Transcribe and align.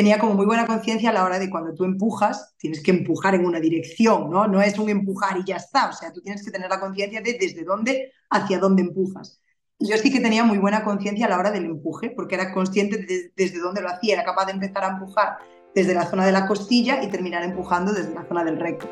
tenía 0.00 0.18
como 0.18 0.32
muy 0.32 0.46
buena 0.46 0.66
conciencia 0.66 1.10
a 1.10 1.12
la 1.12 1.26
hora 1.26 1.38
de 1.38 1.50
cuando 1.50 1.74
tú 1.74 1.84
empujas, 1.84 2.54
tienes 2.56 2.82
que 2.82 2.90
empujar 2.90 3.34
en 3.34 3.44
una 3.44 3.60
dirección, 3.60 4.30
¿no? 4.30 4.48
No 4.48 4.62
es 4.62 4.78
un 4.78 4.88
empujar 4.88 5.36
y 5.36 5.44
ya 5.44 5.56
está, 5.56 5.90
o 5.90 5.92
sea, 5.92 6.10
tú 6.10 6.22
tienes 6.22 6.42
que 6.42 6.50
tener 6.50 6.70
la 6.70 6.80
conciencia 6.80 7.20
de 7.20 7.36
desde 7.38 7.64
dónde 7.64 8.10
hacia 8.30 8.58
dónde 8.58 8.80
empujas. 8.80 9.42
Yo 9.78 9.98
sí 9.98 10.10
que 10.10 10.20
tenía 10.20 10.42
muy 10.42 10.56
buena 10.56 10.84
conciencia 10.84 11.26
a 11.26 11.28
la 11.28 11.38
hora 11.38 11.50
del 11.50 11.66
empuje, 11.66 12.08
porque 12.16 12.36
era 12.36 12.50
consciente 12.54 12.96
de 12.96 13.30
desde 13.36 13.58
dónde 13.58 13.82
lo 13.82 13.90
hacía, 13.90 14.14
era 14.14 14.24
capaz 14.24 14.46
de 14.46 14.52
empezar 14.52 14.84
a 14.84 14.88
empujar 14.88 15.36
desde 15.74 15.92
la 15.92 16.06
zona 16.06 16.24
de 16.24 16.32
la 16.32 16.46
costilla 16.46 17.02
y 17.02 17.08
terminar 17.08 17.42
empujando 17.42 17.92
desde 17.92 18.14
la 18.14 18.24
zona 18.24 18.42
del 18.42 18.58
recto. 18.58 18.88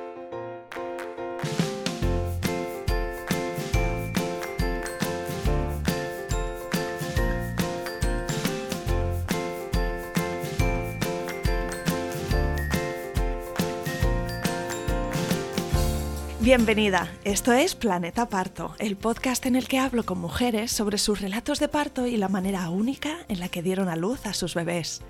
Bienvenida, 16.48 17.12
esto 17.24 17.52
es 17.52 17.74
Planeta 17.74 18.30
Parto, 18.30 18.74
el 18.78 18.96
podcast 18.96 19.44
en 19.44 19.54
el 19.54 19.68
que 19.68 19.78
hablo 19.78 20.06
con 20.06 20.18
mujeres 20.18 20.72
sobre 20.72 20.96
sus 20.96 21.20
relatos 21.20 21.60
de 21.60 21.68
parto 21.68 22.06
y 22.06 22.16
la 22.16 22.30
manera 22.30 22.70
única 22.70 23.18
en 23.28 23.38
la 23.38 23.50
que 23.50 23.62
dieron 23.62 23.90
a 23.90 23.96
luz 23.96 24.24
a 24.24 24.32
sus 24.32 24.54
bebés. 24.54 25.02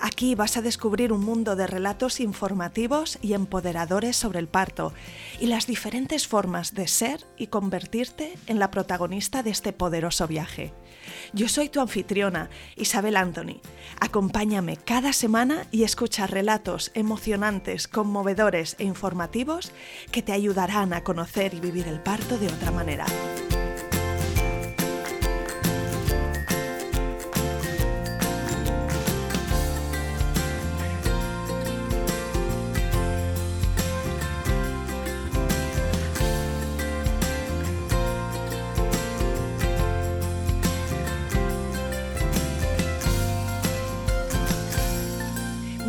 Aquí 0.00 0.34
vas 0.34 0.56
a 0.56 0.60
descubrir 0.60 1.12
un 1.12 1.24
mundo 1.24 1.54
de 1.54 1.68
relatos 1.68 2.18
informativos 2.18 3.20
y 3.22 3.34
empoderadores 3.34 4.16
sobre 4.16 4.40
el 4.40 4.48
parto 4.48 4.92
y 5.38 5.46
las 5.46 5.68
diferentes 5.68 6.26
formas 6.26 6.74
de 6.74 6.88
ser 6.88 7.24
y 7.36 7.46
convertirte 7.46 8.34
en 8.48 8.58
la 8.58 8.72
protagonista 8.72 9.44
de 9.44 9.50
este 9.50 9.72
poderoso 9.72 10.26
viaje. 10.26 10.74
Yo 11.32 11.48
soy 11.48 11.68
tu 11.68 11.80
anfitriona, 11.80 12.50
Isabel 12.76 13.16
Anthony. 13.16 13.60
Acompáñame 14.00 14.76
cada 14.76 15.12
semana 15.12 15.66
y 15.70 15.84
escucha 15.84 16.26
relatos 16.26 16.90
emocionantes, 16.94 17.88
conmovedores 17.88 18.76
e 18.78 18.84
informativos 18.84 19.72
que 20.10 20.22
te 20.22 20.32
ayudarán 20.32 20.92
a 20.92 21.04
conocer 21.04 21.54
y 21.54 21.60
vivir 21.60 21.88
el 21.88 22.00
parto 22.00 22.38
de 22.38 22.48
otra 22.48 22.70
manera. 22.70 23.06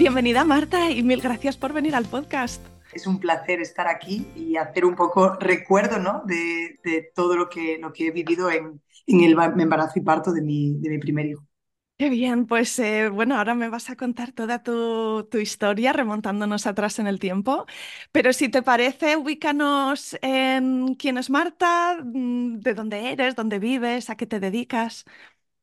Bienvenida 0.04 0.44
Marta 0.44 0.92
y 0.92 1.02
mil 1.02 1.22
gracias 1.22 1.56
por 1.56 1.72
venir 1.72 1.96
al 1.96 2.04
podcast. 2.04 2.62
Es 2.92 3.08
un 3.08 3.22
placer 3.22 3.62
estar 3.62 3.88
aquí 3.88 4.28
y 4.36 4.58
hacer 4.58 4.84
un 4.84 4.98
poco 4.98 5.36
recuerdo 5.36 5.98
¿no? 5.98 6.24
de, 6.26 7.10
todo 7.16 7.38
lo 7.38 7.48
que, 7.48 7.78
lo 7.78 7.94
que 7.94 8.08
he 8.08 8.12
vivido 8.12 8.52
en, 8.52 8.82
en 9.08 9.22
el 9.22 9.32
embarazo 9.62 9.94
y 9.96 10.02
parto 10.02 10.34
de 10.34 10.42
mi, 10.42 10.74
de 10.74 10.90
mi 10.90 10.98
primer 10.98 11.28
hijo. 11.28 11.48
Qué 11.98 12.10
bien, 12.10 12.48
pues 12.48 12.78
eh, 12.80 13.08
bueno, 13.08 13.38
ahora 13.38 13.56
me 13.56 13.70
vas 13.70 13.90
a 13.90 13.96
contar 13.96 14.34
toda 14.34 14.62
tu, 14.62 15.26
tu, 15.32 15.38
historia 15.38 15.94
remontándonos 15.94 16.68
atrás 16.68 17.00
en 17.00 17.08
el 17.08 17.20
tiempo, 17.20 17.66
pero 18.12 18.34
si 18.34 18.50
te 18.50 18.62
parece, 18.62 19.16
ubícanos 19.16 20.18
en 20.22 20.96
quién 20.96 21.18
es 21.18 21.30
Marta, 21.30 22.00
mm, 22.04 22.60
de 22.60 22.74
dónde 22.74 23.12
eres, 23.14 23.36
dónde 23.36 23.60
vives, 23.60 24.10
a 24.10 24.18
qué 24.18 24.26
te 24.26 24.42
dedicas. 24.42 25.06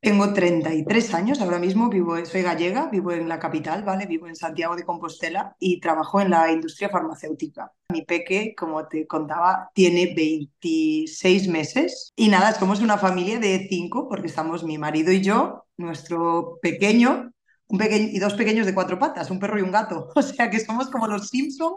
Tengo 0.00 0.32
33 0.32 1.12
años, 1.12 1.42
ahora 1.42 1.58
mismo 1.58 1.90
vivo, 1.90 2.24
soy 2.24 2.40
gallega, 2.40 2.88
vivo 2.90 3.12
en 3.12 3.28
la 3.28 3.38
capital, 3.38 3.82
¿vale? 3.82 4.06
Vivo 4.06 4.28
en 4.28 4.34
Santiago 4.34 4.74
de 4.74 4.84
Compostela 4.84 5.54
y 5.58 5.78
trabajo 5.78 6.22
en 6.22 6.30
la 6.30 6.50
industria 6.50 6.88
farmacéutica. 6.88 7.70
Mi 7.92 8.00
peque, 8.02 8.54
como 8.56 8.88
te 8.88 9.06
contaba, 9.06 9.70
tiene 9.74 10.14
26 10.16 11.48
meses 11.48 12.12
y 12.16 12.28
nada, 12.28 12.54
somos 12.54 12.80
una 12.80 12.96
familia 12.96 13.38
de 13.38 13.66
cinco 13.68 14.08
porque 14.08 14.28
estamos 14.28 14.64
mi 14.64 14.78
marido 14.78 15.12
y 15.12 15.20
yo, 15.20 15.66
nuestro 15.76 16.58
pequeño, 16.62 17.32
un 17.66 17.78
pequeño 17.78 18.08
y 18.10 18.18
dos 18.18 18.32
pequeños 18.32 18.64
de 18.64 18.74
cuatro 18.74 18.98
patas, 18.98 19.30
un 19.30 19.38
perro 19.38 19.58
y 19.58 19.62
un 19.62 19.70
gato. 19.70 20.08
O 20.16 20.22
sea 20.22 20.48
que 20.48 20.60
somos 20.60 20.88
como 20.88 21.08
los 21.08 21.28
Simpson 21.28 21.74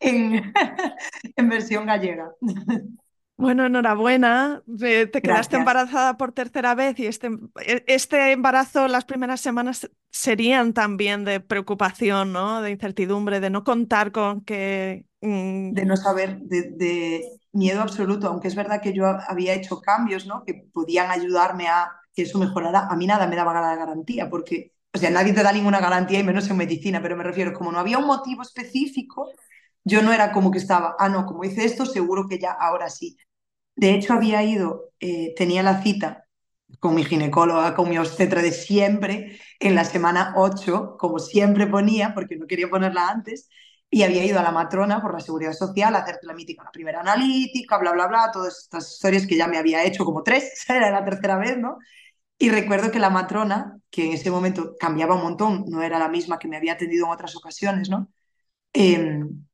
en, 0.00 0.52
en 1.36 1.48
versión 1.48 1.86
gallega. 1.86 2.32
Bueno, 3.40 3.64
enhorabuena. 3.64 4.62
Te 4.78 5.10
quedaste 5.10 5.56
embarazada 5.56 6.18
por 6.18 6.32
tercera 6.32 6.74
vez 6.74 6.98
y 7.00 7.06
este, 7.06 7.28
e, 7.64 7.84
este 7.86 8.32
embarazo, 8.32 8.86
las 8.86 9.06
primeras 9.06 9.40
semanas 9.40 9.90
serían 10.10 10.74
también 10.74 11.24
de 11.24 11.40
preocupación, 11.40 12.32
¿no? 12.32 12.60
De 12.60 12.70
incertidumbre, 12.70 13.40
de 13.40 13.48
no 13.48 13.64
contar 13.64 14.12
con 14.12 14.42
que... 14.42 15.06
Mm, 15.22 15.72
de 15.72 15.84
no 15.86 15.96
saber, 15.96 16.38
de, 16.40 17.24
miedo 17.52 17.80
absoluto, 17.80 18.28
aunque 18.28 18.48
es 18.48 18.54
verdad 18.54 18.82
que 18.82 18.92
yo 18.92 19.06
había 19.06 19.54
hecho 19.54 19.80
cambios, 19.80 20.26
¿no? 20.26 20.44
Que 20.44 20.68
podían 20.72 21.10
ayudarme 21.10 21.68
a 21.68 21.90
que 22.14 22.22
eso 22.22 22.38
mejorara. 22.38 22.88
A 22.90 22.96
mí 22.96 23.06
nada 23.06 23.26
me 23.26 23.36
daba 23.36 23.54
la 23.54 23.74
garantía, 23.74 24.28
porque, 24.28 24.74
o 24.92 24.98
sea, 24.98 25.10
nadie 25.10 25.32
te 25.32 25.42
da 25.42 25.52
ninguna 25.52 25.80
garantía 25.80 26.20
y 26.20 26.24
menos 26.24 26.48
en 26.50 26.58
medicina, 26.58 27.00
pero 27.00 27.16
me 27.16 27.24
refiero, 27.24 27.54
como 27.54 27.72
no 27.72 27.78
había 27.78 27.98
un 27.98 28.06
motivo 28.06 28.42
específico, 28.42 29.30
yo 29.82 30.02
no 30.02 30.12
era 30.12 30.30
como 30.30 30.50
que 30.50 30.58
estaba, 30.58 30.94
ah, 30.98 31.08
no, 31.08 31.24
como 31.24 31.42
hice 31.44 31.64
esto, 31.64 31.86
seguro 31.86 32.28
que 32.28 32.38
ya 32.38 32.52
ahora 32.52 32.90
sí. 32.90 33.16
De 33.80 33.94
hecho, 33.94 34.12
había 34.12 34.42
ido, 34.42 34.92
eh, 35.00 35.32
tenía 35.34 35.62
la 35.62 35.82
cita 35.82 36.26
con 36.80 36.94
mi 36.94 37.02
ginecóloga, 37.02 37.74
con 37.74 37.88
mi 37.88 37.96
obstetra 37.96 38.42
de 38.42 38.52
siempre, 38.52 39.40
en 39.58 39.74
la 39.74 39.86
semana 39.86 40.34
8, 40.36 40.96
como 40.98 41.18
siempre 41.18 41.66
ponía, 41.66 42.12
porque 42.12 42.36
no 42.36 42.46
quería 42.46 42.68
ponerla 42.68 43.08
antes, 43.08 43.48
y 43.88 44.02
había 44.02 44.22
ido 44.22 44.38
a 44.38 44.42
la 44.42 44.50
matrona 44.52 45.00
por 45.00 45.14
la 45.14 45.20
seguridad 45.20 45.54
social 45.54 45.94
a 45.94 46.00
hacerte 46.00 46.26
la 46.26 46.34
mítica, 46.34 46.62
la 46.62 46.70
primera 46.70 47.00
analítica, 47.00 47.78
bla, 47.78 47.92
bla, 47.92 48.06
bla, 48.06 48.30
todas 48.30 48.58
estas 48.58 48.92
historias 48.92 49.26
que 49.26 49.38
ya 49.38 49.48
me 49.48 49.56
había 49.56 49.82
hecho 49.82 50.04
como 50.04 50.22
tres, 50.22 50.52
era 50.68 50.90
la 50.90 51.02
tercera 51.02 51.38
vez, 51.38 51.56
¿no? 51.56 51.78
Y 52.36 52.50
recuerdo 52.50 52.90
que 52.90 52.98
la 52.98 53.08
matrona, 53.08 53.78
que 53.90 54.04
en 54.04 54.12
ese 54.12 54.30
momento 54.30 54.76
cambiaba 54.78 55.14
un 55.14 55.22
montón, 55.22 55.64
no 55.68 55.80
era 55.82 55.98
la 55.98 56.08
misma 56.10 56.38
que 56.38 56.48
me 56.48 56.58
había 56.58 56.74
atendido 56.74 57.06
en 57.06 57.12
otras 57.12 57.34
ocasiones, 57.34 57.88
¿no? 57.88 58.10
Em, 58.74 59.46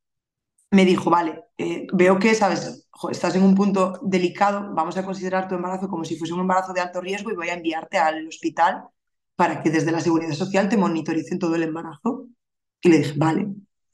me 0.71 0.84
dijo, 0.84 1.10
vale, 1.10 1.44
eh, 1.59 1.87
veo 1.93 2.19
que, 2.19 2.34
sabes, 2.34 2.88
estás 3.10 3.34
en 3.37 3.43
un 3.43 3.54
punto 3.54 4.00
delicado, 4.03 4.72
vamos 4.75 4.97
a 4.97 5.04
considerar 5.04 5.49
tu 5.49 5.54
embarazo 5.54 5.88
como 5.88 6.04
si 6.04 6.16
fuese 6.16 6.34
un 6.34 6.41
embarazo 6.41 6.72
de 6.72 6.81
alto 6.81 7.00
riesgo 7.00 7.31
y 7.31 7.37
voy 7.37 7.49
a 7.49 7.54
enviarte 7.54 7.99
al 7.99 8.27
hospital 8.27 8.84
para 9.37 9.62
que 9.62 9.71
desde 9.71 9.93
la 9.93 10.00
seguridad 10.00 10.32
social 10.32 10.69
te 10.69 10.77
monitoricen 10.77 11.38
todo 11.38 11.54
el 11.54 11.62
embarazo. 11.62 12.27
Y 12.81 12.88
le 12.88 12.99
dije, 12.99 13.15
vale. 13.16 13.49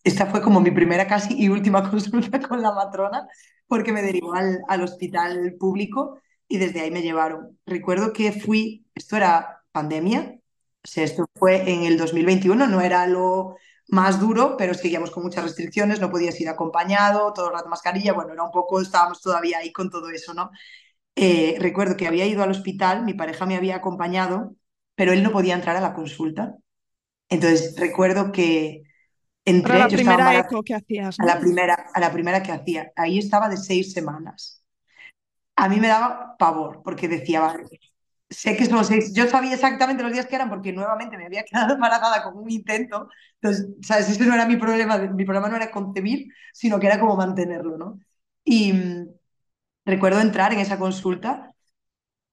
Esta 0.05 0.27
fue 0.27 0.43
como 0.43 0.61
mi 0.61 0.71
primera 0.73 1.07
casi 1.07 1.35
y 1.41 1.49
última 1.49 1.89
consulta 1.91 2.41
con 2.41 2.63
la 2.63 2.73
matrona, 2.73 3.29
porque 3.67 3.93
me 3.93 4.03
derivó 4.03 4.35
al, 4.35 4.61
al 4.69 4.83
hospital 4.83 5.57
público 5.59 6.21
y 6.49 6.59
desde 6.59 6.81
ahí 6.81 6.91
me 6.91 7.03
llevaron. 7.03 7.59
Recuerdo 7.67 8.13
que 8.13 8.33
fui, 8.33 8.87
esto 8.95 9.17
era 9.17 9.63
pandemia, 9.73 10.39
o 10.85 10.89
sea, 10.89 11.05
esto 11.05 11.27
fue 11.37 11.71
en 11.71 11.85
el 11.85 11.97
2021, 11.97 12.67
no 12.67 12.81
era 12.81 13.07
lo 13.07 13.57
más 13.93 14.19
duro, 14.19 14.57
pero 14.57 14.73
seguíamos 14.73 15.11
con 15.11 15.23
muchas 15.23 15.45
restricciones, 15.45 16.01
no 16.01 16.11
podías 16.11 16.41
ir 16.41 16.49
acompañado, 16.49 17.35
todo 17.35 17.49
el 17.49 17.53
rato 17.53 17.69
mascarilla, 17.69 18.15
bueno, 18.15 18.33
era 18.33 18.43
un 18.43 18.51
poco, 18.51 18.81
estábamos 18.81 19.21
todavía 19.21 19.59
ahí 19.59 19.71
con 19.71 19.91
todo 19.91 20.09
eso, 20.09 20.33
¿no? 20.33 20.51
Eh, 21.15 21.57
recuerdo 21.59 21.95
que 21.95 22.07
había 22.07 22.25
ido 22.25 22.43
al 22.43 22.51
hospital, 22.51 23.05
mi 23.05 23.13
pareja 23.13 23.45
me 23.45 23.55
había 23.55 23.77
acompañado, 23.77 24.57
pero 24.95 25.13
él 25.13 25.23
no 25.23 25.31
podía 25.31 25.55
entrar 25.55 25.77
a 25.77 25.83
la 25.83 25.93
consulta. 25.93 26.55
Entonces 27.29 27.79
recuerdo 27.79 28.33
que 28.33 28.81
entré, 29.45 29.75
a 29.75 29.79
la 29.81 29.89
primera 29.89 30.39
eco 30.39 30.63
que 30.63 30.75
hacías. 30.75 31.21
A 31.21 31.27
la 31.27 31.39
primera, 31.39 31.75
a 31.93 32.01
la 32.01 32.11
primera 32.11 32.43
que 32.43 32.53
hacía. 32.53 32.93
Ahí 32.97 33.19
estaba 33.19 33.51
de 33.51 33.59
seis 33.59 33.93
semanas. 33.93 34.65
A 35.55 35.69
mí 35.69 35.79
me 35.79 35.89
daba 35.89 36.35
pavor 36.39 36.81
porque 36.83 37.09
decía, 37.09 37.41
vale, 37.41 37.79
sé 38.33 38.57
que 38.57 38.67
son 38.67 38.85
seis. 38.85 39.13
Yo 39.15 39.27
sabía 39.29 39.55
exactamente 39.55 40.03
los 40.03 40.13
días 40.13 40.27
que 40.27 40.35
eran 40.37 40.49
porque 40.51 40.73
nuevamente 40.73 41.17
me 41.17 41.27
había 41.27 41.45
quedado 41.45 41.75
embarazada 41.75 42.23
con 42.23 42.37
un 42.39 42.51
intento. 42.51 43.09
Entonces, 43.41 43.69
¿sabes? 43.83 44.09
Ese 44.11 44.25
no 44.27 44.35
era 44.35 44.47
mi 44.47 44.57
problema. 44.57 44.99
Mi 44.99 45.25
problema 45.25 45.49
no 45.49 45.57
era 45.57 45.71
concebir, 45.71 46.29
sino 46.53 46.79
que 46.81 46.87
era 46.87 47.01
como 47.01 47.17
mantenerlo, 47.17 47.77
¿no? 47.79 47.99
Y 48.45 48.73
mm, 48.73 49.09
recuerdo 49.87 50.21
entrar 50.21 50.53
en 50.53 50.61
esa 50.61 50.79
consulta. 50.79 51.53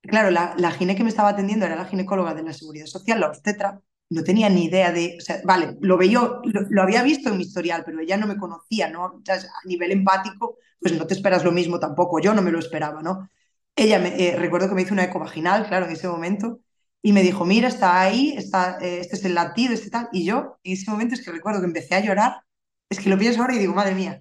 Claro, 0.01 0.31
la, 0.31 0.55
la 0.57 0.71
gine 0.71 0.95
que 0.95 1.03
me 1.03 1.09
estaba 1.09 1.29
atendiendo 1.29 1.65
era 1.65 1.75
la 1.75 1.85
ginecóloga 1.85 2.33
de 2.33 2.43
la 2.43 2.53
Seguridad 2.53 2.85
Social, 2.85 3.19
la 3.19 3.27
obstetra. 3.27 3.81
No 4.09 4.23
tenía 4.23 4.49
ni 4.49 4.65
idea 4.65 4.91
de, 4.91 5.17
o 5.19 5.21
sea, 5.21 5.41
vale, 5.45 5.77
lo 5.81 5.97
veía, 5.97 6.21
lo, 6.43 6.81
había 6.81 7.03
visto 7.03 7.29
en 7.29 7.37
mi 7.37 7.43
historial, 7.43 7.83
pero 7.85 7.99
ella 7.99 8.17
no 8.17 8.25
me 8.27 8.37
conocía, 8.37 8.89
¿no? 8.89 9.05
O 9.05 9.21
sea, 9.23 9.35
a 9.35 9.67
nivel 9.67 9.91
empático, 9.91 10.57
pues 10.79 10.97
no 10.97 11.05
te 11.05 11.13
esperas 11.13 11.43
lo 11.43 11.51
mismo 11.51 11.79
tampoco, 11.79 12.19
yo 12.19 12.33
no 12.33 12.41
me 12.41 12.51
lo 12.51 12.59
esperaba, 12.59 13.01
¿no? 13.03 13.29
Ella, 13.75 13.99
me, 13.99 14.09
eh, 14.21 14.35
recuerdo 14.35 14.69
que 14.69 14.75
me 14.75 14.81
hizo 14.81 14.93
una 14.93 15.05
eco 15.05 15.19
vaginal, 15.19 15.67
claro, 15.67 15.85
en 15.85 15.93
ese 15.93 16.07
momento, 16.07 16.59
y 17.01 17.13
me 17.13 17.23
dijo, 17.23 17.45
mira, 17.45 17.67
está 17.69 18.01
ahí, 18.01 18.33
está, 18.37 18.77
eh, 18.81 18.99
este 18.99 19.15
es 19.15 19.25
el 19.25 19.35
latido, 19.35 19.73
este 19.73 19.89
tal. 19.89 20.09
Y 20.11 20.25
yo, 20.25 20.59
en 20.63 20.73
ese 20.73 20.91
momento 20.91 21.15
es 21.15 21.23
que 21.23 21.31
recuerdo 21.31 21.61
que 21.61 21.67
empecé 21.67 21.95
a 21.95 22.01
llorar, 22.01 22.43
es 22.89 22.99
que 22.99 23.09
lo 23.09 23.17
pienso 23.17 23.41
ahora 23.41 23.55
y 23.55 23.59
digo, 23.59 23.73
madre 23.73 23.95
mía, 23.95 24.19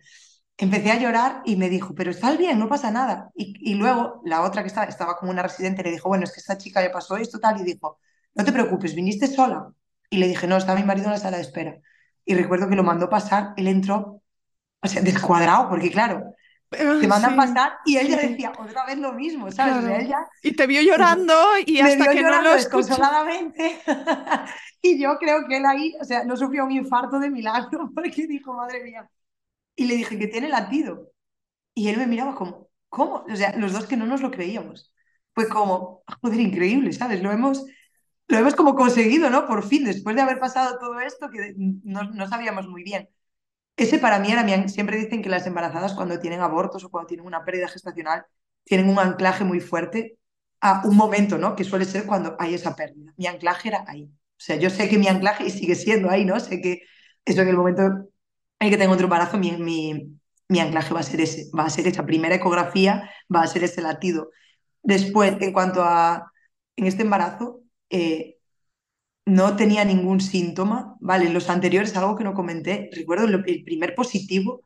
empecé 0.59 0.91
a 0.91 0.99
llorar 0.99 1.43
y 1.45 1.57
me 1.57 1.71
dijo, 1.71 1.95
pero 1.95 2.11
estás 2.11 2.37
bien, 2.39 2.59
no 2.59 2.69
pasa 2.69 2.91
nada. 2.91 3.31
Y, 3.35 3.75
luego 3.75 4.21
la 4.25 4.43
otra 4.43 4.63
que 4.63 4.69
estaba, 4.69 4.87
estaba 4.87 5.17
como 5.17 5.31
una 5.31 5.43
residente 5.43 5.83
le 5.83 5.93
dijo, 5.93 6.09
bueno, 6.09 6.25
es 6.25 6.33
que 6.33 6.41
esta 6.41 6.59
chica 6.59 6.81
le 6.81 6.91
pasó 6.91 7.17
esto, 7.17 7.39
tal, 7.41 7.61
y 7.61 7.65
dijo, 7.65 7.99
no 8.35 8.45
te 8.45 8.53
preocupes, 8.53 8.95
viniste 8.95 9.27
sola. 9.29 9.73
Y 10.11 10.19
le 10.19 10.29
dije, 10.29 10.47
no, 10.47 10.57
está 10.57 10.75
mi 10.75 10.85
marido 10.85 11.07
en 11.07 11.13
la 11.13 11.19
sala 11.19 11.37
de 11.39 11.45
espera. 11.45 11.79
Y 12.25 12.35
recuerdo 12.35 12.69
que 12.69 12.77
lo 12.77 12.83
mandó 12.85 13.09
pasar, 13.09 13.55
él 13.57 13.69
entró, 13.69 14.23
o 14.83 14.89
sea, 14.89 15.03
descuadrado, 15.03 15.69
porque 15.69 15.91
claro, 15.91 16.35
te 16.71 17.09
mandan 17.09 17.37
pasar 17.37 17.79
y 17.85 17.97
ella 17.97 18.17
decía 18.17 18.53
otra 18.59 18.85
vez 18.85 18.99
lo 18.99 19.13
mismo, 19.13 19.51
¿sabes? 19.51 20.05
ella, 20.05 20.19
y 20.43 20.53
te 20.55 20.67
vio 20.67 20.83
llorando 20.83 21.35
y 21.65 21.81
hasta 21.81 22.11
que 22.13 22.23
no 22.23 22.43
lo 22.43 22.53
desconsoladamente. 22.53 23.81
y 24.83 25.01
yo 25.01 25.17
creo 25.19 25.47
que 25.49 25.57
él 25.57 25.67
ahí, 25.67 25.95
o 26.01 26.05
sea, 26.05 26.25
no 26.25 26.37
sufrió 26.37 26.65
un 26.65 26.73
infarto 26.73 27.19
de 27.19 27.31
milagro 27.31 27.91
porque 27.95 28.27
dijo, 28.27 28.55
madre 28.55 28.85
mía. 28.85 29.11
Y 29.77 29.87
le 29.87 29.95
dije 29.97 30.19
que 30.19 30.27
tiene 30.27 30.49
latido. 30.49 31.13
Y 31.75 31.89
él 31.89 31.97
me 31.97 32.07
miraba 32.07 32.35
como, 32.35 32.69
¿cómo? 32.89 33.25
O 33.31 33.37
sea, 33.37 33.57
los 33.57 33.73
dos 33.73 33.87
que 33.87 33.97
no 33.97 34.07
nos 34.07 34.21
lo 34.21 34.31
creíamos. 34.31 34.93
Fue 35.35 35.49
como, 35.49 36.03
joder, 36.21 36.41
increíble, 36.41 36.93
¿sabes? 36.93 37.23
Lo 37.23 37.31
hemos, 37.31 37.65
lo 38.27 38.37
hemos 38.37 38.57
como 38.57 38.75
conseguido, 38.75 39.31
¿no? 39.31 39.47
Por 39.47 39.65
fin, 39.67 39.85
después 39.85 40.17
de 40.17 40.23
haber 40.23 40.41
pasado 40.41 40.79
todo 40.79 40.99
esto 41.01 41.31
que 41.31 41.55
no, 41.57 42.03
no 42.03 42.29
sabíamos 42.29 42.67
muy 42.67 42.83
bien. 42.83 43.09
Ese 43.79 43.99
para 43.99 44.19
mí 44.19 44.31
era 44.33 44.69
siempre 44.69 44.97
dicen 44.99 45.23
que 45.23 45.29
las 45.29 45.47
embarazadas 45.47 45.95
cuando 45.95 46.19
tienen 46.19 46.41
abortos 46.41 46.85
o 46.85 46.91
cuando 46.91 47.07
tienen 47.07 47.27
una 47.27 47.45
pérdida 47.45 47.69
gestacional 47.69 48.27
tienen 48.65 48.91
un 48.91 48.99
anclaje 48.99 49.45
muy 49.45 49.61
fuerte 49.61 50.19
a 50.61 50.83
un 50.85 50.97
momento, 50.97 51.39
¿no? 51.39 51.55
Que 51.55 51.63
suele 51.65 51.85
ser 51.85 52.05
cuando 52.05 52.37
hay 52.41 52.55
esa 52.55 52.75
pérdida. 52.75 53.15
Mi 53.17 53.27
anclaje 53.29 53.69
era 53.69 53.85
ahí. 53.87 54.05
O 54.05 54.41
sea, 54.41 54.57
yo 54.57 54.69
sé 54.69 54.89
que 54.89 54.99
mi 54.99 55.07
anclaje 55.07 55.49
sigue 55.51 55.77
siendo 55.77 56.11
ahí, 56.11 56.25
¿no? 56.25 56.41
Sé 56.41 56.61
que 56.61 56.83
eso 57.25 57.41
en 57.43 57.49
el 57.49 57.57
momento 57.57 57.83
en 58.59 58.71
que 58.71 58.77
tengo 58.77 58.93
otro 58.95 59.05
embarazo, 59.05 59.39
mi 59.39 60.61
anclaje 60.61 60.93
va 60.93 61.01
a 61.01 61.03
ser 61.05 61.21
ese, 61.21 61.49
va 61.57 61.65
a 61.65 61.71
ser 61.71 61.87
esa 61.87 62.05
primera 62.05 62.35
ecografía, 62.35 63.11
va 63.35 63.43
a 63.43 63.47
ser 63.47 63.63
ese 63.65 63.81
latido. 63.81 64.31
Después, 64.83 65.37
en 65.41 65.53
cuanto 65.53 65.83
a 65.85 66.33
en 66.77 66.87
este 66.87 67.03
embarazo, 67.03 67.63
eh, 67.91 68.38
no 69.29 69.57
tenía 69.57 69.85
ningún 69.85 70.21
síntoma, 70.21 70.97
¿vale? 71.01 71.27
En 71.27 71.35
los 71.35 71.51
anteriores, 71.51 71.97
algo 71.97 72.17
que 72.17 72.25
no 72.25 72.35
comenté, 72.35 72.91
recuerdo 72.93 73.27
el 73.27 73.65
primer 73.65 73.95
positivo, 73.95 74.63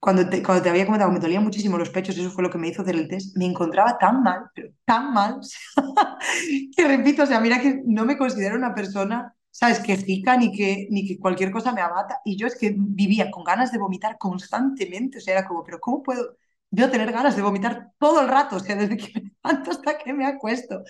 cuando 0.00 0.28
te, 0.28 0.42
cuando 0.42 0.62
te 0.62 0.70
había 0.70 0.86
comentado 0.86 1.10
me 1.10 1.18
dolían 1.18 1.42
muchísimo 1.44 1.76
los 1.78 1.90
pechos, 1.90 2.16
eso 2.16 2.30
fue 2.30 2.42
lo 2.42 2.50
que 2.50 2.58
me 2.58 2.68
hizo 2.68 2.82
hacer 2.82 2.94
el 2.94 3.08
test, 3.08 3.36
me 3.36 3.46
encontraba 3.46 3.98
tan 3.98 4.22
mal, 4.22 4.44
pero 4.54 4.70
tan 4.84 5.12
mal, 5.12 5.40
que 6.76 6.88
repito, 6.88 7.24
o 7.24 7.26
sea, 7.26 7.40
mira 7.40 7.60
que 7.60 7.82
no 7.84 8.04
me 8.04 8.16
considero 8.16 8.56
una 8.56 8.74
persona, 8.74 9.34
¿sabes? 9.50 9.80
Que 9.80 9.96
jica 9.96 10.36
ni 10.36 10.52
que, 10.52 10.86
ni 10.90 11.06
que 11.06 11.18
cualquier 11.18 11.50
cosa 11.50 11.72
me 11.72 11.80
abata, 11.80 12.20
y 12.24 12.36
yo 12.36 12.46
es 12.46 12.56
que 12.56 12.74
vivía 12.78 13.30
con 13.30 13.44
ganas 13.44 13.72
de 13.72 13.78
vomitar 13.78 14.18
constantemente, 14.18 15.18
o 15.18 15.20
sea, 15.20 15.34
era 15.38 15.48
como, 15.48 15.64
pero 15.64 15.80
¿cómo 15.80 16.02
puedo 16.02 16.36
yo 16.70 16.90
tener 16.90 17.10
ganas 17.12 17.34
de 17.34 17.42
vomitar 17.42 17.92
todo 17.98 18.20
el 18.20 18.28
rato, 18.28 18.56
o 18.56 18.60
sea, 18.60 18.76
desde 18.76 18.96
que 18.96 19.20
me 19.20 19.32
levanto 19.42 19.70
hasta 19.72 19.98
que 19.98 20.12
me 20.12 20.26
acuesto? 20.26 20.84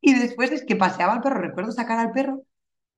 Y 0.00 0.14
después 0.14 0.52
es 0.52 0.64
que 0.64 0.76
paseaba 0.76 1.14
al 1.14 1.20
perro, 1.22 1.40
recuerdo 1.40 1.72
sacar 1.72 1.98
al 1.98 2.12
perro, 2.12 2.44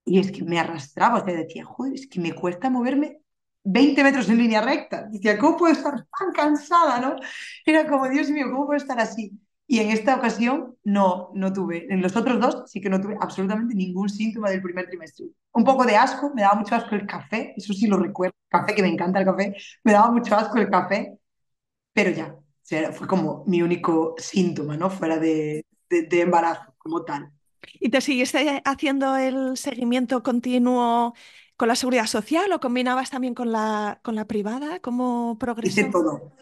y 0.05 0.19
es 0.19 0.31
que 0.33 0.45
me 0.45 0.59
arrastraba, 0.59 1.21
o 1.23 1.25
sea, 1.25 1.35
decía, 1.35 1.65
joder, 1.65 1.95
es 1.95 2.07
que 2.07 2.21
me 2.21 2.35
cuesta 2.35 2.71
moverme 2.71 3.21
20 3.65 4.03
metros 4.05 4.29
en 4.29 4.39
línea 4.39 4.61
recta. 4.61 5.05
Decía, 5.11 5.39
¿cómo 5.39 5.57
puedo 5.57 5.73
estar 5.73 6.07
tan 6.19 6.33
cansada, 6.35 7.01
no? 7.01 7.17
Era 7.65 7.87
como, 7.89 8.09
Dios 8.09 8.29
mío, 8.31 8.47
¿cómo 8.51 8.67
puedo 8.67 8.77
estar 8.77 9.01
así? 9.01 9.33
Y 9.67 9.79
en 9.81 9.91
esta 9.91 10.17
ocasión 10.17 10.77
no, 10.85 11.31
no 11.35 11.53
tuve. 11.53 11.87
En 11.91 12.03
los 12.03 12.15
otros 12.17 12.39
dos 12.39 12.71
sí 12.71 12.81
que 12.81 12.91
no 12.91 13.01
tuve 13.01 13.17
absolutamente 13.21 13.75
ningún 13.75 14.11
síntoma 14.11 14.51
del 14.51 14.61
primer 14.63 14.87
trimestre. 14.89 15.27
Un 15.53 15.65
poco 15.65 15.85
de 15.87 15.97
asco, 15.97 16.33
me 16.35 16.43
daba 16.43 16.57
mucho 16.57 16.75
asco 16.75 16.95
el 16.95 17.07
café, 17.07 17.55
eso 17.57 17.73
sí 17.73 17.87
lo 17.87 17.97
recuerdo, 17.97 18.35
café 18.49 18.75
que 18.75 18.83
me 18.83 18.89
encanta 18.89 19.21
el 19.21 19.25
café, 19.25 19.57
me 19.85 19.93
daba 19.93 20.11
mucho 20.11 20.35
asco 20.37 20.59
el 20.59 20.69
café, 20.71 21.19
pero 21.93 22.11
ya, 22.11 22.35
o 22.35 22.43
sea, 22.63 22.93
fue 22.93 23.07
como 23.07 23.45
mi 23.47 23.63
único 23.63 24.15
síntoma, 24.19 24.77
¿no? 24.77 24.91
Fuera 24.91 25.19
de, 25.19 25.67
de 25.91 26.21
embarazo 26.21 26.75
como 26.79 27.05
tal. 27.05 27.33
¿Y 27.81 27.91
te 27.91 28.01
siguiste 28.01 28.63
haciendo 28.65 29.17
el 29.17 29.57
seguimiento 29.57 30.23
continuo 30.23 31.15
con 31.57 31.69
la 31.69 31.77
seguridad 31.77 32.07
social 32.07 32.53
o 32.53 32.61
combinabas 32.61 33.11
también 33.11 33.35
con 33.35 33.53
la, 33.53 34.01
con 34.03 34.15
la 34.15 34.27
privada? 34.27 34.81
¿Cómo 34.81 35.37
progresó? 35.39 35.81
Hice 35.81 35.91
todo. 35.91 36.33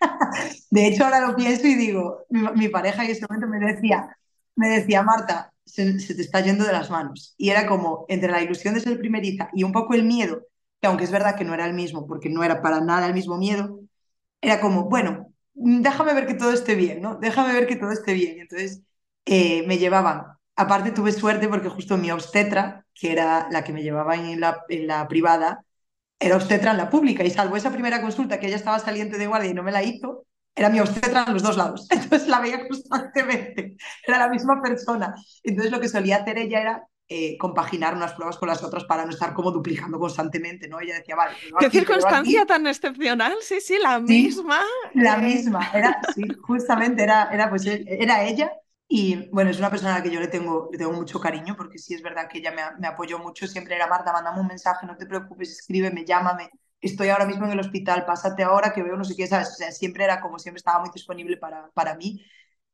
De 0.70 0.86
hecho, 0.86 1.04
ahora 1.04 1.26
lo 1.26 1.36
pienso 1.36 1.66
y 1.66 1.74
digo, 1.74 2.24
mi, 2.30 2.68
pareja 2.68 3.04
en 3.04 3.10
ese 3.10 3.26
momento 3.28 3.48
me 3.48 3.58
decía, 3.58 4.16
me 4.56 4.68
decía, 4.68 5.02
Marta, 5.02 5.52
se, 5.64 5.92
te 5.92 6.22
está 6.22 6.40
yendo 6.40 6.64
de 6.64 6.72
las 6.72 6.90
manos. 6.90 7.34
Y 7.36 7.50
era 7.50 7.66
como, 7.66 8.06
entre 8.08 8.30
la 8.30 8.42
ilusión 8.42 8.74
de 8.74 8.80
ser 8.80 8.98
primeriza 8.98 9.50
y 9.52 9.64
un 9.64 9.72
poco 9.72 9.94
el 9.94 10.04
miedo, 10.04 10.46
que 10.80 10.88
aunque 10.88 11.04
es 11.04 11.10
verdad 11.10 11.36
que 11.36 11.44
no 11.44 11.54
era 11.54 11.66
el 11.66 11.74
mismo, 11.74 12.06
porque 12.06 12.30
no 12.30 12.42
era 12.42 12.62
para 12.62 12.80
nada 12.80 13.06
el 13.06 13.14
mismo 13.14 13.36
miedo, 13.36 13.80
era 14.40 14.60
como, 14.60 14.88
bueno, 14.88 15.32
déjame 15.54 16.14
ver 16.14 16.26
que 16.26 16.34
todo 16.34 16.52
esté 16.52 16.74
bien, 16.74 17.02
¿no? 17.02 17.16
Déjame 17.16 17.52
ver 17.52 17.66
que 17.66 17.76
todo 17.76 17.92
esté 17.92 18.14
bien. 18.14 18.40
Entonces, 18.40 18.82
eh, 19.24 19.64
me 19.66 19.78
llevaban. 19.78 20.26
Aparte 20.56 20.90
tuve 20.90 21.12
suerte 21.12 21.48
porque 21.48 21.68
justo 21.68 21.96
mi 21.96 22.10
obstetra, 22.10 22.84
que 22.94 23.12
era 23.12 23.48
la 23.50 23.64
que 23.64 23.72
me 23.72 23.82
llevaba 23.82 24.14
en 24.14 24.40
la, 24.40 24.62
en 24.68 24.86
la 24.86 25.08
privada, 25.08 25.64
era 26.18 26.36
obstetra 26.36 26.72
en 26.72 26.76
la 26.76 26.90
pública 26.90 27.24
y 27.24 27.30
salvo 27.30 27.56
esa 27.56 27.72
primera 27.72 28.02
consulta 28.02 28.38
que 28.38 28.46
ella 28.46 28.56
estaba 28.56 28.78
saliente 28.78 29.16
de 29.16 29.26
guardia 29.26 29.50
y 29.50 29.54
no 29.54 29.62
me 29.62 29.72
la 29.72 29.82
hizo, 29.82 30.26
era 30.54 30.68
mi 30.68 30.80
obstetra 30.80 31.24
en 31.26 31.32
los 31.32 31.42
dos 31.42 31.56
lados. 31.56 31.86
Entonces 31.90 32.28
la 32.28 32.40
veía 32.40 32.68
constantemente, 32.68 33.76
era 34.06 34.18
la 34.18 34.28
misma 34.28 34.60
persona. 34.60 35.14
Entonces 35.42 35.72
lo 35.72 35.80
que 35.80 35.88
solía 35.88 36.18
hacer 36.18 36.36
ella 36.36 36.60
era 36.60 36.82
eh, 37.08 37.36
compaginar 37.38 37.94
unas 37.94 38.12
pruebas 38.12 38.36
con 38.36 38.48
las 38.48 38.62
otras 38.62 38.84
para 38.84 39.04
no 39.04 39.10
estar 39.10 39.32
como 39.32 39.50
duplicando 39.50 39.98
constantemente, 39.98 40.68
¿no? 40.68 40.78
Ella 40.78 40.96
decía, 40.96 41.16
vale. 41.16 41.34
Qué 41.58 41.70
circunstancia 41.70 42.46
tan 42.46 42.66
excepcional, 42.66 43.34
sí, 43.40 43.60
sí, 43.60 43.78
la 43.82 43.98
misma. 43.98 44.60
La 44.94 45.16
eh. 45.16 45.22
misma, 45.22 45.70
era, 45.74 46.00
sí, 46.14 46.22
justamente 46.42 47.02
era, 47.02 47.30
era, 47.32 47.48
pues, 47.48 47.64
era 47.66 48.22
ella 48.24 48.52
y 48.92 49.28
bueno, 49.30 49.50
es 49.50 49.58
una 49.60 49.70
persona 49.70 49.94
a 49.94 49.98
la 49.98 50.02
que 50.02 50.10
yo 50.10 50.18
le 50.18 50.26
tengo, 50.26 50.68
le 50.72 50.76
tengo 50.76 50.92
mucho 50.92 51.20
cariño 51.20 51.54
porque 51.56 51.78
sí 51.78 51.94
es 51.94 52.02
verdad 52.02 52.28
que 52.28 52.38
ella 52.38 52.50
me, 52.50 52.62
me 52.80 52.88
apoyó 52.88 53.20
mucho. 53.20 53.46
Siempre 53.46 53.76
era 53.76 53.86
Marta, 53.86 54.12
mándame 54.12 54.40
un 54.40 54.48
mensaje, 54.48 54.84
no 54.84 54.96
te 54.96 55.06
preocupes, 55.06 55.52
escríbeme, 55.52 56.04
llámame. 56.04 56.50
Estoy 56.80 57.08
ahora 57.10 57.24
mismo 57.24 57.46
en 57.46 57.52
el 57.52 57.60
hospital, 57.60 58.04
pásate 58.04 58.42
ahora 58.42 58.72
que 58.72 58.82
veo 58.82 58.96
no 58.96 59.04
sé 59.04 59.14
qué, 59.14 59.28
¿sabes? 59.28 59.50
O 59.50 59.54
sea, 59.54 59.70
siempre 59.70 60.02
era 60.02 60.20
como 60.20 60.40
siempre 60.40 60.58
estaba 60.58 60.80
muy 60.80 60.90
disponible 60.92 61.36
para, 61.36 61.70
para 61.72 61.94
mí. 61.94 62.20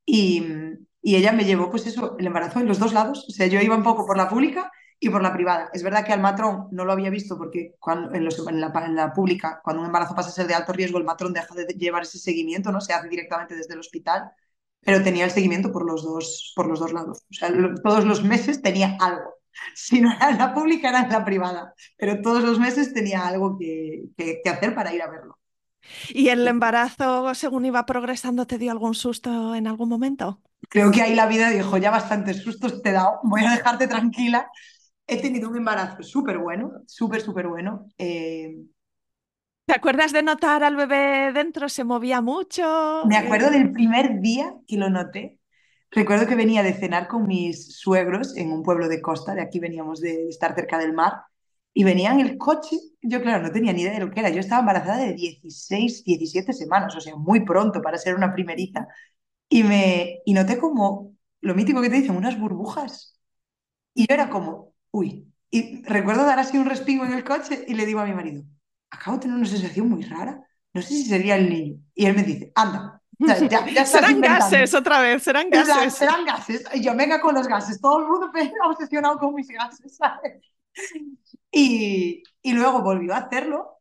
Y, 0.06 0.42
y 1.02 1.16
ella 1.16 1.32
me 1.32 1.44
llevó, 1.44 1.70
pues 1.70 1.86
eso, 1.86 2.16
el 2.18 2.26
embarazo 2.26 2.60
en 2.60 2.68
los 2.68 2.78
dos 2.78 2.94
lados. 2.94 3.26
O 3.28 3.32
sea, 3.32 3.46
yo 3.46 3.60
iba 3.60 3.76
un 3.76 3.82
poco 3.82 4.06
por 4.06 4.16
la 4.16 4.30
pública 4.30 4.72
y 4.98 5.10
por 5.10 5.22
la 5.22 5.34
privada. 5.34 5.68
Es 5.74 5.82
verdad 5.82 6.06
que 6.06 6.14
al 6.14 6.20
matrón 6.22 6.68
no 6.70 6.86
lo 6.86 6.92
había 6.92 7.10
visto 7.10 7.36
porque 7.36 7.74
cuando, 7.78 8.14
en, 8.14 8.24
los, 8.24 8.38
en, 8.48 8.58
la, 8.62 8.72
en, 8.86 8.94
la, 8.94 9.12
pública, 9.12 9.60
cuando 9.62 9.82
un 9.82 9.86
embarazo 9.88 10.14
pasa 10.14 10.30
a 10.30 10.32
ser 10.32 10.46
de 10.46 10.54
alto 10.54 10.72
riesgo, 10.72 10.96
el 10.96 11.04
matrón 11.04 11.34
deja 11.34 11.54
de 11.54 11.66
llevar 11.74 12.04
ese 12.04 12.18
seguimiento, 12.18 12.72
¿no? 12.72 12.80
Se 12.80 12.94
hace 12.94 13.08
directamente 13.10 13.54
desde 13.54 13.74
el 13.74 13.80
hospital 13.80 14.32
pero 14.86 15.02
tenía 15.02 15.24
el 15.24 15.32
seguimiento 15.32 15.72
por 15.72 15.84
los 15.84 16.04
dos, 16.04 16.52
por 16.54 16.68
los 16.68 16.78
dos 16.78 16.92
lados. 16.92 17.26
O 17.28 17.34
sea, 17.34 17.52
todos 17.82 18.04
los 18.04 18.22
meses 18.22 18.62
tenía 18.62 18.96
algo. 19.00 19.34
Si 19.74 20.02
no 20.02 20.12
era 20.12 20.30
en 20.30 20.38
la 20.38 20.52
pública, 20.54 20.90
era 20.90 21.00
en 21.00 21.08
la 21.08 21.24
privada, 21.24 21.72
pero 21.96 22.20
todos 22.20 22.44
los 22.44 22.58
meses 22.60 22.92
tenía 22.92 23.26
algo 23.26 23.58
que, 23.58 24.04
que, 24.14 24.42
hacer 24.50 24.74
para 24.74 24.94
ir 24.94 25.00
a 25.00 25.10
verlo. 25.10 25.38
¿Y 26.10 26.28
el 26.28 26.46
embarazo, 26.46 27.34
según 27.34 27.64
iba 27.64 27.86
progresando, 27.86 28.46
te 28.46 28.58
dio 28.58 28.70
algún 28.70 28.94
susto 28.94 29.54
en 29.54 29.66
algún 29.66 29.88
momento? 29.88 30.42
Creo 30.68 30.90
que 30.90 31.00
ahí 31.00 31.14
la 31.14 31.26
vida 31.26 31.48
dijo, 31.48 31.78
ya 31.78 31.90
bastantes 31.90 32.42
sustos 32.42 32.82
te 32.82 32.90
he 32.90 32.92
dado, 32.92 33.18
voy 33.22 33.44
a 33.44 33.52
dejarte 33.52 33.88
tranquila. 33.88 34.50
He 35.06 35.22
tenido 35.22 35.48
un 35.48 35.56
embarazo 35.56 36.02
súper 36.02 36.36
bueno, 36.36 36.72
súper, 36.86 37.22
súper 37.22 37.48
bueno. 37.48 37.86
Eh, 37.96 38.56
¿Te 39.66 39.74
acuerdas 39.74 40.12
de 40.12 40.22
notar 40.22 40.62
al 40.62 40.76
bebé 40.76 41.32
dentro? 41.32 41.68
¿Se 41.68 41.82
movía 41.82 42.20
mucho? 42.20 43.04
Me 43.06 43.16
acuerdo 43.16 43.50
del 43.50 43.72
primer 43.72 44.20
día 44.20 44.54
que 44.68 44.76
lo 44.76 44.88
noté. 44.90 45.40
Recuerdo 45.90 46.28
que 46.28 46.36
venía 46.36 46.62
de 46.62 46.72
cenar 46.72 47.08
con 47.08 47.26
mis 47.26 47.76
suegros 47.76 48.36
en 48.36 48.52
un 48.52 48.62
pueblo 48.62 48.88
de 48.88 49.02
costa, 49.02 49.34
de 49.34 49.42
aquí 49.42 49.58
veníamos 49.58 50.00
de 50.00 50.28
estar 50.28 50.54
cerca 50.54 50.78
del 50.78 50.92
mar, 50.92 51.14
y 51.74 51.82
venía 51.82 52.12
en 52.12 52.20
el 52.20 52.38
coche. 52.38 52.76
Yo, 53.02 53.20
claro, 53.20 53.42
no 53.42 53.50
tenía 53.50 53.72
ni 53.72 53.82
idea 53.82 53.92
de 53.94 54.00
lo 54.00 54.10
que 54.12 54.20
era. 54.20 54.30
Yo 54.30 54.38
estaba 54.38 54.60
embarazada 54.60 54.98
de 54.98 55.14
16, 55.14 56.04
17 56.04 56.52
semanas, 56.52 56.94
o 56.94 57.00
sea, 57.00 57.16
muy 57.16 57.44
pronto 57.44 57.82
para 57.82 57.98
ser 57.98 58.14
una 58.14 58.32
primerita. 58.32 58.86
Y, 59.48 59.64
me, 59.64 60.20
y 60.24 60.32
noté 60.32 60.58
como 60.58 61.16
lo 61.40 61.54
mítico 61.56 61.82
que 61.82 61.90
te 61.90 61.96
dicen, 61.96 62.16
unas 62.16 62.38
burbujas. 62.38 63.18
Y 63.94 64.06
yo 64.06 64.14
era 64.14 64.30
como, 64.30 64.74
uy. 64.92 65.32
Y 65.50 65.82
recuerdo 65.84 66.24
dar 66.24 66.38
así 66.38 66.56
un 66.58 66.66
respingo 66.66 67.04
en 67.04 67.12
el 67.12 67.24
coche 67.24 67.64
y 67.66 67.74
le 67.74 67.86
digo 67.86 68.00
a 68.00 68.06
mi 68.06 68.14
marido, 68.14 68.44
acabo 68.90 69.16
de 69.16 69.22
tener 69.22 69.36
una 69.36 69.46
sensación 69.46 69.88
muy 69.88 70.02
rara. 70.02 70.40
No 70.72 70.82
sé 70.82 70.88
si 70.88 71.04
sería 71.04 71.36
el 71.36 71.48
niño. 71.48 71.78
Y 71.94 72.06
él 72.06 72.14
me 72.14 72.22
dice, 72.22 72.52
anda. 72.54 73.00
serán 73.86 74.20
gases 74.20 74.74
otra 74.74 75.00
vez, 75.00 75.22
serán 75.22 75.48
gases. 75.48 75.94
Serán 75.94 76.24
gases. 76.24 76.64
Y 76.74 76.82
yo, 76.82 76.94
venga 76.94 77.20
con 77.20 77.34
los 77.34 77.48
gases. 77.48 77.80
Todo 77.80 78.00
el 78.00 78.06
mundo 78.06 78.30
obsesionado 78.68 79.18
con 79.18 79.34
mis 79.34 79.48
gases, 79.48 79.96
¿sabes? 79.96 80.42
Y, 81.50 82.22
y 82.42 82.52
luego 82.52 82.82
volvió 82.82 83.14
a 83.14 83.18
hacerlo 83.18 83.80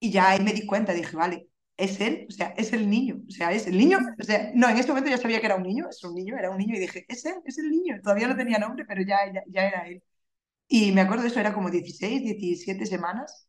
y 0.00 0.10
ya 0.10 0.30
ahí 0.30 0.40
me 0.40 0.54
di 0.54 0.64
cuenta. 0.64 0.94
Dije, 0.94 1.14
vale, 1.14 1.48
es 1.76 2.00
él, 2.00 2.26
o 2.28 2.32
sea, 2.32 2.54
es 2.56 2.72
el 2.72 2.88
niño. 2.88 3.20
O 3.28 3.30
sea, 3.30 3.52
es 3.52 3.66
el 3.66 3.76
niño. 3.76 3.98
O 4.18 4.24
sea, 4.24 4.50
no, 4.54 4.68
en 4.68 4.78
este 4.78 4.90
momento 4.90 5.10
ya 5.10 5.18
sabía 5.18 5.40
que 5.40 5.46
era 5.46 5.56
un 5.56 5.62
niño, 5.64 5.86
es 5.90 6.02
un 6.04 6.14
niño, 6.14 6.36
era 6.38 6.50
un 6.50 6.58
niño. 6.58 6.74
Y 6.76 6.80
dije, 6.80 7.04
es 7.08 7.24
él, 7.26 7.34
es 7.44 7.58
el 7.58 7.70
niño. 7.70 8.00
Todavía 8.02 8.28
no 8.28 8.36
tenía 8.36 8.58
nombre, 8.58 8.84
pero 8.86 9.02
ya, 9.02 9.18
ya, 9.32 9.42
ya 9.48 9.68
era 9.68 9.86
él. 9.86 10.02
Y 10.68 10.92
me 10.92 11.02
acuerdo 11.02 11.24
de 11.24 11.28
eso, 11.28 11.40
era 11.40 11.52
como 11.52 11.70
16, 11.70 12.22
17 12.22 12.86
semanas 12.86 13.46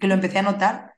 que 0.00 0.06
lo 0.06 0.14
empecé 0.14 0.38
a 0.38 0.42
notar 0.42 0.92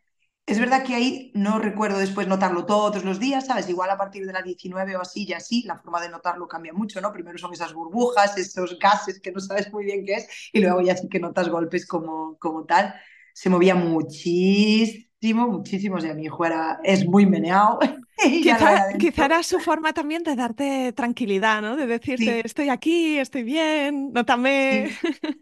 es 0.46 0.58
verdad 0.58 0.84
que 0.84 0.94
ahí 0.94 1.32
no 1.34 1.58
recuerdo 1.58 1.98
después 1.98 2.28
notarlo 2.28 2.66
todos 2.66 3.02
los 3.02 3.18
días, 3.18 3.46
¿sabes? 3.46 3.68
Igual 3.70 3.88
a 3.88 3.96
partir 3.96 4.26
de 4.26 4.32
la 4.32 4.42
19 4.42 4.96
o 4.96 5.00
así, 5.00 5.26
ya 5.26 5.40
sí, 5.40 5.62
la 5.66 5.78
forma 5.78 6.02
de 6.02 6.10
notarlo 6.10 6.46
cambia 6.46 6.74
mucho, 6.74 7.00
¿no? 7.00 7.12
Primero 7.12 7.38
son 7.38 7.54
esas 7.54 7.72
burbujas, 7.72 8.36
esos 8.36 8.78
gases 8.78 9.20
que 9.20 9.32
no 9.32 9.40
sabes 9.40 9.72
muy 9.72 9.86
bien 9.86 10.04
qué 10.04 10.14
es, 10.14 10.50
y 10.52 10.60
luego 10.60 10.82
ya 10.82 10.96
sí 10.96 11.08
que 11.08 11.18
notas 11.18 11.48
golpes 11.48 11.86
como, 11.86 12.36
como 12.38 12.64
tal. 12.66 12.94
Se 13.32 13.48
movía 13.48 13.74
muchísimo, 13.74 15.48
muchísimo, 15.48 15.96
o 15.96 16.00
sea, 16.00 16.12
mi 16.12 16.24
hijo 16.24 16.44
era, 16.44 16.78
es 16.84 17.06
muy 17.06 17.24
meneado. 17.24 17.78
Quizá, 18.22 19.24
era 19.24 19.42
su 19.42 19.58
forma 19.60 19.94
también 19.94 20.22
de 20.22 20.36
darte 20.36 20.92
tranquilidad, 20.92 21.62
¿no? 21.62 21.74
De 21.74 21.86
decirte, 21.86 22.42
estoy 22.44 22.68
aquí, 22.68 23.18
estoy 23.18 23.42
bien, 23.44 24.12
nótame. 24.12 24.90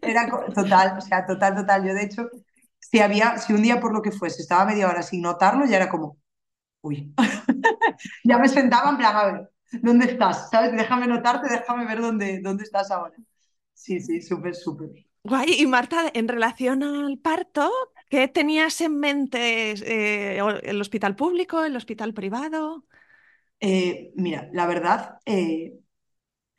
Era 0.01 0.27
total, 0.55 0.97
o 0.97 1.01
sea, 1.01 1.25
total, 1.25 1.55
total. 1.55 1.85
Yo, 1.85 1.93
de 1.93 2.03
hecho, 2.03 2.29
si 2.93 2.99
había, 2.99 3.39
si 3.39 3.53
un 3.53 3.63
día 3.63 3.79
por 3.79 3.91
lo 3.91 4.03
que 4.03 4.11
fuese 4.11 4.43
estaba 4.43 4.65
media 4.65 4.87
hora 4.87 5.01
sin 5.01 5.21
notarlo, 5.23 5.65
ya 5.65 5.77
era 5.77 5.89
como, 5.89 6.19
uy, 6.81 7.13
ya 8.23 8.37
me 8.37 8.47
sentaba 8.49 8.91
en 8.91 8.97
plan, 8.97 9.15
a 9.15 9.25
ver, 9.25 9.51
¿dónde 9.81 10.05
estás? 10.05 10.49
¿Sabes? 10.51 10.73
Déjame 10.73 11.07
notarte, 11.07 11.49
déjame 11.49 11.87
ver 11.87 12.01
dónde, 12.01 12.39
dónde 12.41 12.63
estás 12.63 12.91
ahora. 12.91 13.15
Sí, 13.73 13.99
sí, 13.99 14.21
súper, 14.21 14.55
súper. 14.55 14.91
Guay. 15.23 15.55
Y 15.61 15.65
Marta, 15.65 16.11
en 16.13 16.27
relación 16.27 16.83
al 16.83 17.17
parto, 17.17 17.71
¿qué 18.09 18.27
tenías 18.27 18.79
en 18.81 18.99
mente? 18.99 19.71
Eh, 19.71 20.39
¿El 20.63 20.79
hospital 20.79 21.15
público, 21.15 21.63
el 21.63 21.75
hospital 21.75 22.13
privado? 22.13 22.85
Eh, 23.59 24.11
mira, 24.15 24.49
la 24.53 24.67
verdad, 24.67 25.17
eh, 25.25 25.79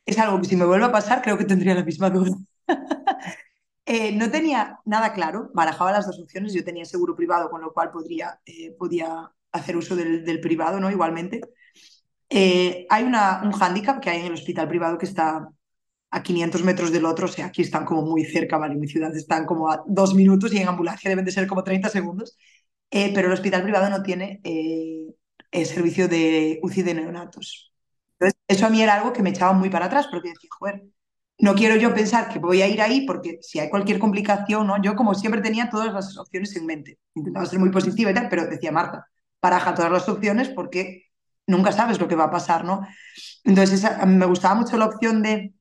es 0.06 0.18
algo 0.18 0.40
que 0.40 0.48
si 0.48 0.56
me 0.56 0.66
vuelve 0.66 0.86
a 0.86 0.92
pasar, 0.92 1.22
creo 1.22 1.38
que 1.38 1.44
tendría 1.46 1.74
la 1.74 1.84
misma 1.84 2.10
duda. 2.10 2.32
Eh, 3.86 4.12
no 4.12 4.30
tenía 4.30 4.80
nada 4.86 5.12
claro, 5.12 5.50
barajaba 5.52 5.92
las 5.92 6.06
dos 6.06 6.18
opciones, 6.18 6.54
yo 6.54 6.64
tenía 6.64 6.84
seguro 6.86 7.14
privado, 7.14 7.50
con 7.50 7.60
lo 7.60 7.72
cual 7.72 7.90
podría, 7.90 8.40
eh, 8.46 8.72
podía 8.78 9.30
hacer 9.52 9.76
uso 9.76 9.94
del, 9.94 10.40
privado, 10.40 10.80
¿no? 10.80 10.90
Igualmente. 10.90 11.40
Eh, 12.30 12.86
hay 12.90 13.04
una, 13.04 13.42
un 13.44 13.52
hándicap 13.52 14.00
que 14.00 14.10
hay 14.10 14.20
en 14.20 14.26
el 14.26 14.32
hospital 14.34 14.68
privado 14.68 14.98
que 14.98 15.06
está 15.06 15.48
a 16.10 16.22
500 16.22 16.62
metros 16.64 16.92
del 16.92 17.04
otro, 17.06 17.26
o 17.26 17.28
sea, 17.28 17.46
aquí 17.46 17.62
están 17.62 17.84
como 17.84 18.02
muy 18.02 18.24
cerca, 18.24 18.56
¿vale? 18.58 18.74
En 18.74 18.80
mi 18.80 18.88
ciudad 18.88 19.14
están 19.16 19.46
como 19.46 19.70
a 19.70 19.82
dos 19.86 20.14
minutos 20.14 20.52
y 20.52 20.58
en 20.58 20.68
ambulancia 20.68 21.10
deben 21.10 21.24
de 21.24 21.32
ser 21.32 21.46
como 21.46 21.64
30 21.64 21.88
segundos, 21.90 22.38
pero 22.90 23.28
el 23.28 23.32
hospital 23.32 23.62
privado 23.64 23.90
no 23.90 24.02
tiene 24.02 24.40
el 25.50 25.66
servicio 25.66 26.08
de 26.08 26.60
UCI 26.62 26.82
de 26.82 26.94
neonatos. 26.94 27.72
Entonces, 28.18 28.40
eso 28.48 28.66
a 28.66 28.70
mí 28.70 28.82
era 28.82 28.94
algo 28.94 29.12
que 29.12 29.22
me 29.22 29.30
echaba 29.30 29.52
muy 29.52 29.70
para 29.70 29.86
atrás, 29.86 30.06
porque 30.10 30.30
decía, 30.30 30.48
joder, 30.58 30.84
no 31.38 31.54
quiero 31.54 31.76
yo 31.76 31.94
pensar 31.94 32.28
que 32.28 32.38
voy 32.38 32.62
a 32.62 32.68
ir 32.68 32.80
ahí 32.80 33.06
porque 33.06 33.38
si 33.42 33.58
hay 33.58 33.68
cualquier 33.68 33.98
complicación, 33.98 34.66
¿no? 34.66 34.80
Yo 34.80 34.94
como 34.94 35.14
siempre 35.14 35.40
tenía 35.40 35.68
todas 35.68 35.92
las 35.92 36.16
opciones 36.16 36.54
en 36.56 36.66
mente. 36.66 36.98
Intentaba 37.14 37.46
ser 37.46 37.58
muy 37.58 37.70
positiva 37.70 38.10
y 38.10 38.14
tal, 38.14 38.28
pero 38.28 38.46
decía 38.46 38.72
Marta, 38.72 39.08
paraja 39.40 39.74
todas 39.74 39.90
las 39.90 40.08
opciones 40.08 40.48
porque 40.48 41.06
nunca 41.46 41.72
sabes 41.72 42.00
lo 42.00 42.08
que 42.08 42.16
va 42.16 42.24
a 42.24 42.30
pasar, 42.30 42.64
¿no? 42.64 42.86
Entonces 43.44 43.84
me 44.06 44.26
gustaba 44.26 44.54
mucho 44.54 44.76
la 44.76 44.86
opción 44.86 45.22
de 45.22 45.54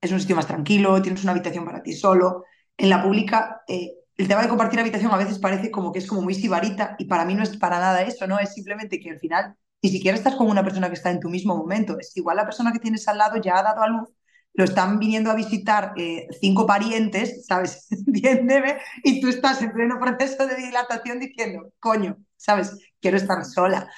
es 0.00 0.10
un 0.12 0.20
sitio 0.20 0.36
más 0.36 0.46
tranquilo, 0.46 1.00
tienes 1.00 1.22
una 1.22 1.32
habitación 1.32 1.64
para 1.64 1.82
ti 1.82 1.92
solo. 1.92 2.44
En 2.76 2.90
la 2.90 3.02
pública, 3.02 3.62
eh, 3.68 3.92
el 4.16 4.28
tema 4.28 4.42
de 4.42 4.48
compartir 4.48 4.80
habitación 4.80 5.12
a 5.12 5.16
veces 5.16 5.38
parece 5.38 5.70
como 5.70 5.92
que 5.92 6.00
es 6.00 6.06
como 6.06 6.22
muy 6.22 6.34
sibarita 6.34 6.96
y 6.98 7.04
para 7.04 7.24
mí 7.24 7.34
no 7.34 7.42
es 7.42 7.56
para 7.56 7.78
nada 7.78 8.02
eso, 8.02 8.26
¿no? 8.26 8.38
Es 8.38 8.52
simplemente 8.54 8.98
que 9.00 9.10
al 9.10 9.20
final 9.20 9.54
ni 9.82 9.90
siquiera 9.90 10.16
estás 10.16 10.34
con 10.36 10.48
una 10.48 10.64
persona 10.64 10.88
que 10.88 10.94
está 10.94 11.10
en 11.10 11.20
tu 11.20 11.28
mismo 11.28 11.56
momento. 11.56 11.98
Es 11.98 12.16
igual 12.16 12.36
la 12.36 12.44
persona 12.44 12.72
que 12.72 12.78
tienes 12.80 13.06
al 13.08 13.18
lado 13.18 13.36
ya 13.40 13.58
ha 13.58 13.62
dado 13.62 13.82
a 13.82 13.88
luz 13.88 14.08
lo 14.54 14.64
están 14.64 14.98
viniendo 14.98 15.30
a 15.30 15.34
visitar 15.34 15.92
eh, 15.96 16.26
cinco 16.40 16.66
parientes, 16.66 17.46
¿sabes? 17.46 17.86
Entiéndeme, 17.90 18.78
y 19.02 19.20
tú 19.20 19.28
estás 19.28 19.62
en 19.62 19.72
pleno 19.72 19.98
proceso 19.98 20.46
de 20.46 20.56
dilatación 20.56 21.18
diciendo, 21.18 21.72
coño, 21.80 22.18
¿sabes? 22.36 22.78
Quiero 23.00 23.16
estar 23.16 23.44
sola. 23.44 23.88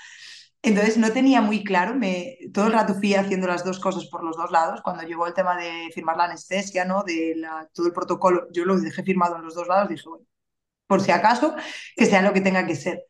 Entonces 0.62 0.96
no 0.96 1.12
tenía 1.12 1.42
muy 1.42 1.62
claro, 1.62 1.94
me, 1.94 2.38
todo 2.54 2.68
el 2.68 2.72
rato 2.72 2.94
fui 2.94 3.14
haciendo 3.14 3.46
las 3.46 3.64
dos 3.64 3.78
cosas 3.78 4.06
por 4.06 4.24
los 4.24 4.36
dos 4.36 4.50
lados. 4.50 4.80
Cuando 4.82 5.02
llegó 5.02 5.26
el 5.26 5.34
tema 5.34 5.58
de 5.58 5.90
firmar 5.94 6.16
la 6.16 6.24
anestesia, 6.24 6.86
¿no? 6.86 7.02
De 7.02 7.36
todo 7.74 7.86
el 7.86 7.92
protocolo, 7.92 8.48
yo 8.50 8.64
lo 8.64 8.78
dejé 8.78 9.02
firmado 9.02 9.36
en 9.36 9.42
los 9.42 9.54
dos 9.54 9.68
lados, 9.68 9.90
dije, 9.90 10.04
por 10.86 11.02
si 11.02 11.10
acaso, 11.10 11.54
que 11.96 12.06
sea 12.06 12.22
lo 12.22 12.32
que 12.32 12.40
tenga 12.40 12.66
que 12.66 12.76
ser. 12.76 13.04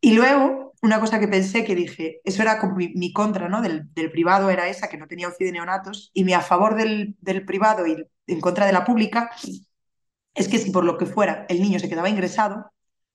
Y 0.00 0.12
luego, 0.12 0.73
una 0.84 1.00
cosa 1.00 1.18
que 1.18 1.28
pensé 1.28 1.64
que 1.64 1.74
dije, 1.74 2.20
eso 2.24 2.42
era 2.42 2.58
como 2.58 2.76
mi, 2.76 3.12
contra, 3.12 3.48
¿no? 3.48 3.62
Del, 3.62 3.88
privado 4.12 4.50
era 4.50 4.68
esa, 4.68 4.88
que 4.88 4.98
no 4.98 5.06
tenía 5.06 5.28
UCI 5.28 5.46
de 5.46 5.52
neonatos, 5.52 6.10
y 6.12 6.24
mi 6.24 6.34
a 6.34 6.40
favor 6.42 6.76
del, 6.76 7.16
del 7.20 7.44
privado 7.46 7.86
y 7.86 8.06
en 8.26 8.40
contra 8.40 8.66
de 8.66 8.72
la 8.72 8.84
pública 8.84 9.30
es 10.34 10.48
que 10.48 10.58
si 10.58 10.70
por 10.70 10.84
lo 10.84 10.98
que 10.98 11.06
fuera 11.06 11.46
el 11.48 11.62
niño 11.62 11.78
se 11.78 11.88
quedaba 11.88 12.10
ingresado, 12.10 12.70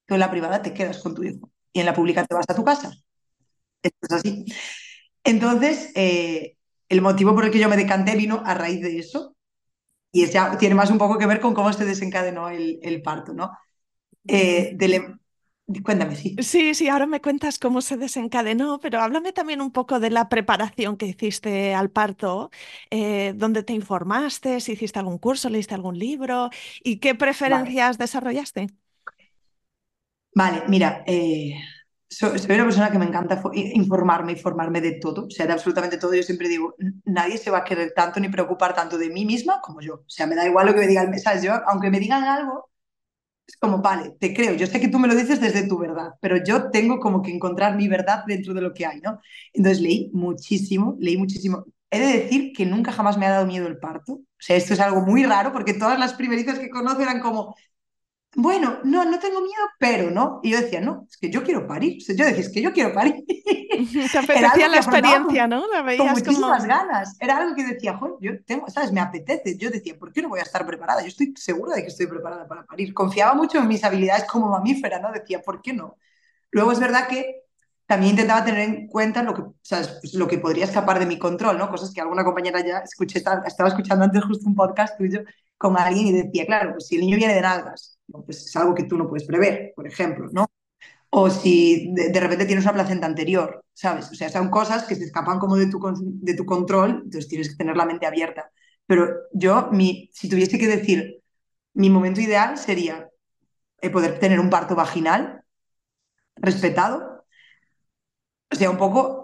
tú 0.06 0.16
en 0.16 0.20
la 0.22 0.32
privada 0.32 0.62
te 0.62 0.74
quedas 0.74 1.00
con 1.00 1.14
tu 1.14 1.24
hijo 1.24 1.52
y 1.72 1.80
en 1.80 1.86
la 1.86 1.94
pública 1.94 2.26
te 2.26 2.34
vas 2.34 2.46
a 2.50 2.56
tu 2.56 2.64
casa. 2.64 2.92
Esto 3.84 3.98
es 4.02 4.12
así. 4.12 4.46
Entonces, 5.24 5.92
eh, 5.96 6.58
el 6.90 7.02
motivo 7.02 7.36
por 7.36 7.46
el 7.46 7.52
que 7.52 7.60
yo 7.60 7.70
me 7.70 7.78
decanté 7.78 8.16
vino 8.16 8.42
a 8.46 8.56
raíz 8.56 8.82
de 8.82 8.98
eso 8.98 9.36
y 10.12 10.24
es 10.24 10.34
ya, 10.34 10.58
tiene 10.58 10.76
más 10.76 10.90
un 10.90 10.98
poco 10.98 11.20
que 11.20 11.28
ver 11.28 11.40
con 11.40 11.54
cómo 11.54 11.72
se 11.72 11.86
desencadenó 11.86 12.50
el, 12.50 13.02
parto, 13.04 13.34
¿no? 13.34 13.52
Eh, 14.28 14.74
del, 14.76 15.19
Cuéntame, 15.84 16.16
sí. 16.16 16.36
Sí, 16.40 16.74
sí, 16.74 16.90
ahora 16.90 17.06
me 17.06 17.22
cuentas 17.22 17.60
cómo 17.60 17.82
se 17.82 17.96
desencadenó, 17.96 18.80
pero 18.80 19.02
háblame 19.02 19.34
también 19.34 19.62
un 19.62 19.72
poco 19.72 20.00
de 20.00 20.10
la 20.10 20.28
preparación 20.28 20.98
que 20.98 21.06
hiciste 21.06 21.76
al 21.76 21.92
parto, 21.92 22.50
eh, 22.90 23.34
dónde 23.36 23.62
te 23.62 23.74
informaste, 23.74 24.62
si 24.62 24.72
hiciste 24.72 24.98
algún 24.98 25.20
curso, 25.20 25.48
leíste 25.48 25.76
algún 25.76 26.00
libro 26.00 26.50
y 26.84 26.98
qué 26.98 27.14
preferencias 27.14 28.00
desarrollaste. 28.00 28.68
Vale, 30.34 30.64
mira, 30.68 31.04
eh, 31.06 31.54
soy, 32.10 32.32
una 32.32 32.64
persona 32.64 32.92
que 32.92 32.98
me 32.98 33.06
encanta 33.06 33.42
informarme 33.54 34.32
y 34.32 34.36
formarme 34.36 34.82
de 34.82 34.94
todo, 34.94 35.26
o 35.26 35.30
sea, 35.30 35.46
de 35.46 35.54
absolutamente 35.54 35.98
todo. 35.98 36.14
Yo 36.16 36.24
siempre 36.24 36.48
digo, 36.50 36.76
nadie 37.06 37.38
se 37.38 37.52
va 37.52 37.60
a 37.60 37.64
querer 37.64 37.94
tanto 37.96 38.20
ni 38.20 38.30
preocupar 38.30 38.74
tanto 38.74 38.98
de 38.98 39.10
mí 39.10 39.26
misma 39.26 39.62
como 39.62 39.82
yo. 39.82 39.96
O 39.96 40.10
sea, 40.10 40.26
me 40.26 40.36
da 40.36 40.48
igual 40.48 40.66
lo 40.68 40.74
que 40.74 40.82
me 40.82 40.88
digan, 40.88 41.18
¿sabes? 41.20 41.44
Yo, 41.44 41.54
aunque 41.68 41.92
me 41.92 42.00
digan 42.00 42.24
algo, 42.24 42.69
es 43.50 43.58
como, 43.58 43.80
vale, 43.82 44.12
te 44.20 44.34
creo, 44.34 44.54
yo 44.56 44.68
sé 44.68 44.80
que 44.80 44.88
tú 44.88 45.00
me 45.00 45.08
lo 45.08 45.16
dices 45.16 45.42
desde 45.42 45.68
tu 45.68 45.78
verdad, 45.78 46.12
pero 46.22 46.38
yo 46.44 46.70
tengo 46.72 47.00
como 47.00 47.22
que 47.22 47.32
encontrar 47.32 47.76
mi 47.76 47.88
verdad 47.88 48.24
dentro 48.28 48.54
de 48.54 48.62
lo 48.62 48.74
que 48.74 48.86
hay, 48.86 49.02
¿no? 49.02 49.20
Entonces 49.54 49.82
leí 49.82 50.10
muchísimo, 50.14 50.96
leí 51.00 51.18
muchísimo. 51.18 51.66
He 51.92 52.00
de 52.00 52.20
decir 52.24 52.54
que 52.56 52.66
nunca 52.66 52.92
jamás 52.92 53.18
me 53.18 53.26
ha 53.26 53.32
dado 53.32 53.48
miedo 53.48 53.68
el 53.68 53.80
parto. 53.80 54.14
O 54.14 54.24
sea, 54.38 54.56
esto 54.56 54.74
es 54.74 54.80
algo 54.80 55.02
muy 55.02 55.24
raro 55.26 55.52
porque 55.52 55.74
todas 55.74 55.98
las 56.00 56.14
primerizas 56.14 56.60
que 56.60 56.70
conozco 56.70 57.02
eran 57.02 57.20
como, 57.20 57.56
bueno, 58.36 58.78
no, 58.84 59.06
no 59.06 59.18
tengo 59.18 59.42
miedo, 59.42 59.64
pero 59.80 60.12
no. 60.12 60.40
Y 60.44 60.52
yo 60.52 60.62
decía, 60.62 60.80
no, 60.80 61.06
es 61.10 61.18
que 61.18 61.32
yo 61.32 61.44
quiero 61.44 61.66
parir. 61.66 61.98
O 61.98 62.06
sea, 62.06 62.16
yo 62.16 62.26
decía, 62.26 62.42
es 62.42 62.50
que 62.50 62.62
yo 62.62 62.72
quiero 62.72 62.94
parir. 62.94 63.16
Te 63.26 64.18
apetecía 64.18 64.68
la 64.68 64.78
experiencia, 64.78 65.48
¿no? 65.48 65.68
La 65.68 65.82
veías 65.82 66.00
con 66.00 66.12
muchísimas 66.12 66.66
ganas. 66.66 67.18
Era 67.20 67.38
algo 67.38 67.56
que 67.56 67.66
decía, 67.66 67.98
joder, 67.98 68.16
yo 68.22 68.44
tengo, 68.44 68.70
¿sabes? 68.70 68.92
Me 68.92 69.02
apetece. 69.02 69.58
Yo 69.58 69.72
decía, 69.72 69.98
¿por 69.98 70.14
qué 70.14 70.22
no 70.22 70.30
voy 70.30 70.40
a 70.40 70.44
estar 70.44 70.64
preparada? 70.66 71.02
Yo 71.02 71.08
estoy 71.08 71.34
segura 71.38 71.76
de 71.76 71.82
que 71.82 71.88
estoy 71.88 72.06
preparada 72.06 72.48
para 72.48 72.66
parir. 72.66 72.94
Confiaba 72.94 73.34
mucho 73.34 73.58
en 73.58 73.68
mis 73.68 73.84
habilidades 73.84 74.26
como 74.26 74.50
mamífera, 74.50 75.00
¿no? 75.00 75.12
Decía, 75.12 75.42
¿por 75.42 75.62
qué 75.62 75.74
no? 75.74 75.98
Luego 76.52 76.72
es 76.72 76.80
verdad 76.80 77.08
que 77.08 77.46
también 77.88 78.12
intentaba 78.12 78.46
tener 78.46 78.62
en 78.62 78.88
cuenta 78.88 79.24
lo 79.24 79.34
que, 79.34 79.42
¿sabes? 79.64 79.88
Pues 80.02 80.14
lo 80.14 80.28
que 80.28 80.38
podría 80.38 80.66
escapar 80.66 81.00
de 81.00 81.08
mi 81.08 81.18
control, 81.18 81.58
¿no? 81.58 81.70
Cosas 81.72 81.92
que 81.92 82.02
alguna 82.02 82.24
compañera 82.24 82.64
ya 82.64 82.78
escuché, 82.80 83.18
estaba 83.18 83.70
escuchando 83.70 84.06
antes 84.06 84.24
justo 84.24 84.48
un 84.48 84.54
podcast 84.54 84.98
tuyo 85.00 85.24
con 85.58 85.78
alguien 85.78 86.08
y 86.08 86.12
decía, 86.12 86.46
claro, 86.46 86.74
pues 86.74 86.88
si 86.88 86.96
el 86.96 87.02
niño 87.02 87.18
viene 87.18 87.34
de 87.34 87.42
nalgas 87.42 87.99
pues 88.26 88.46
es 88.46 88.56
algo 88.56 88.76
que 88.76 88.84
tú 88.84 88.98
no 88.98 89.08
puedes 89.08 89.28
prever, 89.28 89.74
por 89.76 89.88
ejemplo, 89.88 90.30
¿no? 90.32 90.48
O 91.12 91.30
si 91.30 91.94
de, 91.94 92.20
repente 92.20 92.46
tienes 92.46 92.66
una 92.66 92.74
placenta 92.74 93.08
anterior, 93.08 93.66
¿sabes? 93.74 94.12
O 94.12 94.16
sea, 94.16 94.30
son 94.30 94.50
cosas 94.50 94.86
que 94.86 94.96
se 94.96 95.06
escapan 95.06 95.40
como 95.40 95.56
de 95.56 95.68
tu, 95.68 95.80
de 96.02 96.34
tu 96.36 96.46
control, 96.46 97.02
entonces 97.06 97.28
tienes 97.28 97.50
que 97.50 97.56
tener 97.56 97.76
la 97.78 97.86
mente 97.86 98.06
abierta. 98.06 98.52
Pero 98.86 99.08
yo, 99.34 99.70
mi, 99.72 100.10
si 100.14 100.30
tuviese 100.30 100.60
que 100.60 100.68
decir, 100.68 101.22
mi 101.74 101.90
momento 101.90 102.22
ideal 102.22 102.58
sería 102.58 103.10
eh, 103.82 103.90
poder 103.90 104.20
tener 104.20 104.40
un 104.40 104.50
parto 104.50 104.76
vaginal 104.76 105.44
respetado, 106.36 107.26
o 108.52 108.56
sea, 108.56 108.70
un 108.70 108.78
poco 108.78 109.19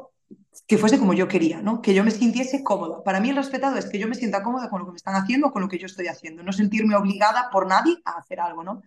que 0.67 0.77
fuese 0.77 1.00
como 1.00 1.13
yo 1.13 1.27
quería, 1.27 1.62
¿no? 1.62 1.81
Que 1.81 1.93
yo 1.93 2.03
me 2.03 2.12
sintiese 2.12 2.63
cómoda. 2.63 3.03
Para 3.03 3.19
mí 3.19 3.29
el 3.29 3.35
respetado 3.35 3.77
es 3.77 3.85
que 3.88 4.00
yo 4.00 4.07
me 4.07 4.15
sienta 4.15 4.43
cómoda 4.43 4.69
con 4.69 4.79
lo 4.79 4.85
que 4.85 4.91
me 4.91 4.97
están 4.97 5.15
haciendo 5.15 5.51
con 5.51 5.62
lo 5.62 5.67
que 5.69 5.77
yo 5.77 5.85
estoy 5.88 6.07
haciendo, 6.07 6.43
no 6.43 6.53
sentirme 6.53 6.95
obligada 6.95 7.50
por 7.51 7.67
nadie 7.67 7.97
a 8.05 8.17
hacer 8.17 8.39
algo, 8.39 8.63
¿no? 8.63 8.81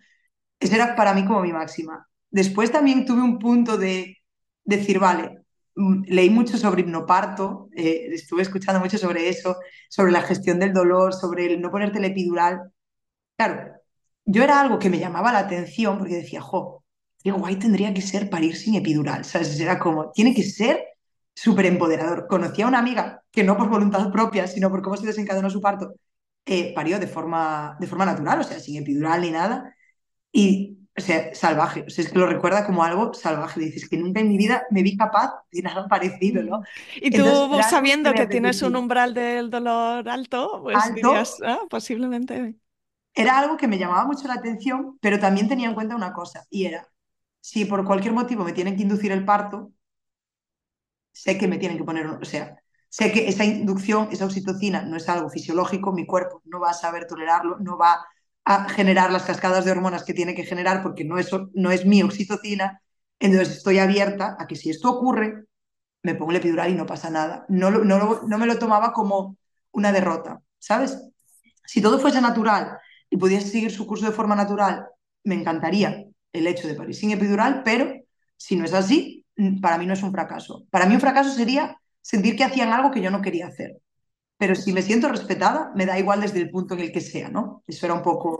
Esa 0.59 0.75
era 0.75 0.95
para 0.95 1.13
mí 1.13 1.25
como 1.25 1.41
mi 1.41 1.53
máxima. 1.53 2.07
Después 2.29 2.71
también 2.71 3.05
tuve 3.05 3.21
un 3.21 3.39
punto 3.39 3.77
de 3.77 4.17
decir, 4.63 4.99
vale, 4.99 5.39
mm, 5.75 6.03
leí 6.07 6.29
mucho 6.29 6.57
sobre 6.57 6.81
hipnoparto, 6.81 7.69
eh, 7.75 8.09
estuve 8.11 8.41
escuchando 8.43 8.79
mucho 8.79 8.97
sobre 8.97 9.29
eso, 9.29 9.57
sobre 9.89 10.11
la 10.11 10.21
gestión 10.21 10.59
del 10.59 10.73
dolor, 10.73 11.13
sobre 11.13 11.53
el 11.53 11.61
no 11.61 11.71
ponerte 11.71 11.99
el 11.99 12.05
epidural. 12.05 12.71
Claro, 13.37 13.73
yo 14.25 14.43
era 14.43 14.61
algo 14.61 14.79
que 14.79 14.89
me 14.89 14.99
llamaba 14.99 15.31
la 15.33 15.39
atención 15.39 15.97
porque 15.97 16.15
decía, 16.17 16.41
jo, 16.41 16.83
qué 17.23 17.31
guay 17.31 17.57
tendría 17.57 17.93
que 17.93 18.01
ser 18.01 18.29
parir 18.29 18.55
sin 18.55 18.75
epidural, 18.75 19.25
¿sabes? 19.25 19.59
Era 19.59 19.79
como, 19.79 20.11
tiene 20.11 20.33
que 20.35 20.43
ser 20.43 20.83
súper 21.39 21.65
empoderador. 21.65 22.27
Conocí 22.27 22.61
a 22.61 22.67
una 22.67 22.79
amiga 22.79 23.23
que 23.31 23.43
no 23.43 23.57
por 23.57 23.69
voluntad 23.69 24.11
propia, 24.11 24.47
sino 24.47 24.69
por 24.69 24.81
cómo 24.81 24.97
se 24.97 25.05
desencadenó 25.05 25.49
su 25.49 25.61
parto, 25.61 25.93
eh, 26.45 26.73
parió 26.73 26.99
de 26.99 27.07
forma, 27.07 27.77
de 27.79 27.87
forma 27.87 28.05
natural, 28.05 28.41
o 28.41 28.43
sea, 28.43 28.59
sin 28.59 28.81
epidural 28.81 29.21
ni 29.21 29.31
nada. 29.31 29.73
Y 30.31 30.77
o 30.97 31.01
sea, 31.01 31.33
salvaje. 31.33 31.85
O 31.87 31.89
sea, 31.89 32.03
es 32.03 32.11
que 32.11 32.19
lo 32.19 32.27
recuerda 32.27 32.65
como 32.65 32.83
algo 32.83 33.13
salvaje. 33.13 33.61
Dices 33.61 33.87
que 33.87 33.97
nunca 33.97 34.19
en 34.19 34.27
mi 34.27 34.37
vida 34.37 34.63
me 34.69 34.83
vi 34.83 34.97
capaz 34.97 35.31
de 35.49 35.61
nada 35.61 35.87
parecido, 35.87 36.43
¿no? 36.43 36.61
Y 36.97 37.09
tú 37.09 37.23
sabiendo 37.69 38.13
que, 38.13 38.27
tienes 38.27 38.61
un 38.61 38.75
umbral 38.75 39.13
del 39.13 39.49
dolor 39.49 40.09
alto, 40.09 40.59
pues 40.61 40.77
dirías, 40.93 41.37
ah, 41.45 41.61
posiblemente. 41.69 42.55
Era 43.13 43.39
algo 43.39 43.55
que 43.55 43.67
me 43.67 43.77
llamaba 43.77 44.05
mucho 44.05 44.27
la 44.27 44.35
atención, 44.35 44.97
pero 45.01 45.19
también 45.19 45.47
tenía 45.47 45.69
en 45.69 45.73
cuenta 45.73 45.95
una 45.95 46.13
cosa, 46.13 46.45
y 46.49 46.65
era, 46.65 46.87
si 47.39 47.65
por 47.65 47.85
cualquier 47.85 48.13
motivo 48.13 48.43
me 48.43 48.53
tienen 48.53 48.75
que 48.75 48.83
inducir 48.83 49.11
el 49.11 49.25
parto, 49.25 49.71
sé 51.21 51.37
que 51.37 51.47
me 51.47 51.57
tienen 51.57 51.77
que 51.77 51.83
poner, 51.83 52.07
o 52.07 52.25
sea, 52.25 52.55
sé 52.87 53.11
que 53.11 53.27
esa 53.27 53.43
inducción, 53.43 54.07
esa 54.11 54.25
oxitocina 54.25 54.83
no 54.83 54.95
es 54.97 55.09
algo 55.09 55.29
fisiológico, 55.29 55.91
mi 55.91 56.05
cuerpo 56.05 56.41
no 56.45 56.59
va 56.61 56.69
a 56.71 56.73
saber 56.73 57.07
tolerarlo, 57.07 57.57
no 57.59 57.77
va 57.77 58.05
a 58.45 58.69
generar 58.69 59.11
las 59.11 59.23
cascadas 59.23 59.65
de 59.65 59.71
hormonas 59.71 60.05
que 60.05 60.13
tiene 60.13 60.33
que 60.33 60.45
generar 60.45 60.81
porque 60.81 61.03
no 61.03 61.19
es, 61.19 61.29
no 61.53 61.71
es 61.71 61.85
mi 61.85 62.01
oxitocina. 62.01 62.81
Entonces 63.19 63.57
estoy 63.57 63.79
abierta 63.79 64.37
a 64.39 64.47
que 64.47 64.55
si 64.55 64.69
esto 64.69 64.89
ocurre, 64.89 65.45
me 66.03 66.15
pongo 66.15 66.31
el 66.31 66.37
epidural 66.37 66.71
y 66.71 66.75
no 66.75 66.85
pasa 66.85 67.09
nada. 67.09 67.45
No, 67.49 67.69
no, 67.69 68.21
no 68.25 68.37
me 68.37 68.45
lo 68.45 68.57
tomaba 68.57 68.93
como 68.93 69.37
una 69.71 69.91
derrota, 69.91 70.41
¿sabes? 70.57 70.97
Si 71.65 71.81
todo 71.81 71.99
fuese 71.99 72.21
natural 72.21 72.77
y 73.09 73.17
pudiese 73.17 73.49
seguir 73.49 73.71
su 73.71 73.85
curso 73.85 74.05
de 74.05 74.13
forma 74.13 74.35
natural, 74.35 74.87
me 75.25 75.35
encantaría 75.35 76.05
el 76.31 76.47
hecho 76.47 76.67
de 76.67 76.75
parir 76.75 76.95
sin 76.95 77.11
epidural, 77.11 77.61
pero 77.65 77.93
si 78.37 78.55
no 78.55 78.63
es 78.63 78.73
así, 78.73 79.25
para 79.61 79.77
mí 79.77 79.85
no 79.85 79.93
es 79.93 80.03
un 80.03 80.11
fracaso. 80.11 80.65
Para 80.69 80.85
mí 80.85 80.95
un 80.95 81.01
fracaso 81.01 81.31
sería 81.31 81.77
sentir 82.01 82.35
que 82.35 82.43
hacían 82.43 82.71
algo 82.73 82.91
que 82.91 83.01
yo 83.01 83.11
no 83.11 83.21
quería 83.21 83.47
hacer 83.47 83.79
pero 84.39 84.55
si 84.55 84.71
me 84.71 84.81
siento 84.81 85.09
respetada, 85.09 85.71
me 85.75 85.85
da 85.85 85.99
igual 85.99 86.21
desde 86.21 86.39
el 86.39 86.49
punto 86.49 86.73
en 86.73 86.79
el 86.79 86.93
que 86.93 87.01
sea, 87.01 87.29
¿no? 87.29 87.61
Eso 87.67 87.85
era 87.85 87.93
un 87.93 88.01
poco... 88.01 88.39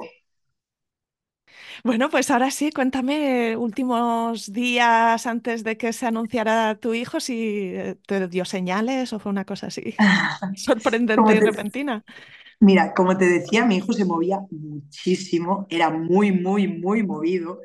Bueno, 1.84 2.10
pues 2.10 2.32
ahora 2.32 2.52
sí, 2.52 2.72
cuéntame 2.72 3.58
últimos 3.58 4.52
días 4.52 5.28
antes 5.28 5.66
de 5.66 5.76
que 5.78 5.92
se 5.92 6.06
anunciara 6.06 6.76
tu 6.76 6.94
hijo, 6.94 7.20
si 7.20 7.74
eh, 7.76 7.98
te 8.08 8.30
dio 8.30 8.46
señales 8.46 9.12
o 9.12 9.20
fue 9.20 9.30
una 9.30 9.44
cosa 9.44 9.68
así 9.68 9.94
sorprendente 10.56 11.36
y 11.36 11.40
repentina. 11.42 12.06
Mira, 12.62 12.94
como 12.94 13.18
te 13.18 13.26
decía, 13.26 13.66
mi 13.66 13.78
hijo 13.78 13.92
se 13.92 14.06
movía 14.06 14.40
muchísimo, 14.52 15.68
era 15.70 15.90
muy, 15.90 16.32
muy, 16.32 16.70
muy 16.70 17.04
movido. 17.04 17.60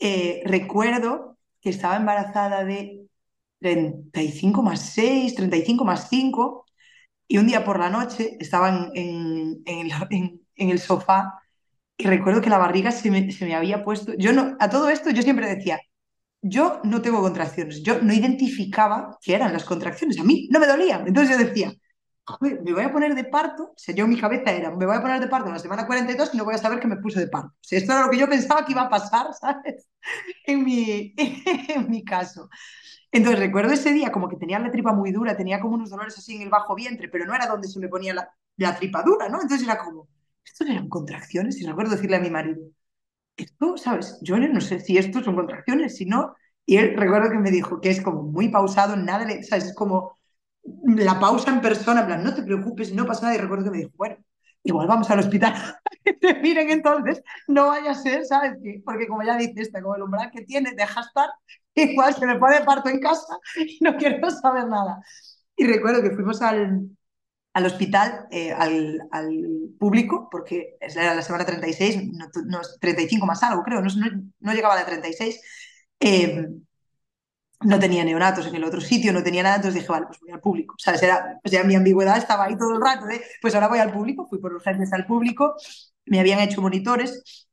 Eh, 0.00 0.42
recuerdo 0.44 1.38
que 1.62 1.70
estaba 1.70 1.96
embarazada 1.96 2.64
de 2.64 3.06
35 3.60 4.62
más 4.62 4.80
6, 4.90 5.34
35 5.36 5.84
más 5.84 6.08
5, 6.10 6.66
y 7.28 7.38
un 7.38 7.46
día 7.46 7.64
por 7.64 7.78
la 7.78 7.88
noche 7.88 8.36
estaba 8.40 8.90
en, 8.94 9.62
el 10.56 10.78
sofá 10.80 11.40
y 11.96 12.04
recuerdo 12.06 12.40
que 12.42 12.50
la 12.50 12.58
barriga 12.58 12.90
se 12.90 13.10
me, 13.10 13.54
había 13.54 13.84
puesto. 13.84 14.12
Yo 14.18 14.32
no, 14.32 14.56
a 14.60 14.68
todo 14.68 14.90
esto 14.90 15.10
yo 15.10 15.22
siempre 15.22 15.54
decía, 15.54 15.80
yo 16.42 16.80
no 16.84 17.00
tengo 17.00 17.22
contracciones, 17.22 17.82
yo 17.82 18.02
no 18.02 18.12
identificaba 18.12 19.18
qué 19.22 19.34
eran 19.34 19.52
las 19.52 19.64
contracciones, 19.64 20.18
a 20.18 20.24
mí 20.24 20.48
no 20.50 20.60
me 20.60 20.66
dolían. 20.66 21.06
Entonces 21.06 21.38
yo 21.38 21.44
decía, 21.44 21.72
me 22.40 22.72
voy 22.72 22.82
a 22.84 22.92
poner 22.92 23.14
de 23.14 23.24
parto, 23.24 23.64
o 23.64 23.74
sea, 23.76 23.94
yo 23.94 24.06
mi 24.06 24.18
cabeza 24.18 24.52
era, 24.52 24.70
me 24.70 24.86
voy 24.86 24.96
a 24.96 25.02
poner 25.02 25.20
de 25.20 25.26
parto 25.28 25.48
en 25.48 25.54
la 25.54 25.58
semana 25.58 25.86
42 25.86 26.30
y 26.34 26.36
no 26.36 26.44
voy 26.44 26.54
a 26.54 26.58
saber 26.58 26.78
que 26.80 26.86
me 26.86 26.96
puse 26.96 27.20
de 27.20 27.28
parto. 27.28 27.48
O 27.50 27.58
sea, 27.60 27.78
esto 27.78 27.92
era 27.92 28.02
lo 28.04 28.10
que 28.10 28.18
yo 28.18 28.28
pensaba 28.28 28.64
que 28.64 28.72
iba 28.72 28.82
a 28.82 28.88
pasar, 28.88 29.32
¿sabes? 29.40 29.88
En 30.46 30.64
mi, 30.64 31.14
en 31.68 31.90
mi 31.90 32.04
caso. 32.04 32.48
Entonces 33.12 33.40
recuerdo 33.40 33.72
ese 33.74 33.92
día 33.92 34.12
como 34.12 34.28
que 34.28 34.36
tenía 34.36 34.58
la 34.58 34.70
tripa 34.70 34.92
muy 34.92 35.12
dura, 35.12 35.36
tenía 35.36 35.60
como 35.60 35.74
unos 35.76 35.90
dolores 35.90 36.18
así 36.18 36.36
en 36.36 36.42
el 36.42 36.50
bajo 36.50 36.74
vientre, 36.74 37.08
pero 37.08 37.26
no 37.26 37.34
era 37.34 37.46
donde 37.46 37.68
se 37.68 37.80
me 37.80 37.88
ponía 37.88 38.14
la, 38.14 38.30
la 38.56 38.76
tripa 38.76 39.02
dura, 39.02 39.28
¿no? 39.28 39.42
Entonces 39.42 39.66
era 39.68 39.78
como, 39.78 40.08
¿esto 40.44 40.64
eran 40.64 40.88
contracciones? 40.88 41.60
Y 41.60 41.66
recuerdo 41.66 41.92
decirle 41.92 42.16
a 42.16 42.20
mi 42.20 42.30
marido, 42.30 42.60
esto, 43.36 43.76
¿sabes? 43.76 44.18
Yo 44.22 44.38
no 44.38 44.60
sé 44.60 44.80
si 44.80 44.98
esto 44.98 45.22
son 45.22 45.36
contracciones, 45.36 45.96
si 45.96 46.06
no. 46.06 46.34
Y 46.66 46.76
él 46.76 46.94
recuerdo 46.96 47.30
que 47.30 47.38
me 47.38 47.50
dijo 47.50 47.80
que 47.80 47.90
es 47.90 48.00
como 48.02 48.22
muy 48.22 48.48
pausado, 48.50 48.96
nada, 48.96 49.24
le, 49.24 49.42
¿sabes? 49.42 49.66
Es 49.66 49.74
como 49.74 50.18
la 50.84 51.18
pausa 51.18 51.50
en 51.50 51.60
persona, 51.60 52.00
en 52.00 52.06
plan, 52.06 52.24
no 52.24 52.34
te 52.34 52.42
preocupes, 52.42 52.92
no 52.92 53.06
pasa 53.06 53.22
nada. 53.22 53.36
Y 53.36 53.38
recuerdo 53.38 53.64
que 53.64 53.70
me 53.70 53.78
dijo, 53.78 53.90
bueno, 53.96 54.16
igual 54.62 54.86
vamos 54.86 55.10
al 55.10 55.20
hospital. 55.20 55.54
Miren, 56.42 56.70
entonces, 56.70 57.22
no 57.48 57.68
vaya 57.68 57.92
a 57.92 57.94
ser, 57.94 58.24
¿sabes? 58.24 58.58
Porque 58.84 59.06
como 59.06 59.22
ya 59.22 59.36
dices, 59.36 59.70
como 59.72 59.96
el 59.96 60.02
umbral 60.02 60.30
que 60.30 60.42
tiene, 60.42 60.72
deja 60.76 61.00
estar, 61.00 61.28
igual 61.74 62.14
se 62.14 62.26
me 62.26 62.38
pone 62.38 62.60
parto 62.60 62.88
en 62.88 63.00
casa 63.00 63.38
y 63.56 63.78
no 63.82 63.96
quiero 63.96 64.30
saber 64.30 64.66
nada. 64.68 65.02
Y 65.56 65.66
recuerdo 65.66 66.02
que 66.02 66.10
fuimos 66.10 66.40
al, 66.42 66.88
al 67.52 67.66
hospital, 67.66 68.26
eh, 68.30 68.52
al, 68.52 69.00
al, 69.10 69.28
público, 69.78 70.28
porque 70.30 70.76
era 70.80 71.14
la 71.14 71.22
semana 71.22 71.44
36, 71.44 72.12
no, 72.12 72.26
no, 72.46 72.60
35 72.80 73.26
más 73.26 73.42
algo, 73.42 73.62
creo, 73.62 73.82
no, 73.82 73.90
no, 74.40 74.52
llegaba 74.52 74.74
a 74.74 74.78
la 74.78 74.86
36. 74.86 75.40
Eh, 76.00 76.48
no 77.64 77.78
tenía 77.78 78.04
neonatos 78.04 78.46
en 78.46 78.54
el 78.54 78.64
otro 78.64 78.80
sitio, 78.80 79.12
no 79.12 79.22
tenía 79.22 79.42
nada, 79.42 79.56
entonces 79.56 79.80
dije, 79.80 79.92
vale, 79.92 80.06
pues 80.06 80.20
voy 80.20 80.30
al 80.30 80.40
público. 80.40 80.74
¿Sabes? 80.78 81.02
Era, 81.02 81.40
o 81.44 81.48
sea, 81.48 81.64
mi 81.64 81.74
ambigüedad 81.74 82.16
estaba 82.16 82.44
ahí 82.44 82.56
todo 82.56 82.74
el 82.74 82.80
rato, 82.82 83.08
¿eh? 83.08 83.22
pues 83.40 83.54
ahora 83.54 83.68
voy 83.68 83.78
al 83.78 83.92
público, 83.92 84.26
fui 84.28 84.38
por 84.38 84.52
urgencias 84.52 84.92
al 84.92 85.06
público, 85.06 85.54
me 86.06 86.20
habían 86.20 86.40
hecho 86.40 86.60
monitores, 86.60 87.48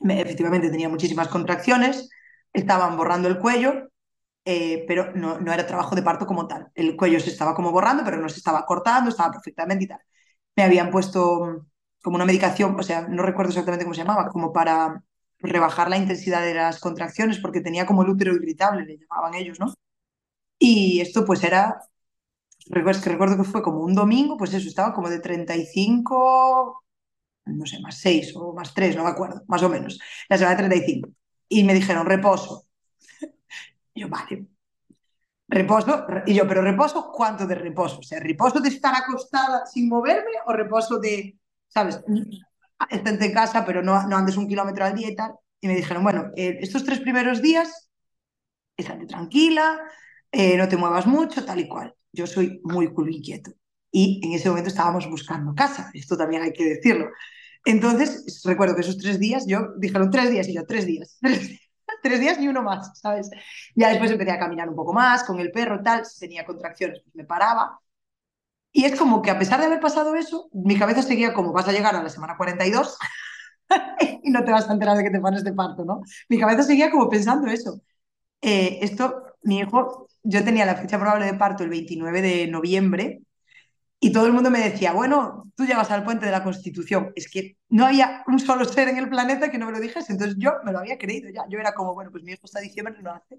efectivamente 0.00 0.70
tenía 0.70 0.88
muchísimas 0.88 1.28
contracciones, 1.28 2.08
estaban 2.52 2.96
borrando 2.96 3.28
el 3.28 3.38
cuello, 3.38 3.90
eh, 4.44 4.84
pero 4.88 5.12
no, 5.14 5.38
no, 5.40 5.52
era 5.52 5.66
trabajo 5.66 5.94
de 5.94 6.02
parto 6.02 6.26
como 6.26 6.48
tal. 6.48 6.70
El 6.74 6.96
cuello 6.96 7.20
se 7.20 7.30
estaba 7.30 7.54
como 7.54 7.72
borrando, 7.72 8.04
pero 8.04 8.16
no 8.16 8.28
se 8.28 8.38
estaba 8.38 8.64
cortando, 8.66 9.10
estaba 9.10 9.32
perfectamente 9.32 9.84
y 9.84 9.88
tal. 9.88 10.00
Me 10.56 10.64
habían 10.64 10.90
puesto 10.90 11.66
como 12.02 12.16
una 12.16 12.24
medicación, 12.24 12.78
o 12.78 12.82
sea, 12.82 13.02
no 13.08 13.22
recuerdo 13.22 13.50
exactamente 13.50 13.84
cómo 13.84 13.94
se 13.94 14.02
llamaba, 14.02 14.28
como 14.28 14.52
para 14.52 15.02
rebajar 15.40 15.88
la 15.90 15.98
intensidad 15.98 16.42
de 16.42 16.54
las 16.54 16.80
contracciones, 16.80 17.38
porque 17.38 17.60
tenía 17.60 17.86
como 17.86 18.02
el 18.02 18.10
útero 18.10 18.34
irritable, 18.34 18.84
le 18.84 18.98
llamaban 18.98 19.34
ellos, 19.34 19.58
¿no? 19.60 19.74
Y 20.58 21.00
esto 21.00 21.24
pues 21.24 21.42
era, 21.44 21.80
recuerdo 22.66 23.02
que, 23.02 23.10
recuerdo 23.10 23.36
que 23.36 23.44
fue 23.44 23.62
como 23.62 23.80
un 23.80 23.94
domingo, 23.94 24.36
pues 24.36 24.54
eso, 24.54 24.68
estaba 24.68 24.92
como 24.94 25.08
de 25.10 25.20
35, 25.20 26.84
no 27.46 27.66
sé, 27.66 27.80
más 27.80 27.98
6 27.98 28.34
o 28.36 28.54
más 28.54 28.74
3, 28.74 28.96
no 28.96 29.04
me 29.04 29.10
acuerdo, 29.10 29.42
más 29.48 29.62
o 29.62 29.68
menos, 29.68 29.98
la 30.28 30.38
semana 30.38 30.56
de 30.56 30.68
35 30.68 31.10
y 31.50 31.64
me 31.64 31.74
dijeron 31.74 32.06
reposo. 32.06 32.66
Y 33.92 34.00
yo, 34.00 34.08
vale. 34.08 34.46
Reposo, 35.48 36.06
y 36.26 36.34
yo, 36.34 36.46
pero 36.46 36.62
reposo, 36.62 37.10
¿cuánto 37.12 37.44
de 37.44 37.56
reposo? 37.56 37.98
O 37.98 38.02
sea, 38.04 38.20
reposo 38.20 38.60
de 38.60 38.68
estar 38.68 38.94
acostada 38.94 39.66
sin 39.66 39.88
moverme 39.88 40.30
o 40.46 40.52
reposo 40.52 41.00
de, 41.00 41.36
¿sabes? 41.66 42.00
Estente 42.88 43.26
en 43.26 43.32
casa, 43.34 43.64
pero 43.64 43.82
no, 43.82 44.06
no 44.06 44.16
andes 44.16 44.36
un 44.36 44.48
kilómetro 44.48 44.84
al 44.84 44.94
día 44.94 45.10
y 45.10 45.14
tal. 45.16 45.32
Y 45.60 45.68
me 45.68 45.76
dijeron, 45.76 46.02
bueno, 46.02 46.30
eh, 46.36 46.58
estos 46.60 46.84
tres 46.84 47.00
primeros 47.00 47.42
días, 47.42 47.90
estate 48.76 49.06
tranquila, 49.06 49.78
eh, 50.32 50.56
no 50.56 50.68
te 50.68 50.76
muevas 50.76 51.06
mucho, 51.06 51.44
tal 51.44 51.60
y 51.60 51.68
cual. 51.68 51.94
Yo 52.12 52.26
soy 52.26 52.60
muy 52.64 52.92
culo 52.92 53.10
inquieto. 53.10 53.52
Y 53.92 54.20
en 54.24 54.32
ese 54.32 54.48
momento 54.48 54.68
estábamos 54.68 55.08
buscando 55.08 55.54
casa, 55.54 55.90
esto 55.94 56.16
también 56.16 56.42
hay 56.42 56.52
que 56.52 56.64
decirlo. 56.64 57.08
Entonces, 57.64 58.42
recuerdo 58.44 58.74
que 58.74 58.82
esos 58.82 58.98
tres 58.98 59.18
días, 59.18 59.46
yo 59.46 59.68
dijeron 59.78 60.10
tres 60.10 60.30
días 60.30 60.48
y 60.48 60.54
yo, 60.54 60.64
tres 60.66 60.86
días, 60.86 61.18
tres, 62.02 62.20
días 62.20 62.38
ni 62.38 62.48
uno 62.48 62.62
más, 62.62 62.98
¿sabes? 63.00 63.30
Ya 63.74 63.90
después 63.90 64.10
empecé 64.10 64.30
a 64.32 64.38
caminar 64.38 64.68
un 64.68 64.76
poco 64.76 64.92
más 64.92 65.24
con 65.24 65.38
el 65.40 65.50
perro, 65.50 65.82
tal, 65.82 66.06
si 66.06 66.20
tenía 66.20 66.44
contracciones, 66.46 67.00
pues 67.02 67.14
me 67.14 67.24
paraba. 67.24 67.78
Y 68.72 68.84
es 68.84 68.98
como 68.98 69.22
que 69.22 69.30
a 69.30 69.38
pesar 69.38 69.60
de 69.60 69.66
haber 69.66 69.80
pasado 69.80 70.14
eso, 70.14 70.48
mi 70.52 70.78
cabeza 70.78 71.02
seguía 71.02 71.34
como, 71.34 71.52
vas 71.52 71.68
a 71.68 71.72
llegar 71.72 71.96
a 71.96 72.02
la 72.02 72.08
semana 72.08 72.36
42 72.36 72.98
y 74.22 74.30
no 74.30 74.44
te 74.44 74.52
vas 74.52 74.68
a 74.68 74.72
enterar 74.72 74.96
de 74.96 75.04
que 75.04 75.10
te 75.10 75.20
pones 75.20 75.44
de 75.44 75.52
parto, 75.52 75.84
¿no? 75.84 76.02
Mi 76.28 76.38
cabeza 76.38 76.62
seguía 76.62 76.90
como 76.90 77.08
pensando 77.08 77.48
eso. 77.48 77.80
Eh, 78.42 78.78
esto, 78.82 79.24
mi 79.42 79.60
hijo, 79.60 80.08
yo 80.22 80.44
tenía 80.44 80.66
la 80.66 80.76
fecha 80.76 80.98
probable 80.98 81.26
de 81.26 81.34
parto 81.34 81.64
el 81.64 81.70
29 81.70 82.22
de 82.22 82.48
noviembre 82.48 83.22
y 84.00 84.12
todo 84.12 84.26
el 84.26 84.32
mundo 84.32 84.50
me 84.50 84.60
decía, 84.60 84.92
bueno, 84.92 85.52
tú 85.56 85.66
llegas 85.66 85.90
al 85.90 86.04
puente 86.04 86.24
de 86.26 86.32
la 86.32 86.42
Constitución. 86.42 87.12
Es 87.16 87.30
que 87.30 87.58
no 87.68 87.86
había 87.86 88.24
un 88.26 88.38
solo 88.38 88.64
ser 88.64 88.88
en 88.88 88.96
el 88.96 89.10
planeta 89.10 89.50
que 89.50 89.58
no 89.58 89.66
me 89.66 89.72
lo 89.72 89.80
dijese. 89.80 90.12
Entonces 90.12 90.36
yo 90.38 90.52
me 90.64 90.72
lo 90.72 90.78
había 90.78 90.96
creído 90.98 91.28
ya. 91.30 91.44
Yo 91.50 91.58
era 91.58 91.74
como, 91.74 91.94
bueno, 91.94 92.10
pues 92.10 92.24
mi 92.24 92.32
hijo 92.32 92.42
está 92.44 92.60
diciembre 92.60 92.94
no 93.02 93.12
hace. 93.12 93.38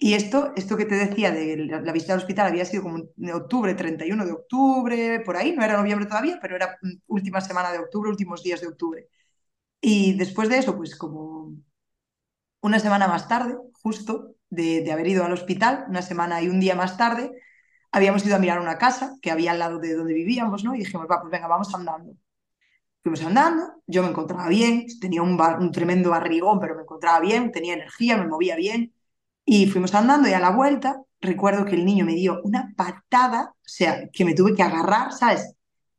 Y 0.00 0.14
esto, 0.14 0.52
esto 0.56 0.76
que 0.76 0.84
te 0.86 0.94
decía 0.94 1.32
de 1.32 1.56
la 1.56 1.92
visita 1.92 2.12
al 2.12 2.20
hospital 2.20 2.46
había 2.46 2.64
sido 2.64 2.84
como 2.84 2.98
en 2.98 3.30
octubre, 3.32 3.74
31 3.74 4.24
de 4.26 4.32
octubre, 4.32 5.20
por 5.24 5.36
ahí, 5.36 5.52
no 5.56 5.64
era 5.64 5.76
noviembre 5.76 6.06
todavía, 6.06 6.38
pero 6.40 6.54
era 6.56 6.78
última 7.08 7.40
semana 7.40 7.72
de 7.72 7.78
octubre, 7.80 8.08
últimos 8.10 8.42
días 8.42 8.60
de 8.60 8.68
octubre. 8.68 9.08
Y 9.80 10.14
después 10.18 10.48
de 10.50 10.58
eso, 10.58 10.76
pues 10.76 10.96
como 10.96 11.54
una 12.60 12.78
semana 12.80 13.08
más 13.08 13.28
tarde, 13.28 13.56
justo 13.82 14.34
de, 14.50 14.82
de 14.82 14.92
haber 14.92 15.06
ido 15.08 15.24
al 15.24 15.32
hospital, 15.32 15.84
una 15.88 16.02
semana 16.02 16.42
y 16.42 16.48
un 16.48 16.60
día 16.60 16.74
más 16.74 16.96
tarde, 16.96 17.32
habíamos 17.92 18.24
ido 18.26 18.36
a 18.36 18.38
mirar 18.38 18.60
una 18.60 18.78
casa 18.78 19.16
que 19.22 19.30
había 19.30 19.52
al 19.52 19.58
lado 19.60 19.78
de 19.78 19.94
donde 19.94 20.14
vivíamos, 20.14 20.64
¿no? 20.64 20.74
Y 20.74 20.80
dijimos, 20.80 21.06
va, 21.10 21.20
pues 21.20 21.30
venga, 21.32 21.46
vamos 21.48 21.74
andando. 21.74 22.14
Fuimos 23.02 23.22
andando, 23.24 23.64
yo 23.86 24.02
me 24.02 24.10
encontraba 24.10 24.48
bien, 24.48 24.86
tenía 25.00 25.22
un 25.22 25.72
tremendo 25.72 26.10
barrigón, 26.10 26.60
pero 26.60 26.76
me 26.76 26.82
encontraba 26.82 27.20
bien, 27.20 27.52
tenía 27.52 27.74
energía, 27.74 28.16
me 28.18 28.28
movía 28.28 28.56
bien. 28.56 28.94
Y 29.50 29.66
fuimos 29.66 29.94
andando 29.94 30.28
y 30.28 30.34
a 30.34 30.40
la 30.40 30.50
vuelta 30.50 31.00
recuerdo 31.22 31.64
que 31.64 31.74
el 31.74 31.86
niño 31.86 32.04
me 32.04 32.12
dio 32.12 32.42
una 32.44 32.74
patada, 32.76 33.54
o 33.54 33.56
sea, 33.68 34.10
que 34.10 34.26
me 34.26 34.34
tuve 34.34 34.54
que 34.54 34.62
agarrar, 34.62 35.10
¿sabes? 35.10 35.54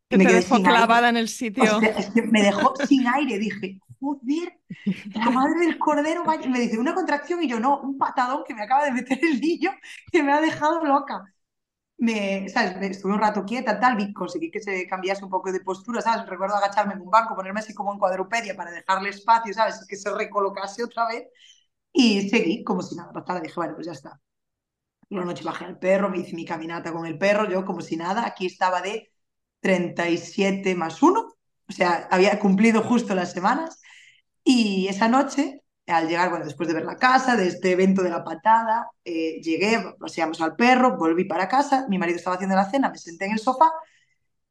Que, 0.07 0.19
me 0.19 0.25
te 0.25 0.33
dejó 0.33 0.61
clavada 0.61 1.09
en 1.09 1.17
el 1.17 1.27
sitio. 1.27 1.79
me 2.31 2.43
dejó 2.43 2.75
sin 2.87 3.07
aire, 3.07 3.39
dije, 3.39 3.79
joder, 3.99 4.59
la 5.15 5.31
madre 5.31 5.61
del 5.61 5.79
cordero, 5.79 6.23
me 6.25 6.59
dice, 6.59 6.77
una 6.77 6.93
contracción 6.93 7.41
y 7.41 7.49
yo, 7.49 7.59
no, 7.59 7.81
un 7.81 7.97
patadón 7.97 8.43
que 8.47 8.53
me 8.53 8.61
acaba 8.61 8.85
de 8.85 8.91
meter 8.91 9.17
el 9.19 9.41
niño 9.41 9.71
que 10.11 10.21
me 10.21 10.31
ha 10.31 10.41
dejado 10.41 10.85
loca. 10.85 11.23
Me, 11.97 12.47
¿sabes? 12.49 12.77
Me 12.77 12.85
estuve 12.85 13.13
un 13.13 13.19
rato 13.19 13.45
quieta, 13.45 13.79
tal, 13.79 13.99
y 13.99 14.13
conseguí 14.13 14.51
que 14.51 14.61
se 14.61 14.85
cambiase 14.85 15.23
un 15.25 15.31
poco 15.31 15.51
de 15.51 15.61
postura, 15.61 16.01
¿sabes? 16.01 16.29
Recuerdo 16.29 16.55
agacharme 16.55 16.93
en 16.93 17.01
un 17.01 17.09
banco, 17.09 17.35
ponerme 17.35 17.61
así 17.61 17.73
como 17.73 17.91
en 17.91 17.97
cuadrupedia 17.97 18.55
para 18.55 18.69
dejarle 18.69 19.09
espacio, 19.09 19.55
¿sabes? 19.55 19.83
Que 19.89 19.95
se 19.95 20.13
recolocase 20.13 20.83
otra 20.83 21.07
vez. 21.07 21.23
Y 21.93 22.29
seguí 22.29 22.63
como 22.63 22.81
si 22.81 22.95
nada 22.95 23.11
pasara. 23.11 23.41
Dije, 23.41 23.55
bueno, 23.55 23.75
pues 23.75 23.87
ya 23.87 23.93
está. 23.93 24.19
Una 25.09 25.25
noche 25.25 25.43
bajé 25.43 25.65
al 25.65 25.79
perro, 25.79 26.09
me 26.09 26.19
hice 26.19 26.35
mi 26.35 26.45
caminata 26.45 26.91
con 26.93 27.05
el 27.05 27.17
perro, 27.17 27.49
yo 27.49 27.65
como 27.65 27.81
si 27.81 27.97
nada. 27.97 28.25
Aquí 28.25 28.45
estaba 28.45 28.81
de 28.81 29.11
37 29.61 30.75
más 30.75 31.01
1, 31.01 31.19
o 31.21 31.71
sea, 31.71 32.07
había 32.11 32.39
cumplido 32.39 32.81
justo 32.83 33.15
las 33.15 33.31
semanas. 33.31 33.79
Y 34.43 34.87
esa 34.87 35.07
noche, 35.09 35.63
al 35.87 36.07
llegar, 36.07 36.29
bueno, 36.29 36.45
después 36.45 36.67
de 36.69 36.75
ver 36.75 36.85
la 36.85 36.97
casa, 36.97 37.35
de 37.35 37.47
este 37.47 37.71
evento 37.71 38.03
de 38.03 38.09
la 38.11 38.23
patada, 38.23 38.89
eh, 39.03 39.41
llegué, 39.41 39.95
paseamos 39.99 40.41
al 40.41 40.55
perro, 40.55 40.97
volví 40.97 41.25
para 41.25 41.47
casa, 41.47 41.87
mi 41.89 41.97
marido 41.97 42.17
estaba 42.17 42.35
haciendo 42.35 42.55
la 42.55 42.69
cena, 42.69 42.89
me 42.89 42.97
senté 42.97 43.25
en 43.25 43.33
el 43.33 43.39
sofá 43.39 43.71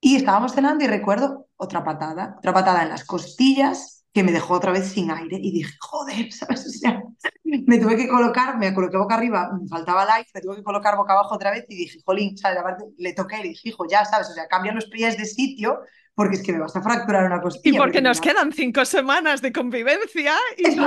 y 0.00 0.16
estábamos 0.16 0.52
cenando 0.54 0.84
y 0.84 0.88
recuerdo 0.88 1.48
otra 1.56 1.84
patada, 1.84 2.36
otra 2.38 2.52
patada 2.52 2.82
en 2.82 2.90
las 2.90 3.04
costillas 3.04 3.97
que 4.12 4.22
me 4.22 4.32
dejó 4.32 4.54
otra 4.54 4.72
vez 4.72 4.88
sin 4.88 5.10
aire 5.10 5.38
y 5.40 5.52
dije, 5.52 5.74
joder, 5.80 6.32
¿sabes? 6.32 6.66
O 6.66 6.70
sea, 6.70 7.02
me 7.44 7.78
tuve 7.78 7.96
que 7.96 8.08
colocar, 8.08 8.58
me 8.58 8.74
coloqué 8.74 8.96
boca 8.96 9.14
arriba, 9.14 9.50
me 9.60 9.68
faltaba 9.68 10.04
el 10.04 10.10
aire, 10.10 10.28
me 10.34 10.40
tuve 10.40 10.56
que 10.56 10.62
colocar 10.62 10.96
boca 10.96 11.12
abajo 11.12 11.34
otra 11.34 11.50
vez 11.50 11.64
y 11.68 11.76
dije, 11.76 11.98
jolín, 12.04 12.36
¿sabes? 12.36 12.62
le 12.96 13.12
toqué 13.12 13.38
y 13.40 13.42
le 13.42 13.48
dije, 13.50 13.68
hijo, 13.70 13.86
ya, 13.88 14.04
¿sabes? 14.04 14.30
O 14.30 14.32
sea, 14.32 14.48
cambia 14.48 14.72
los 14.72 14.86
pies 14.86 15.16
de 15.16 15.24
sitio 15.24 15.80
porque 16.18 16.34
es 16.34 16.42
que 16.42 16.52
me 16.52 16.58
vas 16.58 16.74
a 16.74 16.82
fracturar 16.82 17.26
una 17.26 17.40
costilla. 17.40 17.76
Y 17.76 17.78
porque, 17.78 18.02
nos 18.02 18.20
quedan 18.20 18.52
cinco 18.52 18.84
semanas 18.84 19.40
de 19.40 19.52
convivencia. 19.52 20.34
Y 20.56 20.74
yo 20.74 20.84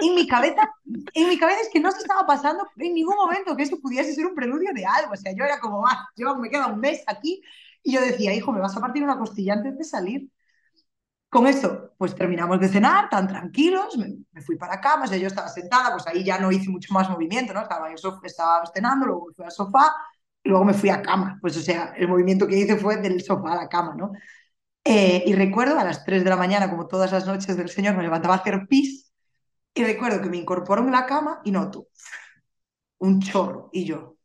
en 0.00 0.14
mi 0.16 0.26
cabeza, 0.26 0.68
en 1.14 1.28
mi 1.28 1.38
cabeza 1.38 1.60
es 1.60 1.68
que 1.72 1.78
no 1.78 1.92
se 1.92 1.98
estaba 1.98 2.26
pasando 2.26 2.66
en 2.76 2.92
ningún 2.92 3.14
momento 3.14 3.56
que 3.56 3.62
eso 3.62 3.78
pudiese 3.80 4.12
ser 4.12 4.26
un 4.26 4.34
preludio 4.34 4.70
de 4.74 4.84
algo. 4.84 5.12
O 5.12 5.16
sea, 5.16 5.32
yo 5.32 5.44
era 5.44 5.60
como, 5.60 5.86
ah, 5.86 6.08
yo 6.16 6.34
me 6.38 6.50
queda 6.50 6.66
un 6.66 6.80
mes 6.80 7.04
aquí 7.06 7.40
y 7.84 7.92
yo 7.92 8.00
decía, 8.00 8.34
hijo, 8.34 8.50
me 8.50 8.58
vas 8.58 8.76
a 8.76 8.80
partir 8.80 9.04
una 9.04 9.16
costilla 9.16 9.52
antes 9.52 9.78
de 9.78 9.84
salir. 9.84 10.28
Con 11.32 11.46
eso, 11.46 11.94
pues 11.96 12.14
terminamos 12.14 12.60
de 12.60 12.68
cenar, 12.68 13.08
tan 13.08 13.26
tranquilos, 13.26 13.96
me, 13.96 14.42
fui 14.42 14.56
para 14.56 14.78
cama, 14.78 15.04
o 15.04 15.06
sea, 15.06 15.16
yo 15.16 15.28
estaba 15.28 15.48
sentada, 15.48 15.90
pues 15.90 16.06
ahí 16.06 16.22
ya 16.22 16.38
no 16.38 16.52
hice 16.52 16.68
mucho 16.68 16.92
más 16.92 17.08
movimiento, 17.08 17.54
¿no? 17.54 17.62
Estaba, 17.62 17.88
en 17.88 17.94
estaba 17.94 18.62
cenando, 18.66 19.06
luego 19.06 19.30
fui 19.34 19.42
al 19.46 19.50
sofá, 19.50 19.94
luego 20.44 20.62
me 20.66 20.74
fui 20.74 20.90
a 20.90 21.00
cama, 21.00 21.38
pues 21.40 21.56
o 21.56 21.62
sea, 21.62 21.94
el 21.96 22.06
movimiento 22.06 22.46
que 22.46 22.58
hice 22.58 22.76
fue 22.76 22.98
del 22.98 23.22
sofá 23.22 23.54
a 23.54 23.56
la 23.56 23.68
cama, 23.70 23.94
¿no? 23.96 24.12
Eh, 24.84 25.24
y 25.26 25.34
recuerdo 25.34 25.78
a 25.78 25.84
las 25.84 26.04
3 26.04 26.22
de 26.22 26.28
la 26.28 26.36
mañana, 26.36 26.68
como 26.68 26.86
todas 26.86 27.10
las 27.12 27.26
noches 27.26 27.56
del 27.56 27.70
Señor, 27.70 27.96
me 27.96 28.02
levantaba 28.02 28.34
a 28.34 28.38
hacer 28.38 28.66
pis, 28.68 29.10
y 29.72 29.84
recuerdo 29.84 30.20
que 30.20 30.28
me 30.28 30.36
incorporó 30.36 30.82
en 30.82 30.92
la 30.92 31.06
cama 31.06 31.40
y 31.44 31.50
noto 31.50 31.88
un 32.98 33.20
chorro, 33.20 33.70
y 33.72 33.86
yo, 33.86 34.16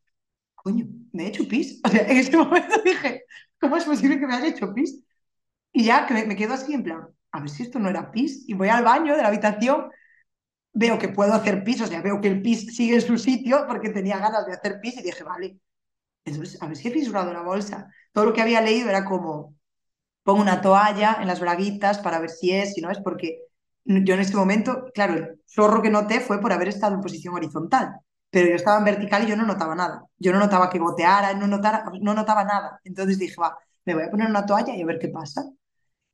coño, 0.56 0.88
¿me 1.14 1.24
he 1.24 1.28
hecho 1.28 1.48
pis? 1.48 1.80
O 1.86 1.90
sea, 1.90 2.02
en 2.06 2.18
ese 2.18 2.36
momento 2.38 2.82
dije, 2.84 3.24
¿cómo 3.62 3.78
es 3.78 3.86
posible 3.86 4.20
que 4.20 4.28
me 4.28 4.36
haya 4.36 4.48
hecho 4.50 4.74
pis? 4.74 5.07
Y 5.72 5.84
ya 5.86 6.06
que 6.08 6.26
me, 6.26 6.36
quedo 6.36 6.54
así 6.54 6.74
en 6.74 6.84
plan, 6.84 7.08
a 7.32 7.40
ver 7.40 7.50
si 7.50 7.64
esto 7.64 7.80
no 7.80 7.90
era 7.90 8.12
pis. 8.12 8.44
Y 8.48 8.54
voy 8.54 8.70
al 8.70 8.84
baño 8.84 9.16
de 9.16 9.22
la 9.22 9.28
habitación, 9.30 9.90
veo 10.74 11.00
que 11.00 11.10
puedo 11.10 11.34
hacer 11.34 11.64
pis, 11.64 11.82
o 11.82 11.88
sea, 11.88 12.02
veo 12.02 12.22
que 12.22 12.30
el 12.30 12.42
pis 12.42 12.76
sigue 12.76 12.96
en 12.96 13.02
su 13.02 13.18
sitio 13.18 13.66
porque 13.68 13.90
tenía 13.90 14.20
ganas 14.20 14.46
de 14.46 14.54
hacer 14.54 14.80
pis 14.82 14.98
y 14.98 15.04
dije, 15.04 15.24
vale, 15.24 15.60
entonces 16.26 16.62
a 16.62 16.68
ver 16.68 16.78
si 16.78 16.90
he 16.90 16.92
fisurado 16.92 17.34
la 17.34 17.42
bolsa. 17.42 17.92
Todo 18.12 18.26
lo 18.26 18.34
que 18.34 18.42
había 18.42 18.62
leído 18.62 18.90
era 18.90 19.06
como, 19.06 19.56
pongo 20.24 20.42
una 20.42 20.62
toalla 20.62 21.18
en 21.22 21.28
las 21.28 21.40
braguitas 21.40 22.00
para 22.00 22.20
ver 22.20 22.30
si 22.30 22.52
es, 22.52 22.74
si 22.74 22.82
no 22.82 22.92
es, 22.92 23.00
porque 23.00 23.40
yo 23.86 24.14
en 24.16 24.20
ese 24.20 24.36
momento, 24.36 24.88
claro, 24.94 25.14
el 25.16 25.42
zorro 25.48 25.82
que 25.82 25.90
noté 25.90 26.20
fue 26.20 26.42
por 26.42 26.52
haber 26.52 26.68
estado 26.68 26.96
en 26.96 27.02
posición 27.02 27.34
horizontal, 27.36 27.96
pero 28.30 28.50
yo 28.50 28.56
estaba 28.56 28.80
en 28.80 28.86
vertical 28.86 29.24
y 29.24 29.28
yo 29.28 29.38
no 29.38 29.46
notaba 29.46 29.76
nada. 29.76 30.04
Yo 30.18 30.34
no 30.34 30.40
notaba 30.40 30.70
que 30.70 30.80
goteara, 30.80 31.34
no, 31.34 31.48
notara, 31.48 31.86
no 32.02 32.14
notaba 32.14 32.44
nada. 32.44 32.82
Entonces 32.84 33.18
dije, 33.18 33.36
va, 33.42 33.58
me 33.88 33.94
voy 33.94 34.04
a 34.04 34.12
poner 34.12 34.30
una 34.30 34.46
toalla 34.46 34.76
y 34.76 34.82
a 34.82 34.86
ver 34.86 35.00
qué 35.00 35.08
pasa. 35.08 35.50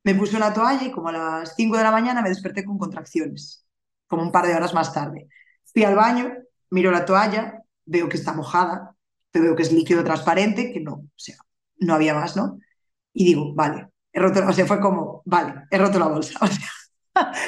Me 0.04 0.14
puse 0.14 0.36
una 0.36 0.54
toalla 0.54 0.84
y 0.84 0.92
como 0.92 1.08
a 1.08 1.12
las 1.12 1.56
5 1.56 1.76
de 1.76 1.82
la 1.82 1.90
mañana 1.90 2.22
me 2.22 2.28
desperté 2.28 2.64
con 2.64 2.78
contracciones, 2.78 3.66
como 4.06 4.22
un 4.22 4.30
par 4.30 4.46
de 4.46 4.54
horas 4.54 4.72
más 4.74 4.92
tarde. 4.92 5.28
Fui 5.64 5.82
al 5.82 5.96
baño, 5.96 6.32
miro 6.70 6.92
la 6.92 7.04
toalla, 7.04 7.64
veo 7.84 8.08
que 8.08 8.16
está 8.16 8.32
mojada, 8.32 8.94
veo 9.32 9.56
que 9.56 9.62
es 9.62 9.72
líquido 9.72 10.04
transparente, 10.04 10.72
que 10.72 10.80
no, 10.80 10.92
o 10.92 11.10
sea, 11.16 11.36
no 11.78 11.94
había 11.94 12.14
más, 12.14 12.36
¿no? 12.36 12.60
Y 13.12 13.24
digo, 13.24 13.52
vale, 13.54 13.88
he 14.12 14.20
roto, 14.20 14.46
o 14.46 14.52
sea, 14.52 14.66
fue 14.66 14.78
como, 14.78 15.22
vale, 15.24 15.62
he 15.68 15.76
roto 15.76 15.98
la 15.98 16.06
bolsa, 16.06 16.38
o 16.42 16.46
sea, 16.46 16.68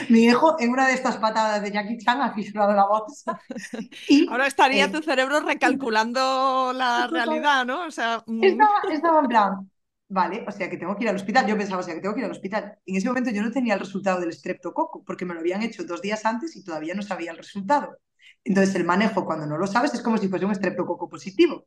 mi 0.08 0.24
hijo 0.24 0.56
en 0.58 0.70
una 0.70 0.88
de 0.88 0.94
estas 0.94 1.18
patadas 1.18 1.62
de 1.62 1.70
Jackie 1.70 1.98
Chan 1.98 2.20
ha 2.20 2.32
fisurado 2.32 2.72
la 2.72 2.86
bolsa. 2.86 3.40
Y, 4.08 4.28
Ahora 4.28 4.48
estaría 4.48 4.86
eh, 4.86 4.88
tu 4.88 5.02
cerebro 5.02 5.40
recalculando 5.40 6.72
la 6.74 7.06
realidad, 7.10 7.64
¿no? 7.64 7.84
O 7.84 7.90
sea, 7.92 8.24
mm. 8.26 8.42
estaba, 8.42 8.80
estaba 8.90 9.20
en 9.20 9.26
plan, 9.26 9.70
Vale, 10.08 10.44
o 10.46 10.52
sea 10.52 10.70
que 10.70 10.76
tengo 10.76 10.94
que 10.96 11.02
ir 11.04 11.08
al 11.10 11.16
hospital. 11.16 11.46
Yo 11.46 11.56
pensaba, 11.56 11.80
o 11.80 11.82
sea 11.82 11.94
que 11.94 12.00
tengo 12.00 12.14
que 12.14 12.20
ir 12.20 12.26
al 12.26 12.30
hospital. 12.32 12.78
En 12.86 12.96
ese 12.96 13.08
momento 13.08 13.30
yo 13.30 13.42
no 13.42 13.50
tenía 13.50 13.74
el 13.74 13.80
resultado 13.80 14.20
del 14.20 14.30
estreptococo, 14.30 15.02
porque 15.04 15.24
me 15.24 15.34
lo 15.34 15.40
habían 15.40 15.62
hecho 15.62 15.84
dos 15.84 16.00
días 16.00 16.24
antes 16.24 16.54
y 16.56 16.62
todavía 16.64 16.94
no 16.94 17.02
sabía 17.02 17.32
el 17.32 17.36
resultado. 17.38 17.98
Entonces 18.44 18.74
el 18.76 18.84
manejo, 18.84 19.24
cuando 19.26 19.46
no 19.46 19.58
lo 19.58 19.66
sabes, 19.66 19.94
es 19.94 20.02
como 20.02 20.18
si 20.18 20.28
fuese 20.28 20.44
un 20.44 20.52
estreptococo 20.52 21.08
positivo. 21.08 21.66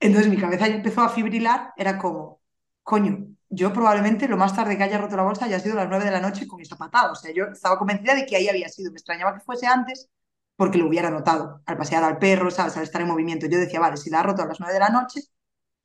Entonces 0.00 0.30
mi 0.30 0.38
cabeza 0.38 0.68
ya 0.68 0.76
empezó 0.76 1.02
a 1.02 1.08
fibrilar, 1.10 1.72
era 1.76 1.98
como, 1.98 2.40
coño, 2.82 3.28
yo 3.50 3.72
probablemente 3.72 4.28
lo 4.28 4.36
más 4.36 4.54
tarde 4.56 4.76
que 4.76 4.84
haya 4.84 4.98
roto 4.98 5.16
la 5.16 5.22
bolsa 5.24 5.46
haya 5.46 5.60
sido 5.60 5.76
las 5.76 5.88
nueve 5.88 6.04
de 6.04 6.10
la 6.12 6.20
noche 6.20 6.46
con 6.48 6.60
esa 6.60 6.76
patada. 6.76 7.12
O 7.12 7.14
sea, 7.16 7.32
yo 7.34 7.46
estaba 7.46 7.78
convencida 7.78 8.14
de 8.14 8.26
que 8.26 8.36
ahí 8.36 8.48
había 8.48 8.68
sido. 8.68 8.90
Me 8.92 8.96
extrañaba 8.98 9.34
que 9.34 9.40
fuese 9.40 9.66
antes 9.66 10.08
porque 10.56 10.78
lo 10.78 10.86
hubiera 10.88 11.10
notado 11.10 11.62
al 11.66 11.76
pasear 11.76 12.04
al 12.04 12.18
perro, 12.18 12.50
¿sabes? 12.50 12.76
Al 12.76 12.84
estar 12.84 13.02
en 13.02 13.08
movimiento. 13.08 13.46
Yo 13.46 13.58
decía, 13.58 13.80
vale, 13.80 13.96
si 13.96 14.10
la 14.10 14.20
ha 14.20 14.22
roto 14.24 14.42
a 14.42 14.46
las 14.46 14.60
nueve 14.60 14.74
de 14.74 14.80
la 14.80 14.90
noche, 14.90 15.20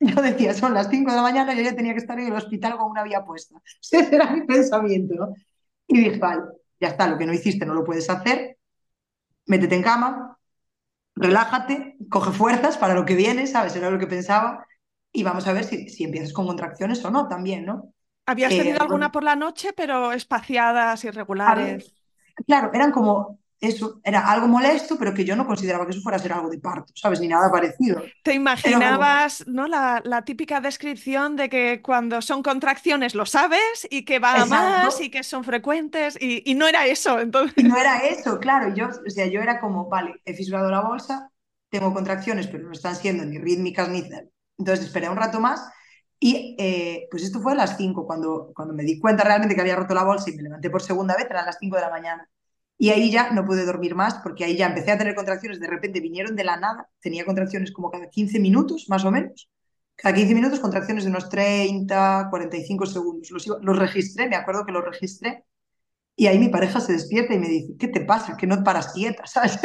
yo 0.00 0.22
decía, 0.22 0.54
son 0.54 0.74
las 0.74 0.88
5 0.88 1.10
de 1.10 1.16
la 1.16 1.22
mañana, 1.22 1.54
yo 1.54 1.62
ya 1.62 1.74
tenía 1.74 1.92
que 1.92 2.00
estar 2.00 2.18
en 2.18 2.28
el 2.28 2.34
hospital 2.34 2.76
con 2.76 2.90
una 2.90 3.02
vía 3.02 3.24
puesta. 3.24 3.60
Ese 3.82 4.14
era 4.14 4.30
mi 4.30 4.42
pensamiento, 4.42 5.14
¿no? 5.14 5.34
Y 5.86 5.98
dije, 6.04 6.18
vale, 6.18 6.42
ya 6.80 6.88
está, 6.88 7.08
lo 7.08 7.18
que 7.18 7.26
no 7.26 7.32
hiciste 7.32 7.64
no 7.66 7.74
lo 7.74 7.84
puedes 7.84 8.08
hacer, 8.10 8.58
métete 9.46 9.74
en 9.74 9.82
cama, 9.82 10.38
relájate, 11.16 11.96
coge 12.10 12.32
fuerzas 12.32 12.76
para 12.76 12.94
lo 12.94 13.04
que 13.04 13.14
viene, 13.14 13.46
¿sabes? 13.46 13.74
Era 13.76 13.90
lo 13.90 13.98
que 13.98 14.06
pensaba. 14.06 14.66
Y 15.10 15.22
vamos 15.22 15.46
a 15.46 15.52
ver 15.52 15.64
si, 15.64 15.88
si 15.88 16.04
empiezas 16.04 16.32
con 16.32 16.46
contracciones 16.46 17.04
o 17.04 17.10
no 17.10 17.26
también, 17.28 17.64
¿no? 17.64 17.92
Habías 18.26 18.50
tenido 18.50 18.76
eh, 18.76 18.80
alguna 18.80 19.10
por 19.10 19.24
la 19.24 19.36
noche, 19.36 19.72
pero 19.72 20.12
espaciadas, 20.12 21.02
irregulares. 21.04 21.94
claro, 22.46 22.70
eran 22.74 22.92
como 22.92 23.38
eso 23.60 24.00
era 24.04 24.30
algo 24.30 24.46
molesto, 24.46 24.96
pero 24.98 25.12
que 25.12 25.24
yo 25.24 25.34
no 25.34 25.46
consideraba 25.46 25.84
que 25.84 25.90
eso 25.90 26.00
fuera 26.00 26.16
a 26.16 26.20
ser 26.20 26.32
algo 26.32 26.48
de 26.48 26.58
parto, 26.58 26.92
¿sabes? 26.94 27.20
Ni 27.20 27.26
nada 27.26 27.50
parecido. 27.50 28.02
¿Te 28.22 28.34
imaginabas 28.34 29.46
¿no? 29.48 29.66
La, 29.66 30.00
la, 30.04 30.22
típica 30.22 30.60
descripción 30.60 31.34
de 31.34 31.48
que 31.48 31.82
cuando 31.82 32.22
son 32.22 32.42
contracciones 32.42 33.14
lo 33.14 33.26
sabes 33.26 33.86
y 33.90 34.04
que 34.04 34.20
va 34.20 34.42
a 34.42 34.46
más 34.46 35.00
y 35.00 35.10
que 35.10 35.24
son 35.24 35.42
frecuentes 35.42 36.16
y, 36.20 36.48
y, 36.48 36.54
no 36.54 36.68
era 36.68 36.86
eso? 36.86 37.18
Entonces... 37.18 37.54
Y 37.56 37.64
no 37.64 37.76
era 37.76 37.98
eso, 37.98 38.38
claro. 38.38 38.72
Yo, 38.74 38.88
o 38.88 39.10
sea, 39.10 39.26
yo 39.26 39.40
era 39.40 39.58
como, 39.58 39.88
vale, 39.88 40.20
he 40.24 40.34
fisurado 40.34 40.70
la 40.70 40.80
bolsa, 40.80 41.30
tengo 41.68 41.92
contracciones, 41.92 42.46
pero 42.46 42.64
no 42.64 42.72
están 42.72 42.94
siendo 42.94 43.24
ni 43.24 43.38
rítmicas 43.38 43.88
ni... 43.88 44.08
Entonces 44.56 44.86
esperé 44.86 45.08
un 45.08 45.16
rato 45.16 45.40
más 45.40 45.68
y 46.20 46.56
eh, 46.58 47.06
pues 47.10 47.22
esto 47.22 47.40
fue 47.40 47.52
a 47.52 47.56
las 47.56 47.76
5, 47.76 48.06
cuando, 48.06 48.52
cuando 48.54 48.74
me 48.74 48.82
di 48.82 48.98
cuenta 48.98 49.24
realmente 49.24 49.54
que 49.54 49.60
había 49.60 49.76
roto 49.76 49.94
la 49.94 50.04
bolsa 50.04 50.30
y 50.30 50.36
me 50.36 50.42
levanté 50.42 50.70
por 50.70 50.82
segunda 50.82 51.16
vez, 51.16 51.26
eran 51.30 51.46
las 51.46 51.58
5 51.60 51.76
de 51.76 51.82
la 51.82 51.90
mañana. 51.90 52.28
Y 52.78 52.90
ahí 52.90 53.10
ya 53.10 53.32
no 53.32 53.44
pude 53.44 53.66
dormir 53.66 53.94
más 53.96 54.14
porque 54.22 54.44
ahí 54.44 54.56
ya 54.56 54.68
empecé 54.68 54.92
a 54.92 54.98
tener 54.98 55.14
contracciones, 55.14 55.60
de 55.60 55.66
repente 55.66 56.00
vinieron 56.00 56.36
de 56.36 56.44
la 56.44 56.56
nada, 56.56 56.88
tenía 57.00 57.24
contracciones 57.24 57.72
como 57.72 57.90
cada 57.90 58.08
15 58.08 58.38
minutos, 58.38 58.86
más 58.88 59.04
o 59.04 59.10
menos. 59.10 59.48
Cada 59.96 60.14
15 60.14 60.34
minutos 60.34 60.60
contracciones 60.60 61.04
de 61.04 61.10
unos 61.10 61.28
30, 61.28 62.28
45 62.30 62.86
segundos. 62.86 63.30
Los, 63.32 63.48
los 63.48 63.78
registré, 63.78 64.28
me 64.28 64.36
acuerdo 64.36 64.64
que 64.64 64.72
los 64.72 64.84
registré. 64.84 65.44
Y 66.16 66.26
ahí 66.26 66.38
mi 66.38 66.48
pareja 66.48 66.80
se 66.80 66.92
despierta 66.92 67.34
y 67.34 67.38
me 67.38 67.48
dice, 67.48 67.76
¿qué 67.78 67.88
te 67.88 68.00
pasa? 68.00 68.36
Que 68.36 68.46
no 68.46 68.62
paras 68.64 68.92
quieta, 68.92 69.26
¿sabes? 69.28 69.58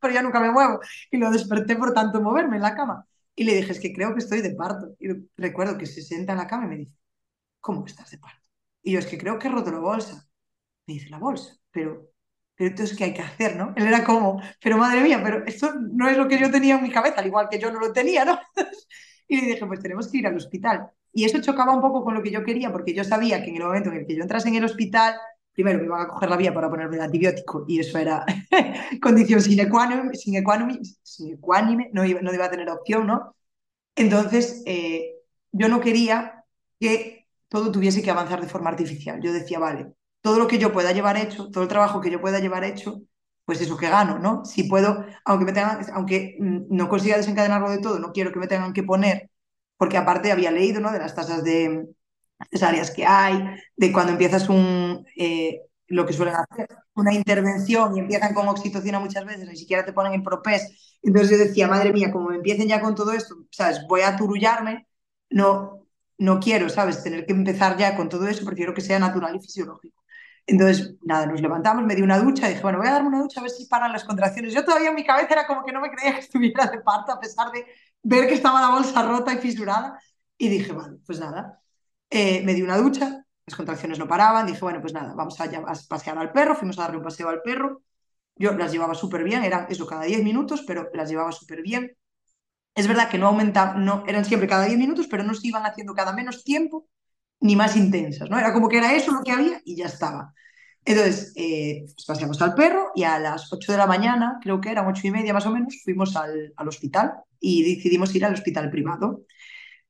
Pero 0.00 0.14
ya 0.14 0.22
nunca 0.22 0.40
me 0.40 0.50
muevo. 0.50 0.80
Y 1.10 1.16
lo 1.18 1.30
desperté 1.30 1.76
por 1.76 1.92
tanto 1.94 2.20
moverme 2.20 2.56
en 2.56 2.62
la 2.62 2.74
cama. 2.76 3.06
Y 3.34 3.44
le 3.44 3.54
dije, 3.54 3.72
es 3.72 3.80
que 3.80 3.92
creo 3.92 4.14
que 4.14 4.20
estoy 4.20 4.40
de 4.40 4.54
parto. 4.54 4.94
Y 5.00 5.08
recuerdo 5.36 5.78
que 5.78 5.86
se 5.86 6.02
sienta 6.02 6.32
en 6.32 6.38
la 6.38 6.46
cama 6.46 6.66
y 6.66 6.68
me 6.68 6.76
dice, 6.78 6.92
¿cómo 7.60 7.86
estás 7.86 8.10
de 8.10 8.18
parto? 8.18 8.42
Y 8.82 8.92
yo, 8.92 8.98
es 9.00 9.06
que 9.06 9.18
creo 9.18 9.38
que 9.38 9.48
he 9.48 9.50
roto 9.50 9.70
la 9.72 9.78
bolsa. 9.80 10.28
Me 10.86 10.94
dice, 10.94 11.08
la 11.10 11.18
bolsa, 11.18 11.56
pero 11.70 12.10
pero 12.58 12.70
entonces, 12.70 12.98
¿qué 12.98 13.04
hay 13.04 13.14
que 13.14 13.22
hacer, 13.22 13.54
no? 13.56 13.72
Él 13.76 13.86
era 13.86 14.02
como, 14.02 14.42
pero 14.60 14.76
madre 14.76 15.00
mía, 15.02 15.20
pero 15.22 15.46
esto 15.46 15.74
no 15.92 16.08
es 16.08 16.16
lo 16.16 16.26
que 16.26 16.40
yo 16.40 16.50
tenía 16.50 16.74
en 16.74 16.82
mi 16.82 16.90
cabeza, 16.90 17.20
al 17.20 17.26
igual 17.28 17.48
que 17.48 17.60
yo 17.60 17.70
no 17.70 17.78
lo 17.78 17.92
tenía, 17.92 18.24
¿no? 18.24 18.36
y 19.28 19.40
le 19.40 19.46
dije, 19.46 19.64
pues 19.64 19.80
tenemos 19.80 20.08
que 20.08 20.18
ir 20.18 20.26
al 20.26 20.36
hospital. 20.36 20.90
Y 21.12 21.24
eso 21.24 21.40
chocaba 21.40 21.72
un 21.72 21.80
poco 21.80 22.02
con 22.02 22.14
lo 22.14 22.22
que 22.22 22.32
yo 22.32 22.44
quería, 22.44 22.72
porque 22.72 22.92
yo 22.92 23.04
sabía 23.04 23.44
que 23.44 23.50
en 23.50 23.56
el 23.56 23.62
momento 23.62 23.90
en 23.90 23.98
el 23.98 24.06
que 24.06 24.16
yo 24.16 24.22
entrase 24.22 24.48
en 24.48 24.56
el 24.56 24.64
hospital, 24.64 25.14
primero 25.52 25.78
me 25.78 25.84
iban 25.84 26.00
a 26.00 26.08
coger 26.08 26.30
la 26.30 26.36
vía 26.36 26.52
para 26.52 26.68
ponerme 26.68 26.96
el 26.96 27.02
antibiótico, 27.02 27.64
y 27.68 27.78
eso 27.78 27.96
era 27.96 28.24
condición 29.00 29.40
sine 29.40 29.68
qua 29.68 29.86
non, 29.86 30.12
sine 30.14 30.42
qua 30.42 30.58
non, 30.58 31.86
no, 31.92 32.04
iba, 32.04 32.20
no 32.20 32.34
iba 32.34 32.44
a 32.46 32.50
tener 32.50 32.68
opción, 32.70 33.06
¿no? 33.06 33.36
Entonces, 33.94 34.62
eh, 34.66 35.14
yo 35.52 35.68
no 35.68 35.80
quería 35.80 36.44
que 36.80 37.28
todo 37.48 37.70
tuviese 37.72 38.02
que 38.02 38.10
avanzar 38.10 38.40
de 38.40 38.48
forma 38.48 38.70
artificial. 38.70 39.20
Yo 39.22 39.32
decía, 39.32 39.58
vale, 39.58 39.92
todo 40.28 40.38
lo 40.38 40.46
que 40.46 40.58
yo 40.58 40.72
pueda 40.74 40.92
llevar 40.92 41.16
hecho, 41.16 41.48
todo 41.50 41.62
el 41.62 41.70
trabajo 41.70 42.02
que 42.02 42.10
yo 42.10 42.20
pueda 42.20 42.38
llevar 42.38 42.62
hecho, 42.62 43.00
pues 43.46 43.62
eso 43.62 43.78
que 43.78 43.88
gano, 43.88 44.18
¿no? 44.18 44.44
Si 44.44 44.64
puedo, 44.64 45.06
aunque 45.24 45.46
me 45.46 45.52
tengan, 45.54 45.80
aunque 45.94 46.36
mm, 46.38 46.66
no 46.68 46.86
consiga 46.90 47.16
desencadenarlo 47.16 47.70
de 47.70 47.78
todo, 47.78 47.98
no 47.98 48.12
quiero 48.12 48.30
que 48.30 48.38
me 48.38 48.46
tengan 48.46 48.74
que 48.74 48.82
poner, 48.82 49.30
porque 49.78 49.96
aparte 49.96 50.30
había 50.30 50.50
leído, 50.50 50.80
¿no? 50.82 50.92
De 50.92 50.98
las 50.98 51.14
tasas 51.14 51.42
de 51.44 51.86
cesáreas 52.50 52.90
que 52.90 53.06
hay, 53.06 53.42
de 53.74 53.90
cuando 53.90 54.12
empiezas 54.12 54.50
un, 54.50 55.06
eh, 55.16 55.62
lo 55.86 56.04
que 56.04 56.12
suelen 56.12 56.34
hacer, 56.36 56.68
una 56.94 57.14
intervención 57.14 57.96
y 57.96 58.00
empiezan 58.00 58.34
con 58.34 58.48
oxitocina 58.48 59.00
muchas 59.00 59.24
veces, 59.24 59.48
ni 59.48 59.56
siquiera 59.56 59.86
te 59.86 59.94
ponen 59.94 60.12
en 60.12 60.22
propés. 60.22 60.98
Entonces 61.02 61.30
yo 61.38 61.42
decía, 61.42 61.68
madre 61.68 61.90
mía, 61.90 62.12
como 62.12 62.28
me 62.28 62.36
empiecen 62.36 62.68
ya 62.68 62.82
con 62.82 62.94
todo 62.94 63.12
esto, 63.12 63.34
¿sabes? 63.50 63.80
Voy 63.88 64.02
a 64.02 64.14
turullarme, 64.16 64.86
no, 65.30 65.86
no 66.18 66.38
quiero, 66.38 66.68
¿sabes? 66.68 67.02
Tener 67.02 67.24
que 67.24 67.32
empezar 67.32 67.78
ya 67.78 67.96
con 67.96 68.10
todo 68.10 68.28
eso, 68.28 68.44
prefiero 68.44 68.74
que 68.74 68.82
sea 68.82 68.98
natural 68.98 69.36
y 69.36 69.40
fisiológico. 69.40 69.97
Entonces, 70.48 70.96
nada, 71.02 71.26
nos 71.26 71.42
levantamos, 71.42 71.84
me 71.84 71.94
di 71.94 72.00
una 72.00 72.18
ducha 72.18 72.46
y 72.46 72.52
dije, 72.52 72.62
bueno, 72.62 72.78
voy 72.78 72.88
a 72.88 72.92
darme 72.92 73.08
una 73.08 73.20
ducha 73.20 73.40
a 73.40 73.42
ver 73.42 73.50
si 73.52 73.66
paran 73.66 73.92
las 73.92 74.04
contracciones. 74.04 74.54
Yo 74.54 74.64
todavía 74.64 74.88
en 74.88 74.94
mi 74.94 75.04
cabeza 75.04 75.34
era 75.34 75.46
como 75.46 75.62
que 75.62 75.72
no 75.72 75.80
me 75.82 75.90
creía 75.90 76.14
que 76.14 76.20
estuviera 76.20 76.66
de 76.66 76.80
parto, 76.80 77.12
a 77.12 77.20
pesar 77.20 77.52
de 77.52 77.66
ver 78.02 78.26
que 78.26 78.32
estaba 78.34 78.62
la 78.62 78.70
bolsa 78.70 79.02
rota 79.02 79.34
y 79.34 79.38
fisurada. 79.38 80.00
Y 80.38 80.48
dije, 80.48 80.72
bueno, 80.72 80.96
pues 81.04 81.20
nada, 81.20 81.60
eh, 82.08 82.42
me 82.44 82.54
di 82.54 82.62
una 82.62 82.78
ducha, 82.78 83.26
las 83.46 83.56
contracciones 83.56 83.98
no 83.98 84.08
paraban, 84.08 84.46
dije, 84.46 84.60
bueno, 84.60 84.80
pues 84.80 84.94
nada, 84.94 85.12
vamos 85.14 85.38
a, 85.38 85.44
a, 85.44 85.74
pasear 85.86 86.16
al 86.16 86.32
perro, 86.32 86.56
fuimos 86.56 86.78
a 86.78 86.82
darle 86.82 86.96
un 86.96 87.04
paseo 87.04 87.28
al 87.28 87.42
perro. 87.42 87.82
Yo 88.34 88.54
las 88.54 88.72
llevaba 88.72 88.94
súper 88.94 89.24
bien, 89.24 89.44
eran 89.44 89.66
eso 89.68 89.86
cada 89.86 90.04
10 90.04 90.24
minutos, 90.24 90.64
pero 90.66 90.88
las 90.94 91.10
llevaba 91.10 91.32
súper 91.32 91.60
bien. 91.60 91.94
Es 92.74 92.88
verdad 92.88 93.10
que 93.10 93.18
no 93.18 93.26
aumentaban, 93.26 93.84
no, 93.84 94.04
eran 94.06 94.24
siempre 94.24 94.48
cada 94.48 94.64
10 94.64 94.78
minutos, 94.78 95.08
pero 95.08 95.24
no 95.24 95.34
se 95.34 95.48
iban 95.48 95.66
haciendo 95.66 95.94
cada 95.94 96.14
menos 96.14 96.42
tiempo 96.44 96.88
ni 97.40 97.56
más 97.56 97.76
intensas, 97.76 98.28
¿no? 98.30 98.38
Era 98.38 98.52
como 98.52 98.68
que 98.68 98.78
era 98.78 98.94
eso 98.94 99.12
lo 99.12 99.22
que 99.22 99.32
había 99.32 99.60
y 99.64 99.76
ya 99.76 99.86
estaba. 99.86 100.34
Entonces, 100.84 101.32
eh, 101.36 101.82
pues 101.84 102.06
paseamos 102.06 102.40
al 102.40 102.54
perro 102.54 102.92
y 102.94 103.04
a 103.04 103.18
las 103.18 103.52
8 103.52 103.72
de 103.72 103.78
la 103.78 103.86
mañana, 103.86 104.38
creo 104.42 104.60
que 104.60 104.70
eran 104.70 104.86
8 104.86 105.06
y 105.06 105.10
media 105.10 105.34
más 105.34 105.46
o 105.46 105.50
menos, 105.50 105.80
fuimos 105.84 106.16
al, 106.16 106.52
al 106.56 106.68
hospital 106.68 107.12
y 107.40 107.74
decidimos 107.76 108.14
ir 108.14 108.24
al 108.24 108.34
hospital 108.34 108.70
privado. 108.70 109.22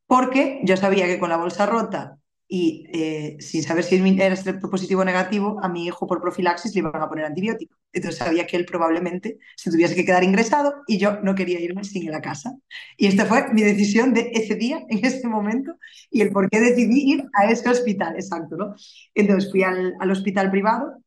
Porque 0.07 0.61
yo 0.65 0.77
sabía 0.77 1.07
que 1.07 1.19
con 1.19 1.29
la 1.31 1.37
bolsa 1.37 1.67
rota 1.67 2.19
y 2.51 2.87
eh, 2.93 3.37
sin 3.41 3.63
saber 3.63 3.85
si 3.85 3.97
era 3.97 4.37
positivo 4.61 5.03
o 5.03 5.05
negativo, 5.05 5.59
a 5.63 5.69
mi 5.69 5.87
hijo 5.87 6.07
por 6.07 6.21
profilaxis 6.23 6.75
le 6.75 6.81
iban 6.81 6.97
a 7.03 7.09
poner 7.09 7.27
antibiótico. 7.27 7.77
Entonces 7.93 8.19
sabía 8.19 8.47
que 8.47 8.57
él 8.57 8.65
probablemente 8.65 9.39
se 9.57 9.71
tuviese 9.71 9.95
que 9.95 10.05
quedar 10.05 10.25
ingresado 10.25 10.75
y 10.87 10.99
yo 10.99 11.21
no 11.23 11.35
quería 11.35 11.61
irme 11.61 11.85
sin 11.85 12.05
ir 12.05 12.15
a 12.15 12.23
casa. 12.23 12.57
Y 12.97 13.07
esta 13.07 13.27
fue 13.27 13.53
mi 13.53 13.63
decisión 13.63 14.15
de 14.15 14.31
ese 14.35 14.55
día, 14.57 14.85
en 14.89 15.05
ese 15.05 15.29
momento, 15.29 15.75
y 16.11 16.23
el 16.23 16.31
por 16.33 16.49
qué 16.51 16.61
decidí 16.61 17.13
ir 17.13 17.25
a 17.35 17.51
ese 17.51 17.69
hospital, 17.69 18.15
exacto. 18.17 18.57
¿no? 18.57 18.75
Entonces 19.15 19.51
fui 19.51 19.63
al, 19.63 19.95
al 20.01 20.11
hospital 20.11 20.51
privado 20.51 21.03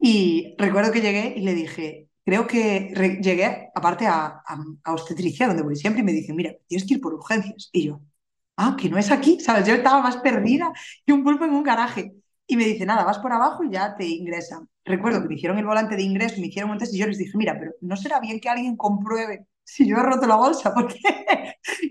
y 0.00 0.54
recuerdo 0.58 0.92
que 0.92 1.00
llegué 1.00 1.34
y 1.36 1.42
le 1.42 1.54
dije, 1.54 2.08
creo 2.24 2.46
que 2.46 2.92
llegué 3.22 3.70
aparte 3.74 4.06
a, 4.06 4.42
a, 4.46 4.64
a 4.84 4.92
obstetricia, 4.92 5.46
donde 5.48 5.62
voy 5.62 5.76
siempre, 5.76 6.02
y 6.02 6.04
me 6.04 6.12
dice, 6.12 6.32
mira, 6.34 6.54
tienes 6.66 6.86
que 6.88 6.94
ir 6.94 7.00
por 7.00 7.14
urgencias. 7.14 7.70
Y 7.72 7.86
yo, 7.86 8.00
ah, 8.62 8.76
que 8.80 8.88
no 8.88 8.98
es 8.98 9.10
aquí, 9.10 9.40
¿sabes? 9.40 9.66
Yo 9.66 9.74
estaba 9.74 10.00
más 10.02 10.16
perdida 10.18 10.72
que 11.06 11.12
un 11.12 11.24
pulpo 11.24 11.44
en 11.44 11.52
un 11.52 11.62
garaje. 11.62 12.14
Y 12.46 12.56
me 12.56 12.64
dice, 12.64 12.84
nada, 12.86 13.04
vas 13.04 13.18
por 13.18 13.32
abajo 13.32 13.64
y 13.64 13.70
ya 13.70 13.96
te 13.96 14.04
ingresan. 14.06 14.68
Recuerdo 14.84 15.22
que 15.22 15.28
me 15.28 15.34
hicieron 15.34 15.58
el 15.58 15.64
volante 15.66 15.96
de 15.96 16.02
ingreso, 16.02 16.40
me 16.40 16.48
hicieron 16.48 16.70
un 16.70 16.78
test 16.78 16.94
y 16.94 16.98
yo 16.98 17.06
les 17.06 17.18
dije, 17.18 17.36
mira, 17.36 17.56
pero 17.58 17.72
¿no 17.80 17.96
será 17.96 18.20
bien 18.20 18.40
que 18.40 18.48
alguien 18.48 18.76
compruebe 18.76 19.46
si 19.64 19.86
yo 19.88 19.96
he 19.96 20.02
roto 20.02 20.26
la 20.26 20.36
bolsa? 20.36 20.74
Porque 20.74 20.98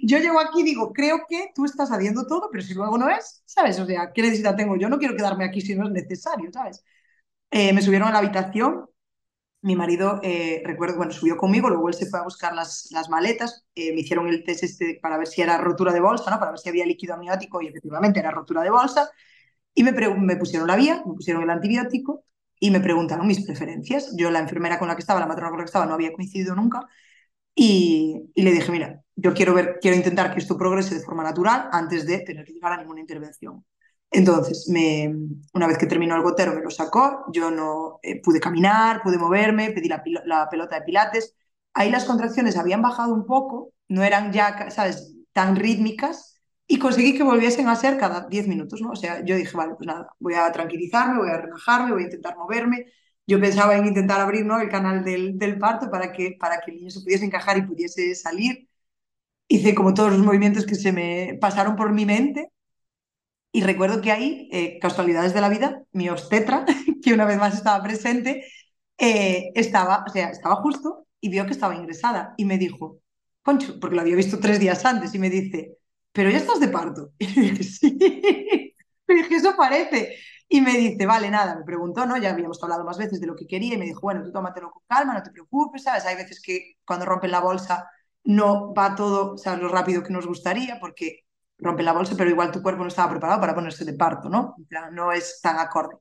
yo 0.03 0.17
llego 0.19 0.39
aquí 0.39 0.61
y 0.61 0.63
digo, 0.63 0.91
creo 0.93 1.21
que 1.27 1.51
tú 1.55 1.65
estás 1.65 1.91
haciendo 1.91 2.25
todo, 2.27 2.49
pero 2.51 2.63
si 2.63 2.73
luego 2.73 2.97
no 2.97 3.09
es, 3.09 3.43
¿sabes? 3.45 3.79
O 3.79 3.85
sea, 3.85 4.11
¿qué 4.13 4.21
necesidad 4.21 4.55
tengo? 4.55 4.75
Yo 4.77 4.89
no 4.89 4.97
quiero 4.99 5.15
quedarme 5.15 5.45
aquí 5.45 5.61
si 5.61 5.75
no 5.75 5.85
es 5.87 5.91
necesario, 5.91 6.51
¿sabes? 6.51 6.83
Eh, 7.51 7.73
me 7.73 7.81
subieron 7.81 8.07
a 8.09 8.11
la 8.11 8.19
habitación, 8.19 8.85
mi 9.61 9.75
marido, 9.75 10.19
eh, 10.23 10.61
recuerdo, 10.65 10.97
bueno, 10.97 11.11
subió 11.11 11.37
conmigo, 11.37 11.69
luego 11.69 11.87
él 11.89 11.93
se 11.93 12.07
fue 12.07 12.19
a 12.19 12.23
buscar 12.23 12.53
las, 12.55 12.87
las 12.91 13.09
maletas, 13.09 13.65
eh, 13.75 13.93
me 13.93 14.01
hicieron 14.01 14.27
el 14.27 14.43
test 14.43 14.63
este 14.63 14.99
para 15.01 15.17
ver 15.17 15.27
si 15.27 15.41
era 15.41 15.57
rotura 15.57 15.93
de 15.93 15.99
bolsa, 15.99 16.31
¿no? 16.31 16.39
Para 16.39 16.51
ver 16.51 16.59
si 16.59 16.69
había 16.69 16.85
líquido 16.85 17.13
amniótico 17.13 17.61
y 17.61 17.67
efectivamente 17.67 18.19
era 18.19 18.31
rotura 18.31 18.61
de 18.63 18.71
bolsa. 18.71 19.09
Y 19.73 19.83
me, 19.83 19.91
me 19.93 20.37
pusieron 20.37 20.67
la 20.67 20.75
vía, 20.75 21.03
me 21.05 21.13
pusieron 21.15 21.43
el 21.43 21.49
antibiótico 21.49 22.25
y 22.59 22.71
me 22.71 22.79
preguntaron 22.81 23.27
mis 23.27 23.45
preferencias. 23.45 24.15
Yo, 24.17 24.31
la 24.31 24.39
enfermera 24.39 24.79
con 24.79 24.87
la 24.87 24.95
que 24.95 25.01
estaba, 25.01 25.19
la 25.19 25.27
matrona 25.27 25.49
con 25.51 25.59
la 25.59 25.65
que 25.65 25.69
estaba, 25.69 25.85
no 25.85 25.93
había 25.95 26.13
coincidido 26.13 26.55
nunca. 26.55 26.87
Y, 27.55 28.31
y 28.35 28.43
le 28.43 28.51
dije, 28.51 28.71
mira, 28.71 29.03
yo 29.15 29.33
quiero 29.33 29.53
ver, 29.53 29.79
quiero 29.81 29.97
intentar 29.97 30.33
que 30.33 30.39
esto 30.39 30.57
progrese 30.57 30.95
de 30.95 31.01
forma 31.01 31.23
natural 31.23 31.69
antes 31.71 32.05
de 32.07 32.19
tener 32.19 32.45
que 32.45 32.53
llegar 32.53 32.73
a 32.73 32.77
ninguna 32.77 33.01
intervención. 33.01 33.65
Entonces, 34.11 34.67
me, 34.69 35.13
una 35.53 35.67
vez 35.67 35.77
que 35.77 35.85
terminó 35.87 36.15
el 36.15 36.21
gotero, 36.21 36.53
me 36.53 36.61
lo 36.61 36.69
sacó, 36.69 37.25
yo 37.33 37.49
no 37.49 37.99
eh, 38.03 38.21
pude 38.21 38.41
caminar, 38.41 39.01
pude 39.01 39.17
moverme, 39.17 39.71
pedí 39.71 39.87
la, 39.87 40.03
pelota 40.49 40.75
de 40.79 40.81
pilates. 40.85 41.33
Ahí 41.73 41.89
las 41.89 42.03
contracciones 42.05 42.57
habían 42.57 42.81
bajado 42.81 43.13
un 43.13 43.25
poco, 43.25 43.73
no 43.87 44.03
eran 44.03 44.33
ya, 44.33 44.69
¿sabes?, 44.69 45.15
tan 45.33 45.55
rítmicas 45.55 46.41
y 46.67 46.77
conseguí 46.79 47.15
que 47.17 47.23
volviesen 47.23 47.67
a 47.69 47.75
ser 47.75 47.97
cada 47.97 48.27
10 48.27 48.47
minutos, 48.47 48.81
¿no? 48.81 48.91
O 48.91 48.95
sea, 48.95 49.23
yo 49.23 49.35
dije, 49.35 49.55
vale, 49.55 49.75
pues 49.75 49.87
nada, 49.87 50.09
voy 50.19 50.33
a 50.35 50.51
tranquilizarme, 50.51 51.19
voy 51.19 51.29
a 51.29 51.37
relajarme, 51.37 51.93
voy 51.93 52.03
a 52.03 52.05
intentar 52.05 52.37
moverme. 52.37 52.87
Yo 53.27 53.39
pensaba 53.39 53.77
en 53.77 53.85
intentar 53.85 54.19
abrir 54.19 54.45
¿no? 54.45 54.59
el 54.59 54.69
canal 54.69 55.03
del, 55.03 55.37
del 55.37 55.57
parto 55.57 55.89
para 55.89 56.11
que, 56.11 56.35
para 56.39 56.59
que 56.59 56.71
el 56.71 56.77
niño 56.77 56.91
se 56.91 57.01
pudiese 57.01 57.25
encajar 57.25 57.57
y 57.57 57.63
pudiese 57.63 58.15
salir. 58.15 58.69
Hice 59.47 59.75
como 59.75 59.93
todos 59.93 60.11
los 60.11 60.19
movimientos 60.21 60.65
que 60.65 60.75
se 60.75 60.91
me 60.91 61.37
pasaron 61.41 61.75
por 61.75 61.91
mi 61.93 62.05
mente 62.05 62.51
y 63.51 63.61
recuerdo 63.63 64.01
que 64.01 64.11
ahí, 64.11 64.49
eh, 64.51 64.79
casualidades 64.79 65.33
de 65.33 65.41
la 65.41 65.49
vida, 65.49 65.83
mi 65.91 66.09
obstetra, 66.09 66.65
que 67.03 67.13
una 67.13 67.25
vez 67.25 67.37
más 67.37 67.53
estaba 67.55 67.83
presente, 67.83 68.45
eh, 68.97 69.51
estaba, 69.55 70.05
o 70.07 70.09
sea, 70.11 70.29
estaba 70.29 70.55
justo 70.57 71.07
y 71.19 71.29
vio 71.29 71.45
que 71.45 71.51
estaba 71.53 71.75
ingresada 71.75 72.33
y 72.37 72.45
me 72.45 72.57
dijo, 72.57 72.99
Concho, 73.43 73.79
porque 73.79 73.95
lo 73.95 74.01
había 74.01 74.15
visto 74.15 74.39
tres 74.39 74.59
días 74.59 74.85
antes, 74.85 75.13
y 75.15 75.19
me 75.19 75.29
dice, 75.29 75.77
pero 76.11 76.29
ya 76.29 76.37
estás 76.37 76.59
de 76.59 76.67
parto. 76.67 77.11
Y 77.19 77.27
le 77.27 77.41
dije, 77.41 77.63
sí. 77.63 77.97
Le 79.07 79.15
dije, 79.15 79.35
eso 79.35 79.55
parece. 79.57 80.15
Y 80.47 80.61
me 80.61 80.73
dice, 80.77 81.05
vale, 81.05 81.29
nada, 81.29 81.55
me 81.55 81.63
preguntó, 81.63 82.05
¿no? 82.05 82.17
Ya 82.17 82.31
habíamos 82.31 82.61
hablado 82.63 82.83
más 82.85 82.97
veces 82.97 83.19
de 83.19 83.27
lo 83.27 83.35
que 83.35 83.47
quería 83.47 83.75
y 83.75 83.77
me 83.77 83.85
dijo, 83.85 84.01
bueno, 84.01 84.23
tú 84.23 84.31
tómatelo 84.31 84.71
con 84.71 84.83
calma, 84.87 85.13
no 85.13 85.23
te 85.23 85.31
preocupes, 85.31 85.83
¿sabes? 85.83 86.05
Hay 86.05 86.15
veces 86.15 86.41
que 86.41 86.75
cuando 86.85 87.05
rompen 87.05 87.31
la 87.31 87.39
bolsa 87.41 87.89
no 88.23 88.73
va 88.73 88.95
todo, 88.95 89.37
¿sabes? 89.37 89.61
Lo 89.61 89.69
rápido 89.69 90.03
que 90.03 90.13
nos 90.13 90.27
gustaría, 90.27 90.79
porque 90.79 91.21
rompe 91.61 91.83
la 91.83 91.93
bolsa, 91.93 92.15
pero 92.17 92.29
igual 92.29 92.51
tu 92.51 92.61
cuerpo 92.61 92.81
no 92.81 92.89
estaba 92.89 93.11
preparado 93.11 93.39
para 93.39 93.55
ponerse 93.55 93.85
de 93.85 93.93
parto, 93.93 94.27
¿no? 94.29 94.55
no 94.91 95.11
es 95.11 95.39
tan 95.41 95.59
acorde. 95.59 95.95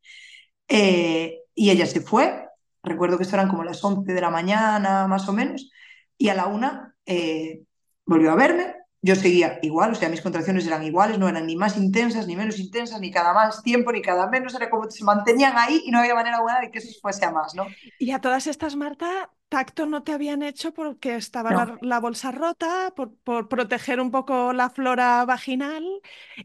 Eh, 0.66 1.40
y 1.54 1.70
ella 1.70 1.86
se 1.86 2.00
fue, 2.00 2.48
recuerdo 2.82 3.16
que 3.16 3.24
esto 3.24 3.36
eran 3.36 3.48
como 3.48 3.62
las 3.62 3.84
11 3.84 4.12
de 4.12 4.20
la 4.20 4.30
mañana, 4.30 5.06
más 5.06 5.28
o 5.28 5.32
menos, 5.32 5.70
y 6.16 6.28
a 6.28 6.34
la 6.34 6.46
una 6.46 6.94
eh, 7.04 7.62
volvió 8.06 8.32
a 8.32 8.36
verme, 8.36 8.74
yo 9.02 9.16
seguía 9.16 9.58
igual, 9.62 9.92
o 9.92 9.94
sea, 9.94 10.08
mis 10.08 10.20
contracciones 10.20 10.66
eran 10.66 10.84
iguales, 10.84 11.18
no 11.18 11.28
eran 11.28 11.46
ni 11.46 11.56
más 11.56 11.76
intensas, 11.76 12.26
ni 12.26 12.36
menos 12.36 12.58
intensas, 12.58 13.00
ni 13.00 13.10
cada 13.10 13.32
más 13.32 13.62
tiempo, 13.62 13.92
ni 13.92 14.02
cada 14.02 14.28
menos, 14.28 14.54
era 14.54 14.68
como 14.68 14.90
se 14.90 15.04
mantenían 15.04 15.54
ahí 15.56 15.82
y 15.86 15.90
no 15.90 15.98
había 15.98 16.14
manera 16.14 16.40
buena 16.40 16.60
de 16.60 16.70
que 16.70 16.78
eso 16.78 16.98
fuese 17.00 17.24
a 17.24 17.30
más, 17.30 17.54
¿no? 17.54 17.66
Y 17.98 18.10
a 18.10 18.20
todas 18.20 18.46
estas, 18.46 18.76
Marta, 18.76 19.30
tacto 19.50 19.84
no 19.84 20.02
te 20.02 20.12
habían 20.12 20.42
hecho 20.42 20.72
porque 20.72 21.16
estaba 21.16 21.50
no. 21.50 21.56
la, 21.56 21.78
la, 21.82 22.00
bolsa 22.00 22.30
rota, 22.30 22.92
por, 22.96 23.12
por, 23.16 23.48
proteger 23.48 24.00
un 24.00 24.10
poco 24.10 24.54
la 24.54 24.70
flora 24.70 25.22
vaginal. 25.26 25.84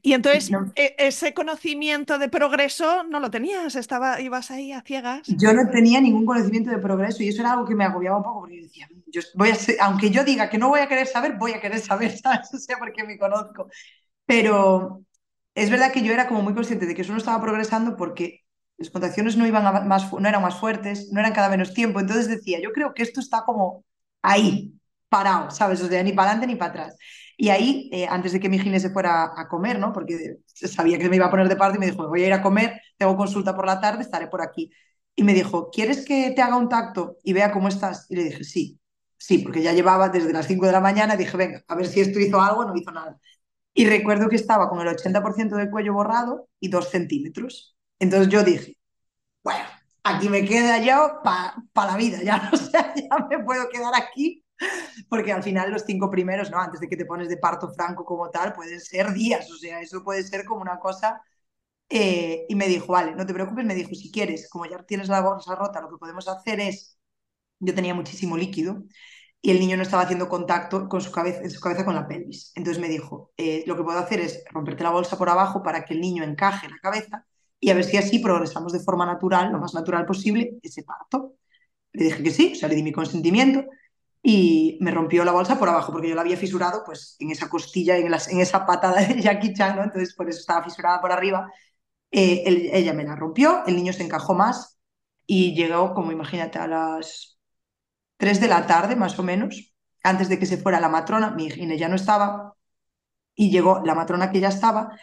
Y 0.02 0.14
entonces 0.14 0.52
no. 0.52 0.74
e 0.76 0.96
ese 0.98 1.34
conocimiento 1.34 2.18
de 2.18 2.28
progreso 2.28 3.04
no 3.04 3.20
lo 3.22 3.30
tenías, 3.30 3.76
estaba, 3.76 4.20
ibas 4.20 4.52
ahí 4.52 4.74
a 4.74 4.82
ciegas. 4.82 5.22
Yo 5.28 5.54
no 5.54 5.70
tenía 5.70 6.02
ningún 6.02 6.26
conocimiento 6.26 6.72
de 6.72 6.80
progreso 6.80 7.24
y 7.24 7.30
eso 7.30 7.42
era 7.42 7.54
algo 7.54 7.66
que 7.66 7.76
me 7.76 7.86
agobiaba 7.86 8.18
un 8.18 8.24
poco 8.24 8.40
porque 8.42 8.58
yo 8.58 8.64
decía, 8.64 8.90
yo 9.08 9.22
voy 9.36 9.50
a 9.52 9.56
ser, 9.56 9.78
aunque 9.80 10.10
yo 10.10 10.24
diga 10.24 10.50
que 10.50 10.58
no 10.58 10.70
voy 10.70 10.82
a 10.82 10.88
querer 10.88 11.08
saber, 11.08 11.34
voy 11.38 11.54
a 11.54 11.62
querer 11.62 11.80
saber, 11.80 12.18
¿sabes? 12.18 12.54
O 12.54 12.58
sea, 12.58 12.78
porque 12.80 13.04
me 13.04 13.18
conozco. 13.18 13.70
Pero 14.26 15.06
es 15.54 15.70
verdad 15.70 15.92
que 15.92 16.02
yo 16.02 16.12
era 16.12 16.28
como 16.28 16.42
muy 16.42 16.56
consciente 16.56 16.88
de 16.88 16.96
que 16.96 17.04
eso 17.04 17.12
no 17.12 17.20
estaba 17.20 17.40
progresando 17.40 17.96
porque 17.96 18.45
las 18.78 18.90
contracciones 18.90 19.38
no, 19.38 19.48
iban 19.48 19.88
más, 19.88 20.12
no 20.12 20.28
eran 20.28 20.42
más 20.42 20.60
fuertes, 20.60 21.10
no 21.12 21.20
eran 21.20 21.34
cada 21.34 21.50
menos 21.50 21.74
tiempo. 21.74 22.00
Entonces 22.00 22.28
decía, 22.28 22.60
yo 22.62 22.72
creo 22.72 22.94
que 22.94 23.04
esto 23.04 23.20
está 23.20 23.44
como 23.46 23.86
ahí, 24.22 24.74
parado, 25.10 25.52
¿sabes? 25.52 25.82
O 25.82 25.88
sea, 25.88 26.04
ni 26.04 26.12
para 26.14 26.32
adelante 26.32 26.48
ni 26.48 26.56
para 26.58 26.72
atrás. 26.72 26.98
Y 27.38 27.50
ahí, 27.50 27.90
eh, 27.92 28.08
antes 28.08 28.32
de 28.34 28.40
que 28.40 28.50
mi 28.50 28.60
gine 28.60 28.80
se 28.80 28.90
fuera 28.90 29.32
a 29.36 29.48
comer, 29.48 29.80
¿no? 29.80 29.92
Porque 29.94 30.38
sabía 30.46 30.98
que 30.98 31.10
me 31.10 31.18
iba 31.18 31.26
a 31.26 31.32
poner 31.32 31.50
de 31.50 31.56
parte 31.56 31.78
y 31.78 31.80
me 31.80 31.88
dijo, 31.88 32.08
voy 32.08 32.24
a 32.24 32.28
ir 32.28 32.34
a 32.34 32.42
comer, 32.42 32.82
tengo 32.98 33.18
consulta 33.18 33.56
por 33.56 33.66
la 33.66 33.80
tarde, 33.82 34.02
estaré 34.02 34.28
por 34.28 34.42
aquí. 34.42 34.72
Y 35.16 35.24
me 35.24 35.34
dijo, 35.34 35.70
¿quieres 35.72 36.06
que 36.06 36.32
te 36.32 36.42
haga 36.42 36.58
un 36.58 36.70
tacto 36.70 37.18
y 37.24 37.34
vea 37.34 37.52
cómo 37.52 37.68
estás? 37.68 38.08
Y 38.10 38.16
le 38.16 38.24
dije, 38.26 38.44
sí, 38.44 38.80
sí, 39.18 39.40
porque 39.40 39.62
ya 39.62 39.74
llevaba 39.74 40.10
desde 40.10 40.34
las 40.34 40.48
5 40.48 40.66
de 40.66 40.72
la 40.74 40.82
mañana, 40.82 41.16
dije, 41.16 41.38
venga, 41.38 41.64
a 41.68 41.76
ver 41.76 41.88
si 41.88 42.02
esto 42.02 42.20
hizo 42.20 42.42
algo, 42.42 42.66
no 42.66 42.76
hizo 42.76 42.92
nada. 42.92 43.18
Y 43.74 43.86
recuerdo 43.88 44.30
que 44.30 44.38
estaba 44.38 44.70
con 44.70 44.80
el 44.82 44.88
80% 44.88 45.56
del 45.58 45.70
cuello 45.70 45.94
borrado 45.94 46.48
y 46.60 46.70
2 46.70 46.90
centímetros. 46.90 47.75
Entonces 48.00 48.30
yo 48.32 48.44
dije, 48.44 48.78
bueno, 49.44 49.66
aquí 50.04 50.30
me 50.30 50.46
queda 50.46 50.80
yo 50.84 51.20
para 51.24 51.56
pa 51.74 51.86
la 51.88 51.98
vida, 51.98 52.22
ya 52.24 52.50
no 52.52 52.58
sé, 52.58 52.72
ya 52.96 53.18
me 53.30 53.44
puedo 53.44 53.70
quedar 53.70 53.94
aquí, 53.96 54.46
porque 55.10 55.32
al 55.34 55.44
final 55.44 55.72
los 55.72 55.84
cinco 55.86 56.10
primeros, 56.12 56.52
¿no? 56.52 56.60
Antes 56.60 56.80
de 56.82 56.90
que 56.90 56.98
te 56.98 57.06
pones 57.06 57.30
de 57.30 57.38
parto 57.38 57.70
franco 57.74 58.06
como 58.06 58.30
tal, 58.32 58.54
pueden 58.54 58.82
ser 58.82 59.14
días, 59.14 59.50
o 59.52 59.58
sea, 59.58 59.82
eso 59.82 60.04
puede 60.04 60.24
ser 60.24 60.46
como 60.46 60.62
una 60.62 60.80
cosa 60.80 61.22
Eh, 61.90 62.46
y 62.50 62.56
me 62.56 62.68
dijo, 62.68 62.88
vale, 62.94 63.16
no 63.16 63.26
te 63.26 63.34
preocupes, 63.34 63.64
me 63.66 63.76
dijo, 63.76 63.92
si 63.96 64.12
quieres, 64.12 64.50
como 64.50 64.66
ya 64.66 64.84
tienes 64.84 65.08
la 65.10 65.22
bolsa 65.22 65.56
rota, 65.56 65.82
lo 65.82 65.90
que 65.90 65.98
podemos 65.98 66.28
hacer 66.28 66.60
es, 66.60 66.98
yo 67.60 67.76
tenía 67.76 67.94
muchísimo 67.96 68.38
líquido 68.38 68.84
y 69.42 69.52
el 69.52 69.60
niño 69.60 69.78
no 69.78 69.84
estaba 69.84 70.04
haciendo 70.04 70.30
contacto 70.30 70.90
con 70.90 71.02
su 71.02 71.12
cabeza, 71.12 71.42
con 71.86 71.96
la 71.96 72.08
pelvis. 72.08 72.52
Entonces 72.56 72.82
me 72.82 72.90
dijo, 72.90 73.34
eh, 73.38 73.64
lo 73.68 73.76
que 73.78 73.84
puedo 73.84 74.00
hacer 74.00 74.20
es 74.22 74.44
romperte 74.52 74.84
la 74.84 74.92
bolsa 74.92 75.18
por 75.18 75.30
abajo 75.30 75.64
para 75.64 75.86
que 75.86 75.94
el 75.96 76.02
niño 76.02 76.24
encaje 76.24 76.70
la 76.70 76.80
cabeza 76.80 77.26
y 77.60 77.70
a 77.70 77.74
ver 77.74 77.84
si 77.84 77.98
así 77.98 78.20
progresamos 78.20 78.74
de 78.74 78.80
forma 78.80 79.06
natural, 79.06 79.52
lo 79.52 79.60
más 79.60 79.74
natural 79.74 80.06
posible, 80.06 80.58
ese 80.62 80.84
parto. 80.84 81.36
Le 81.94 82.06
dije 82.06 82.24
que 82.24 82.32
sí, 82.32 82.52
o 82.54 82.56
sea, 82.56 82.70
le 82.70 82.76
di 82.76 82.84
mi 82.84 82.92
consentimiento 82.92 83.66
y 84.22 84.78
me 84.82 84.92
rompió 84.92 85.24
la 85.24 85.32
bolsa 85.32 85.60
por 85.60 85.70
abajo 85.70 85.92
porque 85.92 86.10
yo 86.10 86.16
la 86.16 86.22
había 86.22 86.38
fisurado 86.38 86.84
pues 86.86 87.16
en 87.20 87.32
esa 87.32 87.50
costilla, 87.50 87.98
en, 87.98 88.08
en 88.08 88.40
esa 88.40 88.66
patada 88.66 89.02
de 89.02 89.22
Jackie 89.22 89.54
Chan, 89.54 89.76
¿no? 89.76 89.84
entonces 89.84 90.16
por 90.16 90.30
eso 90.30 90.40
estaba 90.40 90.64
fisurada 90.64 91.00
por 91.02 91.12
arriba. 91.12 91.52
Eh, 92.12 92.72
ella 92.74 92.94
me 92.94 93.04
la 93.04 93.16
rompió, 93.16 93.64
el 93.68 93.76
niño 93.76 93.94
se 93.94 94.04
encajó 94.04 94.34
más 94.34 94.80
y 95.28 95.56
llegó 95.56 95.94
como 95.94 96.12
imagínate 96.12 96.60
a 96.60 96.68
las 96.68 97.40
3 98.18 98.40
de 98.42 98.48
la 98.48 98.66
tarde 98.68 98.96
más 98.96 99.20
o 99.20 99.24
menos, 99.24 99.74
antes 100.04 100.30
de 100.30 100.40
que 100.40 100.46
se 100.46 100.58
fuera 100.58 100.80
la 100.80 100.90
matrona, 100.90 101.32
mi 101.32 101.48
hija 101.48 101.76
ya 101.76 101.90
no 101.90 101.96
estaba 101.96 102.56
y 103.36 103.52
llegó 103.52 103.82
la 103.86 103.96
matrona 103.96 104.32
que 104.32 104.40
ya 104.40 104.50
estaba 104.50 104.98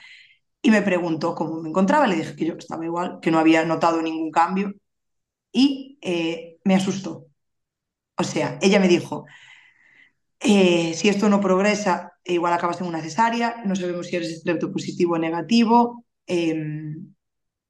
y 0.62 0.70
me 0.70 0.83
preguntó 0.83 1.35
cómo 1.35 1.61
me 1.61 1.68
encontraba, 1.68 2.07
le 2.07 2.16
dije 2.16 2.37
que 2.37 2.46
yo 2.46 2.55
estaba 2.55 2.85
igual, 2.85 3.18
que 3.20 3.31
no 3.31 3.38
había 3.38 3.64
notado 3.64 4.01
ningún 4.01 4.31
cambio 4.31 4.72
y 5.53 5.98
eh, 6.03 6.59
me 6.64 6.77
asustó. 6.77 7.27
O 8.16 8.25
sea, 8.25 8.59
ella 8.62 8.81
me 8.81 8.88
dijo, 8.88 9.27
eh, 10.40 10.94
si 10.94 11.09
esto 11.09 11.29
no 11.29 11.40
progresa, 11.40 12.12
igual 12.25 12.53
acabas 12.53 12.81
en 12.81 12.87
una 12.87 13.03
cesárea, 13.03 13.62
no 13.64 13.77
sabemos 13.77 14.07
si 14.07 14.16
eres 14.16 14.42
positivo 14.72 15.14
o 15.14 15.18
negativo, 15.18 16.05
em, 16.27 17.14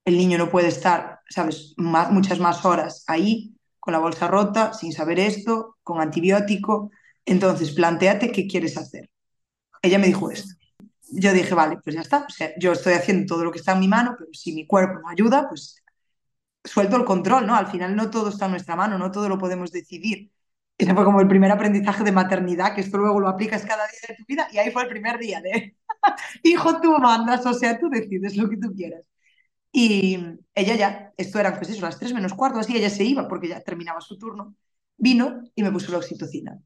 el 0.05 0.17
niño 0.17 0.39
no 0.39 0.51
puede 0.51 0.69
estar, 0.69 1.21
¿sabes?, 1.29 1.75
muchas 1.77 2.39
más 2.41 2.65
horas 2.65 3.05
ahí 3.07 3.55
con 3.81 3.93
la 3.93 3.99
bolsa 4.01 4.29
rota, 4.29 4.73
sin 4.75 4.93
saber 4.93 5.19
esto, 5.21 5.77
con 5.83 6.01
antibiótico. 6.01 6.91
Entonces, 7.27 7.73
planteate 7.73 8.33
qué 8.33 8.47
quieres 8.47 8.77
hacer. 8.77 9.11
Ella 9.83 9.99
me 9.99 10.07
dijo 10.07 10.31
esto. 10.31 10.55
Yo 11.13 11.33
dije, 11.33 11.55
vale, 11.55 11.79
pues 11.83 11.95
ya 11.97 12.03
está. 12.03 12.27
O 12.29 12.31
sea, 12.31 12.53
yo 12.59 12.73
estoy 12.73 12.95
haciendo 12.95 13.27
todo 13.35 13.45
lo 13.45 13.53
que 13.53 13.59
está 13.59 13.73
en 13.73 13.81
mi 13.81 13.89
mano, 13.89 14.15
pero 14.19 14.31
si 14.33 14.53
mi 14.53 14.67
cuerpo 14.67 15.01
no 15.01 15.09
ayuda, 15.09 15.49
pues 15.49 15.83
suelto 16.65 16.97
el 16.97 17.05
control, 17.05 17.47
¿no? 17.47 17.55
Al 17.57 17.67
final 17.69 17.97
no 17.97 18.11
todo 18.11 18.29
está 18.31 18.47
en 18.47 18.53
nuestra 18.53 18.77
mano, 18.77 18.99
no 18.99 19.11
todo 19.11 19.29
lo 19.29 19.39
podemos 19.39 19.73
decidir. 19.73 20.33
Ese 20.79 20.95
fue 20.95 21.05
como 21.05 21.21
el 21.21 21.29
primer 21.29 21.51
aprendizaje 21.53 22.05
de 22.05 22.13
maternidad, 22.13 22.75
que 22.75 22.81
esto 22.81 22.99
luego 22.99 23.21
lo 23.21 23.29
aplicas 23.29 23.65
cada 23.65 23.87
día 23.87 24.01
de 24.09 24.17
tu 24.17 24.25
vida, 24.27 24.49
y 24.53 24.59
ahí 24.59 24.71
fue 24.71 24.83
el 24.83 24.89
primer 24.89 25.19
día 25.19 25.41
de, 25.41 25.77
hijo, 26.43 26.81
tú 26.81 26.93
mandas, 26.99 27.45
o 27.47 27.55
sea, 27.55 27.79
tú 27.79 27.89
decides 27.91 28.37
lo 28.37 28.49
que 28.49 28.57
tú 28.57 28.73
quieras. 28.75 29.05
Y 29.73 30.19
ella 30.55 30.77
ya, 30.77 31.13
esto 31.17 31.41
eran 31.41 31.57
pues 31.57 31.71
eso, 31.71 31.83
las 31.83 31.99
tres 31.99 32.13
menos 32.15 32.35
cuarto, 32.35 32.59
así, 32.59 32.77
ella 32.77 32.91
se 32.91 33.05
iba 33.05 33.29
porque 33.29 33.49
ya 33.49 33.61
terminaba 33.63 34.01
su 34.01 34.19
turno, 34.19 34.55
vino 34.99 35.43
y 35.55 35.63
me 35.63 35.73
puso 35.73 35.93
la 35.93 35.99
oxitocina. 35.99 36.61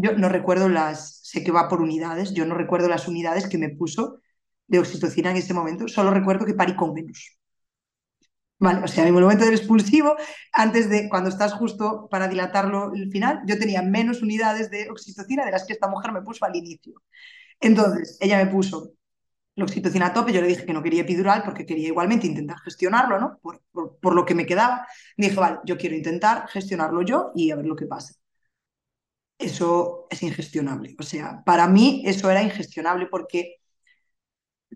Yo 0.00 0.12
no 0.12 0.28
recuerdo 0.28 0.68
las, 0.68 1.20
sé 1.24 1.42
que 1.42 1.50
va 1.50 1.68
por 1.68 1.80
unidades, 1.82 2.32
yo 2.32 2.46
no 2.46 2.54
recuerdo 2.54 2.88
las 2.88 3.08
unidades 3.08 3.48
que 3.48 3.58
me 3.58 3.68
puso 3.68 4.20
de 4.68 4.78
oxitocina 4.78 5.32
en 5.32 5.38
ese 5.38 5.54
momento, 5.54 5.88
solo 5.88 6.12
recuerdo 6.12 6.46
que 6.46 6.54
parí 6.54 6.76
con 6.76 6.94
menos. 6.94 7.36
Vale, 8.60 8.84
o 8.84 8.88
sea, 8.88 9.02
en 9.02 9.14
el 9.14 9.22
momento 9.22 9.44
del 9.44 9.54
expulsivo, 9.54 10.14
antes 10.52 10.88
de 10.88 11.08
cuando 11.08 11.30
estás 11.30 11.52
justo 11.52 12.06
para 12.10 12.28
dilatarlo 12.28 12.92
el 12.94 13.10
final, 13.10 13.42
yo 13.46 13.58
tenía 13.58 13.82
menos 13.82 14.22
unidades 14.22 14.70
de 14.70 14.88
oxitocina 14.88 15.44
de 15.44 15.50
las 15.50 15.64
que 15.66 15.72
esta 15.72 15.88
mujer 15.88 16.12
me 16.12 16.22
puso 16.22 16.44
al 16.44 16.54
inicio. 16.54 17.02
Entonces, 17.60 18.18
ella 18.20 18.36
me 18.44 18.50
puso 18.50 18.92
la 19.56 19.64
oxitocina 19.64 20.06
a 20.06 20.12
tope, 20.12 20.32
yo 20.32 20.40
le 20.40 20.48
dije 20.48 20.64
que 20.64 20.72
no 20.72 20.82
quería 20.82 21.02
epidural 21.02 21.42
porque 21.44 21.66
quería 21.66 21.88
igualmente 21.88 22.28
intentar 22.28 22.58
gestionarlo, 22.60 23.18
¿no? 23.20 23.38
Por, 23.42 23.62
por, 24.00 24.14
lo 24.14 24.24
que 24.24 24.34
me 24.36 24.46
quedaba. 24.46 24.86
dije, 25.16 25.34
vale, 25.36 25.58
yo 25.64 25.76
quiero 25.76 25.96
intentar 25.96 26.48
gestionarlo 26.48 27.02
yo 27.02 27.32
y 27.34 27.50
a 27.50 27.56
ver 27.56 27.66
lo 27.66 27.76
que 27.76 27.86
pasa. 27.86 28.17
Eso 29.38 30.06
es 30.10 30.22
ingestionable. 30.22 30.96
O 30.98 31.02
sea, 31.02 31.42
para 31.44 31.68
mí 31.68 32.02
eso 32.06 32.30
era 32.30 32.42
ingestionable 32.42 33.06
porque 33.06 33.56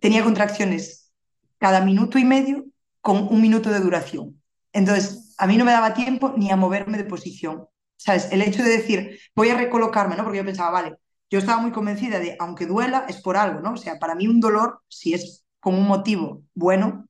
tenía 0.01 0.25
contracciones 0.25 1.12
cada 1.59 1.81
minuto 1.85 2.18
y 2.18 2.25
medio 2.25 2.64
con 3.01 3.29
un 3.29 3.40
minuto 3.40 3.70
de 3.70 3.81
duración. 3.81 4.40
Entonces, 4.72 5.35
a 5.38 5.46
mí 5.46 5.57
no 5.57 5.64
me 5.64 5.72
daba 5.72 5.94
tiempo 5.94 6.35
ni 6.37 6.51
a 6.51 6.57
moverme 6.57 6.98
de 6.98 7.05
posición. 7.05 7.66
¿Sabes? 7.96 8.29
El 8.33 8.42
hecho 8.42 8.64
de 8.64 8.70
decir, 8.70 9.18
voy 9.35 9.51
a 9.51 9.57
recolocarme, 9.57 10.16
¿no? 10.16 10.25
Porque 10.25 10.38
yo 10.38 10.44
pensaba, 10.44 10.70
vale, 10.70 10.96
yo 11.31 11.38
estaba 11.38 11.61
muy 11.61 11.70
convencida 11.70 12.18
de, 12.18 12.37
aunque 12.40 12.66
duela, 12.66 13.07
es 13.09 13.20
por 13.22 13.37
algo, 13.37 13.61
¿no? 13.61 13.75
O 13.75 13.77
sea, 13.77 13.98
para 13.98 14.14
mí 14.16 14.27
un 14.27 14.40
dolor, 14.40 14.81
si 14.88 15.14
es 15.14 15.44
con 15.61 15.75
un 15.75 15.87
motivo 15.87 16.42
bueno, 16.55 17.07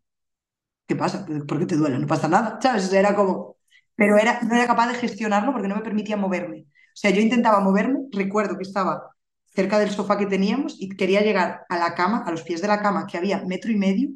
¿qué 0.86 0.96
pasa? 0.96 1.26
¿Por 1.48 1.58
qué 1.58 1.66
te 1.66 1.76
duele? 1.76 1.98
No 1.98 2.06
pasa 2.06 2.28
nada, 2.28 2.58
¿sabes? 2.62 2.92
era 2.92 3.14
como, 3.14 3.56
pero 3.94 4.18
era, 4.18 4.40
no 4.42 4.54
era 4.54 4.66
capaz 4.66 4.88
de 4.88 4.94
gestionarlo 4.94 5.52
porque 5.52 5.68
no 5.68 5.76
me 5.76 5.82
permitía 5.82 6.16
moverme. 6.16 6.66
O 6.94 6.96
sea, 6.96 7.10
yo 7.10 7.20
intentaba 7.20 7.60
moverme, 7.60 8.00
recuerdo 8.12 8.56
que 8.56 8.64
estaba 8.64 9.14
cerca 9.54 9.78
del 9.78 9.90
sofá 9.90 10.18
que 10.18 10.26
teníamos 10.26 10.76
y 10.78 10.88
quería 10.90 11.22
llegar 11.22 11.64
a 11.68 11.78
la 11.78 11.94
cama, 11.94 12.24
a 12.26 12.30
los 12.30 12.42
pies 12.42 12.62
de 12.62 12.68
la 12.68 12.82
cama, 12.82 13.06
que 13.06 13.18
había 13.18 13.42
metro 13.44 13.70
y 13.70 13.76
medio, 13.76 14.10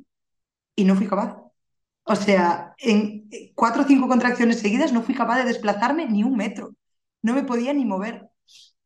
y 0.74 0.84
no 0.84 0.96
fui 0.96 1.06
capaz. 1.08 1.36
O 2.04 2.16
sea, 2.16 2.74
en 2.78 3.28
cuatro 3.54 3.82
o 3.82 3.86
cinco 3.86 4.08
contracciones 4.08 4.60
seguidas 4.60 4.92
no 4.92 5.02
fui 5.02 5.14
capaz 5.14 5.38
de 5.38 5.44
desplazarme 5.44 6.06
ni 6.06 6.22
un 6.22 6.36
metro. 6.36 6.74
No 7.22 7.34
me 7.34 7.44
podía 7.44 7.72
ni 7.74 7.84
mover. 7.84 8.28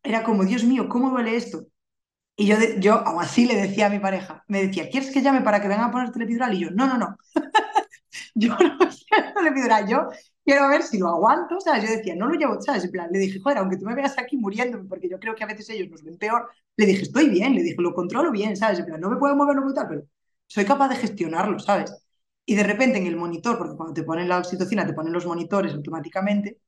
Era 0.03 0.25
como, 0.25 0.45
Dios 0.45 0.65
mío, 0.65 0.89
¿cómo 0.89 1.11
duele 1.11 1.37
esto? 1.37 1.67
Y 2.37 2.47
yo, 2.47 2.57
yo 2.79 2.95
aún 2.95 3.23
así 3.23 3.47
le 3.47 3.57
decía 3.57 3.87
a 3.87 3.91
mi 3.91 3.99
pareja, 3.99 4.45
me 4.49 4.67
decía, 4.67 4.89
¿quieres 4.91 5.11
que 5.13 5.23
llame 5.23 5.43
para 5.43 5.61
que 5.61 5.69
venga 5.69 5.87
a 5.87 5.91
ponerte 5.93 6.19
el 6.19 6.25
epidural? 6.25 6.55
Y 6.55 6.61
yo, 6.61 6.71
no, 6.71 6.87
no, 6.87 6.99
no. 6.99 7.17
yo 8.35 8.57
no 8.57 8.79
quiero 9.09 9.41
el 9.41 9.47
epidural, 9.49 9.89
yo 9.89 10.09
quiero 10.45 10.69
ver 10.69 10.83
si 10.83 10.99
lo 10.99 11.09
aguanto, 11.09 11.61
¿sabes? 11.61 11.85
Yo 11.85 11.97
decía, 11.97 12.15
no 12.17 12.29
lo 12.29 12.35
llevo, 12.35 12.61
¿sabes? 12.61 12.85
En 12.85 12.91
plan, 12.91 13.09
le 13.13 13.19
dije, 13.19 13.39
joder, 13.41 13.59
aunque 13.59 13.77
tú 13.77 13.85
me 13.87 13.95
veas 13.95 14.19
aquí 14.19 14.37
muriéndome, 14.37 14.89
porque 14.89 15.09
yo 15.09 15.19
creo 15.21 15.35
que 15.35 15.45
a 15.45 15.47
veces 15.47 15.69
ellos 15.71 15.89
nos 15.91 16.03
ven 16.03 16.19
peor, 16.19 16.49
le 16.77 16.87
dije, 16.87 17.03
estoy 17.03 17.29
bien, 17.29 17.55
le 17.55 17.63
dije, 17.63 17.77
lo 17.79 17.95
controlo 17.95 18.31
bien, 18.33 18.57
¿sabes? 18.57 18.79
En 18.81 18.87
plan, 18.87 19.01
no 19.01 19.11
me 19.11 19.17
puedo 19.17 19.37
mover, 19.37 19.57
no 19.57 19.73
tal, 19.75 19.89
pero 19.89 20.03
soy 20.47 20.65
capaz 20.65 20.89
de 20.89 20.97
gestionarlo, 20.97 21.59
¿sabes? 21.59 21.93
y 22.47 22.55
de 22.57 22.65
repente 22.65 22.99
en 22.99 23.07
el 23.07 23.17
monitor, 23.17 23.59
porque 23.59 23.77
cuando 23.77 23.95
te 23.95 24.03
ponen 24.03 24.29
la 24.29 24.39
oxitocina 24.39 24.87
te 24.87 24.93
ponen 24.93 25.13
los 25.13 25.27
monitores 25.27 25.73
automáticamente, 25.73 26.59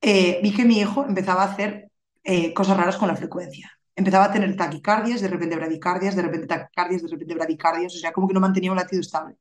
eh, 0.00 0.40
vi 0.42 0.54
que 0.54 0.64
mi 0.64 0.80
hijo 0.80 1.04
empezaba 1.04 1.42
a 1.42 1.52
hacer 1.52 1.90
eh, 2.24 2.54
cosas 2.54 2.76
raras 2.76 2.96
con 2.96 3.08
la 3.08 3.16
frecuencia. 3.16 3.70
Empezaba 3.96 4.26
a 4.26 4.32
tener 4.32 4.56
taquicardias, 4.56 5.20
de 5.20 5.28
repente 5.28 5.56
bradicardias, 5.56 6.14
de 6.16 6.22
repente 6.22 6.46
taquicardias, 6.46 7.02
de 7.02 7.08
repente 7.08 7.34
bradicardias, 7.34 7.94
o 7.94 7.98
sea, 7.98 8.12
como 8.12 8.28
que 8.28 8.34
no 8.34 8.40
mantenía 8.40 8.70
un 8.70 8.76
latido 8.78 9.00
estable. 9.00 9.36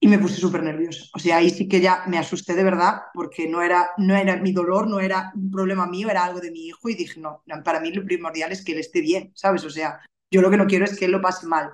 Y 0.00 0.08
me 0.08 0.18
puse 0.18 0.36
súper 0.36 0.62
nerviosa. 0.62 1.04
O 1.14 1.18
sea, 1.18 1.38
ahí 1.38 1.50
sí 1.50 1.66
que 1.66 1.80
ya 1.80 2.04
me 2.06 2.18
asusté 2.18 2.54
de 2.54 2.64
verdad, 2.64 3.02
porque 3.14 3.48
no 3.48 3.62
era, 3.62 3.90
no 3.96 4.14
era 4.14 4.36
mi 4.36 4.52
dolor, 4.52 4.86
no 4.88 5.00
era 5.00 5.32
un 5.34 5.50
problema 5.50 5.86
mío, 5.86 6.10
era 6.10 6.24
algo 6.24 6.40
de 6.40 6.50
mi 6.50 6.66
hijo. 6.66 6.88
Y 6.88 6.94
dije, 6.94 7.20
no, 7.20 7.42
para 7.64 7.80
mí 7.80 7.90
lo 7.90 8.04
primordial 8.04 8.52
es 8.52 8.64
que 8.64 8.72
él 8.72 8.78
esté 8.78 9.00
bien, 9.00 9.32
¿sabes? 9.34 9.64
O 9.64 9.70
sea, 9.70 10.00
yo 10.30 10.42
lo 10.42 10.50
que 10.50 10.56
no 10.58 10.66
quiero 10.66 10.84
es 10.84 10.98
que 10.98 11.06
él 11.06 11.12
lo 11.12 11.22
pase 11.22 11.46
mal 11.46 11.70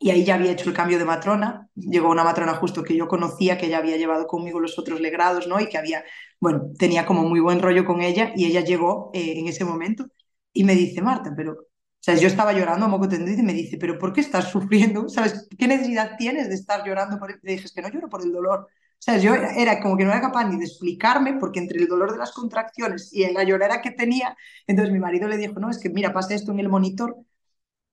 y 0.00 0.10
ahí 0.10 0.24
ya 0.24 0.36
había 0.36 0.52
hecho 0.52 0.68
el 0.68 0.76
cambio 0.76 0.98
de 0.98 1.04
matrona. 1.04 1.68
Llegó 1.74 2.10
una 2.10 2.24
matrona 2.24 2.54
justo 2.54 2.82
que 2.84 2.96
yo 2.96 3.08
conocía, 3.08 3.58
que 3.58 3.68
ya 3.68 3.78
había 3.78 3.96
llevado 3.96 4.26
conmigo 4.26 4.60
los 4.60 4.78
otros 4.78 5.00
legrados, 5.00 5.48
¿no? 5.48 5.60
Y 5.60 5.68
que 5.68 5.78
había, 5.78 6.04
bueno, 6.40 6.70
tenía 6.78 7.04
como 7.06 7.24
muy 7.24 7.40
buen 7.40 7.60
rollo 7.60 7.84
con 7.84 8.00
ella 8.00 8.32
y 8.36 8.46
ella 8.46 8.60
llegó 8.60 9.10
eh, 9.12 9.38
en 9.38 9.48
ese 9.48 9.64
momento 9.64 10.06
y 10.52 10.64
me 10.64 10.74
dice, 10.74 11.02
Marta, 11.02 11.32
pero, 11.36 11.67
o 12.00 12.04
sea, 12.08 12.14
yo 12.14 12.28
estaba 12.28 12.52
llorando 12.52 12.86
a 12.86 12.88
moco 12.88 13.08
tendido 13.08 13.40
y 13.40 13.44
me 13.44 13.52
dice, 13.52 13.76
pero 13.76 13.98
¿por 13.98 14.12
qué 14.12 14.20
estás 14.20 14.50
sufriendo? 14.50 15.08
¿Sabes? 15.08 15.48
¿Qué 15.58 15.66
necesidad 15.66 16.16
tienes 16.16 16.48
de 16.48 16.54
estar 16.54 16.84
llorando? 16.86 17.18
Por 17.18 17.30
Le 17.42 17.52
dije, 17.52 17.66
es 17.66 17.72
que 17.72 17.82
no 17.82 17.88
lloro 17.88 18.08
por 18.08 18.22
el 18.22 18.32
dolor. 18.32 18.60
O 18.70 19.00
sea, 19.00 19.18
yo 19.18 19.34
era, 19.34 19.54
era, 19.54 19.80
como 19.80 19.96
que 19.96 20.04
no 20.04 20.10
era 20.10 20.20
capaz 20.20 20.44
ni 20.44 20.58
de 20.58 20.64
explicarme, 20.64 21.34
porque 21.38 21.60
entre 21.60 21.78
el 21.78 21.88
dolor 21.88 22.12
de 22.12 22.18
las 22.18 22.32
contracciones 22.32 23.12
y 23.12 23.30
la 23.32 23.44
llorera 23.44 23.80
que 23.80 23.92
tenía, 23.92 24.36
entonces 24.66 24.92
mi 24.92 25.00
marido 25.00 25.28
le 25.28 25.36
dijo, 25.36 25.60
no, 25.60 25.70
es 25.70 25.78
que 25.78 25.88
mira, 25.90 26.12
pasa 26.12 26.34
esto 26.34 26.52
en 26.52 26.60
el 26.60 26.68
monitor 26.68 27.16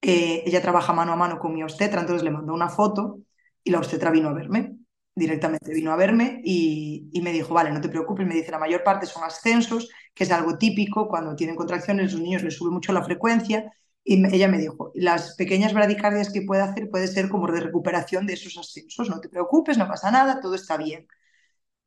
eh, 0.07 0.43
ella 0.45 0.61
trabaja 0.61 0.93
mano 0.93 1.13
a 1.13 1.15
mano 1.15 1.39
con 1.39 1.53
mi 1.53 1.63
obstetra, 1.63 2.01
entonces 2.01 2.23
le 2.23 2.29
mandó 2.29 2.53
una 2.53 2.69
foto 2.69 3.21
y 3.63 3.71
la 3.71 3.79
obstetra 3.79 4.11
vino 4.11 4.29
a 4.29 4.33
verme, 4.33 4.77
directamente 5.15 5.73
vino 5.73 5.91
a 5.91 5.95
verme 5.95 6.41
y, 6.43 7.09
me 7.23 7.31
dijo, 7.31 7.55
vale, 7.55 7.71
no 7.71 7.81
te 7.81 7.89
preocupes, 7.89 8.27
me 8.27 8.35
dice, 8.35 8.51
la 8.51 8.59
mayor 8.59 8.83
parte 8.83 9.07
son 9.07 9.23
ascensos, 9.23 9.89
que 10.13 10.25
es 10.25 10.31
algo 10.31 10.59
típico, 10.59 11.07
cuando 11.07 11.35
tienen 11.35 11.55
contracciones 11.55 12.13
los 12.13 12.21
niños 12.21 12.43
les 12.43 12.55
sube 12.55 12.69
mucho 12.69 12.93
la 12.93 13.03
frecuencia 13.03 13.71
y 14.05 14.25
ella 14.35 14.49
me 14.49 14.59
dijo, 14.59 14.91
las 14.95 15.35
pequeñas 15.35 15.73
bradicardias 15.73 16.31
que 16.31 16.43
puede 16.43 16.63
hacer 16.63 16.89
puede 16.91 17.07
ser 17.09 17.29
como 17.29 17.51
de 17.51 17.61
recuperación 17.61 18.27
de 18.27 18.33
esos 18.35 18.57
ascensos, 18.57 19.09
no 19.09 19.21
te 19.21 19.29
preocupes, 19.29 19.77
no 19.79 19.87
pasa 19.89 20.11
nada, 20.11 20.41
todo 20.41 20.55
está 20.55 20.77
bien. 20.77 21.07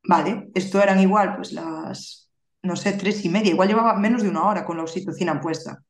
Vale, 0.04 0.50
esto 0.54 0.82
eran 0.82 1.00
igual, 1.00 1.36
pues 1.36 1.52
las, 1.52 2.30
no 2.62 2.76
sé, 2.76 2.92
tres 2.94 3.24
y 3.24 3.28
media, 3.28 3.50
igual 3.52 3.68
llevaba 3.68 3.94
menos 3.94 4.22
de 4.22 4.28
una 4.30 4.44
hora 4.48 4.64
con 4.64 4.76
la 4.78 4.84
oxitocina 4.84 5.40
puesta. 5.40 5.82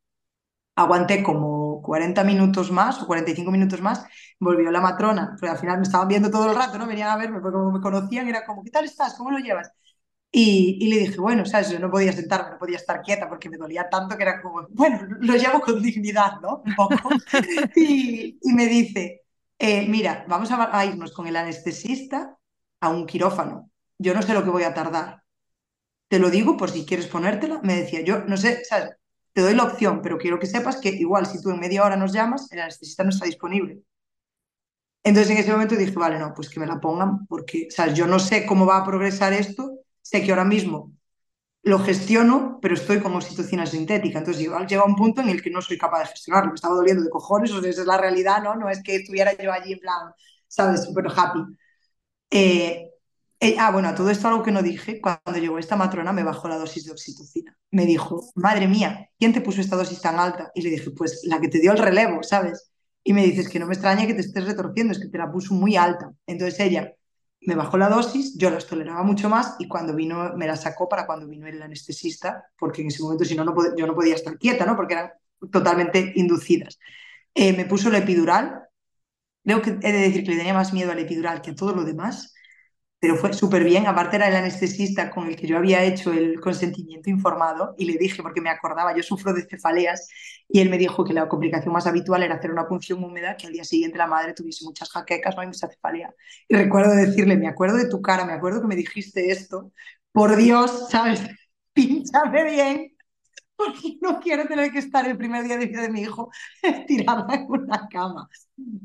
Aguanté 0.76 1.22
como 1.24 1.82
40 1.82 2.24
minutos 2.24 2.70
más 2.72 3.02
o 3.02 3.06
45 3.06 3.50
minutos 3.52 3.80
más, 3.82 4.04
volvió 4.40 4.70
la 4.70 4.80
matrona, 4.80 5.36
pero 5.40 5.52
al 5.52 5.58
final 5.58 5.78
me 5.78 5.84
estaban 5.84 6.08
viendo 6.08 6.30
todo 6.30 6.50
el 6.50 6.56
rato, 6.56 6.78
¿no? 6.78 6.86
Venían 6.86 7.10
a 7.10 7.16
verme, 7.18 7.40
porque 7.40 7.56
como 7.58 7.72
me 7.72 7.80
conocían, 7.80 8.28
era 8.28 8.44
como, 8.46 8.62
¿qué 8.64 8.70
tal 8.70 8.84
estás? 8.86 9.14
¿Cómo 9.14 9.30
lo 9.32 9.38
llevas? 9.38 9.72
Y, 10.30 10.76
y, 10.80 10.88
le 10.90 10.98
dije, 10.98 11.18
bueno, 11.18 11.46
¿sabes? 11.46 11.70
Yo 11.70 11.78
no 11.78 11.90
podía 11.90 12.12
sentarme, 12.12 12.50
no 12.50 12.58
podía 12.58 12.76
estar 12.76 13.00
quieta 13.00 13.28
porque 13.28 13.48
me 13.48 13.56
dolía 13.56 13.88
tanto 13.88 14.16
que 14.16 14.22
era 14.22 14.42
como, 14.42 14.66
bueno, 14.70 15.00
lo 15.20 15.34
llevo 15.36 15.60
con 15.60 15.82
dignidad, 15.82 16.40
¿no? 16.42 16.62
Un 16.64 16.74
poco. 16.74 17.08
y, 17.76 18.38
y 18.42 18.52
me 18.52 18.66
dice, 18.66 19.22
eh, 19.58 19.86
mira, 19.88 20.24
vamos 20.28 20.50
a, 20.52 20.84
irnos 20.86 21.12
con 21.12 21.26
el 21.26 21.36
anestesista 21.36 22.36
a 22.80 22.88
un 22.90 23.06
quirófano. 23.06 23.70
Yo 23.98 24.14
no 24.14 24.22
sé 24.22 24.32
lo 24.34 24.44
que 24.44 24.50
voy 24.50 24.62
a 24.62 24.74
tardar. 24.74 25.22
Te 26.08 26.18
lo 26.18 26.30
digo 26.30 26.56
por 26.56 26.70
si 26.70 26.86
quieres 26.86 27.08
ponértela. 27.08 27.60
Me 27.62 27.76
decía, 27.76 28.02
yo 28.02 28.20
no 28.24 28.36
sé, 28.36 28.64
¿sabes? 28.64 28.90
Te 29.32 29.42
doy 29.42 29.54
la 29.54 29.64
opción, 29.64 30.00
pero 30.02 30.18
quiero 30.18 30.38
que 30.38 30.46
sepas 30.46 30.76
que 30.80 30.90
igual 30.90 31.26
si 31.26 31.42
tú 31.42 31.50
en 31.50 31.60
media 31.60 31.84
hora 31.84 31.96
nos 31.96 32.12
llamas, 32.12 32.50
el 32.52 32.60
anestesista 32.60 33.04
no 33.04 33.10
está 33.10 33.26
disponible. 33.26 33.82
Entonces 35.02 35.32
en 35.32 35.38
ese 35.38 35.52
momento 35.52 35.74
dije, 35.76 35.92
vale, 35.94 36.18
no, 36.18 36.32
pues 36.34 36.48
que 36.50 36.60
me 36.60 36.66
la 36.66 36.80
pongan, 36.80 37.26
porque, 37.26 37.68
¿sabes? 37.70 37.94
Yo 37.94 38.06
no 38.06 38.18
sé 38.18 38.46
cómo 38.46 38.66
va 38.66 38.78
a 38.78 38.84
progresar 38.84 39.32
esto, 39.32 39.77
sé 40.08 40.24
que 40.24 40.30
ahora 40.30 40.44
mismo 40.44 40.92
lo 41.62 41.78
gestiono, 41.80 42.58
pero 42.62 42.74
estoy 42.74 43.00
con 43.00 43.14
oxitocina 43.14 43.66
sintética. 43.66 44.18
Entonces, 44.18 44.42
llega 44.42 44.84
un 44.84 44.96
punto 44.96 45.20
en 45.20 45.28
el 45.28 45.42
que 45.42 45.50
no 45.50 45.60
soy 45.60 45.76
capaz 45.76 46.00
de 46.00 46.06
gestionarlo. 46.06 46.50
Me 46.50 46.54
estaba 46.54 46.76
doliendo 46.76 47.04
de 47.04 47.10
cojones, 47.10 47.52
o 47.52 47.60
sea, 47.60 47.70
esa 47.70 47.82
es 47.82 47.86
la 47.86 47.98
realidad, 47.98 48.42
¿no? 48.42 48.54
No 48.56 48.70
es 48.70 48.82
que 48.82 48.96
estuviera 48.96 49.36
yo 49.36 49.52
allí 49.52 49.74
en 49.74 49.80
plan, 49.80 50.12
¿sabes? 50.46 50.84
Súper 50.84 51.06
happy. 51.14 51.40
Eh, 52.30 52.90
eh, 53.40 53.56
ah, 53.58 53.70
bueno, 53.70 53.94
todo 53.94 54.08
esto 54.10 54.28
algo 54.28 54.42
que 54.42 54.50
no 54.50 54.62
dije, 54.62 55.00
cuando 55.00 55.38
llegó 55.38 55.58
esta 55.58 55.76
matrona 55.76 56.12
me 56.12 56.24
bajó 56.24 56.48
la 56.48 56.56
dosis 56.56 56.86
de 56.86 56.92
oxitocina. 56.92 57.56
Me 57.70 57.84
dijo, 57.84 58.30
madre 58.34 58.66
mía, 58.66 59.10
¿quién 59.18 59.34
te 59.34 59.42
puso 59.42 59.60
esta 59.60 59.76
dosis 59.76 60.00
tan 60.00 60.18
alta? 60.18 60.50
Y 60.54 60.62
le 60.62 60.70
dije, 60.70 60.90
pues 60.92 61.20
la 61.24 61.38
que 61.40 61.48
te 61.48 61.60
dio 61.60 61.72
el 61.72 61.78
relevo, 61.78 62.22
¿sabes? 62.22 62.70
Y 63.04 63.12
me 63.12 63.24
dices 63.24 63.48
que 63.48 63.58
no 63.58 63.66
me 63.66 63.74
extraña 63.74 64.06
que 64.06 64.14
te 64.14 64.20
estés 64.22 64.46
retorciendo, 64.46 64.92
es 64.92 65.00
que 65.00 65.08
te 65.08 65.18
la 65.18 65.30
puso 65.30 65.54
muy 65.54 65.76
alta. 65.76 66.12
Entonces 66.26 66.58
ella 66.60 66.94
me 67.40 67.54
bajó 67.54 67.78
la 67.78 67.88
dosis, 67.88 68.36
yo 68.36 68.50
las 68.50 68.66
toleraba 68.66 69.02
mucho 69.02 69.28
más 69.28 69.56
y 69.58 69.68
cuando 69.68 69.94
vino, 69.94 70.34
me 70.36 70.46
la 70.46 70.56
sacó 70.56 70.88
para 70.88 71.06
cuando 71.06 71.26
vino 71.26 71.46
el 71.46 71.62
anestesista, 71.62 72.44
porque 72.58 72.82
en 72.82 72.88
ese 72.88 73.02
momento 73.02 73.24
si 73.24 73.34
no, 73.34 73.44
no 73.44 73.54
yo 73.76 73.86
no 73.86 73.94
podía 73.94 74.14
estar 74.14 74.38
quieta, 74.38 74.66
¿no? 74.66 74.76
Porque 74.76 74.94
eran 74.94 75.10
totalmente 75.50 76.12
inducidas. 76.16 76.78
Eh, 77.34 77.52
me 77.52 77.64
puso 77.64 77.90
la 77.90 77.98
epidural, 77.98 78.62
creo 79.44 79.62
que 79.62 79.70
he 79.70 79.92
de 79.92 80.00
decir 80.00 80.24
que 80.24 80.30
le 80.32 80.36
tenía 80.38 80.54
más 80.54 80.72
miedo 80.72 80.90
al 80.90 80.98
epidural 80.98 81.40
que 81.40 81.52
a 81.52 81.54
todo 81.54 81.74
lo 81.74 81.84
demás, 81.84 82.34
pero 83.00 83.16
fue 83.16 83.32
súper 83.32 83.64
bien. 83.64 83.86
Aparte 83.86 84.16
era 84.16 84.28
el 84.28 84.36
anestesista 84.36 85.10
con 85.10 85.28
el 85.28 85.36
que 85.36 85.46
yo 85.46 85.56
había 85.56 85.84
hecho 85.84 86.12
el 86.12 86.40
consentimiento 86.40 87.10
informado 87.10 87.74
y 87.78 87.84
le 87.84 87.96
dije, 87.96 88.22
porque 88.22 88.40
me 88.40 88.50
acordaba, 88.50 88.96
yo 88.96 89.02
sufro 89.02 89.32
de 89.32 89.46
cefaleas 89.46 90.08
y 90.48 90.60
él 90.60 90.68
me 90.70 90.78
dijo 90.78 91.04
que 91.04 91.12
la 91.12 91.28
complicación 91.28 91.72
más 91.72 91.86
habitual 91.86 92.22
era 92.22 92.34
hacer 92.36 92.50
una 92.50 92.66
punción 92.66 93.02
húmeda, 93.04 93.36
que 93.36 93.46
al 93.46 93.52
día 93.52 93.64
siguiente 93.64 93.98
la 93.98 94.06
madre 94.06 94.34
tuviese 94.34 94.64
muchas 94.64 94.90
jaquecas, 94.90 95.36
no 95.36 95.42
hay 95.42 95.48
mucha 95.48 95.68
cefalea. 95.68 96.12
Y 96.48 96.56
recuerdo 96.56 96.94
decirle, 96.94 97.36
me 97.36 97.48
acuerdo 97.48 97.76
de 97.76 97.88
tu 97.88 98.02
cara, 98.02 98.24
me 98.24 98.32
acuerdo 98.32 98.60
que 98.62 98.68
me 98.68 98.76
dijiste 98.76 99.30
esto, 99.30 99.72
por 100.12 100.36
Dios, 100.36 100.88
¿sabes? 100.90 101.20
Pínchame 101.72 102.44
bien, 102.44 102.96
porque 103.56 103.98
no 104.00 104.20
quiero 104.20 104.46
tener 104.46 104.72
que 104.72 104.78
estar 104.78 105.06
el 105.08 105.16
primer 105.16 105.44
día 105.44 105.56
de 105.58 105.66
vida 105.66 105.82
de 105.82 105.90
mi 105.90 106.02
hijo 106.02 106.30
tirada 106.88 107.26
en 107.34 107.46
una 107.48 107.88
cama. 107.90 108.28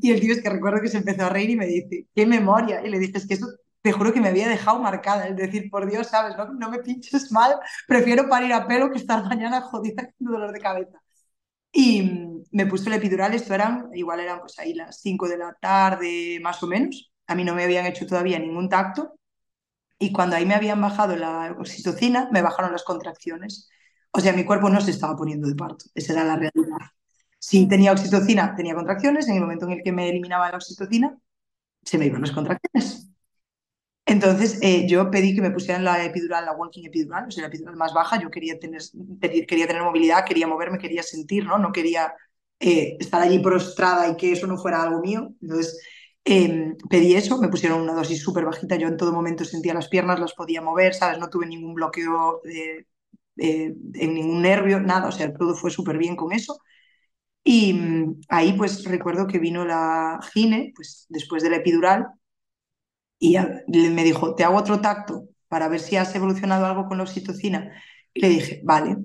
Y 0.01 0.11
el 0.11 0.19
tío 0.19 0.33
es 0.33 0.41
que 0.41 0.49
recuerdo 0.49 0.81
que 0.81 0.89
se 0.89 0.97
empezó 0.97 1.25
a 1.25 1.29
reír 1.29 1.51
y 1.51 1.55
me 1.55 1.67
dice, 1.67 2.07
qué 2.15 2.25
memoria. 2.25 2.85
Y 2.85 2.89
le 2.89 2.99
dije, 2.99 3.17
es 3.17 3.27
que 3.27 3.35
eso 3.35 3.47
te 3.83 3.91
juro 3.91 4.13
que 4.13 4.21
me 4.21 4.29
había 4.29 4.47
dejado 4.47 4.79
marcada, 4.79 5.27
es 5.27 5.35
decir, 5.35 5.69
por 5.69 5.89
Dios, 5.89 6.07
¿sabes? 6.07 6.37
No, 6.37 6.45
no 6.53 6.69
me 6.71 6.79
pinches 6.79 7.31
mal, 7.31 7.59
prefiero 7.87 8.29
parir 8.29 8.53
a 8.53 8.67
pelo 8.67 8.89
que 8.91 8.97
estar 8.97 9.23
mañana 9.29 9.61
jodida 9.61 10.09
con 10.17 10.33
dolor 10.33 10.53
de 10.53 10.59
cabeza. 10.61 10.99
Y 11.71 12.03
mm, 12.03 12.43
me 12.51 12.67
puse 12.67 12.89
el 12.89 12.95
epidural, 12.95 13.33
esto 13.33 13.53
eran, 13.53 13.89
igual 13.93 14.19
eran 14.21 14.39
pues 14.41 14.59
ahí 14.59 14.73
las 14.73 15.01
5 15.01 15.27
de 15.27 15.37
la 15.37 15.53
tarde, 15.59 16.39
más 16.41 16.61
o 16.63 16.67
menos. 16.67 17.11
A 17.27 17.35
mí 17.35 17.43
no 17.43 17.55
me 17.55 17.63
habían 17.63 17.85
hecho 17.85 18.07
todavía 18.07 18.39
ningún 18.39 18.69
tacto. 18.69 19.15
Y 19.99 20.11
cuando 20.11 20.35
ahí 20.35 20.45
me 20.45 20.55
habían 20.55 20.81
bajado 20.81 21.15
la 21.15 21.55
oxitocina, 21.59 22.29
me 22.31 22.41
bajaron 22.41 22.71
las 22.73 22.83
contracciones. 22.83 23.69
O 24.11 24.19
sea, 24.21 24.33
mi 24.33 24.45
cuerpo 24.45 24.69
no 24.69 24.81
se 24.81 24.91
estaba 24.91 25.15
poniendo 25.15 25.47
de 25.47 25.55
parto. 25.55 25.85
Esa 25.95 26.13
era 26.13 26.23
la 26.25 26.35
realidad. 26.37 26.77
Si 27.39 27.67
tenía 27.67 27.91
oxitocina, 27.93 28.55
tenía 28.55 28.75
contracciones. 28.75 29.27
En 29.27 29.35
el 29.35 29.41
momento 29.41 29.65
en 29.65 29.73
el 29.73 29.83
que 29.83 29.91
me 29.91 30.09
eliminaba 30.09 30.49
la 30.51 30.57
oxitocina, 30.57 31.17
se 31.83 31.97
me 31.97 32.07
iban 32.07 32.21
las 32.21 32.31
contracciones. 32.31 33.12
Entonces 34.05 34.59
eh, 34.61 34.85
yo 34.87 35.09
pedí 35.09 35.33
que 35.33 35.41
me 35.41 35.51
pusieran 35.51 35.83
la 35.85 36.03
epidural, 36.03 36.45
la 36.45 36.51
walking 36.53 36.83
epidural, 36.85 37.27
o 37.27 37.31
sea, 37.31 37.43
la 37.43 37.47
epidural 37.47 37.75
más 37.77 37.93
baja. 37.93 38.21
Yo 38.21 38.29
quería 38.29 38.59
tener, 38.59 38.81
quería 39.47 39.67
tener 39.67 39.81
movilidad, 39.83 40.25
quería 40.25 40.47
moverme, 40.47 40.77
quería 40.77 41.03
sentir, 41.03 41.45
¿no? 41.45 41.57
No 41.57 41.71
quería 41.71 42.13
eh, 42.59 42.97
estar 42.99 43.21
allí 43.21 43.39
prostrada 43.39 44.09
y 44.09 44.17
que 44.17 44.33
eso 44.33 44.45
no 44.47 44.57
fuera 44.57 44.83
algo 44.83 44.99
mío. 45.01 45.29
Entonces 45.41 45.79
em, 46.25 46.75
pedí 46.89 47.15
eso, 47.15 47.37
me 47.39 47.47
pusieron 47.47 47.81
una 47.81 47.93
dosis 47.93 48.21
súper 48.21 48.43
bajita. 48.45 48.75
Yo 48.75 48.87
en 48.89 48.97
todo 48.97 49.13
momento 49.13 49.45
sentía 49.45 49.73
las 49.73 49.87
piernas, 49.89 50.19
las 50.19 50.33
podía 50.33 50.61
mover, 50.61 50.93
¿sabes? 50.93 51.17
No 51.19 51.29
tuve 51.29 51.45
ningún 51.47 51.73
bloqueo 51.73 52.41
en 53.37 54.13
ningún 54.13 54.41
nervio, 54.41 54.79
nada. 54.79 55.07
O 55.07 55.11
sea, 55.11 55.33
todo 55.33 55.55
fue 55.55 55.71
súper 55.71 55.97
bien 55.97 56.15
con 56.15 56.31
eso. 56.33 56.59
Y 57.43 57.73
mm, 57.73 58.21
ahí 58.29 58.53
pues 58.57 58.85
recuerdo 58.85 59.27
que 59.27 59.39
vino 59.39 59.65
la 59.65 60.19
gine, 60.33 60.73
pues 60.75 61.05
después 61.09 61.43
de 61.43 61.49
la 61.51 61.57
epidural, 61.57 62.07
y 63.23 63.89
me 63.89 64.03
dijo, 64.03 64.35
te 64.35 64.43
hago 64.43 64.57
otro 64.57 64.81
tacto 64.81 65.29
para 65.47 65.69
ver 65.69 65.79
si 65.79 65.95
has 65.95 66.13
evolucionado 66.13 66.65
algo 66.65 66.87
con 66.87 66.97
la 66.97 67.03
oxitocina. 67.03 67.71
Y 68.13 68.21
le 68.21 68.29
dije, 68.29 68.61
vale. 68.63 68.97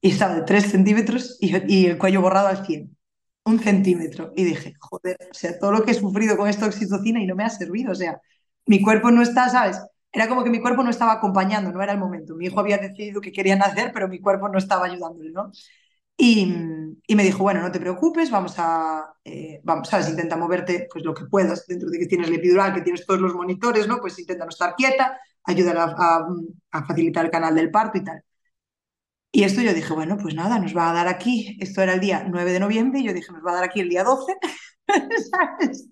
Y 0.00 0.10
estaba 0.10 0.34
de 0.34 0.42
3 0.42 0.64
centímetros 0.70 1.38
y, 1.40 1.86
el 1.86 1.98
cuello 1.98 2.22
borrado 2.22 2.48
al 2.48 2.66
100. 2.66 2.96
Un 3.44 3.60
centímetro. 3.60 4.32
Y 4.34 4.44
dije, 4.44 4.74
joder, 4.80 5.16
o 5.30 5.34
sea, 5.34 5.58
todo 5.58 5.70
lo 5.72 5.84
que 5.84 5.92
he 5.92 5.94
sufrido 5.94 6.36
con 6.36 6.48
esta 6.48 6.66
oxitocina 6.66 7.20
y 7.20 7.26
no 7.26 7.36
me 7.36 7.44
ha 7.44 7.50
servido. 7.50 7.92
O 7.92 7.94
sea, 7.94 8.20
mi 8.66 8.82
cuerpo 8.82 9.10
no 9.12 9.22
está, 9.22 9.48
¿sabes? 9.48 9.80
Era 10.12 10.28
como 10.28 10.42
que 10.42 10.50
mi 10.50 10.60
cuerpo 10.60 10.82
no 10.82 10.90
estaba 10.90 11.12
acompañando, 11.12 11.70
no 11.70 11.82
era 11.82 11.92
el 11.92 11.98
momento. 11.98 12.34
Mi 12.34 12.46
hijo 12.46 12.58
había 12.58 12.78
decidido 12.78 13.20
que 13.20 13.32
quería 13.32 13.54
nacer, 13.54 13.92
pero 13.94 14.08
mi 14.08 14.20
cuerpo 14.20 14.48
no 14.48 14.58
estaba 14.58 14.86
ayudándole, 14.86 15.30
¿no? 15.30 15.52
Y, 16.16 16.46
me 17.14 17.22
dijo, 17.22 17.42
bueno, 17.42 17.60
no 17.62 17.70
te 17.70 17.80
preocupes, 17.80 18.30
vamos 18.30 18.54
a, 18.58 19.14
eh, 19.24 19.62
¿sabes? 19.84 20.08
Intenta 20.08 20.36
moverte 20.36 20.88
pues 20.90 21.04
lo 21.04 21.14
que 21.14 21.26
puedas, 21.26 21.66
dentro 21.66 21.88
de 21.90 21.98
que 21.98 22.06
tienes 22.06 22.28
el 22.28 22.34
epidural, 22.34 22.74
que 22.74 22.80
tienes 22.82 23.06
todos 23.06 23.20
los 23.20 23.34
monitores, 23.34 23.86
¿no? 23.86 23.98
Pues 23.98 24.18
intenta 24.18 24.44
no 24.44 24.50
estar 24.50 24.74
quieta, 24.74 25.18
ayuda 25.44 25.94
a, 25.98 26.26
a, 26.72 26.86
facilitar 26.86 27.24
el 27.26 27.30
canal 27.30 27.54
del 27.54 27.70
parto 27.70 27.98
y 27.98 28.04
tal. 28.04 28.22
Y 29.32 29.44
esto 29.44 29.60
yo 29.60 29.74
dije, 29.74 29.92
bueno, 29.92 30.16
pues 30.16 30.34
nada, 30.34 30.58
nos 30.58 30.74
va 30.76 30.90
a 30.90 30.94
dar 30.94 31.08
aquí, 31.08 31.58
esto 31.60 31.82
era 31.82 31.94
el 31.94 32.00
día 32.00 32.24
9 32.26 32.52
de 32.52 32.60
noviembre, 32.60 33.00
y 33.00 33.04
yo 33.04 33.12
dije, 33.12 33.32
nos 33.32 33.44
va 33.44 33.52
a 33.52 33.54
dar 33.56 33.64
aquí 33.64 33.80
el 33.80 33.88
día 33.90 34.02
12, 34.02 34.34
¿sabes? 35.30 35.88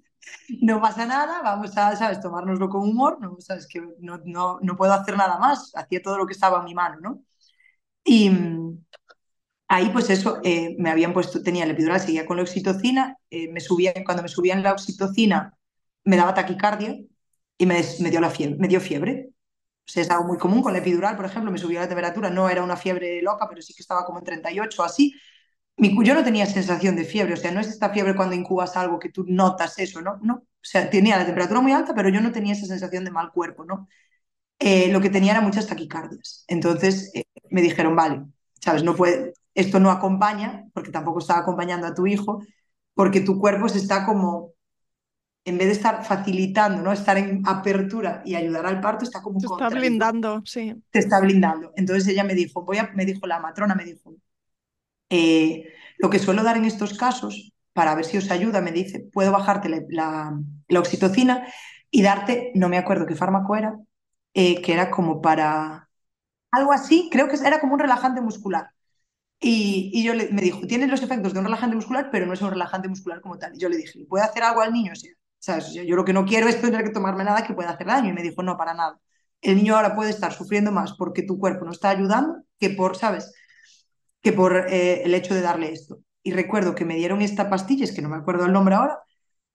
No 0.62 0.80
pasa 0.80 1.06
nada, 1.06 1.42
vamos 1.42 1.76
a, 1.76 1.94
¿sabes? 1.96 2.20
Tomárnoslo 2.20 2.68
con 2.68 2.88
humor, 2.88 3.18
¿no? 3.20 3.36
¿Sabes? 3.40 3.66
Que 3.68 3.82
no, 4.00 4.20
no, 4.24 4.58
no 4.62 4.76
puedo 4.76 4.92
hacer 4.94 5.16
nada 5.16 5.38
más, 5.38 5.72
hacía 5.74 6.02
todo 6.02 6.18
lo 6.18 6.26
que 6.26 6.32
estaba 6.32 6.58
en 6.60 6.64
mi 6.64 6.74
mano, 6.74 6.98
¿no? 7.00 7.24
Y, 8.04 8.30
Ahí, 9.68 9.88
pues 9.90 10.10
eso, 10.10 10.40
eh, 10.44 10.76
me 10.78 10.90
habían 10.90 11.12
puesto, 11.12 11.42
tenía 11.42 11.64
el 11.64 11.70
epidural, 11.70 12.00
seguía 12.00 12.26
con 12.26 12.36
la 12.36 12.42
oxitocina, 12.42 13.16
eh, 13.30 13.48
me 13.50 13.60
subían, 13.60 14.04
cuando 14.04 14.22
me 14.22 14.28
subían 14.28 14.62
la 14.62 14.72
oxitocina 14.72 15.56
me 16.04 16.16
daba 16.16 16.34
taquicardia 16.34 16.98
y 17.58 17.66
me, 17.66 17.82
dio, 18.10 18.20
la 18.20 18.30
fiebre, 18.30 18.56
me 18.58 18.68
dio 18.68 18.80
fiebre. 18.80 19.30
O 19.86 19.90
sea, 19.90 20.02
es 20.02 20.10
algo 20.10 20.24
muy 20.24 20.38
común 20.38 20.62
con 20.62 20.72
la 20.72 20.78
epidural, 20.80 21.16
por 21.16 21.26
ejemplo, 21.26 21.50
me 21.50 21.58
subía 21.58 21.80
la 21.80 21.88
temperatura, 21.88 22.30
no 22.30 22.48
era 22.48 22.62
una 22.62 22.76
fiebre 22.76 23.20
loca, 23.22 23.48
pero 23.48 23.62
sí 23.62 23.74
que 23.74 23.82
estaba 23.82 24.04
como 24.06 24.18
en 24.18 24.24
38 24.24 24.82
o 24.82 24.84
así. 24.84 25.14
Mi, 25.76 25.94
yo 26.04 26.14
no 26.14 26.24
tenía 26.24 26.46
sensación 26.46 26.96
de 26.96 27.04
fiebre, 27.04 27.34
o 27.34 27.36
sea, 27.36 27.50
no 27.52 27.60
es 27.60 27.68
esta 27.68 27.90
fiebre 27.90 28.14
cuando 28.16 28.34
incubas 28.36 28.76
algo 28.76 28.98
que 28.98 29.10
tú 29.10 29.24
notas 29.28 29.78
eso, 29.78 30.00
¿no? 30.02 30.18
No, 30.22 30.34
o 30.36 30.46
sea, 30.62 30.88
tenía 30.90 31.18
la 31.18 31.26
temperatura 31.26 31.60
muy 31.60 31.72
alta, 31.72 31.94
pero 31.94 32.08
yo 32.10 32.20
no 32.20 32.32
tenía 32.32 32.54
esa 32.54 32.66
sensación 32.66 33.04
de 33.04 33.10
mal 33.10 33.32
cuerpo, 33.32 33.64
¿no? 33.64 33.88
Eh, 34.58 34.90
lo 34.92 35.00
que 35.00 35.10
tenía 35.10 35.32
era 35.32 35.40
muchas 35.42 35.66
taquicardias. 35.66 36.44
Entonces 36.48 37.12
me 37.50 37.62
dijeron, 37.62 37.96
vale, 37.96 38.24
¿sabes? 38.60 38.84
No 38.84 38.94
puede, 38.96 39.34
esto 39.54 39.80
no 39.80 39.90
acompaña, 39.90 40.64
porque 40.72 40.90
tampoco 40.90 41.20
está 41.20 41.38
acompañando 41.38 41.86
a 41.86 41.94
tu 41.94 42.06
hijo, 42.06 42.42
porque 42.94 43.20
tu 43.20 43.38
cuerpo 43.38 43.68
se 43.68 43.78
está 43.78 44.04
como, 44.04 44.52
en 45.44 45.58
vez 45.58 45.68
de 45.68 45.72
estar 45.74 46.04
facilitando, 46.04 46.82
¿no? 46.82 46.92
Estar 46.92 47.18
en 47.18 47.42
apertura 47.46 48.22
y 48.24 48.34
ayudar 48.34 48.66
al 48.66 48.80
parto, 48.80 49.04
está 49.04 49.22
como... 49.22 49.38
Te 49.38 49.46
está 49.46 49.68
blindando, 49.68 50.42
sí. 50.44 50.74
Te 50.90 50.98
está 50.98 51.20
blindando. 51.20 51.72
Entonces 51.76 52.08
ella 52.08 52.24
me 52.24 52.34
dijo, 52.34 52.64
voy 52.64 52.78
a, 52.78 52.90
me 52.94 53.04
dijo 53.04 53.26
la 53.26 53.40
matrona, 53.40 53.74
me 53.74 53.84
dijo, 53.84 54.14
eh, 55.10 55.72
lo 55.98 56.10
que 56.10 56.18
suelo 56.18 56.42
dar 56.42 56.56
en 56.56 56.64
estos 56.64 56.98
casos, 56.98 57.52
para 57.72 57.94
ver 57.94 58.04
si 58.04 58.18
os 58.18 58.30
ayuda, 58.30 58.60
me 58.60 58.72
dice, 58.72 59.00
puedo 59.12 59.32
bajarte 59.32 59.68
la, 59.68 60.36
la, 60.68 60.80
oxitocina 60.80 61.46
y 61.90 62.02
darte, 62.02 62.52
no 62.54 62.68
me 62.68 62.78
acuerdo 62.78 63.06
qué 63.06 63.14
fármaco 63.14 63.56
era, 63.56 63.76
eh, 64.32 64.62
que 64.62 64.72
era 64.72 64.90
como 64.90 65.20
para 65.20 65.88
algo 66.50 66.72
así, 66.72 67.08
creo 67.10 67.28
que 67.28 67.36
era 67.36 67.60
como 67.60 67.74
un 67.74 67.80
relajante 67.80 68.20
muscular. 68.20 68.73
Y, 69.46 70.02
yo 70.02 70.14
le, 70.14 70.30
me 70.30 70.40
dijo, 70.40 70.66
tiene 70.66 70.86
los 70.86 71.02
efectos 71.02 71.34
de 71.34 71.38
un 71.38 71.44
relajante 71.44 71.76
muscular, 71.76 72.08
pero 72.10 72.24
no 72.24 72.32
es 72.32 72.40
un 72.40 72.50
relajante 72.50 72.88
muscular 72.88 73.20
como 73.20 73.38
tal. 73.38 73.54
Y 73.54 73.58
yo 73.58 73.68
le 73.68 73.76
dije, 73.76 74.06
¿puede 74.08 74.24
hacer 74.24 74.42
algo 74.42 74.62
al 74.62 74.72
niño? 74.72 74.92
¿sabes? 75.38 75.74
Yo, 75.74 75.96
lo 75.96 76.04
que 76.06 76.14
no 76.14 76.24
quiero 76.24 76.48
es 76.48 76.62
tener 76.62 76.82
que 76.82 76.90
tomarme 76.90 77.24
nada 77.24 77.46
que 77.46 77.52
pueda 77.52 77.70
hacer 77.70 77.86
daño. 77.86 78.08
Y 78.08 78.14
me 78.14 78.22
dijo, 78.22 78.42
no, 78.42 78.56
para 78.56 78.72
nada. 78.72 78.98
El 79.42 79.56
niño 79.56 79.76
ahora 79.76 79.94
puede 79.94 80.10
estar 80.10 80.32
sufriendo 80.32 80.72
más 80.72 80.94
porque 80.94 81.22
tu 81.22 81.38
cuerpo 81.38 81.66
no 81.66 81.72
está 81.72 81.90
ayudando 81.90 82.36
que 82.58 82.70
por, 82.70 82.96
¿sabes? 82.96 83.34
Que 84.22 84.32
por 84.32 84.56
eh, 84.70 85.02
el 85.04 85.12
hecho 85.14 85.34
de 85.34 85.42
darle 85.42 85.72
esto. 85.72 85.98
Y 86.22 86.32
recuerdo 86.32 86.74
que 86.74 86.86
me 86.86 86.96
dieron 86.96 87.20
esta 87.20 87.50
pastilla, 87.50 87.84
es 87.84 87.92
que 87.92 88.00
no 88.00 88.08
me 88.08 88.16
acuerdo 88.16 88.46
el 88.46 88.52
nombre 88.52 88.76
ahora, 88.76 88.98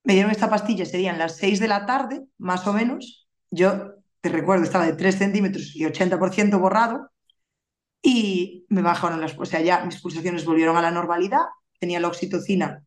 me 0.04 0.14
dieron 0.14 0.32
esta 0.32 0.52
pastilla, 0.52 0.86
serían 0.86 1.18
las 1.18 1.38
6 1.38 1.60
de 1.60 1.68
la 1.68 1.88
tarde, 1.88 2.26
más 2.38 2.68
o 2.68 2.74
menos. 2.74 3.28
Yo 3.50 3.96
te 4.22 4.30
recuerdo, 4.30 4.66
estaba 4.66 4.86
de 4.86 4.94
3 4.94 5.16
centímetros 5.18 5.76
y 5.76 5.86
80% 5.86 6.60
borrado 6.60 7.10
y 8.02 8.66
me 8.70 8.82
bajaron 8.82 9.22
las, 9.22 9.38
o 9.38 9.45
sea, 9.45 9.62
ya 9.62 9.84
mis 9.86 10.02
pulsaciones 10.02 10.45
volvieron 10.45 10.78
a 10.78 10.82
la 10.82 10.91
normalidad, 10.91 11.41
tenía 11.80 12.00
la 12.00 12.08
oxitocina 12.08 12.84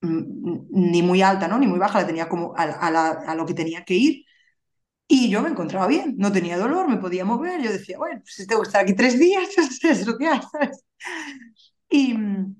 mm, 0.00 0.22
ni 0.70 1.02
muy 1.02 1.22
alta, 1.22 1.48
¿no? 1.48 1.58
Ni 1.58 1.66
muy 1.66 1.78
baja, 1.78 2.00
la 2.00 2.06
tenía 2.06 2.28
como 2.28 2.54
a, 2.56 3.34
lo 3.34 3.46
que 3.46 3.54
tenía 3.54 3.84
que 3.84 3.94
ir. 3.94 4.24
Y 5.08 5.30
yo 5.30 5.42
me 5.42 5.50
encontraba 5.50 5.86
bien, 5.86 6.16
no 6.18 6.32
tenía 6.32 6.58
dolor, 6.58 6.88
me 6.88 6.96
podía 6.98 7.24
mover. 7.24 7.62
Yo 7.62 7.72
decía, 7.72 7.98
bueno, 7.98 8.20
pues 8.20 8.46
tengo 8.46 8.62
que 8.62 8.68
estar 8.68 8.82
aquí 8.82 8.94
tres 8.94 9.18
días, 9.18 9.48
es 9.84 10.06
lo 10.06 10.18
que. 10.18 10.28
Y 11.88 12.14
mm, 12.14 12.56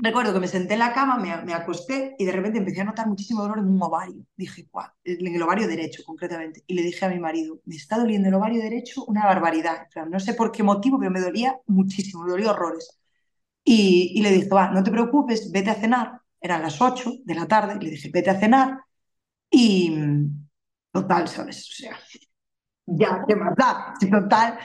recuerdo 0.00 0.32
que 0.32 0.40
me 0.40 0.48
senté 0.48 0.74
en 0.74 0.80
la 0.80 0.92
cama, 0.92 1.18
me, 1.18 1.54
acosté 1.54 2.14
y 2.18 2.24
de 2.24 2.32
repente 2.32 2.58
empecé 2.58 2.80
a 2.80 2.84
notar 2.84 3.06
muchísimo 3.06 3.42
dolor 3.42 3.58
en 3.58 3.68
un 3.68 3.82
ovario. 3.82 4.24
Dije, 4.36 4.68
guau, 4.70 4.88
en 5.04 5.34
el 5.34 5.42
ovario 5.42 5.68
derecho 5.68 6.02
concretamente. 6.04 6.62
Y 6.66 6.74
le 6.74 6.82
dije 6.82 7.04
a 7.04 7.08
mi 7.08 7.18
marido, 7.18 7.60
me 7.64 7.76
está 7.76 7.98
doliendo 7.98 8.28
el 8.28 8.34
ovario 8.34 8.62
derecho 8.62 9.04
una 9.06 9.24
barbaridad. 9.24 9.86
no 10.08 10.20
sé 10.20 10.34
por 10.34 10.52
qué 10.52 10.62
motivo, 10.62 10.98
pero 10.98 11.10
me 11.10 11.20
dolía 11.20 11.58
muchísimo, 11.66 12.24
me 12.24 12.30
dolía 12.30 12.50
horrores. 12.52 12.98
Y, 13.64 14.20
le 14.22 14.30
dije, 14.32 14.48
va, 14.48 14.70
no 14.70 14.82
te 14.82 14.90
preocupes, 14.90 15.50
vete 15.52 15.70
a 15.70 15.74
cenar. 15.74 16.20
Eran 16.40 16.62
las 16.62 16.80
8 16.80 17.12
de 17.24 17.34
la 17.34 17.46
tarde, 17.46 17.76
le 17.80 17.90
dije, 17.90 18.10
vete 18.12 18.30
a 18.30 18.40
cenar. 18.40 18.80
Y 19.50 19.92
total, 20.92 21.28
¿sabes? 21.28 21.68
O 21.70 21.74
sea, 21.74 21.96
ya, 22.86 23.24
qué 23.26 23.36
más 23.36 23.54
total. 24.10 24.58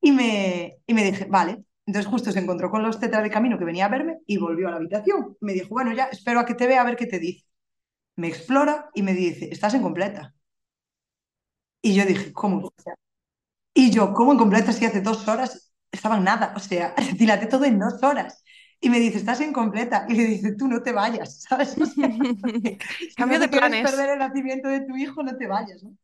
Y 0.00 0.12
me, 0.12 0.78
y 0.86 0.94
me 0.94 1.04
dije, 1.04 1.26
vale. 1.26 1.64
Entonces 1.86 2.10
justo 2.10 2.32
se 2.32 2.38
encontró 2.38 2.70
con 2.70 2.82
los 2.82 2.98
tetra 2.98 3.22
de 3.22 3.30
camino 3.30 3.58
que 3.58 3.64
venía 3.64 3.86
a 3.86 3.88
verme 3.88 4.18
y 4.26 4.38
volvió 4.38 4.68
a 4.68 4.70
la 4.72 4.76
habitación. 4.78 5.36
Me 5.40 5.52
dijo, 5.52 5.68
bueno, 5.70 5.92
ya, 5.92 6.04
espero 6.06 6.40
a 6.40 6.46
que 6.46 6.54
te 6.54 6.66
vea 6.66 6.80
a 6.80 6.84
ver 6.84 6.96
qué 6.96 7.06
te 7.06 7.18
dice. 7.18 7.46
Me 8.16 8.28
explora 8.28 8.90
y 8.94 9.02
me 9.02 9.14
dice, 9.14 9.48
estás 9.52 9.74
en 9.74 9.82
completa. 9.82 10.34
Y 11.82 11.94
yo 11.94 12.06
dije, 12.06 12.32
¿cómo? 12.32 12.72
Y 13.74 13.90
yo, 13.90 14.14
¿cómo 14.14 14.32
en 14.32 14.38
completa 14.38 14.72
si 14.72 14.84
hace 14.86 15.00
dos 15.00 15.28
horas 15.28 15.72
estaba 15.90 16.16
en 16.16 16.24
nada? 16.24 16.54
O 16.56 16.60
sea, 16.60 16.94
dilaté 17.18 17.46
todo 17.46 17.64
en 17.64 17.78
dos 17.78 18.02
horas. 18.02 18.42
Y 18.80 18.90
me 18.90 19.00
dice, 19.00 19.18
estás 19.18 19.40
incompleta. 19.40 20.06
Y 20.08 20.14
le 20.14 20.24
dice, 20.24 20.54
tú 20.56 20.68
no 20.68 20.82
te 20.82 20.92
vayas, 20.92 21.42
¿sabes? 21.48 21.74
Cambio 23.16 23.38
de 23.40 23.48
planes. 23.48 23.90
perder 23.90 24.10
el 24.10 24.18
nacimiento 24.18 24.68
de 24.68 24.80
tu 24.80 24.96
hijo, 24.96 25.22
no 25.22 25.36
te 25.36 25.46
vayas, 25.46 25.82
¿no? 25.82 25.96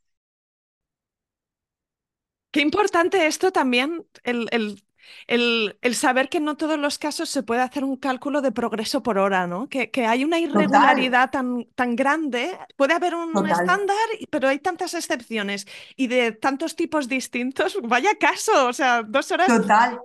Qué 2.51 2.61
importante 2.63 3.27
esto 3.27 3.53
también, 3.53 4.05
el, 4.25 4.49
el, 4.51 4.83
el, 5.27 5.79
el, 5.83 5.95
saber 5.95 6.29
que 6.29 6.41
no 6.41 6.57
todos 6.57 6.79
los 6.79 6.99
casos 6.99 7.29
se 7.29 7.43
puede 7.43 7.63
hacer 7.63 7.85
un 7.85 7.97
cálculo 7.97 8.41
de 8.41 8.53
progreso 8.53 9.03
por 9.03 9.19
hora, 9.19 9.47
¿no? 9.47 9.69
Que, 9.69 9.91
que 9.91 10.07
hay 10.07 10.25
una 10.25 10.39
irregularidad 10.39 11.31
tan, 11.31 11.67
tan, 11.75 11.97
grande. 11.97 12.57
Puede 12.77 12.95
haber 12.95 13.15
un 13.15 13.49
estándar, 13.49 13.97
pero 14.31 14.49
hay 14.49 14.59
tantas 14.59 14.95
excepciones 14.95 15.67
y 15.97 16.07
de 16.07 16.33
tantos 16.33 16.77
tipos 16.77 17.09
distintos. 17.09 17.79
Vaya 17.83 18.15
caso, 18.19 18.69
o 18.69 18.73
sea, 18.73 19.03
dos 19.03 19.31
horas. 19.33 19.49
Total. 19.49 20.01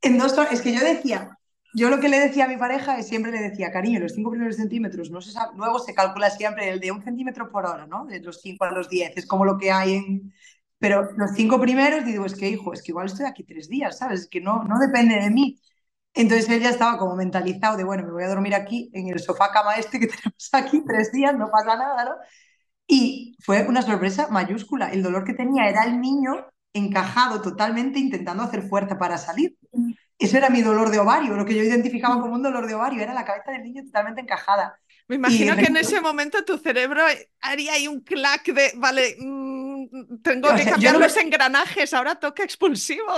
En 0.00 0.18
dos 0.18 0.32
horas, 0.36 0.52
es 0.52 0.62
que 0.62 0.72
yo 0.72 0.80
decía, 0.80 1.38
yo 1.74 1.88
lo 1.88 2.00
que 2.00 2.08
le 2.08 2.18
decía 2.18 2.44
a 2.44 2.48
mi 2.48 2.56
pareja 2.56 2.98
es 2.98 3.08
siempre 3.08 3.32
le 3.32 3.40
decía, 3.40 3.72
cariño, 3.72 4.00
los 4.00 4.12
cinco 4.12 4.30
primeros 4.30 4.56
centímetros, 4.56 5.10
no 5.10 5.20
se 5.20 5.32
sabe, 5.32 5.56
luego 5.56 5.78
se 5.78 5.94
calcula 5.94 6.28
siempre 6.28 6.68
el 6.68 6.80
de 6.80 6.92
un 6.92 7.02
centímetro 7.02 7.50
por 7.50 7.64
hora, 7.64 7.86
¿no? 7.86 8.04
De 8.04 8.20
los 8.20 8.40
cinco 8.40 8.64
a 8.64 8.72
los 8.72 8.88
diez, 8.88 9.16
es 9.16 9.26
como 9.26 9.44
lo 9.44 9.56
que 9.56 9.72
hay 9.72 9.94
en... 9.94 10.34
Pero 10.82 11.12
los 11.16 11.30
cinco 11.36 11.60
primeros, 11.60 12.04
digo, 12.04 12.26
es 12.26 12.34
que 12.34 12.48
hijo, 12.48 12.72
es 12.72 12.82
que 12.82 12.90
igual 12.90 13.06
estoy 13.06 13.24
aquí 13.26 13.44
tres 13.44 13.68
días, 13.68 13.98
¿sabes? 13.98 14.22
Es 14.22 14.28
que 14.28 14.40
no, 14.40 14.64
no 14.64 14.80
depende 14.80 15.14
de 15.14 15.30
mí. 15.30 15.60
Entonces 16.12 16.48
él 16.50 16.60
ya 16.60 16.70
estaba 16.70 16.98
como 16.98 17.14
mentalizado 17.14 17.76
de, 17.76 17.84
bueno, 17.84 18.02
me 18.04 18.10
voy 18.10 18.24
a 18.24 18.28
dormir 18.28 18.52
aquí 18.56 18.90
en 18.92 19.08
el 19.08 19.20
sofá 19.20 19.52
cama 19.52 19.76
este 19.76 20.00
que 20.00 20.08
tenemos 20.08 20.48
aquí 20.52 20.82
tres 20.84 21.12
días, 21.12 21.36
no 21.38 21.50
pasa 21.52 21.76
nada, 21.76 22.04
¿no? 22.04 22.10
Y 22.88 23.36
fue 23.44 23.64
una 23.68 23.82
sorpresa 23.82 24.26
mayúscula. 24.28 24.90
El 24.90 25.04
dolor 25.04 25.24
que 25.24 25.34
tenía 25.34 25.68
era 25.68 25.84
el 25.84 26.00
niño 26.00 26.48
encajado 26.72 27.40
totalmente 27.42 28.00
intentando 28.00 28.42
hacer 28.42 28.62
fuerza 28.68 28.98
para 28.98 29.18
salir. 29.18 29.56
Eso 30.18 30.36
era 30.38 30.50
mi 30.50 30.62
dolor 30.62 30.90
de 30.90 30.98
ovario, 30.98 31.36
lo 31.36 31.44
que 31.44 31.54
yo 31.54 31.62
identificaba 31.62 32.20
como 32.20 32.34
un 32.34 32.42
dolor 32.42 32.66
de 32.66 32.74
ovario, 32.74 33.02
era 33.02 33.14
la 33.14 33.24
cabeza 33.24 33.52
del 33.52 33.62
niño 33.62 33.84
totalmente 33.84 34.22
encajada. 34.22 34.80
Me 35.12 35.16
imagino 35.16 35.54
que 35.56 35.66
en 35.66 35.76
ese 35.76 36.00
momento 36.00 36.42
tu 36.42 36.56
cerebro 36.56 37.02
haría 37.42 37.74
ahí 37.74 37.86
un 37.86 38.00
clac 38.00 38.46
de, 38.46 38.72
vale, 38.76 39.14
mm, 39.20 40.22
tengo 40.22 40.48
que 40.54 40.64
cambiar 40.64 40.96
los 40.96 41.14
engranajes, 41.18 41.92
ahora 41.92 42.14
toca 42.14 42.42
expulsivo. 42.42 43.12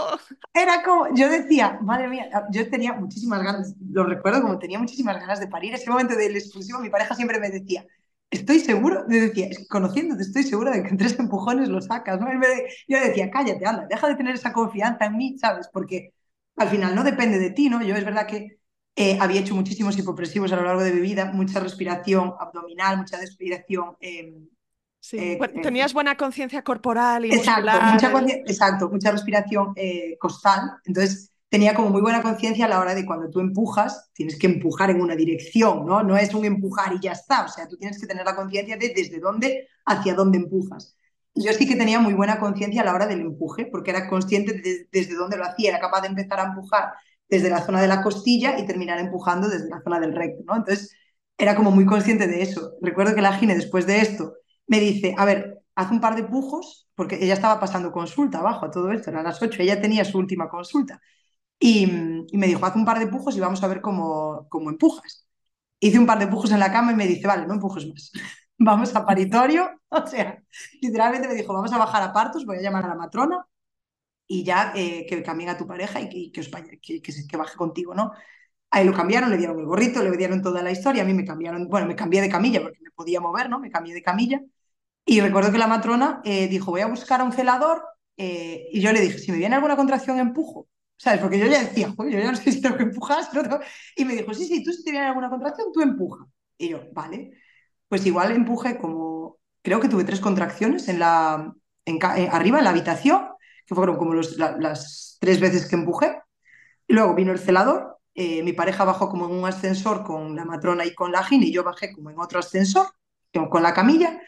Era 0.52 0.82
como, 0.82 1.14
yo 1.14 1.28
decía, 1.28 1.78
madre 1.82 2.08
mía, 2.08 2.28
yo 2.50 2.68
tenía 2.68 2.94
muchísimas 2.94 3.44
ganas, 3.44 3.74
lo 3.92 4.02
recuerdo 4.02 4.42
como 4.42 4.58
tenía 4.58 4.80
muchísimas 4.80 5.20
ganas 5.20 5.38
de 5.38 5.46
parir. 5.46 5.72
Ese 5.72 5.88
momento 5.88 6.16
del 6.16 6.34
expulsivo, 6.34 6.80
mi 6.80 6.90
pareja 6.90 7.14
siempre 7.14 7.38
me 7.38 7.50
decía, 7.50 7.86
estoy 8.28 8.58
seguro, 8.58 9.04
me 9.06 9.20
decía, 9.20 9.50
conociéndote, 9.70 10.24
estoy 10.24 10.42
segura 10.42 10.72
de 10.72 10.82
que 10.82 10.88
en 10.88 10.96
tres 10.96 11.16
empujones 11.20 11.68
lo 11.68 11.80
sacas. 11.80 12.20
¿no? 12.20 12.26
Yo 12.88 12.98
decía, 12.98 13.30
cállate, 13.30 13.64
anda, 13.66 13.86
deja 13.88 14.08
de 14.08 14.16
tener 14.16 14.34
esa 14.34 14.52
confianza 14.52 15.04
en 15.04 15.16
mí, 15.16 15.38
¿sabes? 15.38 15.68
Porque 15.72 16.12
al 16.56 16.70
final 16.70 16.96
no 16.96 17.04
depende 17.04 17.38
de 17.38 17.50
ti, 17.50 17.68
¿no? 17.68 17.82
Yo 17.84 17.94
es 17.94 18.04
verdad 18.04 18.26
que 18.26 18.58
eh, 18.96 19.18
había 19.20 19.40
hecho 19.40 19.54
muchísimos 19.54 19.98
hipopresivos 19.98 20.52
a 20.52 20.56
lo 20.56 20.64
largo 20.64 20.82
de 20.82 20.92
mi 20.92 21.00
vida, 21.00 21.30
mucha 21.32 21.60
respiración 21.60 22.34
abdominal, 22.38 22.98
mucha 22.98 23.18
respiración... 23.18 23.96
Em, 24.00 24.48
sí. 25.00 25.18
Eh, 25.18 25.38
tenías 25.62 25.92
buena 25.92 26.16
conciencia 26.16 26.62
corporal 26.62 27.24
y 27.24 27.32
exacto, 27.32 27.72
mucha 27.92 28.26
exacto, 28.46 28.88
mucha 28.88 29.10
respiración 29.10 29.72
eh, 29.76 30.16
costal. 30.18 30.72
Entonces 30.84 31.32
tenía 31.48 31.74
como 31.74 31.90
muy 31.90 32.02
buena 32.02 32.22
conciencia 32.22 32.66
a 32.66 32.68
la 32.68 32.80
hora 32.80 32.94
de 32.94 33.04
cuando 33.04 33.30
tú 33.30 33.40
empujas, 33.40 34.10
tienes 34.12 34.38
que 34.38 34.46
empujar 34.46 34.90
en 34.90 35.00
una 35.00 35.16
dirección, 35.16 35.84
¿no? 35.86 36.02
No 36.02 36.16
es 36.16 36.32
un 36.34 36.44
empujar 36.44 36.92
y 36.94 37.00
ya 37.00 37.12
está. 37.12 37.44
O 37.44 37.48
sea, 37.48 37.68
tú 37.68 37.76
tienes 37.76 38.00
que 38.00 38.06
tener 38.06 38.24
la 38.24 38.36
conciencia 38.36 38.76
de 38.76 38.92
desde 38.94 39.18
dónde 39.18 39.68
hacia 39.84 40.14
dónde 40.14 40.38
empujas 40.38 40.96
yo 41.34 41.52
sí 41.52 41.66
que 41.66 41.76
tenía 41.76 41.98
muy 41.98 42.14
buena 42.14 42.38
conciencia 42.38 42.82
a 42.82 42.84
la 42.84 42.94
hora 42.94 43.06
del 43.06 43.20
empuje, 43.20 43.66
porque 43.66 43.90
era 43.90 44.08
consciente 44.08 44.52
de, 44.52 44.88
desde 44.92 45.14
dónde 45.14 45.36
lo 45.36 45.44
hacía, 45.44 45.70
era 45.70 45.80
capaz 45.80 46.02
de 46.02 46.08
empezar 46.08 46.40
a 46.40 46.44
empujar 46.44 46.92
desde 47.28 47.50
la 47.50 47.62
zona 47.62 47.80
de 47.80 47.88
la 47.88 48.02
costilla 48.02 48.58
y 48.58 48.66
terminar 48.66 48.98
empujando 48.98 49.48
desde 49.48 49.68
la 49.68 49.80
zona 49.82 50.00
del 50.00 50.14
recto, 50.14 50.42
¿no? 50.46 50.56
Entonces, 50.56 50.94
era 51.38 51.56
como 51.56 51.70
muy 51.70 51.86
consciente 51.86 52.26
de 52.26 52.42
eso. 52.42 52.72
Recuerdo 52.80 53.14
que 53.14 53.22
la 53.22 53.34
Gine, 53.34 53.54
después 53.54 53.86
de 53.86 54.00
esto, 54.00 54.34
me 54.66 54.80
dice, 54.80 55.14
a 55.18 55.24
ver, 55.24 55.62
haz 55.74 55.90
un 55.90 56.00
par 56.00 56.16
de 56.16 56.24
pujos, 56.24 56.88
porque 56.94 57.16
ella 57.22 57.34
estaba 57.34 57.60
pasando 57.60 57.92
consulta 57.92 58.38
abajo 58.38 58.66
a 58.66 58.70
todo 58.70 58.92
esto, 58.92 59.10
eran 59.10 59.24
las 59.24 59.42
8, 59.42 59.62
ella 59.62 59.80
tenía 59.80 60.04
su 60.04 60.18
última 60.18 60.48
consulta. 60.48 61.00
Y, 61.58 61.86
me 62.32 62.46
dijo, 62.46 62.64
haz 62.66 62.76
un 62.76 62.84
par 62.84 62.98
de 62.98 63.06
pujos 63.06 63.36
y 63.36 63.40
vamos 63.40 63.62
a 63.62 63.68
ver 63.68 63.80
cómo, 63.80 64.46
cómo 64.50 64.70
empujas. 64.70 65.26
Hice 65.80 65.98
un 65.98 66.06
par 66.06 66.18
de 66.18 66.28
pujos 66.28 66.52
en 66.52 66.60
la 66.60 66.72
cama 66.72 66.92
y 66.92 66.96
me 66.96 67.06
dice, 67.06 67.26
vale, 67.26 67.46
no 67.46 67.54
empujes 67.54 67.86
más 67.88 68.12
vamos 68.58 68.94
a 68.94 69.04
paritorio, 69.04 69.70
o 69.88 70.06
sea, 70.06 70.42
literalmente 70.80 71.28
me 71.28 71.34
dijo, 71.34 71.52
vamos 71.52 71.72
a 71.72 71.78
bajar 71.78 72.02
a 72.02 72.12
partos, 72.12 72.46
voy 72.46 72.58
a 72.58 72.62
llamar 72.62 72.84
a 72.84 72.88
la 72.88 72.94
matrona 72.94 73.46
y 74.26 74.44
ya 74.44 74.72
eh, 74.74 75.06
que 75.08 75.22
cambien 75.22 75.50
a 75.50 75.56
tu 75.56 75.66
pareja 75.66 76.00
y 76.00 76.30
que, 76.30 76.42
que, 76.80 77.02
que, 77.02 77.36
baje 77.36 77.56
contigo, 77.56 77.94
¿no? 77.94 78.12
Ahí 78.70 78.84
lo 78.84 78.92
cambiaron, 78.92 79.30
le 79.30 79.36
dieron 79.36 79.58
el 79.58 79.66
gorrito, 79.66 80.02
le 80.02 80.16
dieron 80.16 80.42
toda 80.42 80.62
la 80.62 80.70
historia, 80.70 81.02
a 81.02 81.06
mí 81.06 81.14
me 81.14 81.24
cambiaron, 81.24 81.68
bueno, 81.68 81.86
me 81.86 81.96
cambié 81.96 82.20
de 82.20 82.28
camilla 82.28 82.60
porque 82.62 82.80
me 82.82 82.90
podía 82.90 83.20
mover, 83.20 83.48
¿no? 83.50 83.60
Me 83.60 83.70
cambié 83.70 83.94
de 83.94 84.02
camilla 84.02 84.40
y 85.04 85.20
recuerdo 85.20 85.52
que 85.52 85.58
la 85.58 85.66
matrona 85.66 86.20
eh, 86.24 86.48
dijo, 86.48 86.70
voy 86.70 86.80
a 86.80 86.86
buscar 86.86 87.20
a 87.20 87.24
un 87.24 87.32
celador 87.32 87.82
eh, 88.16 88.68
y 88.72 88.80
yo 88.80 88.92
le 88.92 89.00
dije, 89.00 89.18
si 89.18 89.32
me 89.32 89.38
viene 89.38 89.54
alguna 89.56 89.76
contracción, 89.76 90.18
empujo. 90.18 90.68
¿Sabes? 90.96 91.20
Porque 91.20 91.38
yo 91.38 91.46
ya 91.46 91.60
decía, 91.60 91.92
yo 91.98 92.08
ya 92.08 92.30
no 92.30 92.36
sé 92.36 92.52
si 92.52 92.60
tengo 92.62 92.76
que 92.76 92.84
empujar. 92.84 93.24
Y 93.96 94.04
me 94.04 94.14
dijo, 94.14 94.32
sí, 94.32 94.46
sí, 94.46 94.62
tú 94.64 94.72
si 94.72 94.84
te 94.84 94.92
viene 94.92 95.06
alguna 95.06 95.28
contracción, 95.28 95.68
tú 95.72 95.80
empuja. 95.80 96.26
Y 96.56 96.68
yo, 96.68 96.80
vale 96.92 97.32
pues 97.94 98.06
igual 98.06 98.32
empuje 98.32 98.76
como, 98.78 99.38
creo 99.62 99.78
que 99.80 99.88
tuve 99.88 100.02
tres 100.02 100.18
contracciones 100.18 100.88
en 100.88 100.98
la, 100.98 101.54
en, 101.84 101.98
arriba 102.02 102.58
en 102.58 102.64
la 102.64 102.70
habitación, 102.70 103.28
que 103.66 103.74
fueron 103.74 103.96
como 103.96 104.14
las 104.14 105.16
tres 105.20 105.40
veces 105.40 105.66
que 105.66 105.76
empujé. 105.76 106.20
luego 106.88 107.14
vino 107.14 107.32
el 107.32 107.38
celador, 107.38 107.98
eh, 108.14 108.42
mi 108.42 108.52
pareja 108.52 108.84
bajó 108.84 109.08
como 109.08 109.26
en 109.26 109.32
un 109.32 109.44
ascensor 109.46 110.04
con 110.04 110.36
la 110.36 110.44
matrona 110.44 110.84
y 110.84 110.94
con 110.94 111.12
la 111.12 111.24
gine, 111.24 111.46
y 111.46 111.52
yo 111.52 111.64
bajé 111.64 111.92
como 111.92 112.10
en 112.10 112.18
otro 112.18 112.38
ascensor, 112.38 112.86
con 113.50 113.62
la 113.62 113.74
camilla. 113.74 114.20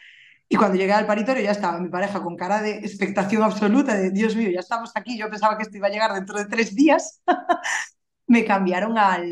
Y 0.48 0.56
cuando 0.56 0.76
llegué 0.76 0.92
al 0.92 1.06
paritorio 1.06 1.42
ya 1.42 1.50
estaba 1.52 1.78
mi 1.80 1.88
pareja 1.88 2.22
con 2.22 2.36
cara 2.36 2.62
de 2.62 2.78
expectación 2.78 3.42
absoluta, 3.42 3.94
de 3.94 4.10
Dios 4.10 4.36
mío, 4.36 4.50
ya 4.50 4.60
estamos 4.60 4.92
aquí, 4.94 5.18
yo 5.18 5.28
pensaba 5.30 5.56
que 5.56 5.64
esto 5.64 5.76
iba 5.76 5.88
a 5.88 5.90
llegar 5.90 6.12
dentro 6.14 6.38
de 6.38 6.46
tres 6.46 6.74
días. 6.74 7.22
me 8.28 8.44
cambiaron 8.44 8.98
al, 8.98 9.26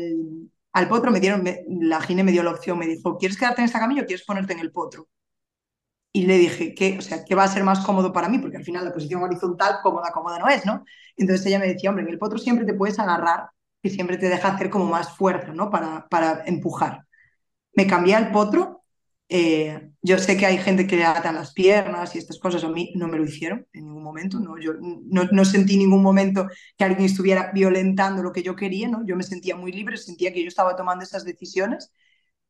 al 0.73 0.87
potro 0.89 1.11
me 1.11 1.19
dieron, 1.21 1.43
la 1.67 2.01
gine 2.01 2.23
me 2.23 2.31
dio 2.31 2.43
la 2.43 2.51
opción, 2.51 2.77
me 2.77 2.87
dijo, 2.87 3.17
¿quieres 3.17 3.37
quedarte 3.37 3.61
en 3.61 3.65
esta 3.65 3.79
camilla 3.79 4.03
o 4.03 4.05
quieres 4.05 4.25
ponerte 4.25 4.53
en 4.53 4.59
el 4.59 4.71
potro? 4.71 5.07
Y 6.15 6.25
le 6.27 6.37
dije, 6.37 6.73
¿qué, 6.73 6.97
o 6.97 7.01
sea, 7.01 7.25
¿qué 7.25 7.35
va 7.35 7.43
a 7.43 7.47
ser 7.47 7.63
más 7.63 7.85
cómodo 7.85 8.13
para 8.13 8.29
mí? 8.29 8.39
Porque 8.39 8.57
al 8.57 8.63
final 8.63 8.85
la 8.85 8.93
posición 8.93 9.21
horizontal, 9.21 9.79
cómoda, 9.83 10.11
cómoda 10.13 10.39
no 10.39 10.47
es, 10.47 10.65
¿no? 10.65 10.85
Entonces 11.17 11.45
ella 11.47 11.59
me 11.59 11.67
decía, 11.67 11.89
hombre, 11.89 12.05
en 12.05 12.11
el 12.11 12.19
potro 12.19 12.37
siempre 12.37 12.65
te 12.65 12.73
puedes 12.73 12.99
agarrar 12.99 13.49
y 13.81 13.89
siempre 13.89 14.17
te 14.17 14.29
deja 14.29 14.49
hacer 14.49 14.69
como 14.69 14.85
más 14.85 15.17
fuerza, 15.17 15.53
¿no? 15.53 15.69
Para, 15.69 16.07
para 16.07 16.43
empujar. 16.45 17.05
Me 17.73 17.87
cambié 17.87 18.15
al 18.15 18.31
potro 18.31 18.85
eh, 19.27 19.89
yo 20.03 20.19
sé 20.19 20.37
que 20.37 20.45
hay 20.45 20.59
gente 20.59 20.85
que 20.85 20.97
le 20.97 21.05
atan 21.05 21.33
las 21.35 21.51
piernas 21.53 22.15
y 22.15 22.19
estas 22.19 22.37
cosas, 22.37 22.63
a 22.63 22.69
mí 22.69 22.91
no 22.95 23.07
me 23.07 23.17
lo 23.17 23.25
hicieron 23.25 23.65
en 23.73 23.85
ningún 23.85 24.03
momento, 24.03 24.39
no, 24.39 24.59
yo 24.59 24.73
no, 24.79 25.23
no 25.31 25.45
sentí 25.45 25.73
en 25.73 25.79
ningún 25.79 26.03
momento 26.03 26.47
que 26.77 26.83
alguien 26.83 27.05
estuviera 27.05 27.51
violentando 27.51 28.21
lo 28.21 28.31
que 28.31 28.43
yo 28.43 28.55
quería, 28.55 28.87
¿no? 28.87 29.03
yo 29.05 29.15
me 29.15 29.23
sentía 29.23 29.55
muy 29.55 29.71
libre, 29.71 29.97
sentía 29.97 30.31
que 30.31 30.43
yo 30.43 30.47
estaba 30.47 30.75
tomando 30.75 31.03
esas 31.03 31.25
decisiones 31.25 31.91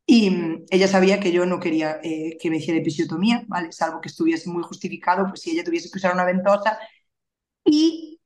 y 0.06 0.30
mm, 0.30 0.66
ella 0.70 0.88
sabía 0.88 1.20
que 1.20 1.32
yo 1.32 1.46
no 1.46 1.60
quería 1.60 2.00
eh, 2.04 2.38
que 2.40 2.50
me 2.50 2.58
hiciera 2.58 2.80
episiotomía, 2.80 3.44
¿vale? 3.48 3.72
salvo 3.72 4.02
que 4.02 4.10
estuviese 4.10 4.50
muy 4.50 4.64
justificado, 4.64 5.28
pues 5.28 5.42
si 5.42 5.52
ella 5.52 5.64
tuviese 5.64 5.90
que 5.90 5.98
usar 5.98 6.14
una 6.14 6.26
ventosa 6.26 6.78
y 7.64 8.22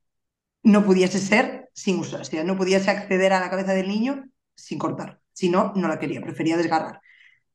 no 0.63 0.85
pudiese 0.85 1.19
ser 1.19 1.69
sin 1.73 1.99
usar, 1.99 2.21
o 2.21 2.25
sea, 2.25 2.43
no 2.43 2.57
pudiese 2.57 2.91
acceder 2.91 3.33
a 3.33 3.39
la 3.39 3.49
cabeza 3.49 3.73
del 3.73 3.87
niño 3.87 4.25
sin 4.55 4.79
cortar, 4.79 5.21
si 5.33 5.49
no, 5.49 5.73
no 5.75 5.87
la 5.87 5.99
quería, 5.99 6.21
prefería 6.21 6.57
desgarrar. 6.57 7.01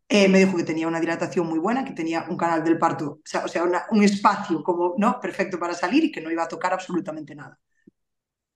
Eh, 0.09 0.29
me 0.29 0.39
dijo 0.39 0.57
que 0.57 0.65
tenía 0.65 0.89
una 0.89 1.01
dilatación 1.01 1.47
muy 1.49 1.59
buena, 1.59 1.85
que 1.85 1.93
tenía 1.93 2.27
un 2.29 2.37
canal 2.37 2.63
del 2.65 2.79
parto, 2.79 3.21
o 3.45 3.49
sea, 3.49 3.65
un 3.91 4.03
espacio 4.05 4.63
como 4.63 4.95
no 4.99 5.21
perfecto 5.21 5.59
para 5.59 5.75
salir 5.75 6.05
y 6.05 6.13
que 6.13 6.21
no 6.21 6.31
iba 6.31 6.45
a 6.45 6.49
tocar 6.49 6.73
absolutamente 6.73 7.35
nada. 7.35 7.59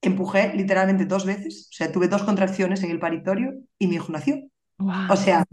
Empujé 0.01 0.55
literalmente 0.55 1.07
dos 1.07 1.25
veces, 1.27 1.69
o 1.71 1.75
sea, 1.75 1.91
tuve 1.93 2.09
dos 2.09 2.23
contracciones 2.25 2.83
en 2.83 2.91
el 2.91 2.99
paritorio 3.01 3.55
y 3.79 3.87
mi 3.89 3.97
hijo 3.97 4.13
nació. 4.13 4.49
O 4.79 5.17
sea, 5.17 5.45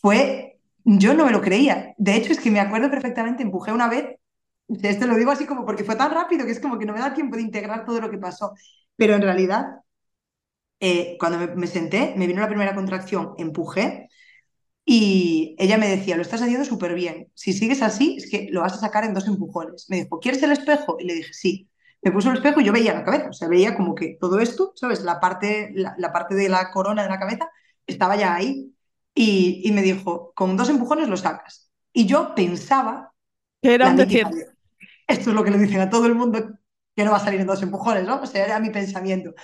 fue, 0.00 0.58
yo 0.84 1.14
no 1.14 1.26
me 1.26 1.32
lo 1.32 1.40
creía. 1.40 1.94
De 1.98 2.14
hecho, 2.16 2.32
es 2.32 2.40
que 2.40 2.50
me 2.50 2.60
acuerdo 2.60 2.90
perfectamente, 2.90 3.42
empujé 3.42 3.72
una 3.72 3.88
vez, 3.88 4.16
esto 4.68 5.06
lo 5.06 5.16
digo 5.16 5.30
así 5.30 5.46
como 5.46 5.64
porque 5.64 5.84
fue 5.84 5.96
tan 5.96 6.10
rápido 6.12 6.44
que 6.44 6.52
es 6.52 6.60
como 6.60 6.78
que 6.78 6.86
no 6.86 6.92
me 6.92 7.00
da 7.00 7.14
tiempo 7.14 7.36
de 7.36 7.42
integrar 7.42 7.84
todo 7.84 8.00
lo 8.00 8.10
que 8.10 8.18
pasó. 8.18 8.54
Pero 8.96 9.14
en 9.14 9.22
realidad, 9.22 9.66
eh, 10.80 11.16
cuando 11.18 11.54
me, 11.56 11.66
senté, 11.66 12.14
me 12.16 12.26
vino 12.26 12.40
la 12.40 12.48
primera 12.48 12.74
contracción, 12.74 13.34
empujé 13.38 14.08
y 14.84 15.56
ella 15.58 15.78
me 15.78 15.88
decía, 15.88 16.16
lo 16.16 16.22
estás 16.22 16.42
haciendo 16.42 16.64
súper 16.64 16.94
bien. 16.94 17.28
Si 17.34 17.52
sigues 17.52 17.82
así, 17.82 18.16
es 18.18 18.30
que 18.30 18.48
lo 18.52 18.60
vas 18.62 18.74
a 18.74 18.78
sacar 18.78 19.04
en 19.04 19.14
dos 19.14 19.26
empujones. 19.26 19.86
Me 19.90 19.96
dijo, 20.02 20.20
¿quieres 20.20 20.42
el 20.42 20.52
espejo? 20.52 20.96
Y 21.00 21.06
le 21.06 21.14
dije, 21.14 21.32
sí. 21.32 21.68
Me 22.02 22.12
puso 22.12 22.30
el 22.30 22.36
espejo 22.36 22.60
y 22.60 22.64
yo 22.64 22.72
veía 22.72 22.94
la 22.94 23.04
cabeza, 23.04 23.30
o 23.30 23.32
sea, 23.32 23.48
veía 23.48 23.76
como 23.76 23.94
que 23.94 24.16
todo 24.20 24.38
esto, 24.38 24.72
¿sabes? 24.76 25.00
La 25.02 25.18
parte, 25.18 25.72
la, 25.74 26.12
parte 26.12 26.36
de 26.36 26.48
la 26.48 26.70
corona 26.70 27.02
de 27.02 27.08
la 27.08 27.18
cabeza 27.18 27.50
estaba 27.86 28.16
ya 28.16 28.34
ahí. 28.34 28.72
Y, 29.14 29.62
y, 29.64 29.72
me 29.72 29.82
dijo, 29.82 30.32
con 30.34 30.56
dos 30.56 30.68
empujones 30.68 31.08
lo 31.08 31.16
sacas. 31.16 31.70
Y 31.92 32.06
yo 32.06 32.34
pensaba... 32.34 33.12
Que 33.62 33.74
era 33.74 33.92
decir... 33.94 34.26
Esto 35.08 35.30
es 35.30 35.36
lo 35.36 35.44
que 35.44 35.52
le 35.52 35.58
dicen 35.58 35.80
a 35.80 35.88
todo 35.88 36.06
el 36.06 36.14
mundo 36.14 36.58
que 36.96 37.04
no 37.04 37.12
va 37.12 37.18
a 37.18 37.24
salir 37.24 37.40
en 37.40 37.46
dos 37.46 37.62
empujones, 37.62 38.04
¿no? 38.04 38.20
O 38.20 38.26
sea, 38.26 38.44
era 38.44 38.58
mi 38.58 38.70
pensamiento. 38.70 39.34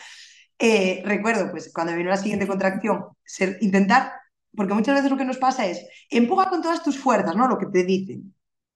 Eh, 0.58 1.02
recuerdo, 1.04 1.50
pues, 1.50 1.70
cuando 1.72 1.94
vino 1.94 2.08
la 2.08 2.16
siguiente 2.16 2.46
contracción, 2.46 3.04
ser, 3.24 3.58
intentar, 3.60 4.12
porque 4.56 4.74
muchas 4.74 4.94
veces 4.94 5.10
lo 5.10 5.16
que 5.16 5.24
nos 5.24 5.38
pasa 5.38 5.66
es, 5.66 5.86
empuja 6.08 6.48
con 6.48 6.62
todas 6.62 6.82
tus 6.82 6.98
fuerzas, 6.98 7.36
¿no? 7.36 7.48
Lo 7.48 7.58
que 7.58 7.66
te 7.66 7.84
dicen. 7.84 8.34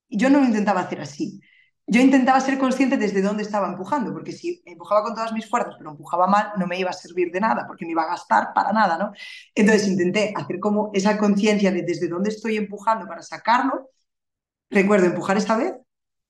Yo 0.08 0.30
no 0.30 0.38
lo 0.40 0.44
intentaba 0.44 0.82
hacer 0.82 1.00
así. 1.00 1.40
Yo 1.88 2.00
intentaba 2.00 2.40
ser 2.40 2.58
consciente 2.58 2.96
desde 2.96 3.22
dónde 3.22 3.44
estaba 3.44 3.68
empujando, 3.68 4.12
porque 4.12 4.32
si 4.32 4.60
empujaba 4.66 5.04
con 5.04 5.14
todas 5.14 5.32
mis 5.32 5.48
fuerzas, 5.48 5.76
pero 5.78 5.90
empujaba 5.90 6.26
mal, 6.26 6.52
no 6.58 6.66
me 6.66 6.78
iba 6.78 6.90
a 6.90 6.92
servir 6.92 7.30
de 7.30 7.40
nada, 7.40 7.64
porque 7.66 7.84
me 7.84 7.92
iba 7.92 8.02
a 8.02 8.08
gastar 8.08 8.52
para 8.54 8.72
nada, 8.72 8.98
¿no? 8.98 9.12
Entonces 9.54 9.86
intenté 9.88 10.34
hacer 10.36 10.58
como 10.58 10.90
esa 10.94 11.16
conciencia 11.16 11.70
de 11.70 11.82
desde 11.82 12.08
dónde 12.08 12.30
estoy 12.30 12.56
empujando 12.56 13.06
para 13.06 13.22
sacarlo. 13.22 13.90
Recuerdo 14.70 15.06
empujar 15.06 15.36
esta 15.36 15.56
vez 15.56 15.74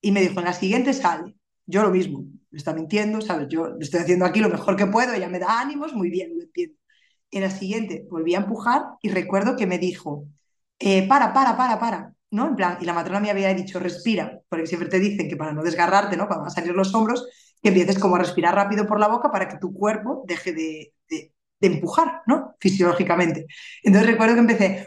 y 0.02 0.12
me 0.12 0.20
dijo, 0.20 0.38
en 0.40 0.44
la 0.46 0.52
siguiente 0.52 0.92
sale. 0.92 1.36
Yo 1.66 1.82
lo 1.82 1.90
mismo, 1.90 2.24
me 2.50 2.58
está 2.58 2.74
mintiendo, 2.74 3.20
¿sabes? 3.22 3.48
Yo 3.48 3.76
estoy 3.80 4.00
haciendo 4.00 4.26
aquí 4.26 4.40
lo 4.40 4.50
mejor 4.50 4.76
que 4.76 4.86
puedo, 4.86 5.14
ella 5.14 5.28
me 5.28 5.38
da 5.38 5.60
ánimos, 5.60 5.94
muy 5.94 6.10
bien, 6.10 6.36
lo 6.36 6.42
entiendo. 6.44 6.76
En 7.30 7.42
la 7.42 7.50
siguiente 7.50 8.06
volví 8.10 8.34
a 8.34 8.38
empujar 8.38 8.82
y 9.02 9.08
recuerdo 9.10 9.56
que 9.56 9.66
me 9.66 9.78
dijo, 9.78 10.26
eh, 10.78 11.08
para, 11.08 11.32
para, 11.32 11.56
para, 11.56 11.78
para, 11.80 12.15
¿no? 12.30 12.48
En 12.48 12.56
plan, 12.56 12.78
y 12.80 12.84
la 12.84 12.92
matrona 12.92 13.20
me 13.20 13.30
había 13.30 13.52
dicho, 13.54 13.78
respira, 13.78 14.40
porque 14.48 14.66
siempre 14.66 14.88
te 14.88 14.98
dicen 14.98 15.28
que 15.28 15.36
para 15.36 15.52
no 15.52 15.62
desgarrarte, 15.62 16.16
¿no? 16.16 16.26
Cuando 16.26 16.42
van 16.44 16.52
a 16.52 16.54
salir 16.54 16.72
los 16.72 16.94
hombros, 16.94 17.28
que 17.62 17.68
empieces 17.68 17.98
como 17.98 18.16
a 18.16 18.18
respirar 18.18 18.54
rápido 18.54 18.86
por 18.86 19.00
la 19.00 19.08
boca 19.08 19.30
para 19.30 19.48
que 19.48 19.58
tu 19.58 19.72
cuerpo 19.72 20.24
deje 20.26 20.52
de, 20.52 20.94
de, 21.08 21.32
empujar, 21.60 22.22
¿no? 22.26 22.54
Fisiológicamente. 22.60 23.46
Entonces 23.82 24.10
recuerdo 24.10 24.34
que 24.34 24.40
empecé, 24.40 24.86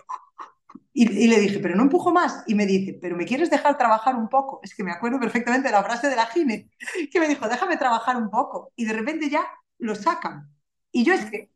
y, 0.93 1.27
le 1.27 1.39
dije, 1.39 1.59
pero 1.59 1.75
no 1.75 1.83
empujo 1.83 2.11
más. 2.11 2.43
Y 2.47 2.55
me 2.55 2.65
dice, 2.65 2.97
pero 3.01 3.15
¿me 3.15 3.25
quieres 3.25 3.49
dejar 3.49 3.77
trabajar 3.77 4.15
un 4.15 4.27
poco? 4.27 4.59
Es 4.63 4.75
que 4.75 4.83
me 4.83 4.91
acuerdo 4.91 5.19
perfectamente 5.19 5.69
de 5.69 5.73
la 5.73 5.83
frase 5.83 6.09
de 6.09 6.15
la 6.15 6.25
Gine, 6.25 6.69
que 7.11 7.19
me 7.19 7.27
dijo, 7.27 7.47
déjame 7.47 7.77
trabajar 7.77 8.17
un 8.17 8.29
poco. 8.29 8.73
Y 8.75 8.85
de 8.85 8.93
repente 8.93 9.29
ya 9.29 9.45
lo 9.77 9.95
sacan. 9.95 10.51
Y 10.91 11.03
yo 11.05 11.13
es 11.13 11.25
que, 11.25 11.51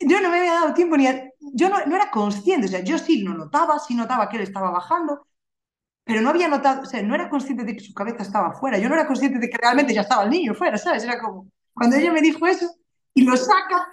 yo 0.00 0.20
no 0.20 0.30
me 0.30 0.38
había 0.38 0.54
dado 0.54 0.74
tiempo 0.74 0.96
ni 0.96 1.06
a, 1.06 1.30
yo 1.40 1.68
no, 1.68 1.84
no, 1.86 1.96
era 1.96 2.10
consciente, 2.10 2.66
o 2.66 2.70
sea, 2.70 2.80
yo 2.80 2.98
sí 2.98 3.22
lo 3.22 3.34
notaba, 3.34 3.78
sí 3.78 3.94
notaba 3.94 4.28
que 4.28 4.36
él 4.36 4.42
estaba 4.42 4.70
bajando, 4.70 5.26
pero 6.04 6.20
no 6.20 6.30
había 6.30 6.48
notado, 6.48 6.82
o 6.82 6.86
sea, 6.86 7.02
no 7.02 7.14
era 7.14 7.28
consciente 7.28 7.64
de 7.64 7.74
que 7.74 7.84
su 7.84 7.94
cabeza 7.94 8.22
estaba 8.22 8.52
fuera, 8.52 8.78
yo 8.78 8.88
no 8.88 8.94
era 8.94 9.06
consciente 9.06 9.38
de 9.38 9.48
que 9.48 9.58
realmente 9.58 9.94
ya 9.94 10.00
estaba 10.00 10.24
el 10.24 10.30
niño 10.30 10.54
fuera, 10.54 10.78
¿sabes? 10.78 11.04
Era 11.04 11.20
como, 11.20 11.48
cuando 11.72 11.96
ella 11.96 12.12
me 12.12 12.20
dijo 12.20 12.46
eso 12.46 12.66
y 13.14 13.22
lo 13.22 13.36
saca, 13.36 13.88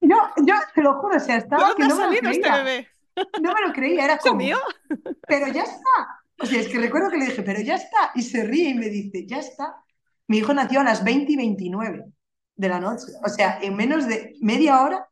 yo, 0.00 0.16
yo 0.44 0.54
te 0.74 0.82
lo 0.82 1.00
juro, 1.00 1.16
o 1.16 1.20
sea, 1.20 1.36
estaba 1.36 1.74
que 1.76 1.84
no 1.84 1.96
me 1.96 2.20
lo 2.20 2.30
este 2.30 2.50
bebé? 2.50 2.88
No 3.40 3.52
me 3.52 3.66
lo 3.66 3.72
creía, 3.72 4.04
era 4.04 4.18
como. 4.18 4.36
mío? 4.36 4.58
Pero 5.28 5.48
ya 5.48 5.62
está. 5.62 6.22
O 6.40 6.46
sea, 6.46 6.60
es 6.60 6.68
que 6.68 6.78
recuerdo 6.78 7.10
que 7.10 7.18
le 7.18 7.26
dije, 7.26 7.42
pero 7.42 7.60
ya 7.60 7.76
está. 7.76 8.10
Y 8.14 8.22
se 8.22 8.44
ríe 8.44 8.70
y 8.70 8.74
me 8.74 8.88
dice, 8.88 9.26
ya 9.26 9.38
está. 9.38 9.76
Mi 10.28 10.38
hijo 10.38 10.52
nació 10.54 10.80
a 10.80 10.84
las 10.84 11.04
20 11.04 11.32
y 11.32 11.36
29 11.36 12.04
de 12.56 12.68
la 12.68 12.80
noche. 12.80 13.12
O 13.24 13.28
sea, 13.28 13.58
en 13.60 13.76
menos 13.76 14.08
de 14.08 14.34
media 14.40 14.82
hora, 14.82 15.08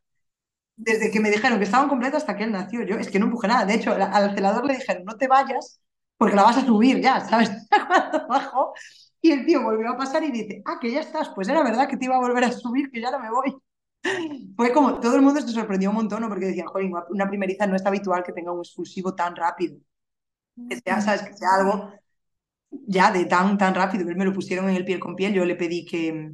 desde 0.81 1.11
que 1.11 1.21
me 1.21 1.31
dijeron 1.31 1.59
que 1.59 1.65
estaban 1.65 1.89
completos 1.89 2.23
hasta 2.23 2.37
que 2.37 2.45
él 2.45 2.53
nació. 2.53 2.83
Yo 2.85 2.97
es 2.97 3.11
que 3.11 3.19
no 3.19 3.27
empujé 3.27 3.49
nada. 3.49 3.67
De 3.67 3.75
hecho, 3.75 3.93
al 3.93 4.35
celador 4.35 4.65
le 4.67 4.75
dijeron, 4.75 5.05
no 5.05 5.17
te 5.17 5.29
vayas 5.29 5.81
porque 6.17 6.37
la 6.37 6.43
vas 6.43 6.59
a 6.59 6.67
subir 6.67 7.01
ya, 7.01 7.21
¿sabes? 7.21 7.51
Y 9.23 9.33
el 9.33 9.45
tío 9.45 9.63
volvió 9.63 9.91
a 9.91 9.99
pasar 9.99 10.25
y 10.25 10.31
dice, 10.31 10.63
ah, 10.65 10.79
que 10.81 10.91
ya 10.91 11.01
estás. 11.01 11.29
Pues 11.35 11.47
era 11.49 11.63
verdad 11.63 11.87
que 11.87 11.99
te 11.99 12.07
iba 12.07 12.17
a 12.17 12.21
volver 12.21 12.43
a 12.45 12.53
subir, 12.53 12.91
que 12.91 13.03
ya 13.03 13.11
no 13.11 13.21
me 13.21 13.31
voy. 13.31 13.55
Fue 14.57 14.73
como, 14.73 14.99
todo 14.99 15.17
el 15.17 15.23
mundo 15.23 15.43
se 15.43 15.49
sorprendió 15.49 15.91
un 15.91 15.97
montón, 15.97 16.23
¿no? 16.23 16.29
Porque 16.31 16.47
decían, 16.47 16.69
joder, 16.69 16.91
una 17.11 17.29
primeriza 17.29 17.67
no 17.67 17.77
es 17.77 17.85
habitual 17.85 18.23
que 18.23 18.33
tenga 18.33 18.51
un 18.53 18.61
expulsivo 18.61 19.15
tan 19.15 19.37
rápido. 19.37 19.77
Que 20.69 20.77
sea, 20.77 21.03
¿sabes? 21.03 21.23
Que 21.23 21.35
sea 21.35 21.49
algo 21.61 21.93
ya 22.71 23.13
de 23.13 23.27
tan, 23.27 23.59
tan 23.59 23.75
rápido. 23.75 24.07
Me 24.07 24.25
lo 24.25 24.33
pusieron 24.33 24.69
en 24.71 24.77
el 24.77 24.85
piel 24.85 25.01
con 25.01 25.17
piel, 25.17 25.35
yo 25.35 25.45
le 25.45 25.57
pedí 25.57 25.85
que, 25.85 26.33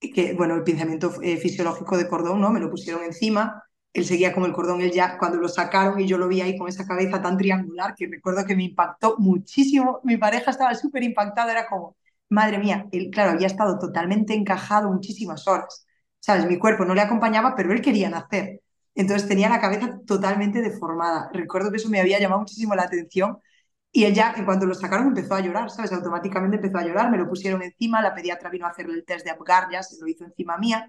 que 0.00 0.34
bueno, 0.34 0.54
el 0.54 0.64
pinzamiento 0.64 1.12
eh, 1.22 1.36
fisiológico 1.38 1.96
de 1.96 2.08
cordón, 2.08 2.40
¿no? 2.40 2.50
Me 2.50 2.60
lo 2.60 2.70
pusieron 2.70 3.02
encima, 3.04 3.62
él 3.92 4.04
seguía 4.04 4.32
con 4.34 4.44
el 4.44 4.52
cordón, 4.52 4.80
él 4.80 4.92
ya, 4.92 5.18
cuando 5.18 5.38
lo 5.38 5.48
sacaron 5.48 6.00
y 6.00 6.06
yo 6.06 6.18
lo 6.18 6.28
vi 6.28 6.40
ahí 6.40 6.56
con 6.56 6.68
esa 6.68 6.86
cabeza 6.86 7.20
tan 7.22 7.36
triangular, 7.36 7.94
que 7.96 8.06
recuerdo 8.06 8.44
que 8.46 8.56
me 8.56 8.64
impactó 8.64 9.16
muchísimo, 9.18 10.00
mi 10.04 10.16
pareja 10.16 10.50
estaba 10.50 10.74
súper 10.74 11.02
impactada, 11.02 11.52
era 11.52 11.66
como, 11.68 11.96
madre 12.28 12.58
mía, 12.58 12.86
él, 12.92 13.10
claro, 13.10 13.30
había 13.32 13.46
estado 13.46 13.78
totalmente 13.78 14.34
encajado 14.34 14.90
muchísimas 14.90 15.46
horas 15.48 15.84
¿sabes? 16.20 16.46
Mi 16.46 16.58
cuerpo 16.58 16.84
no 16.84 16.94
le 16.94 17.00
acompañaba, 17.00 17.54
pero 17.56 17.72
él 17.72 17.80
quería 17.80 18.10
nacer. 18.10 18.60
Entonces 18.94 19.28
tenía 19.28 19.48
la 19.48 19.60
cabeza 19.60 20.00
totalmente 20.06 20.60
deformada. 20.60 21.30
Recuerdo 21.32 21.70
que 21.70 21.76
eso 21.76 21.88
me 21.88 22.00
había 22.00 22.18
llamado 22.18 22.40
muchísimo 22.40 22.74
la 22.74 22.82
atención 22.82 23.38
y 23.90 24.04
él 24.04 24.14
ya, 24.14 24.34
en 24.36 24.44
cuanto 24.44 24.66
lo 24.66 24.74
sacaron, 24.74 25.08
empezó 25.08 25.34
a 25.34 25.40
llorar, 25.40 25.70
¿sabes? 25.70 25.92
Automáticamente 25.92 26.56
empezó 26.56 26.78
a 26.78 26.86
llorar, 26.86 27.10
me 27.10 27.18
lo 27.18 27.28
pusieron 27.28 27.62
encima, 27.62 28.02
la 28.02 28.14
pediatra 28.14 28.50
vino 28.50 28.66
a 28.66 28.70
hacerle 28.70 28.94
el 28.94 29.04
test 29.04 29.24
de 29.24 29.30
Apgar, 29.30 29.68
ya 29.70 29.82
se 29.82 30.00
lo 30.00 30.06
hizo 30.06 30.24
encima 30.24 30.58
mía, 30.58 30.88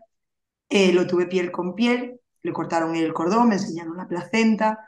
eh, 0.70 0.94
lo 0.94 1.08
tuve 1.08 1.28
piel 1.28 1.52
con 1.52 1.76
piel, 1.76 2.20
le 2.42 2.54
cortaron 2.54 2.96
el 2.96 3.14
cordón, 3.14 3.50
me 3.50 3.56
enseñaron 3.56 3.98
la 3.98 4.08
placenta, 4.08 4.80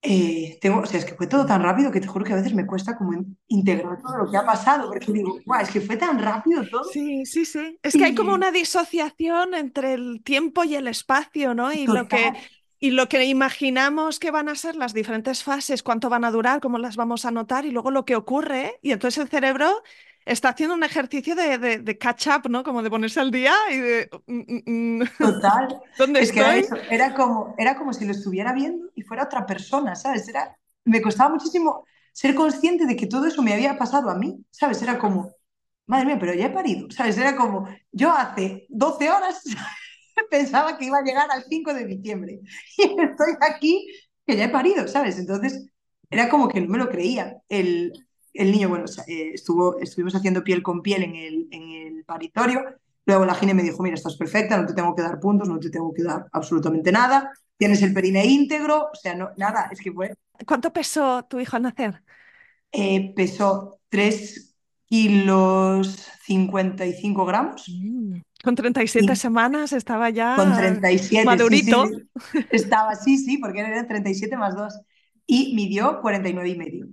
eh, 0.00 0.58
tengo, 0.60 0.80
o 0.80 0.86
sea, 0.86 1.00
es 1.00 1.04
que 1.04 1.14
fue 1.14 1.26
todo 1.26 1.44
tan 1.44 1.60
rápido 1.60 1.90
que 1.90 2.00
te 2.00 2.06
juro 2.06 2.24
que 2.24 2.32
a 2.32 2.36
veces 2.36 2.54
me 2.54 2.66
cuesta 2.66 2.96
como 2.96 3.12
integrar 3.48 4.00
todo 4.00 4.18
lo 4.18 4.30
que 4.30 4.36
ha 4.36 4.46
pasado, 4.46 4.88
porque 4.88 5.12
digo, 5.12 5.40
guau, 5.44 5.60
es 5.60 5.70
que 5.70 5.80
fue 5.80 5.96
tan 5.96 6.20
rápido 6.20 6.62
todo. 6.70 6.84
Sí, 6.84 7.26
sí, 7.26 7.44
sí. 7.44 7.78
Es 7.82 7.94
que 7.94 8.04
hay 8.04 8.14
como 8.14 8.32
una 8.32 8.52
disociación 8.52 9.54
entre 9.54 9.94
el 9.94 10.22
tiempo 10.22 10.62
y 10.62 10.76
el 10.76 10.86
espacio, 10.86 11.52
¿no? 11.52 11.72
Y 11.72 11.86
lo 11.86 12.06
que 12.06 12.32
y 12.80 12.90
lo 12.90 13.08
que 13.08 13.24
imaginamos 13.24 14.20
que 14.20 14.30
van 14.30 14.48
a 14.48 14.54
ser 14.54 14.76
las 14.76 14.94
diferentes 14.94 15.42
fases, 15.42 15.82
cuánto 15.82 16.08
van 16.08 16.24
a 16.24 16.30
durar, 16.30 16.60
cómo 16.60 16.78
las 16.78 16.96
vamos 16.96 17.24
a 17.24 17.30
notar 17.30 17.66
y 17.66 17.70
luego 17.70 17.90
lo 17.90 18.04
que 18.04 18.14
ocurre. 18.14 18.78
Y 18.82 18.92
entonces 18.92 19.22
el 19.22 19.28
cerebro 19.28 19.82
está 20.24 20.50
haciendo 20.50 20.74
un 20.74 20.84
ejercicio 20.84 21.34
de, 21.34 21.58
de, 21.58 21.98
catch 21.98 22.28
up, 22.28 22.48
¿no? 22.48 22.62
Como 22.62 22.82
de 22.82 22.90
ponerse 22.90 23.18
al 23.18 23.30
día 23.30 23.54
y 23.70 23.78
de... 23.78 24.10
Mm, 24.26 24.38
mm, 24.38 24.98
mm, 25.00 25.08
Total. 25.18 25.80
¿Dónde 25.98 26.20
es 26.20 26.30
que 26.30 26.40
era, 26.40 26.56
eso. 26.56 26.76
era, 26.90 27.14
como, 27.14 27.54
era 27.58 27.76
como 27.76 27.92
si 27.92 28.04
lo 28.04 28.12
estuviera 28.12 28.52
viendo 28.52 28.90
y 28.94 29.02
fuera 29.02 29.24
otra 29.24 29.44
persona, 29.44 29.96
¿sabes? 29.96 30.28
Era, 30.28 30.56
me 30.84 31.02
costaba 31.02 31.30
muchísimo 31.30 31.84
ser 32.12 32.34
consciente 32.34 32.86
de 32.86 32.96
que 32.96 33.06
todo 33.06 33.26
eso 33.26 33.42
me 33.42 33.54
había 33.54 33.76
pasado 33.76 34.10
a 34.10 34.14
mí, 34.14 34.44
¿sabes? 34.50 34.82
Era 34.82 34.98
como, 34.98 35.32
madre 35.86 36.06
mía, 36.06 36.18
pero 36.20 36.34
ya 36.34 36.46
he 36.46 36.50
parido, 36.50 36.88
¿sabes? 36.90 37.16
Era 37.18 37.34
como, 37.34 37.68
yo 37.90 38.12
hace 38.12 38.66
12 38.68 39.10
horas 39.10 39.42
pensaba 40.30 40.78
que 40.78 40.86
iba 40.86 40.98
a 40.98 41.02
llegar 41.02 41.30
al 41.30 41.44
5 41.44 41.74
de 41.74 41.84
diciembre 41.84 42.40
y 42.78 42.82
estoy 42.82 43.34
aquí 43.40 43.86
que 44.26 44.36
ya 44.36 44.44
he 44.44 44.48
parido, 44.50 44.86
¿sabes? 44.86 45.18
Entonces, 45.18 45.66
era 46.10 46.28
como 46.28 46.48
que 46.48 46.60
no 46.60 46.68
me 46.68 46.78
lo 46.78 46.88
creía. 46.88 47.38
El, 47.48 47.92
el 48.34 48.52
niño, 48.52 48.68
bueno, 48.68 48.84
eh, 49.06 49.30
estuvo, 49.32 49.78
estuvimos 49.80 50.14
haciendo 50.14 50.44
piel 50.44 50.62
con 50.62 50.82
piel 50.82 51.02
en 51.02 51.16
el, 51.16 51.48
en 51.50 51.70
el 51.70 52.04
paritorio. 52.04 52.62
Luego 53.06 53.24
la 53.24 53.34
gine 53.34 53.54
me 53.54 53.62
dijo, 53.62 53.82
mira, 53.82 53.94
estás 53.94 54.16
perfecta, 54.16 54.58
no 54.58 54.66
te 54.66 54.74
tengo 54.74 54.94
que 54.94 55.02
dar 55.02 55.18
puntos, 55.18 55.48
no 55.48 55.58
te 55.58 55.70
tengo 55.70 55.94
que 55.94 56.02
dar 56.02 56.26
absolutamente 56.32 56.92
nada. 56.92 57.32
Tienes 57.56 57.80
el 57.82 57.94
perine 57.94 58.26
íntegro, 58.26 58.90
o 58.92 58.94
sea, 58.94 59.14
no, 59.14 59.30
nada, 59.36 59.68
es 59.72 59.80
que 59.80 59.90
fue... 59.90 60.14
¿Cuánto 60.46 60.72
pesó 60.72 61.24
tu 61.24 61.40
hijo 61.40 61.56
al 61.56 61.62
nacer? 61.62 62.02
Eh, 62.70 63.12
pesó 63.16 63.80
3 63.88 64.54
kilos 64.84 66.06
55 66.24 67.24
gramos. 67.24 67.64
Mm, 67.68 68.20
con 68.42 68.54
37 68.54 69.16
semanas 69.16 69.72
estaba 69.72 70.10
ya 70.10 70.36
con 70.36 70.54
37, 70.54 71.24
madurito. 71.24 71.88
Estaba, 72.50 72.94
sí, 72.94 73.18
sí, 73.18 73.38
porque 73.38 73.60
era 73.60 73.86
37 73.86 74.36
más 74.36 74.54
2. 74.54 74.80
Y 75.26 75.54
midió 75.54 76.00
49 76.00 76.48
y 76.48 76.56
medio. 76.56 76.88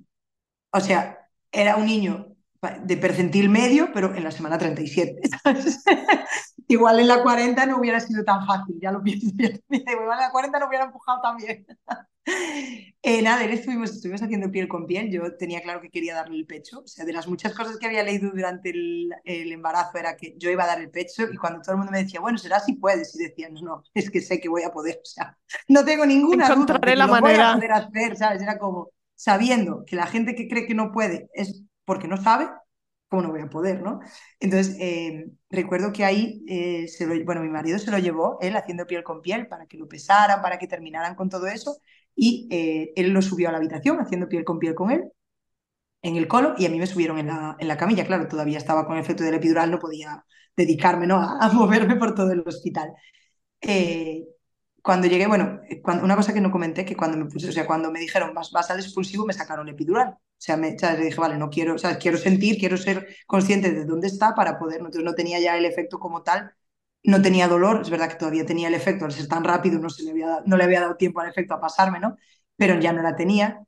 O 0.72 0.80
sea, 0.80 1.20
era 1.52 1.78
un 1.78 1.86
niño 1.86 2.36
de 2.84 2.98
percentil 2.98 3.50
medio, 3.50 3.92
pero 3.94 4.16
en 4.16 4.24
la 4.24 4.32
semana 4.32 4.58
37. 4.58 5.22
Igual 6.68 7.00
en 7.00 7.08
la 7.08 7.22
40 7.22 7.66
no 7.68 7.78
hubiera 7.78 8.00
sido 8.00 8.24
tan 8.24 8.46
fácil, 8.46 8.78
ya 8.82 8.92
lo 8.92 9.04
pienso. 9.04 9.28
Igual 9.70 10.14
en 10.14 10.20
la 10.20 10.32
40 10.32 10.60
no 10.60 10.68
hubiera 10.68 10.86
empujado 10.86 11.22
tan 11.22 11.38
bien. 11.38 11.66
Eh, 13.08 13.22
nada, 13.22 13.44
él 13.44 13.52
estuvimos, 13.52 13.92
estuvimos 13.92 14.24
haciendo 14.24 14.50
piel 14.50 14.68
con 14.68 14.88
piel. 14.88 15.12
Yo 15.12 15.38
tenía 15.38 15.62
claro 15.62 15.80
que 15.80 15.92
quería 15.92 16.16
darle 16.16 16.38
el 16.38 16.48
pecho. 16.48 16.80
O 16.80 16.88
sea, 16.88 17.06
de 17.06 17.14
las 17.14 17.28
muchas 17.28 17.54
cosas 17.54 17.78
que 17.78 17.86
había 17.86 18.02
leído 18.02 18.32
durante 18.32 18.72
el, 18.72 19.12
el, 19.24 19.52
embarazo 19.52 20.00
era 20.00 20.18
que 20.18 20.34
yo 20.38 20.50
iba 20.50 20.64
a 20.64 20.68
dar 20.68 20.82
el 20.82 20.90
pecho 20.90 21.24
y 21.32 21.38
cuando 21.38 21.62
todo 21.62 21.74
el 21.74 21.78
mundo 21.78 21.92
me 21.92 22.00
decía, 22.00 22.20
bueno, 22.20 22.40
será 22.40 22.60
si 22.60 22.74
puedes, 22.74 23.14
y 23.16 23.24
decía, 23.24 23.48
no, 23.52 23.62
no, 23.62 23.84
es 23.94 24.10
que 24.10 24.22
sé 24.22 24.40
que 24.40 24.50
voy 24.50 24.64
a 24.64 24.72
poder. 24.72 25.00
O 25.04 25.06
sea, 25.06 25.38
no 25.68 25.86
tengo 25.86 26.04
ninguna 26.04 26.48
Encontraré 26.48 26.96
duda 26.96 27.06
la 27.06 27.12
manera. 27.12 27.54
Voy 27.54 27.54
a 27.54 27.54
poder 27.54 27.72
hacer, 27.74 28.18
¿sabes? 28.18 28.42
Era 28.42 28.58
como 28.58 28.90
sabiendo 29.14 29.86
que 29.86 29.96
la 29.96 30.08
gente 30.08 30.34
que 30.34 30.48
cree 30.48 30.66
que 30.66 30.74
no 30.74 30.92
puede 30.92 31.30
es 31.34 31.64
porque 31.86 32.08
no 32.08 32.18
sabe, 32.18 32.50
¿cómo 33.08 33.22
no 33.22 33.30
voy 33.30 33.42
a 33.42 33.50
poder, 33.50 33.82
no? 33.82 34.00
Entonces, 34.40 34.76
eh, 34.80 35.28
recuerdo 35.50 35.94
que 35.94 36.04
ahí, 36.04 36.44
eh, 36.48 36.88
se 36.88 37.06
lo, 37.06 37.24
bueno, 37.24 37.42
mi 37.42 37.50
marido 37.50 37.80
se 37.80 37.92
lo 37.92 38.00
llevó, 38.00 38.38
él 38.42 38.56
haciendo 38.56 38.88
piel 38.88 39.04
con 39.04 39.22
piel, 39.22 39.48
para 39.48 39.68
que 39.68 39.78
lo 39.78 39.88
pesaran, 39.88 40.42
para 40.42 40.58
que 40.58 40.68
terminaran 40.68 41.16
con 41.16 41.30
todo 41.30 41.48
eso, 41.48 41.78
y 42.16 42.48
eh, 42.52 42.94
él 42.96 43.10
lo 43.10 43.22
subió 43.22 43.50
a 43.50 43.52
la 43.52 43.58
habitación 43.58 44.00
haciendo 44.00 44.30
piel 44.30 44.44
con 44.44 44.60
piel 44.60 44.76
con 44.76 44.92
él 44.92 45.12
en 46.06 46.18
el 46.18 46.28
colo 46.28 46.54
y 46.58 46.66
a 46.66 46.70
mí 46.70 46.78
me 46.80 46.88
subieron 46.88 47.18
en 47.18 47.28
la, 47.28 47.56
en 47.60 47.68
la 47.68 47.78
camilla, 47.78 48.06
claro, 48.06 48.28
todavía 48.28 48.60
estaba 48.60 48.86
con 48.86 48.96
el 48.96 49.02
efecto 49.02 49.24
del 49.24 49.34
epidural, 49.36 49.72
no 49.72 49.80
podía 49.80 50.24
dedicarme 50.56 51.08
¿no? 51.08 51.20
a, 51.42 51.52
moverme 51.52 51.96
por 51.96 52.14
todo 52.14 52.32
el 52.32 52.44
hospital. 52.46 52.94
Eh, 53.62 54.24
cuando 54.84 55.08
llegué, 55.08 55.26
bueno, 55.28 55.62
eh, 55.68 55.82
una 56.04 56.16
cosa 56.16 56.34
que 56.34 56.42
no 56.42 56.52
comenté, 56.52 56.86
que 56.86 56.96
cuando 56.96 57.18
me 57.18 57.26
puse, 57.26 57.50
o 57.50 57.52
sea, 57.52 57.66
cuando 57.66 57.92
me 57.92 58.00
dijeron 58.00 58.36
vas, 58.36 58.52
vas 58.52 58.70
al 58.70 58.80
expulsivo, 58.80 59.26
me 59.26 59.34
sacaron 59.34 59.68
el 59.68 59.74
epidural. 59.74 60.10
O 60.10 60.20
sea, 60.38 60.58
me, 60.58 60.76
le 60.80 61.06
dije, 61.06 61.20
vale, 61.20 61.38
no 61.38 61.50
quiero, 61.50 61.78
¿sabes? 61.80 61.98
quiero 61.98 62.18
sentir, 62.18 62.58
quiero 62.60 62.78
ser 62.78 63.08
consciente 63.26 63.72
de 63.72 63.86
dónde 63.86 64.08
está 64.08 64.36
para 64.36 64.60
poder, 64.60 64.80
entonces 64.80 65.04
no 65.04 65.16
tenía 65.16 65.40
ya 65.40 65.58
el 65.58 65.66
efecto 65.66 65.98
como 66.00 66.22
tal, 66.22 66.52
no 67.06 67.22
tenía 67.22 67.48
dolor, 67.48 67.82
es 67.82 67.90
verdad 67.90 68.10
que 68.10 68.16
todavía 68.16 68.46
tenía 68.46 68.68
el 68.68 68.74
efecto, 68.74 69.06
al 69.06 69.12
ser 69.12 69.28
tan 69.28 69.44
rápido 69.44 69.80
no, 69.80 69.90
se 69.90 70.04
le, 70.04 70.12
había, 70.12 70.42
no 70.46 70.58
le 70.58 70.64
había 70.64 70.82
dado 70.82 70.96
tiempo 70.96 71.20
al 71.20 71.30
efecto 71.30 71.54
a 71.54 71.62
pasarme, 71.62 72.00
¿no? 72.00 72.18
Pero 72.56 72.80
ya 72.80 72.94
no 72.94 73.02
la 73.02 73.16
tenía 73.16 73.62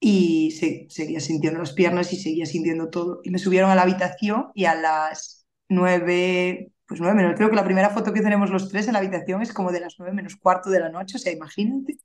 y 0.00 0.52
se, 0.52 0.86
seguía 0.88 1.20
sintiendo 1.20 1.60
las 1.60 1.72
piernas 1.72 2.12
y 2.12 2.16
seguía 2.16 2.46
sintiendo 2.46 2.90
todo. 2.90 3.20
Y 3.24 3.30
me 3.30 3.38
subieron 3.38 3.70
a 3.70 3.74
la 3.74 3.82
habitación 3.82 4.50
y 4.54 4.64
a 4.64 4.74
las 4.74 5.46
nueve, 5.68 6.72
pues 6.86 7.00
nueve 7.00 7.16
menos, 7.16 7.34
creo 7.36 7.50
que 7.50 7.56
la 7.56 7.64
primera 7.64 7.90
foto 7.90 8.12
que 8.12 8.22
tenemos 8.22 8.50
los 8.50 8.68
tres 8.68 8.86
en 8.86 8.94
la 8.94 9.00
habitación 9.00 9.42
es 9.42 9.52
como 9.52 9.72
de 9.72 9.80
las 9.80 9.96
nueve 9.98 10.14
menos 10.14 10.36
cuarto 10.36 10.70
de 10.70 10.80
la 10.80 10.88
noche, 10.90 11.16
o 11.16 11.20
sea, 11.20 11.32
imagínate. 11.32 11.98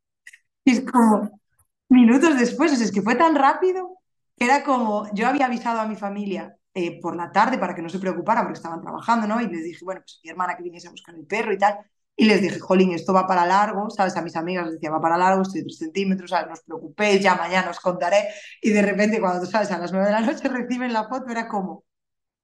Y 0.66 0.72
es 0.72 0.82
como 0.82 1.42
minutos 1.90 2.38
después, 2.40 2.72
o 2.72 2.84
es 2.84 2.92
que 2.92 3.02
fue 3.02 3.16
tan 3.16 3.36
rápido 3.36 4.00
que 4.38 4.46
era 4.46 4.64
como, 4.64 5.10
yo 5.14 5.28
había 5.28 5.46
avisado 5.46 5.80
a 5.80 5.88
mi 5.88 5.96
familia 5.96 6.58
eh, 6.76 7.00
por 7.00 7.16
la 7.16 7.32
tarde 7.32 7.58
para 7.58 7.74
que 7.74 7.82
no 7.82 7.88
se 7.90 8.00
preocuparan 8.00 8.44
porque 8.44 8.58
estaban 8.58 8.82
trabajando, 8.82 9.28
¿no? 9.28 9.40
Y 9.42 9.48
les 9.48 9.64
dije, 9.64 9.86
bueno, 9.86 10.02
pues 10.02 10.20
mi 10.24 10.30
hermana 10.30 10.58
que 10.58 10.64
viniese 10.64 10.90
a 10.90 10.92
buscar 10.92 11.16
el 11.16 11.26
perro 11.26 11.54
y 11.54 11.58
tal. 11.58 11.80
Y 12.18 12.26
les 12.26 12.42
dije, 12.42 12.60
jolín, 12.60 12.92
esto 12.92 13.14
va 13.14 13.26
para 13.28 13.46
largo, 13.46 13.90
¿sabes? 13.90 14.16
A 14.18 14.22
mis 14.22 14.36
amigas 14.36 14.66
les 14.66 14.76
decía, 14.76 14.92
va 14.92 15.00
para 15.02 15.18
largo, 15.18 15.42
estoy 15.44 15.62
de 15.62 15.66
3 15.68 15.78
centímetros, 15.78 16.30
¿sabes? 16.30 16.48
No 16.48 16.54
os 16.54 16.64
preocupéis, 16.64 17.22
ya 17.22 17.36
mañana 17.36 17.70
os 17.72 17.80
contaré. 17.80 18.28
Y 18.62 18.72
de 18.72 18.82
repente, 18.82 19.22
cuando, 19.22 19.46
¿sabes? 19.46 19.72
A 19.72 19.78
las 19.78 19.92
9 19.94 20.08
de 20.08 20.12
la 20.14 20.22
noche 20.22 20.48
reciben 20.50 20.92
la 20.94 21.08
foto, 21.08 21.30
era 21.32 21.48
como, 21.48 21.86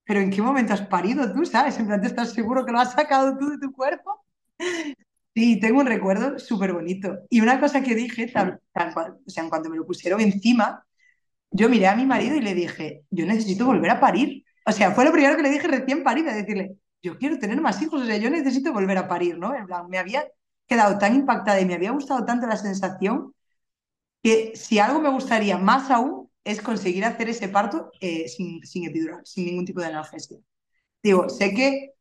¿pero 0.06 0.22
en 0.22 0.32
qué 0.32 0.42
momento 0.42 0.74
has 0.74 0.84
parido 0.88 1.32
tú, 1.34 1.46
¿sabes? 1.46 1.78
En 1.80 1.88
plan, 1.88 2.02
¿te 2.02 2.08
estás 2.08 2.34
seguro 2.34 2.66
que 2.66 2.72
lo 2.72 2.80
has 2.80 2.94
sacado 2.94 3.38
tú 3.38 3.50
de 3.50 3.60
tu 3.60 3.72
cuerpo? 3.74 4.26
Sí, 5.34 5.60
tengo 5.62 5.80
un 5.80 5.86
recuerdo 5.88 6.40
súper 6.40 6.74
bonito. 6.74 7.20
Y 7.30 7.40
una 7.42 7.60
cosa 7.60 7.82
que 7.82 7.96
dije, 7.96 8.28
tal, 8.28 8.60
tal 8.74 8.94
cual, 8.94 9.18
o 9.26 9.30
sea, 9.30 9.44
en 9.44 9.50
cuanto 9.50 9.70
me 9.70 9.78
lo 9.78 9.86
pusieron 9.86 10.20
encima, 10.20 10.86
yo 11.52 11.70
miré 11.70 11.88
a 11.88 11.96
mi 11.96 12.06
marido 12.06 12.36
y 12.36 12.42
le 12.42 12.54
dije, 12.56 13.06
yo 13.10 13.26
necesito 13.26 13.66
volver 13.66 13.92
a 13.92 14.00
parir. 14.00 14.46
O 14.66 14.72
sea, 14.72 14.92
fue 14.92 15.06
lo 15.06 15.12
primero 15.12 15.36
que 15.36 15.44
le 15.44 15.50
dije 15.50 15.68
recién 15.68 16.04
parida, 16.04 16.34
decirle, 16.34 16.78
yo 17.04 17.18
quiero 17.18 17.40
tener 17.40 17.60
más 17.62 17.82
hijos, 17.82 18.02
o 18.02 18.06
sea, 18.06 18.18
yo 18.18 18.30
necesito 18.30 18.74
volver 18.74 18.98
a 18.98 19.08
parir, 19.08 19.38
¿no? 19.38 19.54
Me 19.90 19.98
había 19.98 20.26
quedado 20.68 20.98
tan 20.98 21.16
impactada 21.16 21.60
y 21.60 21.66
me 21.66 21.74
había 21.76 21.92
gustado 21.92 22.26
tanto 22.26 22.48
la 22.48 22.58
sensación 22.58 23.34
que 24.24 24.54
si 24.56 24.80
algo 24.80 25.02
me 25.02 25.10
gustaría 25.10 25.58
más 25.58 25.90
aún 25.92 26.30
es 26.44 26.62
conseguir 26.62 27.06
hacer 27.06 27.30
ese 27.30 27.50
parto 27.50 27.92
eh, 28.02 28.28
sin, 28.28 28.64
sin 28.66 28.86
epidural, 28.88 29.22
sin 29.26 29.46
ningún 29.46 29.66
tipo 29.66 29.82
de 29.82 29.88
analgesia. 29.88 30.38
Digo, 31.04 31.30
sé 31.30 31.54
que 31.54 31.94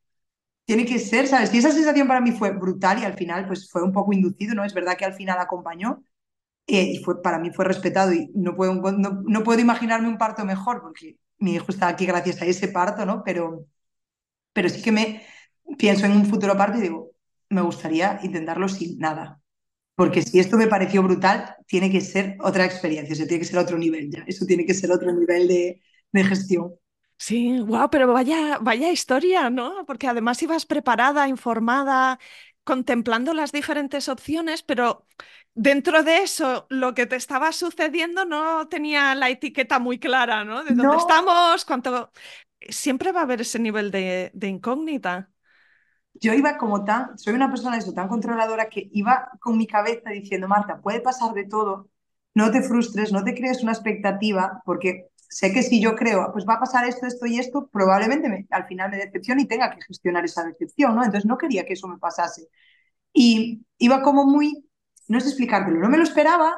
tiene 0.65 0.85
que 0.85 0.99
ser, 0.99 1.27
¿sabes? 1.27 1.53
Y 1.53 1.59
esa 1.59 1.71
sensación 1.71 2.07
para 2.07 2.21
mí 2.21 2.31
fue 2.31 2.51
brutal 2.51 2.99
y 3.01 3.05
al 3.05 3.15
final 3.15 3.47
pues 3.47 3.69
fue 3.69 3.83
un 3.83 3.91
poco 3.93 4.13
inducido, 4.13 4.55
¿no? 4.55 4.65
Es 4.65 4.73
verdad 4.73 4.97
que 4.97 5.05
al 5.05 5.13
final 5.13 5.39
acompañó, 5.39 6.03
eh, 6.67 6.83
y 6.83 7.03
fue, 7.03 7.21
para 7.21 7.39
mí 7.39 7.51
fue 7.51 7.65
respetado 7.65 8.13
y 8.13 8.29
no 8.33 8.55
puedo, 8.55 8.73
no, 8.73 9.21
no, 9.25 9.43
puedo 9.43 9.59
imaginarme 9.59 10.07
un 10.07 10.17
parto 10.17 10.45
mejor 10.45 10.81
porque 10.81 11.17
mi 11.39 11.55
hijo 11.55 11.65
está 11.69 11.87
aquí 11.87 12.05
gracias 12.05 12.41
a 12.41 12.45
ese 12.45 12.67
parto, 12.69 13.05
¿no? 13.05 13.23
Pero, 13.23 13.65
pero 14.53 14.69
sí 14.69 14.81
que 14.81 14.91
me 14.91 15.23
pienso 15.77 16.05
en 16.05 16.13
un 16.13 16.25
futuro 16.25 16.57
parto 16.57 16.77
y 16.77 16.81
digo, 16.81 17.11
me 17.49 17.61
gustaría 17.61 18.19
intentarlo 18.23 18.67
sin 18.69 18.97
nada. 18.99 19.41
Porque 19.95 20.21
si 20.21 20.39
esto 20.39 20.57
me 20.57 20.67
pareció 20.67 21.03
brutal, 21.03 21.55
tiene 21.67 21.91
que 21.91 22.01
ser 22.01 22.37
otra 22.41 22.65
experiencia, 22.65 23.13
o 23.13 23.27
tiene 23.27 23.39
que 23.39 23.45
ser 23.49 23.59
otro 23.59 23.77
nivel 23.77 24.09
ya, 24.11 24.23
eso 24.27 24.45
tiene 24.45 24.65
que 24.65 24.73
ser 24.73 24.91
otro 24.91 25.11
nivel 25.13 25.47
de, 25.47 25.81
de 26.11 26.23
gestión. 26.23 26.73
Sí, 27.17 27.59
wow, 27.61 27.87
pero 27.91 28.11
vaya, 28.11 28.57
vaya 28.61 28.91
historia, 28.91 29.51
¿no? 29.51 29.85
Porque 29.85 30.07
además 30.07 30.41
ibas 30.41 30.65
preparada, 30.65 31.27
informada, 31.27 32.17
contemplando 32.63 33.33
las 33.33 33.51
diferentes 33.51 34.09
opciones, 34.09 34.63
pero 34.63 35.05
dentro 35.53 36.03
de 36.03 36.19
eso, 36.23 36.67
lo 36.69 36.93
que 36.93 37.05
te 37.07 37.15
estaba 37.15 37.51
sucediendo 37.51 38.25
no 38.25 38.67
tenía 38.69 39.15
la 39.15 39.29
etiqueta 39.29 39.79
muy 39.79 39.99
clara, 39.99 40.43
¿no? 40.45 40.63
De 40.63 40.75
dónde 40.75 40.97
No, 40.97 40.97
estamos, 40.97 41.65
cuánto... 41.65 42.11
Siempre 42.69 43.11
va 43.11 43.21
a 43.21 43.23
haber 43.23 43.41
ese 43.41 43.59
nivel 43.59 43.91
de, 43.91 44.31
de 44.33 44.47
incógnita. 44.47 45.31
yo 46.13 46.33
iba 46.33 46.57
como 46.57 46.83
tan, 46.85 47.17
soy 47.17 47.33
una 47.33 47.49
persona 47.49 47.77
eso, 47.77 47.93
tan 47.93 48.07
controladora 48.07 48.69
que 48.69 48.89
iba 48.93 49.29
con 49.39 49.57
mi 49.57 49.65
cabeza 49.67 50.09
diciendo, 50.11 50.47
Marta, 50.47 50.81
puede 50.81 51.01
pasar 51.01 51.33
de 51.33 51.45
todo, 51.45 51.89
no 52.35 52.51
te 52.51 52.61
frustres, 52.61 53.11
no 53.11 53.23
te 53.23 53.33
crees 53.35 53.63
una 53.63 53.71
expectativa, 53.71 54.61
porque 54.65 55.07
sé 55.31 55.53
que 55.53 55.63
si 55.63 55.81
yo 55.81 55.95
creo, 55.95 56.31
pues 56.33 56.45
va 56.47 56.55
a 56.55 56.59
pasar 56.59 56.85
esto, 56.87 57.07
esto 57.07 57.25
y 57.25 57.39
esto, 57.39 57.67
probablemente 57.71 58.29
me, 58.29 58.47
al 58.51 58.67
final 58.67 58.91
me 58.91 58.97
decepcione 58.97 59.43
y 59.43 59.47
tenga 59.47 59.71
que 59.71 59.81
gestionar 59.83 60.25
esa 60.25 60.43
decepción, 60.43 60.95
¿no? 60.95 61.03
Entonces 61.03 61.25
no 61.27 61.37
quería 61.37 61.65
que 61.65 61.73
eso 61.73 61.87
me 61.87 61.97
pasase. 61.97 62.49
Y 63.13 63.65
iba 63.79 64.01
como 64.03 64.25
muy, 64.25 64.65
no 65.09 65.19
sé 65.21 65.29
explicártelo, 65.29 65.79
no 65.79 65.89
me 65.89 65.97
lo 65.97 66.03
esperaba, 66.03 66.57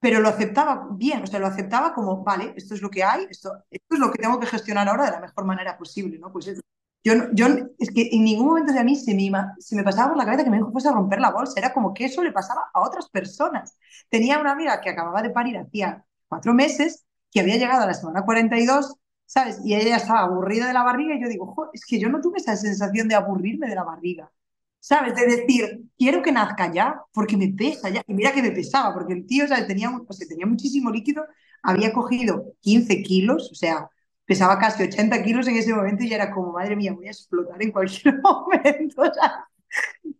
pero 0.00 0.20
lo 0.20 0.28
aceptaba 0.28 0.88
bien, 0.92 1.22
o 1.22 1.26
sea, 1.26 1.40
lo 1.40 1.46
aceptaba 1.46 1.94
como, 1.94 2.22
vale, 2.22 2.52
esto 2.56 2.74
es 2.74 2.82
lo 2.82 2.90
que 2.90 3.02
hay, 3.02 3.26
esto, 3.30 3.50
esto 3.70 3.94
es 3.94 3.98
lo 3.98 4.10
que 4.12 4.18
tengo 4.18 4.38
que 4.38 4.46
gestionar 4.46 4.88
ahora 4.88 5.06
de 5.06 5.10
la 5.12 5.20
mejor 5.20 5.44
manera 5.44 5.76
posible, 5.78 6.18
¿no? 6.18 6.30
Pues 6.32 6.46
eso. 6.48 6.60
Yo, 7.04 7.14
yo, 7.32 7.46
es 7.78 7.90
que 7.92 8.08
en 8.12 8.24
ningún 8.24 8.46
momento 8.48 8.72
de 8.72 8.80
a 8.80 8.84
mí 8.84 8.96
se 8.96 9.14
me, 9.14 9.30
se 9.58 9.76
me 9.76 9.84
pasaba 9.84 10.08
por 10.08 10.18
la 10.18 10.24
cabeza 10.24 10.44
que 10.44 10.50
mi 10.50 10.58
hijo 10.58 10.72
fuese 10.72 10.88
a 10.88 10.92
romper 10.92 11.20
la 11.20 11.30
bolsa, 11.30 11.54
era 11.58 11.72
como 11.72 11.94
que 11.94 12.04
eso 12.06 12.22
le 12.22 12.32
pasaba 12.32 12.62
a 12.74 12.80
otras 12.80 13.08
personas. 13.10 13.76
Tenía 14.08 14.38
una 14.40 14.52
amiga 14.52 14.80
que 14.80 14.90
acababa 14.90 15.22
de 15.22 15.30
parir 15.30 15.56
hacía 15.58 16.04
cuatro 16.28 16.52
meses, 16.52 17.05
que 17.36 17.40
había 17.42 17.56
llegado 17.58 17.82
a 17.82 17.86
la 17.86 17.92
semana 17.92 18.22
42, 18.24 18.94
¿sabes? 19.26 19.60
Y 19.62 19.74
ella 19.74 19.96
estaba 19.96 20.20
aburrida 20.20 20.66
de 20.66 20.72
la 20.72 20.82
barriga 20.82 21.14
y 21.14 21.20
yo 21.20 21.28
digo, 21.28 21.70
es 21.74 21.84
que 21.84 22.00
yo 22.00 22.08
no 22.08 22.22
tuve 22.22 22.38
esa 22.38 22.56
sensación 22.56 23.08
de 23.08 23.14
aburrirme 23.14 23.68
de 23.68 23.74
la 23.74 23.84
barriga. 23.84 24.32
¿sabes? 24.80 25.14
De 25.14 25.26
decir, 25.26 25.82
quiero 25.98 26.22
que 26.22 26.32
nazca 26.32 26.72
ya, 26.72 27.02
porque 27.12 27.36
me 27.36 27.48
pesa 27.48 27.90
ya. 27.90 28.02
Y 28.06 28.14
mira 28.14 28.32
que 28.32 28.40
me 28.40 28.52
pesaba, 28.52 28.94
porque 28.94 29.12
el 29.12 29.26
tío, 29.26 29.46
¿sabes? 29.46 29.66
Tenía, 29.66 29.90
o 29.90 30.12
sea, 30.14 30.26
tenía 30.26 30.46
muchísimo 30.46 30.90
líquido, 30.90 31.26
había 31.62 31.92
cogido 31.92 32.54
15 32.60 33.02
kilos, 33.02 33.50
o 33.52 33.54
sea, 33.54 33.90
pesaba 34.24 34.58
casi 34.58 34.84
80 34.84 35.22
kilos 35.24 35.46
en 35.48 35.56
ese 35.56 35.74
momento 35.74 36.04
y 36.04 36.14
era 36.14 36.30
como, 36.32 36.52
madre 36.52 36.74
mía, 36.74 36.94
voy 36.94 37.08
a 37.08 37.10
explotar 37.10 37.62
en 37.62 37.70
cualquier 37.70 38.18
momento. 38.22 39.02
O 39.02 39.10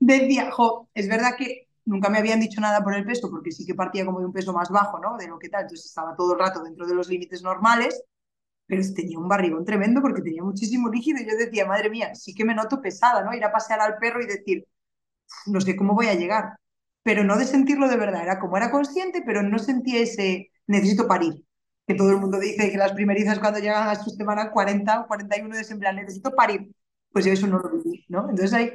decía, 0.00 0.50
jo, 0.50 0.90
es 0.92 1.08
verdad 1.08 1.36
que 1.38 1.65
nunca 1.86 2.10
me 2.10 2.18
habían 2.18 2.40
dicho 2.40 2.60
nada 2.60 2.82
por 2.84 2.94
el 2.94 3.04
peso, 3.06 3.30
porque 3.30 3.52
sí 3.52 3.64
que 3.66 3.74
partía 3.74 4.04
como 4.04 4.20
de 4.20 4.26
un 4.26 4.32
peso 4.32 4.52
más 4.52 4.70
bajo, 4.70 4.98
¿no? 5.00 5.16
De 5.16 5.28
lo 5.28 5.38
que 5.38 5.48
tal, 5.48 5.62
entonces 5.62 5.86
estaba 5.86 6.14
todo 6.16 6.34
el 6.34 6.40
rato 6.40 6.62
dentro 6.62 6.86
de 6.86 6.94
los 6.94 7.08
límites 7.08 7.42
normales, 7.42 8.02
pero 8.66 8.82
tenía 8.94 9.18
un 9.18 9.28
barrigón 9.28 9.64
tremendo 9.64 10.02
porque 10.02 10.22
tenía 10.22 10.42
muchísimo 10.42 10.90
líquido 10.90 11.20
y 11.20 11.26
yo 11.30 11.36
decía, 11.36 11.66
madre 11.66 11.90
mía, 11.90 12.14
sí 12.14 12.34
que 12.34 12.44
me 12.44 12.54
noto 12.54 12.80
pesada, 12.82 13.22
¿no? 13.24 13.34
Ir 13.34 13.44
a 13.44 13.52
pasear 13.52 13.80
al 13.80 13.98
perro 13.98 14.22
y 14.22 14.26
decir, 14.26 14.66
no 15.46 15.60
sé 15.60 15.76
cómo 15.76 15.94
voy 15.94 16.08
a 16.08 16.14
llegar, 16.14 16.56
pero 17.02 17.24
no 17.24 17.36
de 17.36 17.44
sentirlo 17.46 17.88
de 17.88 17.96
verdad, 17.96 18.22
era 18.22 18.38
como 18.40 18.56
era 18.56 18.70
consciente, 18.70 19.22
pero 19.24 19.42
no 19.42 19.58
sentía 19.58 20.00
ese, 20.00 20.50
necesito 20.66 21.06
parir, 21.08 21.44
que 21.86 21.94
todo 21.94 22.10
el 22.10 22.18
mundo 22.18 22.38
dice 22.40 22.70
que 22.70 22.76
las 22.78 22.92
primerizas 22.92 23.38
cuando 23.38 23.60
llegan 23.60 23.88
a 23.88 23.94
su 23.96 24.10
semana 24.10 24.50
40 24.50 25.00
o 25.02 25.06
41 25.06 25.56
de 25.56 25.76
plan, 25.76 25.96
necesito 25.96 26.34
parir, 26.34 26.72
pues 27.12 27.24
yo 27.24 27.32
eso 27.32 27.46
no 27.46 27.58
lo 27.58 27.70
viví, 27.70 28.04
¿no? 28.08 28.28
Entonces 28.28 28.52
ahí 28.54 28.72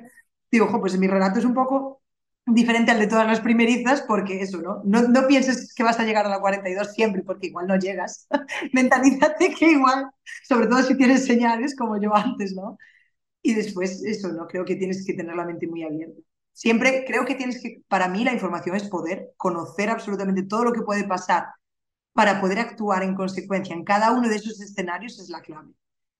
digo, 0.51 0.65
ojo, 0.65 0.79
pues 0.79 0.97
mi 0.97 1.07
relato 1.07 1.39
es 1.39 1.45
un 1.45 1.53
poco 1.53 2.00
diferente 2.45 2.91
al 2.91 2.99
de 2.99 3.07
todas 3.07 3.27
las 3.27 3.39
primerizas, 3.41 4.01
porque 4.03 4.41
eso, 4.41 4.61
¿no? 4.61 4.81
No, 4.83 5.03
no 5.03 5.27
pienses 5.27 5.73
que 5.73 5.83
vas 5.83 5.99
a 5.99 6.03
llegar 6.03 6.25
a 6.25 6.29
la 6.29 6.39
42 6.39 6.93
siempre, 6.93 7.23
porque 7.23 7.47
igual 7.47 7.67
no 7.67 7.77
llegas. 7.77 8.27
Mentalízate 8.73 9.53
que 9.53 9.71
igual, 9.71 10.07
sobre 10.47 10.67
todo 10.67 10.81
si 10.83 10.97
tienes 10.97 11.25
señales, 11.25 11.75
como 11.75 11.99
yo 12.01 12.15
antes, 12.15 12.53
¿no? 12.55 12.77
Y 13.41 13.53
después, 13.55 14.03
eso, 14.03 14.29
¿no? 14.33 14.47
Creo 14.47 14.65
que 14.65 14.75
tienes 14.75 15.05
que 15.05 15.13
tener 15.13 15.35
la 15.35 15.45
mente 15.45 15.67
muy 15.67 15.83
abierta. 15.83 16.21
Siempre 16.53 17.05
creo 17.07 17.25
que 17.25 17.35
tienes 17.35 17.61
que, 17.61 17.81
para 17.87 18.07
mí 18.07 18.23
la 18.23 18.33
información 18.33 18.75
es 18.75 18.89
poder, 18.89 19.31
conocer 19.37 19.89
absolutamente 19.89 20.43
todo 20.43 20.65
lo 20.65 20.73
que 20.73 20.81
puede 20.81 21.05
pasar 21.05 21.45
para 22.13 22.41
poder 22.41 22.59
actuar 22.59 23.03
en 23.03 23.15
consecuencia 23.15 23.75
en 23.75 23.83
cada 23.83 24.11
uno 24.11 24.29
de 24.29 24.35
esos 24.35 24.59
escenarios 24.61 25.19
es 25.19 25.29
la 25.29 25.41
clave. 25.41 25.71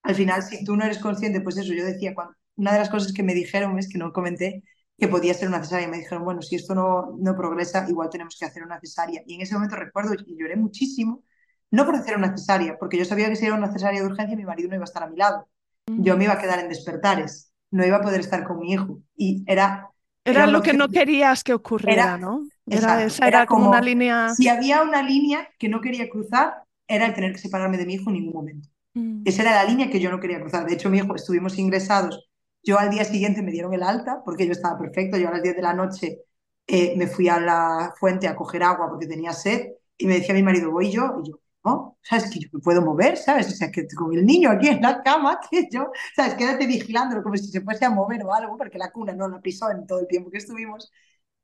Al 0.03 0.15
final, 0.15 0.41
si 0.43 0.63
tú 0.63 0.75
no 0.75 0.85
eres 0.85 0.99
consciente, 0.99 1.41
pues 1.41 1.57
eso, 1.57 1.73
yo 1.73 1.85
decía, 1.85 2.13
una 2.55 2.73
de 2.73 2.79
las 2.79 2.89
cosas 2.89 3.13
que 3.13 3.23
me 3.23 3.33
dijeron 3.33 3.77
es 3.77 3.89
que 3.89 3.97
no 3.97 4.13
comenté, 4.13 4.63
que 5.01 5.07
podía 5.07 5.33
ser 5.33 5.47
una 5.47 5.63
cesárea. 5.63 5.87
Y 5.87 5.89
me 5.89 5.97
dijeron, 5.97 6.23
bueno, 6.23 6.43
si 6.43 6.55
esto 6.55 6.75
no, 6.75 7.17
no 7.17 7.35
progresa, 7.35 7.87
igual 7.89 8.11
tenemos 8.11 8.37
que 8.37 8.45
hacer 8.45 8.61
una 8.61 8.79
cesárea. 8.79 9.23
Y 9.25 9.33
en 9.33 9.41
ese 9.41 9.55
momento 9.55 9.75
recuerdo 9.75 10.13
y 10.13 10.37
lloré 10.39 10.55
muchísimo, 10.55 11.23
no 11.71 11.87
por 11.87 11.95
hacer 11.95 12.15
una 12.15 12.37
cesárea, 12.37 12.77
porque 12.77 12.99
yo 12.99 13.05
sabía 13.05 13.27
que 13.27 13.35
si 13.35 13.47
era 13.47 13.55
una 13.55 13.73
cesárea 13.73 13.99
de 13.99 14.05
urgencia 14.05 14.37
mi 14.37 14.45
marido 14.45 14.69
no 14.69 14.75
iba 14.75 14.83
a 14.83 14.85
estar 14.85 15.01
a 15.01 15.07
mi 15.07 15.17
lado. 15.17 15.47
Yo 15.87 16.15
me 16.17 16.25
iba 16.25 16.33
a 16.33 16.37
quedar 16.37 16.59
en 16.59 16.69
despertares, 16.69 17.51
no 17.71 17.83
iba 17.83 17.97
a 17.97 18.01
poder 18.01 18.19
estar 18.19 18.43
con 18.43 18.59
mi 18.59 18.73
hijo. 18.73 18.99
Y 19.15 19.43
era... 19.47 19.89
Era, 20.23 20.45
lo 20.45 20.61
que 20.61 20.73
no 20.73 20.87
querías 20.87 21.43
que 21.43 21.55
ocurriera, 21.55 22.19
¿no? 22.19 22.47
Era, 22.67 23.03
esa 23.03 23.27
era, 23.27 23.47
como, 23.47 23.69
una 23.69 23.81
línea... 23.81 24.29
Si 24.35 24.47
había 24.47 24.83
una 24.83 25.01
línea 25.01 25.49
que 25.57 25.67
no 25.67 25.81
quería 25.81 26.07
cruzar, 26.09 26.63
era 26.87 27.07
el 27.07 27.15
tener 27.15 27.31
que 27.31 27.39
separarme 27.39 27.79
de 27.79 27.87
mi 27.87 27.95
hijo 27.95 28.11
en 28.11 28.17
ningún 28.17 28.33
momento. 28.33 28.69
Mm. 28.93 29.23
Esa 29.25 29.41
era 29.41 29.55
la 29.55 29.63
línea 29.63 29.89
que 29.89 29.99
yo 29.99 30.11
no 30.11 30.19
quería 30.19 30.39
cruzar. 30.39 30.67
De 30.67 30.75
hecho, 30.75 30.91
mi 30.91 30.99
hijo, 30.99 31.15
estuvimos 31.15 31.57
ingresados. 31.57 32.30
Yo 32.63 32.77
al 32.79 32.91
día 32.91 33.03
siguiente 33.05 33.41
me 33.41 33.51
dieron 33.51 33.73
el 33.73 33.83
alta 33.83 34.21
porque 34.23 34.45
yo 34.45 34.51
estaba 34.53 34.77
perfecto. 34.79 35.17
Yo 35.17 35.27
a 35.29 35.31
las 35.31 35.43
10 35.43 35.55
de 35.55 35.61
la 35.61 35.73
noche 35.73 36.19
eh, 36.67 36.95
me 36.97 37.07
fui 37.07 37.27
a 37.29 37.39
la 37.39 37.93
fuente 37.99 38.27
a 38.27 38.35
coger 38.35 38.63
agua 38.63 38.89
porque 38.89 39.07
tenía 39.07 39.33
sed 39.33 39.69
y 39.97 40.05
me 40.07 40.15
decía 40.15 40.33
mi 40.35 40.43
marido, 40.43 40.71
voy 40.71 40.91
yo. 40.91 41.19
Y 41.23 41.29
yo, 41.29 41.39
no, 41.63 41.97
¿sabes? 42.01 42.29
Que 42.31 42.39
yo 42.39 42.49
me 42.53 42.59
puedo 42.59 42.81
mover, 42.81 43.17
¿sabes? 43.17 43.47
O 43.47 43.51
sea, 43.51 43.71
que 43.71 43.87
con 43.95 44.13
el 44.13 44.25
niño 44.25 44.49
aquí 44.51 44.67
en 44.69 44.81
la 44.81 45.01
cama, 45.03 45.39
que 45.49 45.67
yo, 45.71 45.91
¿sabes? 46.15 46.35
Quédate 46.35 46.67
vigilándolo 46.67 47.23
como 47.23 47.37
si 47.37 47.47
se 47.51 47.61
fuese 47.61 47.85
a 47.85 47.89
mover 47.89 48.23
o 48.23 48.33
algo, 48.33 48.57
porque 48.57 48.77
la 48.77 48.91
cuna 48.91 49.13
no 49.13 49.27
la 49.27 49.41
pisó 49.41 49.69
en 49.71 49.85
todo 49.87 49.99
el 49.99 50.07
tiempo 50.07 50.29
que 50.31 50.37
estuvimos. 50.37 50.91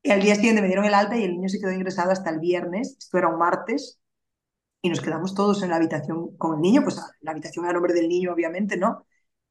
Y 0.03 0.11
al 0.11 0.22
día 0.22 0.36
siguiente 0.36 0.61
me 0.61 0.68
dieron 0.68 0.86
el 0.86 0.93
alta 0.93 1.18
y 1.18 1.24
el 1.24 1.32
niño 1.34 1.49
se 1.49 1.59
quedó 1.59 1.72
ingresado 1.72 2.11
hasta 2.11 2.30
el 2.30 2.39
viernes. 2.39 2.95
Esto 2.99 3.18
era 3.18 3.28
un 3.30 3.38
martes 3.39 3.99
y 4.82 4.89
nos 4.89 5.01
quedamos 5.01 5.36
todos 5.36 5.63
en 5.63 5.70
la 5.70 5.78
habitación 5.78 6.36
con 6.38 6.55
el 6.55 6.61
niño, 6.61 6.84
pues 6.84 6.99
la 7.22 7.32
habitación 7.32 7.65
el 7.65 7.74
nombre 7.74 7.93
del 7.93 8.07
niño, 8.09 8.34
obviamente, 8.34 8.78
¿no? 8.78 9.05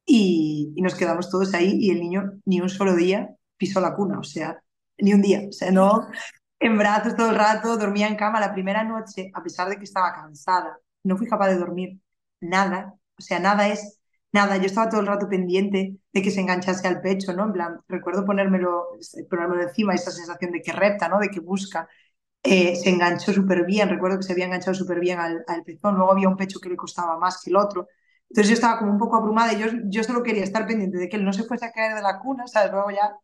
Y, 0.09 0.73
nos 0.77 0.95
quedamos 0.95 1.29
todos 1.29 1.53
ahí 1.53 1.77
y 1.79 1.91
el 1.91 1.99
niño 1.99 2.39
ni 2.45 2.61
un 2.61 2.69
solo 2.69 2.95
día 2.95 3.29
pisó 3.57 3.81
la 3.81 3.93
cuna, 3.95 4.19
o 4.19 4.23
sea, 4.23 4.61
ni 4.97 5.13
un 5.13 5.21
día, 5.21 5.43
o 5.49 5.51
sea, 5.51 5.71
no 5.71 6.07
en 6.59 6.77
brazos 6.77 7.15
todo 7.15 7.29
el 7.31 7.35
rato, 7.35 7.77
dormía 7.77 8.07
en 8.07 8.15
cama 8.15 8.39
la 8.39 8.53
primera 8.53 8.83
noche, 8.83 9.31
a 9.33 9.43
pesar 9.43 9.69
de 9.69 9.77
que 9.77 9.83
estaba 9.83 10.13
cansada, 10.13 10.79
no 11.03 11.17
fui 11.17 11.27
capaz 11.27 11.49
de 11.49 11.57
dormir 11.57 11.99
nada, 12.41 12.95
o 13.17 13.21
sea, 13.21 13.39
nada 13.39 13.67
es 13.67 13.99
nada, 14.31 14.57
yo 14.57 14.65
estaba 14.65 14.89
todo 14.89 15.01
el 15.01 15.07
rato 15.07 15.27
pendiente 15.29 15.97
de 16.13 16.21
que 16.21 16.31
se 16.31 16.41
enganchase 16.41 16.87
al 16.87 17.01
pecho, 17.01 17.33
¿no? 17.33 17.45
En 17.45 17.53
plan, 17.53 17.79
recuerdo 17.87 18.25
ponérmelo, 18.25 18.87
ponérmelo 19.29 19.63
encima, 19.63 19.93
esa 19.95 20.11
sensación 20.11 20.51
de 20.51 20.61
que 20.61 20.71
repta, 20.71 21.09
¿no? 21.09 21.19
De 21.19 21.29
que 21.29 21.39
busca, 21.39 21.87
eh, 22.43 22.75
se 22.75 22.89
enganchó 22.89 23.33
súper 23.33 23.65
bien, 23.65 23.89
recuerdo 23.89 24.17
que 24.17 24.23
se 24.23 24.33
había 24.33 24.45
enganchado 24.45 24.75
súper 24.75 24.99
bien 24.99 25.19
al, 25.19 25.43
al, 25.47 25.63
pezón, 25.63 25.95
luego 25.95 26.11
había 26.11 26.29
un 26.29 26.37
pecho 26.37 26.59
que 26.59 26.69
le 26.69 26.75
costaba 26.77 27.17
más 27.17 27.41
que 27.43 27.49
el 27.49 27.57
otro. 27.57 27.87
Entonces 28.29 28.49
yo 28.49 28.53
estaba 28.55 28.79
como 28.79 28.91
un 28.91 28.97
poco 28.99 29.15
abrumada 29.17 29.53
y 29.53 29.59
yo, 29.59 29.67
yo 29.85 30.03
solo 30.03 30.23
quería 30.23 30.43
estar 30.43 30.67
pendiente 30.67 30.97
de 30.97 31.09
que 31.09 31.17
él 31.17 31.25
no 31.25 31.33
se 31.33 31.43
fuese 31.43 31.65
a 31.65 31.71
caer 31.71 31.95
de 31.95 32.01
la 32.01 32.19
cuna, 32.19 32.47
¿sabes? 32.47 32.71
Luego 32.71 32.91
ya, 32.91 33.15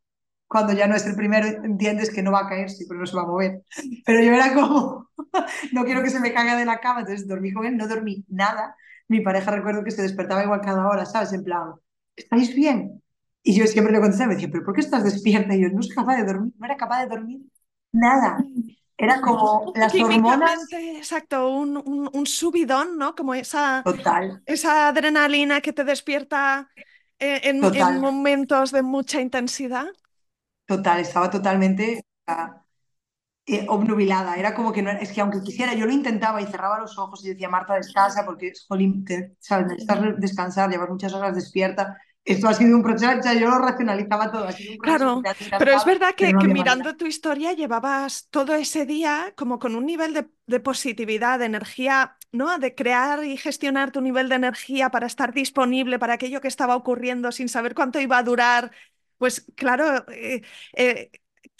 cuando 0.47 0.73
ya 0.73 0.87
no 0.87 0.95
es 0.95 1.05
el 1.05 1.15
primero, 1.15 1.47
entiendes 1.47 2.11
que 2.11 2.23
no 2.23 2.31
va 2.31 2.41
a 2.41 2.47
caer, 2.49 2.69
sí, 2.69 2.85
pero 2.87 2.99
no 2.99 3.05
se 3.05 3.15
va 3.15 3.23
a 3.23 3.25
mover. 3.27 3.63
Pero 4.05 4.21
yo 4.21 4.33
era 4.33 4.53
como, 4.53 5.09
no 5.73 5.83
quiero 5.85 6.03
que 6.03 6.09
se 6.09 6.19
me 6.19 6.33
caiga 6.33 6.55
de 6.57 6.65
la 6.65 6.79
cama, 6.79 7.01
entonces 7.01 7.27
dormí 7.27 7.51
con 7.53 7.65
él, 7.65 7.77
no 7.77 7.87
dormí 7.87 8.23
nada. 8.29 8.75
Mi 9.07 9.21
pareja 9.21 9.51
recuerdo 9.51 9.83
que 9.83 9.91
se 9.91 10.01
despertaba 10.03 10.43
igual 10.43 10.61
cada 10.61 10.87
hora, 10.87 11.05
¿sabes? 11.05 11.33
En 11.33 11.43
plan, 11.43 11.73
¿estáis 12.15 12.55
bien? 12.55 13.01
Y 13.43 13.55
yo 13.57 13.67
siempre 13.67 13.93
le 13.93 13.99
contestaba, 13.99 14.29
me 14.29 14.35
decía, 14.35 14.49
¿pero 14.51 14.63
por 14.65 14.73
qué 14.75 14.81
estás 14.81 15.03
despierta? 15.03 15.55
Y 15.55 15.61
yo, 15.61 15.69
no 15.69 15.81
soy 15.83 15.95
capaz 15.95 16.15
de 16.17 16.25
dormir, 16.25 16.53
no 16.57 16.65
era 16.65 16.77
capaz 16.77 17.01
de 17.03 17.07
dormir 17.09 17.41
nada. 17.91 18.37
Era 18.97 19.21
como 19.21 19.73
las 19.75 19.93
hormonas. 19.95 20.67
Exacto, 20.71 21.49
un, 21.49 22.09
un, 22.13 22.25
subidón, 22.27 22.97
¿no? 22.97 23.15
Como 23.15 23.33
esa, 23.33 23.81
Total. 23.83 24.41
esa 24.45 24.87
adrenalina 24.89 25.61
que 25.61 25.73
te 25.73 25.83
despierta 25.83 26.69
eh, 27.19 27.41
en, 27.43 27.63
en, 27.63 27.99
momentos 27.99 28.71
de 28.71 28.81
mucha 28.83 29.19
intensidad. 29.19 29.87
Total, 30.65 30.99
estaba 30.99 31.29
totalmente 31.29 32.05
eh, 33.45 33.65
obnubilada. 33.67 34.35
Era 34.35 34.53
como 34.53 34.71
que 34.71 34.81
no, 34.81 34.91
es 34.91 35.11
que 35.11 35.21
aunque 35.21 35.41
quisiera, 35.41 35.73
yo 35.73 35.85
lo 35.85 35.91
intentaba 35.91 36.41
y 36.41 36.45
cerraba 36.45 36.79
los 36.79 36.97
ojos 36.97 37.25
y 37.25 37.29
decía, 37.29 37.49
Marta, 37.49 37.73
descansa, 37.75 38.23
porque 38.25 38.53
jolín, 38.67 39.05
¿sabes? 39.39 39.67
necesitas 39.67 40.19
descansar, 40.19 40.69
llevas 40.69 40.89
muchas 40.89 41.13
horas 41.13 41.35
despierta 41.35 41.97
esto 42.25 42.47
ha 42.47 42.53
sido 42.53 42.75
un 42.75 42.83
proceso, 42.83 43.33
yo 43.33 43.49
lo 43.49 43.59
racionalizaba 43.59 44.31
todo. 44.31 44.47
claro, 44.81 45.21
pero 45.59 45.75
es 45.75 45.85
verdad 45.85 46.15
que, 46.15 46.33
mirando 46.33 46.95
tu 46.95 47.05
historia 47.05 47.53
llevabas 47.53 48.27
todo 48.29 48.55
ese 48.55 48.85
día 48.85 49.33
como 49.35 49.59
con 49.59 49.75
un 49.75 49.85
nivel 49.85 50.13
de, 50.45 50.59
positividad, 50.61 51.39
de 51.39 51.45
energía, 51.45 52.17
¿no? 52.31 52.57
De 52.59 52.75
crear 52.75 53.25
y 53.25 53.35
gestionar 53.35 53.91
tu 53.91 53.99
nivel 53.99 54.29
de 54.29 54.35
energía 54.35 54.89
para 54.89 55.07
estar 55.07 55.33
disponible 55.33 55.99
para 55.99 56.13
aquello 56.13 56.39
que 56.39 56.47
estaba 56.47 56.75
ocurriendo 56.75 57.31
sin 57.31 57.49
saber 57.49 57.75
cuánto 57.75 57.99
iba 57.99 58.17
a 58.17 58.23
durar. 58.23 58.71
Pues 59.17 59.45
claro, 59.55 60.05
eh, 60.09 60.41
eh, 60.75 61.11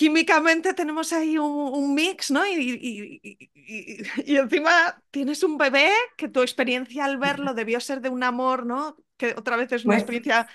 químicamente 0.04 0.74
tenemos 0.74 1.14
ahí 1.14 1.38
un, 1.38 1.94
mix, 1.96 2.30
¿no? 2.30 2.46
Y, 2.46 3.22
y, 3.56 4.36
encima 4.36 5.02
tienes 5.12 5.44
un 5.44 5.58
bebé 5.58 5.90
que 6.18 6.28
tu 6.28 6.42
experiencia 6.42 7.06
al 7.06 7.18
verlo 7.18 7.54
debió 7.54 7.80
ser 7.80 8.02
de 8.02 8.10
un 8.10 8.22
amor, 8.22 8.66
¿no? 8.66 8.98
que 9.16 9.34
otra 9.38 9.56
vez 9.56 9.72
es 9.72 9.86
una 9.86 9.94
pues 9.94 10.02
experiencia 10.02 10.48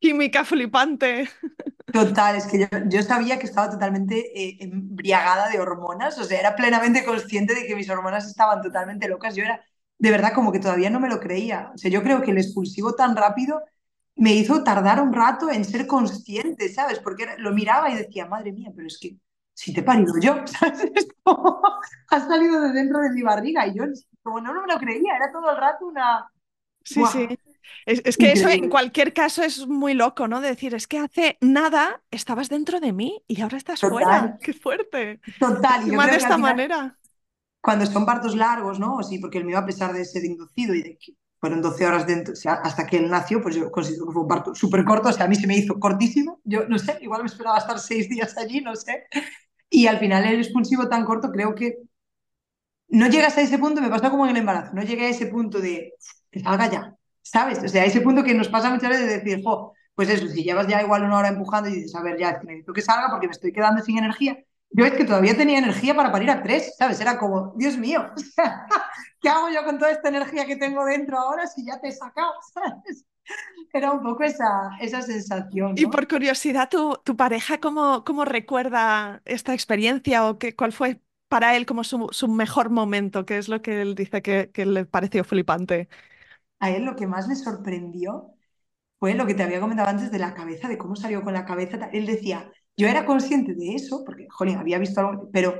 química 0.00 0.44
flipante. 0.44 1.30
Total, 1.92 2.34
es 2.34 2.46
que 2.46 2.68
yo, 2.88 3.02
sabía 3.04 3.38
que 3.38 3.46
estaba 3.46 3.70
totalmente 3.70 4.16
eh, 4.34 4.56
embriagada 4.58 5.48
de 5.50 5.60
hormonas, 5.60 6.18
o 6.18 6.24
sea, 6.24 6.40
era 6.40 6.56
plenamente 6.56 7.04
consciente 7.04 7.54
de 7.54 7.64
que 7.64 7.76
mis 7.76 7.88
hormonas 7.88 8.26
estaban 8.26 8.60
totalmente 8.60 9.06
locas. 9.06 9.36
Yo 9.36 9.44
era, 9.44 9.64
de 9.98 10.10
verdad, 10.10 10.32
como 10.34 10.50
que 10.50 10.58
todavía 10.58 10.90
no 10.90 10.98
me 10.98 11.08
lo 11.08 11.20
creía. 11.20 11.70
O 11.72 11.78
sea, 11.78 11.92
yo 11.92 12.02
creo 12.02 12.22
que 12.22 12.32
el 12.32 12.38
expulsivo 12.38 12.96
tan 12.96 13.14
rápido 13.14 13.62
me 14.16 14.32
hizo 14.34 14.64
tardar 14.64 15.00
un 15.00 15.12
rato 15.12 15.50
en 15.50 15.64
ser 15.64 15.86
consciente, 15.86 16.68
¿sabes? 16.70 16.98
Porque 16.98 17.26
lo 17.38 17.52
miraba 17.52 17.90
y 17.90 17.96
decía, 17.96 18.26
madre 18.26 18.52
mía, 18.52 18.72
pero 18.74 18.86
es 18.86 18.98
que 18.98 19.16
si 19.54 19.72
te 19.72 19.80
he 19.80 19.84
parido 19.84 20.14
yo, 20.20 20.36
¿sabes? 20.46 20.90
has 22.08 22.26
salido 22.26 22.60
de 22.60 22.72
dentro 22.72 23.00
de 23.00 23.10
mi 23.10 23.22
barriga 23.22 23.66
y 23.66 23.74
yo 23.74 23.84
como 24.22 24.40
no, 24.40 24.52
no 24.52 24.62
me 24.62 24.72
lo 24.72 24.78
creía, 24.78 25.16
era 25.16 25.30
todo 25.30 25.50
el 25.50 25.56
rato 25.56 25.86
una... 25.86 26.30
Sí, 26.82 27.02
sí. 27.12 27.28
Es, 27.84 28.16
que 28.16 28.32
eso 28.32 28.48
en 28.48 28.68
cualquier 28.68 29.12
caso 29.12 29.42
es 29.42 29.66
muy 29.66 29.94
loco, 29.94 30.28
¿no? 30.28 30.40
De 30.40 30.48
decir, 30.48 30.74
es 30.74 30.86
que 30.86 30.98
hace 30.98 31.36
nada 31.40 32.00
estabas 32.10 32.48
dentro 32.48 32.78
de 32.80 32.92
mí 32.92 33.22
y 33.26 33.40
ahora 33.40 33.56
estás 33.56 33.80
fuera. 33.80 34.38
¡Qué 34.42 34.52
fuerte! 34.52 35.20
Total. 35.38 35.86
Y 35.86 35.92
yo 35.92 36.00
de 36.00 36.16
esta 36.16 36.38
manera. 36.38 36.96
Cuando 37.60 37.86
son 37.86 38.06
partos 38.06 38.36
largos, 38.36 38.78
¿no? 38.78 39.02
Sí, 39.02 39.18
porque 39.18 39.38
el 39.38 39.44
mío, 39.44 39.58
a 39.58 39.66
pesar 39.66 39.92
de 39.92 40.04
ser 40.04 40.24
inducido 40.24 40.74
y 40.74 40.82
de 40.82 40.96
que 40.96 41.14
fueron 41.40 41.62
12 41.62 41.86
horas 41.86 42.06
dentro, 42.06 42.32
o 42.32 42.36
sea, 42.36 42.54
hasta 42.54 42.86
que 42.86 42.96
él 42.98 43.10
nació, 43.10 43.42
pues 43.42 43.54
yo 43.54 43.70
considero 43.70 44.06
que 44.06 44.12
fue 44.12 44.22
un 44.22 44.28
parto 44.28 44.54
súper 44.54 44.84
corto, 44.84 45.08
o 45.10 45.12
sea, 45.12 45.26
a 45.26 45.28
mí 45.28 45.36
se 45.36 45.46
me 45.46 45.56
hizo 45.56 45.78
cortísimo, 45.78 46.40
yo 46.44 46.66
no 46.68 46.78
sé, 46.78 46.98
igual 47.02 47.22
me 47.22 47.28
esperaba 47.28 47.58
estar 47.58 47.78
seis 47.78 48.08
días 48.08 48.36
allí, 48.38 48.60
no 48.60 48.74
sé. 48.74 49.04
Y 49.70 49.86
al 49.86 49.98
final 49.98 50.24
el 50.24 50.40
expulsivo 50.40 50.88
tan 50.88 51.04
corto, 51.04 51.30
creo 51.30 51.54
que 51.54 51.78
no 52.88 53.08
llegas 53.08 53.36
a 53.38 53.42
ese 53.42 53.58
punto, 53.58 53.80
me 53.80 53.90
pasó 53.90 54.10
como 54.10 54.24
en 54.24 54.32
el 54.32 54.36
embarazo, 54.38 54.74
no 54.74 54.82
llegué 54.82 55.06
a 55.06 55.10
ese 55.10 55.26
punto 55.26 55.60
de 55.60 55.94
que 56.30 56.40
salga 56.40 56.70
ya, 56.70 56.96
¿sabes? 57.22 57.62
O 57.62 57.68
sea, 57.68 57.84
ese 57.84 58.00
punto 58.00 58.22
que 58.24 58.34
nos 58.34 58.48
pasa 58.48 58.70
muchas 58.70 58.90
veces 58.90 59.06
de 59.06 59.18
decir, 59.18 59.42
jo, 59.44 59.74
pues 59.94 60.08
eso, 60.10 60.28
si 60.28 60.44
llevas 60.44 60.68
ya 60.68 60.82
igual 60.82 61.04
una 61.04 61.18
hora 61.18 61.28
empujando 61.28 61.68
y 61.68 61.74
dices, 61.74 61.94
a 61.94 62.02
ver, 62.02 62.18
ya 62.18 62.30
es 62.30 62.38
que 62.40 62.46
necesito 62.46 62.72
que 62.72 62.82
salga 62.82 63.10
porque 63.10 63.26
me 63.26 63.32
estoy 63.32 63.52
quedando 63.52 63.82
sin 63.82 63.98
energía. 63.98 64.38
Yo 64.70 64.84
es 64.84 64.92
que 64.92 65.04
todavía 65.04 65.36
tenía 65.36 65.58
energía 65.58 65.94
para 65.94 66.12
parir 66.12 66.30
a 66.30 66.42
tres, 66.42 66.74
¿sabes? 66.76 67.00
Era 67.00 67.18
como, 67.18 67.54
Dios 67.56 67.78
mío, 67.78 68.10
¿qué 69.20 69.28
hago 69.28 69.48
yo 69.48 69.64
con 69.64 69.78
toda 69.78 69.90
esta 69.90 70.08
energía 70.08 70.46
que 70.46 70.56
tengo 70.56 70.84
dentro 70.84 71.18
ahora 71.18 71.46
si 71.46 71.64
ya 71.64 71.80
te 71.80 71.88
he 71.88 71.92
sacado? 71.92 72.32
¿sabes? 72.54 73.04
Era 73.72 73.92
un 73.92 74.02
poco 74.02 74.22
esa, 74.24 74.70
esa 74.80 75.02
sensación. 75.02 75.74
Y 75.78 75.86
por 75.86 76.08
curiosidad, 76.08 76.68
¿tu, 76.70 76.96
tu 77.04 77.16
pareja 77.16 77.60
cómo, 77.60 78.02
cómo 78.04 78.24
recuerda 78.24 79.20
esta 79.26 79.52
experiencia 79.52 80.26
o 80.28 80.38
qué, 80.38 80.56
cuál 80.56 80.72
fue 80.72 81.02
para 81.28 81.56
él 81.56 81.66
como 81.66 81.84
su, 81.84 82.08
su 82.12 82.28
mejor 82.28 82.70
momento? 82.70 83.26
¿Qué 83.26 83.36
es 83.38 83.48
lo 83.48 83.60
que 83.60 83.82
él 83.82 83.94
dice 83.94 84.22
que, 84.22 84.50
que 84.52 84.64
le 84.64 84.86
pareció 84.86 85.22
flipante? 85.24 85.88
a 86.60 86.70
él 86.70 86.84
lo 86.84 86.96
que 86.96 87.06
más 87.06 87.28
le 87.28 87.34
sorprendió 87.36 88.32
fue 88.98 89.14
lo 89.14 89.26
que 89.26 89.34
te 89.34 89.42
había 89.42 89.60
comentado 89.60 89.88
antes 89.90 90.10
de 90.12 90.18
la 90.18 90.34
cabeza, 90.34 90.68
de 90.68 90.78
cómo 90.78 90.96
salió 90.96 91.22
con 91.24 91.34
la 91.34 91.44
cabeza. 91.46 91.90
Él 91.92 92.06
decía, 92.06 92.52
yo 92.76 92.88
era 92.88 93.04
consciente 93.06 93.54
de 93.54 93.74
eso, 93.74 94.04
porque, 94.04 94.26
jolín, 94.30 94.58
había 94.58 94.78
visto 94.78 95.00
algo, 95.00 95.30
pero, 95.32 95.54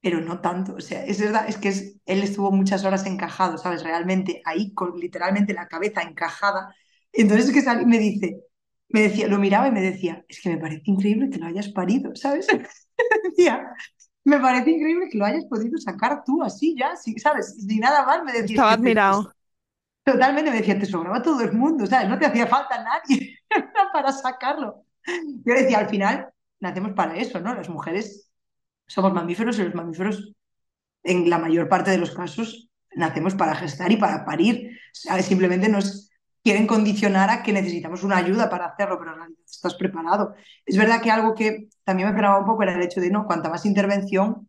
pero 0.00 0.20
no 0.20 0.40
tanto. 0.40 0.74
O 0.76 0.80
sea, 0.80 1.04
es 1.04 1.20
verdad, 1.20 1.48
es 1.48 1.58
que 1.58 1.68
él 1.68 2.22
estuvo 2.22 2.52
muchas 2.52 2.84
horas 2.84 3.06
encajado, 3.06 3.58
¿sabes? 3.58 3.82
Realmente 3.82 4.40
ahí, 4.44 4.72
con 4.74 4.98
literalmente 4.98 5.54
la 5.54 5.68
cabeza 5.68 6.02
encajada. 6.02 6.74
Entonces, 7.12 7.52
que 7.52 7.62
salí, 7.62 7.84
me 7.86 7.98
dice, 7.98 8.40
me 8.88 9.02
decía, 9.02 9.26
lo 9.26 9.38
miraba 9.38 9.68
y 9.68 9.72
me 9.72 9.80
decía, 9.80 10.24
es 10.28 10.40
que 10.40 10.50
me 10.50 10.58
parece 10.58 10.82
increíble 10.84 11.30
que 11.30 11.38
lo 11.38 11.46
hayas 11.46 11.68
parido, 11.70 12.14
¿sabes? 12.14 12.46
decía, 13.24 13.72
me 14.24 14.38
parece 14.38 14.70
increíble 14.70 15.08
que 15.10 15.18
lo 15.18 15.24
hayas 15.24 15.44
podido 15.46 15.78
sacar 15.78 16.22
tú 16.24 16.42
así 16.42 16.76
ya, 16.78 16.96
sí, 16.96 17.18
¿sabes? 17.18 17.56
Sin 17.66 17.80
nada 17.80 18.06
más 18.06 18.24
me 18.24 18.32
decía. 18.32 18.54
Estaba 18.54 18.72
admirado. 18.72 19.32
Totalmente 20.04 20.50
me 20.50 20.58
decía, 20.58 20.78
te 20.78 20.86
sobraba 20.86 21.22
todo 21.22 21.40
el 21.40 21.52
mundo, 21.52 21.86
¿sabes? 21.86 22.08
No 22.08 22.18
te 22.18 22.26
hacía 22.26 22.46
falta 22.46 22.84
nadie 22.84 23.38
para 23.92 24.12
sacarlo. 24.12 24.84
Yo 25.44 25.54
decía, 25.54 25.78
al 25.78 25.88
final, 25.88 26.28
nacemos 26.60 26.92
para 26.92 27.16
eso, 27.16 27.40
¿no? 27.40 27.54
Las 27.54 27.68
mujeres 27.68 28.30
somos 28.86 29.12
mamíferos 29.12 29.58
y 29.58 29.64
los 29.64 29.74
mamíferos, 29.74 30.34
en 31.02 31.28
la 31.28 31.38
mayor 31.38 31.68
parte 31.68 31.90
de 31.90 31.98
los 31.98 32.12
casos, 32.12 32.70
nacemos 32.94 33.34
para 33.34 33.54
gestar 33.54 33.92
y 33.92 33.96
para 33.96 34.24
parir. 34.24 34.78
Simplemente 35.22 35.68
nos, 35.68 36.10
quieren 36.44 36.66
condicionar 36.66 37.30
a 37.30 37.42
que 37.42 37.52
necesitamos 37.54 38.04
una 38.04 38.18
ayuda 38.18 38.50
para 38.50 38.66
hacerlo, 38.66 38.98
pero 38.98 39.12
en 39.12 39.18
realidad 39.18 39.38
estás 39.50 39.74
preparado. 39.74 40.34
Es 40.66 40.76
verdad 40.76 41.00
que 41.00 41.10
algo 41.10 41.34
que 41.34 41.68
también 41.84 42.08
me 42.08 42.14
frenaba 42.14 42.38
un 42.38 42.44
poco 42.44 42.62
era 42.62 42.74
el 42.74 42.82
hecho 42.82 43.00
de, 43.00 43.10
no, 43.10 43.24
cuanta 43.24 43.48
más 43.48 43.64
intervención, 43.64 44.48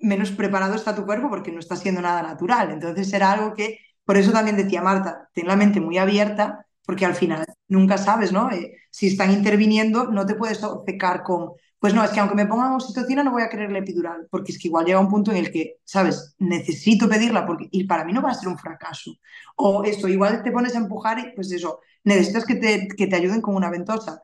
menos 0.00 0.32
preparado 0.32 0.74
está 0.74 0.94
tu 0.94 1.06
cuerpo 1.06 1.30
porque 1.30 1.52
no 1.52 1.60
está 1.60 1.76
siendo 1.76 2.02
nada 2.02 2.22
natural. 2.22 2.72
Entonces 2.72 3.12
era 3.12 3.30
algo 3.32 3.54
que, 3.54 3.78
por 4.04 4.16
eso 4.16 4.32
también 4.32 4.56
decía 4.56 4.82
Marta, 4.82 5.28
ten 5.32 5.46
la 5.46 5.56
mente 5.56 5.80
muy 5.80 5.96
abierta 5.96 6.66
porque 6.88 7.04
al 7.04 7.14
final 7.14 7.44
nunca 7.68 7.98
sabes, 7.98 8.32
¿no? 8.32 8.50
Eh, 8.50 8.78
si 8.90 9.08
están 9.08 9.30
interviniendo, 9.30 10.06
no 10.06 10.24
te 10.24 10.34
puedes 10.34 10.64
obcecar 10.64 11.22
con, 11.22 11.50
pues 11.78 11.92
no, 11.92 12.02
es 12.02 12.10
que 12.12 12.20
aunque 12.20 12.34
me 12.34 12.46
pongan 12.46 12.72
oxitocina 12.72 13.22
no 13.22 13.30
voy 13.30 13.42
a 13.42 13.50
querer 13.50 13.70
la 13.70 13.80
epidural, 13.80 14.26
porque 14.30 14.52
es 14.52 14.58
que 14.58 14.68
igual 14.68 14.86
llega 14.86 14.98
un 14.98 15.10
punto 15.10 15.30
en 15.30 15.36
el 15.36 15.52
que, 15.52 15.80
¿sabes? 15.84 16.34
Necesito 16.38 17.06
pedirla 17.06 17.44
porque 17.44 17.68
y 17.70 17.84
para 17.84 18.06
mí 18.06 18.14
no 18.14 18.22
va 18.22 18.30
a 18.30 18.34
ser 18.34 18.48
un 18.48 18.56
fracaso. 18.56 19.12
O 19.56 19.84
esto, 19.84 20.08
igual 20.08 20.42
te 20.42 20.50
pones 20.50 20.74
a 20.74 20.78
empujar 20.78 21.18
y 21.18 21.34
pues 21.34 21.52
eso, 21.52 21.80
necesitas 22.04 22.46
que 22.46 22.54
te, 22.54 22.88
que 22.88 23.06
te 23.06 23.16
ayuden 23.16 23.42
con 23.42 23.54
una 23.54 23.68
ventosa. 23.68 24.22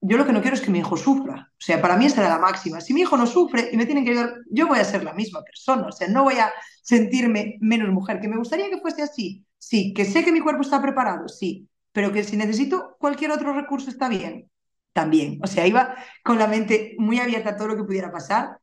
Yo 0.00 0.16
lo 0.16 0.24
que 0.24 0.32
no 0.32 0.40
quiero 0.40 0.54
es 0.54 0.62
que 0.62 0.70
mi 0.70 0.78
hijo 0.78 0.96
sufra. 0.96 1.50
O 1.52 1.56
sea, 1.58 1.82
para 1.82 1.96
mí 1.96 2.06
esa 2.06 2.20
era 2.20 2.30
la 2.30 2.38
máxima. 2.38 2.80
Si 2.80 2.94
mi 2.94 3.00
hijo 3.00 3.16
no 3.16 3.26
sufre 3.26 3.70
y 3.72 3.76
me 3.76 3.86
tienen 3.86 4.04
que 4.04 4.12
ayudar, 4.12 4.34
yo 4.52 4.68
voy 4.68 4.78
a 4.78 4.84
ser 4.84 5.02
la 5.02 5.14
misma 5.14 5.42
persona. 5.42 5.88
O 5.88 5.92
sea, 5.92 6.06
no 6.06 6.22
voy 6.22 6.34
a 6.34 6.52
sentirme 6.80 7.56
menos 7.60 7.88
mujer. 7.88 8.20
¿Que 8.20 8.28
me 8.28 8.36
gustaría 8.36 8.70
que 8.70 8.80
fuese 8.80 9.02
así? 9.02 9.44
Sí. 9.58 9.92
¿Que 9.94 10.04
sé 10.04 10.24
que 10.24 10.30
mi 10.30 10.40
cuerpo 10.40 10.62
está 10.62 10.80
preparado? 10.80 11.28
Sí 11.28 11.68
pero 11.94 12.12
que 12.12 12.24
si 12.24 12.36
necesito 12.36 12.96
cualquier 12.98 13.30
otro 13.30 13.54
recurso 13.54 13.88
está 13.88 14.08
bien, 14.08 14.50
también. 14.92 15.38
O 15.44 15.46
sea, 15.46 15.64
iba 15.66 15.94
con 16.24 16.40
la 16.40 16.48
mente 16.48 16.96
muy 16.98 17.20
abierta 17.20 17.50
a 17.50 17.56
todo 17.56 17.68
lo 17.68 17.76
que 17.76 17.84
pudiera 17.84 18.10
pasar, 18.10 18.58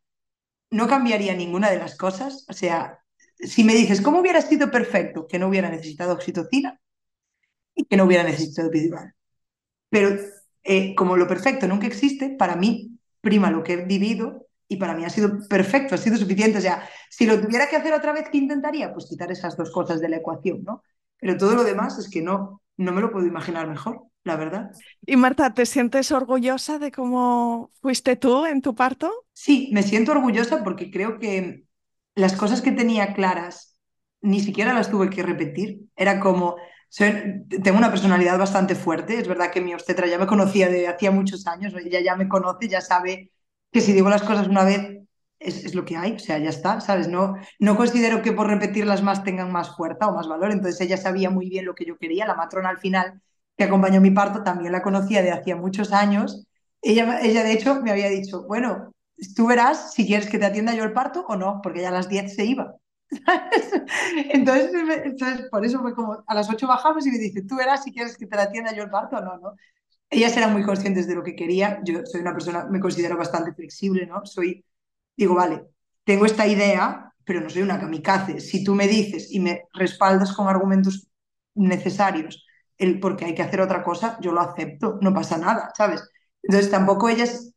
no 0.69 0.87
cambiaría 0.87 1.33
ninguna 1.33 1.71
de 1.71 1.79
las 1.79 1.97
cosas. 1.97 2.45
O 2.49 2.53
sea, 2.53 2.99
si 3.39 3.63
me 3.63 3.73
dices, 3.73 4.01
¿cómo 4.01 4.19
hubiera 4.19 4.41
sido 4.41 4.69
perfecto 4.69 5.27
que 5.27 5.39
no 5.39 5.47
hubiera 5.47 5.69
necesitado 5.69 6.13
oxitocina 6.13 6.77
y 7.73 7.85
que 7.85 7.95
no 7.95 8.03
hubiera 8.03 8.23
necesitado 8.23 8.67
epidural? 8.67 9.13
Pero 9.89 10.17
eh, 10.63 10.93
como 10.95 11.15
lo 11.15 11.27
perfecto 11.27 11.67
nunca 11.67 11.87
existe, 11.87 12.35
para 12.37 12.57
mí 12.57 12.99
prima 13.21 13.49
lo 13.49 13.63
que 13.63 13.73
he 13.73 13.85
vivido 13.85 14.47
y 14.67 14.75
para 14.75 14.93
mí 14.93 15.05
ha 15.05 15.09
sido 15.09 15.39
perfecto, 15.47 15.95
ha 15.95 15.97
sido 15.97 16.17
suficiente. 16.17 16.57
O 16.57 16.61
sea, 16.61 16.89
si 17.09 17.25
lo 17.25 17.39
tuviera 17.39 17.69
que 17.69 17.77
hacer 17.77 17.93
otra 17.93 18.11
vez, 18.11 18.25
¿qué 18.29 18.39
intentaría? 18.39 18.91
Pues 18.93 19.05
quitar 19.05 19.31
esas 19.31 19.55
dos 19.55 19.71
cosas 19.71 20.01
de 20.01 20.09
la 20.09 20.17
ecuación, 20.17 20.63
¿no? 20.65 20.83
Pero 21.17 21.37
todo 21.37 21.55
lo 21.55 21.63
demás 21.63 21.97
es 21.97 22.09
que 22.09 22.21
no, 22.21 22.61
no 22.81 22.91
me 22.91 23.01
lo 23.01 23.11
puedo 23.11 23.25
imaginar 23.25 23.67
mejor, 23.67 24.03
la 24.23 24.35
verdad. 24.35 24.71
Y 25.05 25.15
Marta, 25.15 25.53
¿te 25.53 25.65
sientes 25.65 26.11
orgullosa 26.11 26.79
de 26.79 26.91
cómo 26.91 27.71
fuiste 27.81 28.15
tú 28.15 28.45
en 28.45 28.61
tu 28.61 28.75
parto? 28.75 29.11
Sí, 29.33 29.69
me 29.73 29.83
siento 29.83 30.11
orgullosa 30.11 30.63
porque 30.63 30.91
creo 30.91 31.19
que 31.19 31.65
las 32.15 32.33
cosas 32.33 32.61
que 32.61 32.71
tenía 32.71 33.13
claras 33.13 33.77
ni 34.21 34.39
siquiera 34.39 34.73
las 34.73 34.89
tuve 34.89 35.09
que 35.09 35.23
repetir. 35.23 35.81
Era 35.95 36.19
como, 36.19 36.55
tengo 37.63 37.77
una 37.77 37.89
personalidad 37.89 38.37
bastante 38.37 38.75
fuerte, 38.75 39.19
es 39.19 39.27
verdad 39.27 39.51
que 39.51 39.61
mi 39.61 39.73
obstetra 39.73 40.07
ya 40.07 40.17
me 40.17 40.27
conocía 40.27 40.69
de 40.69 40.87
hacía 40.87 41.11
muchos 41.11 41.47
años, 41.47 41.73
ella 41.73 42.01
ya 42.01 42.15
me 42.15 42.27
conoce, 42.27 42.67
ya 42.67 42.81
sabe 42.81 43.31
que 43.71 43.81
si 43.81 43.93
digo 43.93 44.09
las 44.09 44.23
cosas 44.23 44.47
una 44.47 44.63
vez 44.63 44.99
es, 45.41 45.75
lo 45.75 45.85
que 45.85 45.97
hay, 45.97 46.13
o 46.13 46.19
sea, 46.19 46.37
ya 46.37 46.49
está, 46.49 46.79
¿sabes? 46.81 47.07
No, 47.07 47.35
no 47.59 47.75
considero 47.77 48.21
que 48.21 48.31
por 48.31 48.47
repetirlas 48.47 49.01
más 49.01 49.23
tengan 49.23 49.51
más 49.51 49.75
fuerza 49.75 50.07
o 50.07 50.15
más 50.15 50.27
valor, 50.27 50.51
entonces 50.51 50.79
ella 50.81 50.97
sabía 50.97 51.29
muy 51.29 51.49
bien 51.49 51.65
lo 51.65 51.75
que 51.75 51.85
yo 51.85 51.97
quería, 51.97 52.25
la 52.25 52.35
matrona 52.35 52.69
al 52.69 52.79
final 52.79 53.21
que 53.57 53.63
acompañó 53.65 54.01
mi 54.01 54.11
parto 54.11 54.43
también 54.43 54.71
la 54.71 54.81
conocía 54.81 55.21
de 55.21 55.31
hacía 55.31 55.55
muchos 55.55 55.91
años, 55.91 56.47
ella, 56.81 57.19
ella 57.21 57.43
de 57.43 57.53
hecho 57.53 57.81
me 57.81 57.91
había 57.91 58.09
dicho, 58.09 58.43
bueno, 58.47 58.93
tú 59.35 59.47
verás 59.47 59.93
si 59.93 60.05
quieres 60.05 60.29
que 60.29 60.39
te 60.39 60.45
atienda 60.45 60.73
yo 60.73 60.83
el 60.83 60.93
parto 60.93 61.25
o 61.27 61.35
no, 61.35 61.59
porque 61.61 61.81
ya 61.81 61.89
a 61.89 61.91
las 61.91 62.09
10 62.09 62.35
se 62.35 62.45
iba. 62.45 62.75
entonces, 64.31 64.71
entonces, 65.03 65.49
por 65.49 65.65
eso 65.65 65.79
fue 65.81 65.93
como, 65.93 66.23
a 66.25 66.33
las 66.33 66.49
8 66.49 66.65
bajamos 66.67 67.05
y 67.05 67.11
me 67.11 67.17
dice, 67.17 67.43
tú 67.43 67.57
verás 67.57 67.83
si 67.83 67.91
quieres 67.91 68.17
que 68.17 68.25
te 68.25 68.35
la 68.35 68.43
atienda 68.43 68.73
yo 68.73 68.83
el 68.83 68.89
parto 68.89 69.17
o 69.17 69.21
no, 69.21 69.37
¿no? 69.37 69.55
Ellas 70.09 70.35
eran 70.35 70.53
muy 70.53 70.63
conscientes 70.63 71.07
de 71.07 71.15
lo 71.15 71.23
que 71.23 71.35
quería, 71.35 71.79
yo 71.83 72.05
soy 72.05 72.21
una 72.21 72.33
persona, 72.33 72.65
me 72.65 72.79
considero 72.79 73.17
bastante 73.17 73.53
flexible, 73.53 74.05
¿no? 74.05 74.25
Soy 74.25 74.63
digo, 75.15 75.35
vale, 75.35 75.63
tengo 76.03 76.25
esta 76.25 76.47
idea, 76.47 77.13
pero 77.23 77.41
no 77.41 77.49
soy 77.49 77.61
una 77.61 77.79
kamikaze. 77.79 78.39
Si 78.39 78.63
tú 78.63 78.75
me 78.75 78.87
dices 78.87 79.31
y 79.31 79.39
me 79.39 79.63
respaldas 79.73 80.33
con 80.33 80.47
argumentos 80.47 81.07
necesarios 81.55 82.45
el 82.77 82.99
porque 82.99 83.25
hay 83.25 83.35
que 83.35 83.43
hacer 83.43 83.61
otra 83.61 83.83
cosa, 83.83 84.17
yo 84.21 84.31
lo 84.31 84.41
acepto, 84.41 84.97
no 85.01 85.13
pasa 85.13 85.37
nada, 85.37 85.71
¿sabes? 85.77 86.03
Entonces 86.41 86.71
tampoco 86.71 87.09
ellas 87.09 87.53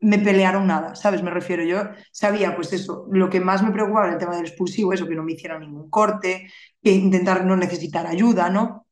me 0.00 0.18
pelearon 0.18 0.66
nada, 0.66 0.94
¿sabes? 0.96 1.22
Me 1.22 1.30
refiero, 1.30 1.62
yo 1.62 1.90
sabía, 2.10 2.56
pues 2.56 2.72
eso, 2.72 3.06
lo 3.10 3.30
que 3.30 3.40
más 3.40 3.62
me 3.62 3.70
preocupaba 3.70 4.06
era 4.06 4.14
el 4.14 4.18
tema 4.18 4.34
del 4.34 4.46
expulsivo, 4.46 4.92
eso, 4.92 5.06
que 5.06 5.14
no 5.14 5.22
me 5.22 5.32
hicieran 5.32 5.60
ningún 5.60 5.88
corte, 5.90 6.50
que 6.82 6.90
intentar 6.90 7.44
no 7.44 7.56
necesitar 7.56 8.06
ayuda, 8.06 8.50
¿no? 8.50 8.86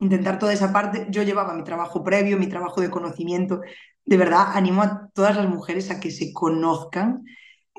Intentar 0.00 0.38
toda 0.38 0.52
esa 0.52 0.72
parte, 0.72 1.06
yo 1.10 1.22
llevaba 1.22 1.54
mi 1.54 1.64
trabajo 1.64 2.04
previo, 2.04 2.38
mi 2.38 2.48
trabajo 2.48 2.80
de 2.80 2.90
conocimiento, 2.90 3.62
de 4.04 4.16
verdad 4.16 4.48
animo 4.54 4.82
a 4.82 5.10
todas 5.14 5.36
las 5.36 5.48
mujeres 5.48 5.90
a 5.90 6.00
que 6.00 6.10
se 6.10 6.32
conozcan 6.32 7.24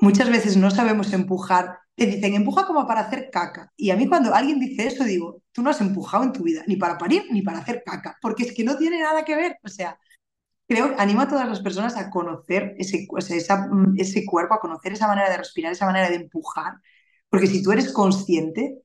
muchas 0.00 0.28
veces 0.30 0.56
no 0.56 0.70
sabemos 0.70 1.12
empujar. 1.12 1.78
Te 1.94 2.06
dicen, 2.06 2.34
empuja 2.34 2.66
como 2.66 2.86
para 2.86 3.02
hacer 3.02 3.30
caca. 3.30 3.72
Y 3.76 3.90
a 3.90 3.96
mí 3.96 4.06
cuando 4.06 4.34
alguien 4.34 4.60
dice 4.60 4.86
eso, 4.86 5.04
digo, 5.04 5.42
tú 5.52 5.62
no 5.62 5.70
has 5.70 5.80
empujado 5.80 6.24
en 6.24 6.32
tu 6.32 6.42
vida, 6.42 6.62
ni 6.66 6.76
para 6.76 6.98
parir, 6.98 7.24
ni 7.30 7.42
para 7.42 7.58
hacer 7.58 7.82
caca, 7.84 8.18
porque 8.20 8.44
es 8.44 8.52
que 8.52 8.64
no 8.64 8.76
tiene 8.76 9.00
nada 9.00 9.24
que 9.24 9.34
ver. 9.34 9.58
O 9.64 9.68
sea, 9.68 9.98
creo, 10.68 10.94
animo 10.98 11.22
a 11.22 11.28
todas 11.28 11.48
las 11.48 11.60
personas 11.60 11.96
a 11.96 12.10
conocer 12.10 12.74
ese, 12.78 13.06
ese 13.96 14.26
cuerpo, 14.26 14.54
a 14.54 14.60
conocer 14.60 14.92
esa 14.92 15.06
manera 15.06 15.30
de 15.30 15.38
respirar, 15.38 15.72
esa 15.72 15.86
manera 15.86 16.10
de 16.10 16.16
empujar, 16.16 16.74
porque 17.30 17.46
si 17.46 17.62
tú 17.62 17.72
eres 17.72 17.92
consciente, 17.92 18.78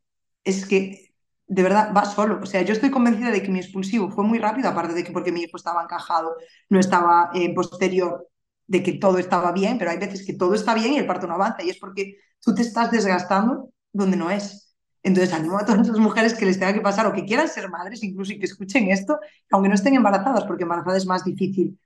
es 0.43 0.65
que 0.65 1.11
de 1.52 1.64
verdad 1.64 1.91
va 1.95 2.06
solo. 2.06 2.39
O 2.41 2.45
sea, 2.45 2.62
yo 2.62 2.72
estoy 2.72 2.89
convencida 2.91 3.30
de 3.30 3.43
que 3.43 3.52
mi 3.52 3.60
expulsivo 3.60 4.10
fue 4.10 4.24
muy 4.24 4.39
rápido, 4.39 4.70
aparte 4.70 4.93
de 4.93 5.04
que 5.04 5.12
porque 5.12 5.34
mi 5.34 5.41
hijo 5.41 5.58
estaba 5.58 5.84
encajado, 5.84 6.38
no 6.70 6.80
estaba 6.80 7.30
en 7.34 7.54
posterior, 7.54 8.30
de 8.68 8.82
que 8.82 8.93
todo 8.93 9.18
estaba 9.18 9.52
bien, 9.52 9.78
pero 9.78 9.91
hay 9.91 9.97
veces 9.97 10.26
que 10.26 10.34
todo 10.34 10.54
está 10.54 10.74
bien 10.74 10.93
y 10.93 10.97
el 10.97 11.06
parto 11.06 11.28
no 11.28 11.34
avanza 11.34 11.62
y 11.62 11.70
es 11.70 11.78
porque 11.78 12.16
tú 12.39 12.56
te 12.56 12.62
estás 12.62 12.89
desgastando 12.89 13.70
donde 13.91 14.16
no 14.16 14.32
es. 14.32 14.74
Entonces 15.04 15.34
animo 15.34 15.58
a 15.58 15.66
todas 15.66 15.89
las 15.89 15.99
mujeres 15.99 16.34
que 16.36 16.45
les 16.45 16.58
tenga 16.58 16.74
que 16.74 16.80
pasar 16.80 17.06
o 17.08 17.14
que 17.14 17.26
quieran 17.26 17.49
ser 17.49 17.70
madres, 17.70 18.02
incluso 18.02 18.32
y 18.32 18.39
que 18.39 18.45
escuchen 18.45 18.89
esto, 18.89 19.20
aunque 19.52 19.68
no 19.68 19.76
estén 19.76 19.95
embarazadas, 19.95 20.45
porque 20.45 20.64
embarazada 20.64 20.95
es 20.95 21.06
más 21.06 21.26
difícil 21.26 21.78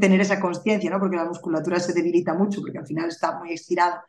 tener 0.00 0.20
esa 0.20 0.40
conciencia, 0.40 0.90
¿no? 0.90 0.98
porque 0.98 1.16
la 1.16 1.26
musculatura 1.26 1.78
se 1.78 1.92
debilita 1.92 2.34
mucho, 2.34 2.60
porque 2.60 2.78
al 2.78 2.86
final 2.86 3.08
está 3.08 3.38
muy 3.38 3.52
estirada. 3.52 4.04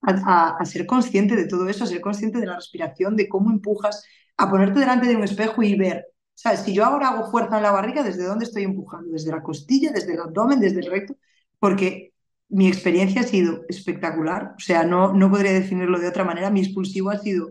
A, 0.00 0.56
a, 0.58 0.64
ser 0.64 0.86
consciente 0.86 1.34
de 1.34 1.48
todo 1.48 1.68
eso, 1.68 1.82
a 1.82 1.86
ser 1.88 2.00
consciente 2.00 2.38
de 2.38 2.46
la 2.46 2.54
respiración, 2.54 3.16
de 3.16 3.28
cómo 3.28 3.50
empujas, 3.50 4.04
a 4.38 4.50
ponerte 4.50 4.80
delante 4.80 5.06
de 5.08 5.16
un 5.16 5.24
espejo 5.24 5.62
y 5.62 5.76
ver, 5.76 6.06
¿sabes? 6.34 6.60
Si 6.60 6.72
yo 6.74 6.84
ahora 6.84 7.08
hago 7.10 7.30
fuerza 7.30 7.56
en 7.58 7.62
la 7.64 7.72
barriga, 7.72 8.02
¿desde 8.02 8.24
dónde 8.24 8.46
estoy 8.46 8.64
empujando? 8.64 9.12
¿Desde 9.12 9.30
la 9.30 9.42
costilla, 9.42 9.92
desde 9.92 10.14
el 10.14 10.20
abdomen, 10.20 10.60
desde 10.60 10.80
el 10.80 10.90
recto? 10.90 11.16
porque 11.58 12.12
mi 12.48 12.68
experiencia 12.68 13.22
ha 13.22 13.24
sido 13.24 13.64
espectacular, 13.68 14.54
o 14.56 14.60
sea, 14.60 14.84
no, 14.84 15.12
no 15.12 15.30
podría 15.30 15.52
definirlo 15.52 15.98
de 15.98 16.08
otra 16.08 16.24
manera, 16.24 16.50
mi 16.50 16.60
expulsivo 16.60 17.10
ha 17.10 17.18
sido 17.18 17.48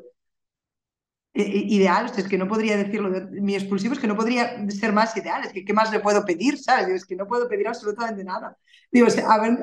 eh, 1.34 1.42
eh, 1.44 1.64
ideal, 1.70 2.06
o 2.06 2.08
sea, 2.10 2.24
es 2.24 2.30
que 2.30 2.38
no 2.38 2.48
podría 2.48 2.78
decirlo, 2.78 3.10
mi 3.32 3.56
expulsivo 3.56 3.94
es 3.94 4.00
que 4.00 4.08
no 4.08 4.16
podría 4.16 4.68
ser 4.72 4.92
más 4.92 5.16
ideal, 5.16 5.44
es 5.44 5.54
que 5.54 5.64
qué 5.64 5.74
más 5.74 5.92
le 5.92 6.00
puedo 6.00 6.26
pedir, 6.26 6.58
¿sabes? 6.58 6.88
es 6.88 7.06
que 7.06 7.16
no 7.16 7.28
puedo 7.28 7.48
pedir 7.48 7.68
absolutamente 7.68 8.24
nada. 8.24 8.58
Digo, 8.92 9.08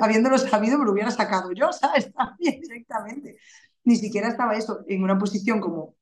habiéndolo 0.00 0.38
sabido 0.38 0.78
me 0.78 0.84
lo 0.84 0.92
hubiera 0.92 1.10
sacado 1.10 1.50
yo, 1.52 1.72
¿sabes? 1.80 2.12
También 2.12 2.60
directamente. 2.60 3.38
Ni 3.84 3.96
siquiera 3.96 4.28
estaba 4.28 4.56
eso 4.56 4.84
en 4.88 5.02
una 5.02 5.18
posición 5.18 5.60
como 5.60 5.96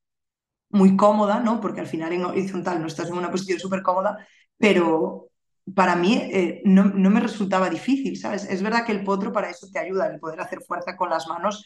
muy 0.72 0.96
cómoda, 0.96 1.40
¿no? 1.40 1.60
Porque 1.60 1.80
al 1.80 1.86
final 1.86 2.12
en 2.12 2.24
horizontal 2.24 2.80
no 2.80 2.86
estás 2.88 3.08
en 3.08 3.14
una 3.14 3.30
posición 3.30 3.60
súper 3.60 3.82
cómoda, 3.82 4.26
pero, 4.58 5.30
para 5.74 5.94
mí 5.96 6.14
eh, 6.16 6.62
no, 6.64 6.84
no, 6.84 7.10
me 7.10 7.20
resultaba 7.20 7.70
difícil, 7.70 8.16
¿sabes? 8.18 8.44
Es 8.50 8.62
verdad 8.62 8.84
que 8.84 8.92
el 8.92 9.04
potro 9.04 9.32
para 9.32 9.50
eso 9.50 9.68
te 9.72 9.78
ayuda, 9.78 10.06
el 10.08 10.18
poder 10.20 10.40
hacer 10.40 10.60
fuerza 10.62 10.96
con 10.96 11.10
las 11.10 11.28
manos 11.28 11.64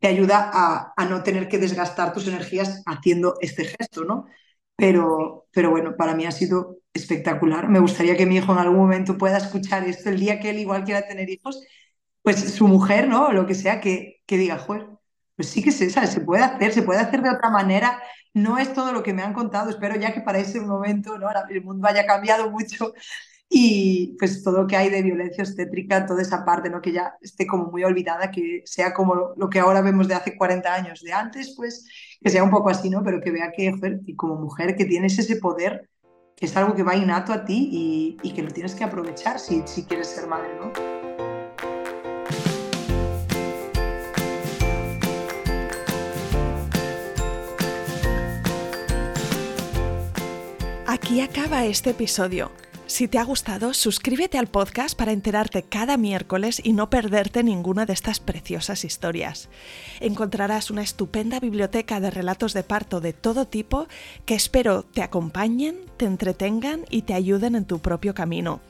te 0.00 0.08
ayuda 0.08 0.50
a, 0.52 0.92
a, 0.96 1.04
no 1.06 1.22
tener 1.22 1.48
que 1.48 1.58
desgastar 1.58 2.12
tus 2.12 2.26
energías 2.28 2.82
haciendo 2.86 3.36
este 3.40 3.64
gesto, 3.66 4.04
¿no? 4.04 4.26
Pero, 4.76 5.46
pero 5.52 5.70
bueno, 5.70 5.96
para 5.96 6.14
mí 6.14 6.24
ha 6.24 6.30
sido 6.32 6.78
espectacular. 6.94 7.68
Me 7.68 7.78
gustaría 7.80 8.16
que 8.16 8.26
mi 8.26 8.36
hijo 8.36 8.52
en 8.52 8.58
algún 8.58 8.78
momento 8.78 9.18
pueda 9.18 9.36
escuchar 9.38 9.84
esto 9.88 10.08
el 10.10 10.20
día 10.20 10.40
que 10.40 10.50
él 10.50 10.58
igual 10.58 10.84
quiera 10.84 11.06
tener 11.06 11.28
hijos, 11.30 11.62
pues 12.22 12.54
su 12.54 12.68
mujer, 12.68 13.08
¿no? 13.08 13.26
O 13.26 13.32
lo 13.32 13.46
que 13.46 13.54
sea, 13.54 13.80
que, 13.80 14.22
que 14.26 14.38
diga, 14.38 14.58
joder, 14.58 14.86
pues 15.36 15.48
sí 15.48 15.62
que 15.62 15.72
se, 15.72 15.90
¿sabes? 15.90 16.10
se 16.10 16.20
puede 16.20 16.42
hacer, 16.42 16.72
se 16.72 16.82
puede 16.82 17.00
hacer 17.00 17.22
de 17.22 17.30
otra 17.30 17.50
manera 17.50 18.00
no 18.34 18.58
es 18.58 18.72
todo 18.72 18.92
lo 18.92 19.02
que 19.02 19.12
me 19.12 19.22
han 19.22 19.34
contado, 19.34 19.70
espero 19.70 19.96
ya 19.96 20.12
que 20.12 20.20
para 20.20 20.38
ese 20.38 20.60
momento 20.60 21.18
¿no? 21.18 21.28
el 21.50 21.62
mundo 21.62 21.86
haya 21.86 22.06
cambiado 22.06 22.50
mucho 22.50 22.94
y 23.48 24.16
pues 24.18 24.42
todo 24.42 24.62
lo 24.62 24.66
que 24.66 24.76
hay 24.76 24.88
de 24.88 25.02
violencia 25.02 25.44
obstétrica, 25.44 26.06
toda 26.06 26.22
esa 26.22 26.42
parte, 26.44 26.70
¿no? 26.70 26.80
que 26.80 26.92
ya 26.92 27.14
esté 27.20 27.46
como 27.46 27.70
muy 27.70 27.84
olvidada, 27.84 28.30
que 28.30 28.62
sea 28.64 28.94
como 28.94 29.34
lo 29.36 29.50
que 29.50 29.60
ahora 29.60 29.82
vemos 29.82 30.08
de 30.08 30.14
hace 30.14 30.36
40 30.38 30.72
años, 30.72 31.02
de 31.02 31.12
antes, 31.12 31.54
pues 31.54 31.86
que 32.22 32.30
sea 32.30 32.42
un 32.42 32.50
poco 32.50 32.70
así, 32.70 32.88
¿no? 32.88 33.02
pero 33.02 33.20
que 33.20 33.30
vea 33.30 33.52
que, 33.54 33.74
como 34.16 34.36
mujer 34.36 34.74
que 34.74 34.86
tienes 34.86 35.18
ese 35.18 35.36
poder, 35.36 35.90
que 36.34 36.46
es 36.46 36.56
algo 36.56 36.74
que 36.74 36.82
va 36.82 36.96
innato 36.96 37.32
a 37.34 37.44
ti 37.44 37.68
y, 37.70 38.16
y 38.22 38.32
que 38.32 38.42
lo 38.42 38.50
tienes 38.50 38.74
que 38.74 38.84
aprovechar 38.84 39.38
si, 39.38 39.62
si 39.66 39.84
quieres 39.84 40.08
ser 40.08 40.26
madre. 40.26 40.48
¿no? 40.58 41.01
Aquí 51.12 51.20
acaba 51.20 51.66
este 51.66 51.90
episodio. 51.90 52.50
Si 52.86 53.06
te 53.06 53.18
ha 53.18 53.24
gustado, 53.24 53.74
suscríbete 53.74 54.38
al 54.38 54.46
podcast 54.46 54.96
para 54.96 55.12
enterarte 55.12 55.62
cada 55.62 55.98
miércoles 55.98 56.58
y 56.64 56.72
no 56.72 56.88
perderte 56.88 57.42
ninguna 57.42 57.84
de 57.84 57.92
estas 57.92 58.18
preciosas 58.18 58.82
historias. 58.82 59.50
Encontrarás 60.00 60.70
una 60.70 60.80
estupenda 60.80 61.38
biblioteca 61.38 62.00
de 62.00 62.10
relatos 62.10 62.54
de 62.54 62.62
parto 62.62 63.02
de 63.02 63.12
todo 63.12 63.46
tipo 63.46 63.88
que 64.24 64.34
espero 64.34 64.84
te 64.84 65.02
acompañen, 65.02 65.80
te 65.98 66.06
entretengan 66.06 66.86
y 66.88 67.02
te 67.02 67.12
ayuden 67.12 67.56
en 67.56 67.66
tu 67.66 67.80
propio 67.80 68.14
camino. 68.14 68.62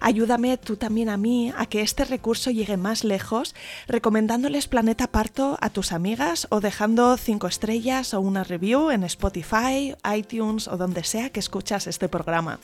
Ayúdame 0.00 0.56
tú 0.56 0.76
también 0.76 1.08
a 1.08 1.16
mí 1.16 1.52
a 1.56 1.66
que 1.66 1.82
este 1.82 2.04
recurso 2.04 2.50
llegue 2.50 2.76
más 2.76 3.04
lejos, 3.04 3.54
recomendándoles 3.88 4.68
Planeta 4.68 5.08
Parto 5.08 5.58
a 5.60 5.70
tus 5.70 5.92
amigas 5.92 6.46
o 6.50 6.60
dejando 6.60 7.16
5 7.16 7.46
estrellas 7.46 8.14
o 8.14 8.20
una 8.20 8.44
review 8.44 8.90
en 8.90 9.04
Spotify, 9.04 9.94
iTunes 10.14 10.68
o 10.68 10.76
donde 10.76 11.04
sea 11.04 11.30
que 11.30 11.40
escuchas 11.40 11.86
este 11.86 12.08
programa. 12.08 12.58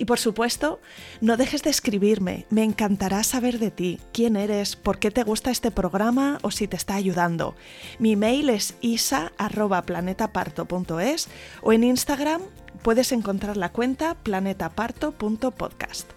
Y 0.00 0.06
por 0.06 0.18
supuesto, 0.18 0.80
no 1.20 1.36
dejes 1.36 1.62
de 1.62 1.68
escribirme, 1.68 2.46
me 2.48 2.64
encantará 2.64 3.22
saber 3.22 3.58
de 3.58 3.70
ti, 3.70 4.00
quién 4.14 4.36
eres, 4.36 4.74
por 4.74 4.98
qué 4.98 5.10
te 5.10 5.24
gusta 5.24 5.50
este 5.50 5.70
programa 5.70 6.38
o 6.40 6.50
si 6.50 6.66
te 6.66 6.76
está 6.76 6.94
ayudando. 6.94 7.54
Mi 7.98 8.16
mail 8.16 8.48
es 8.48 8.76
isa.planetaparto.es 8.80 11.28
o 11.60 11.74
en 11.74 11.84
Instagram 11.84 12.40
puedes 12.82 13.12
encontrar 13.12 13.58
la 13.58 13.72
cuenta 13.72 14.14
planetaparto.podcast. 14.14 16.10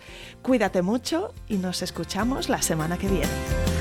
Cuídate 0.43 0.81
mucho 0.81 1.33
y 1.47 1.55
nos 1.55 1.81
escuchamos 1.81 2.49
la 2.49 2.61
semana 2.61 2.97
que 2.97 3.07
viene. 3.07 3.72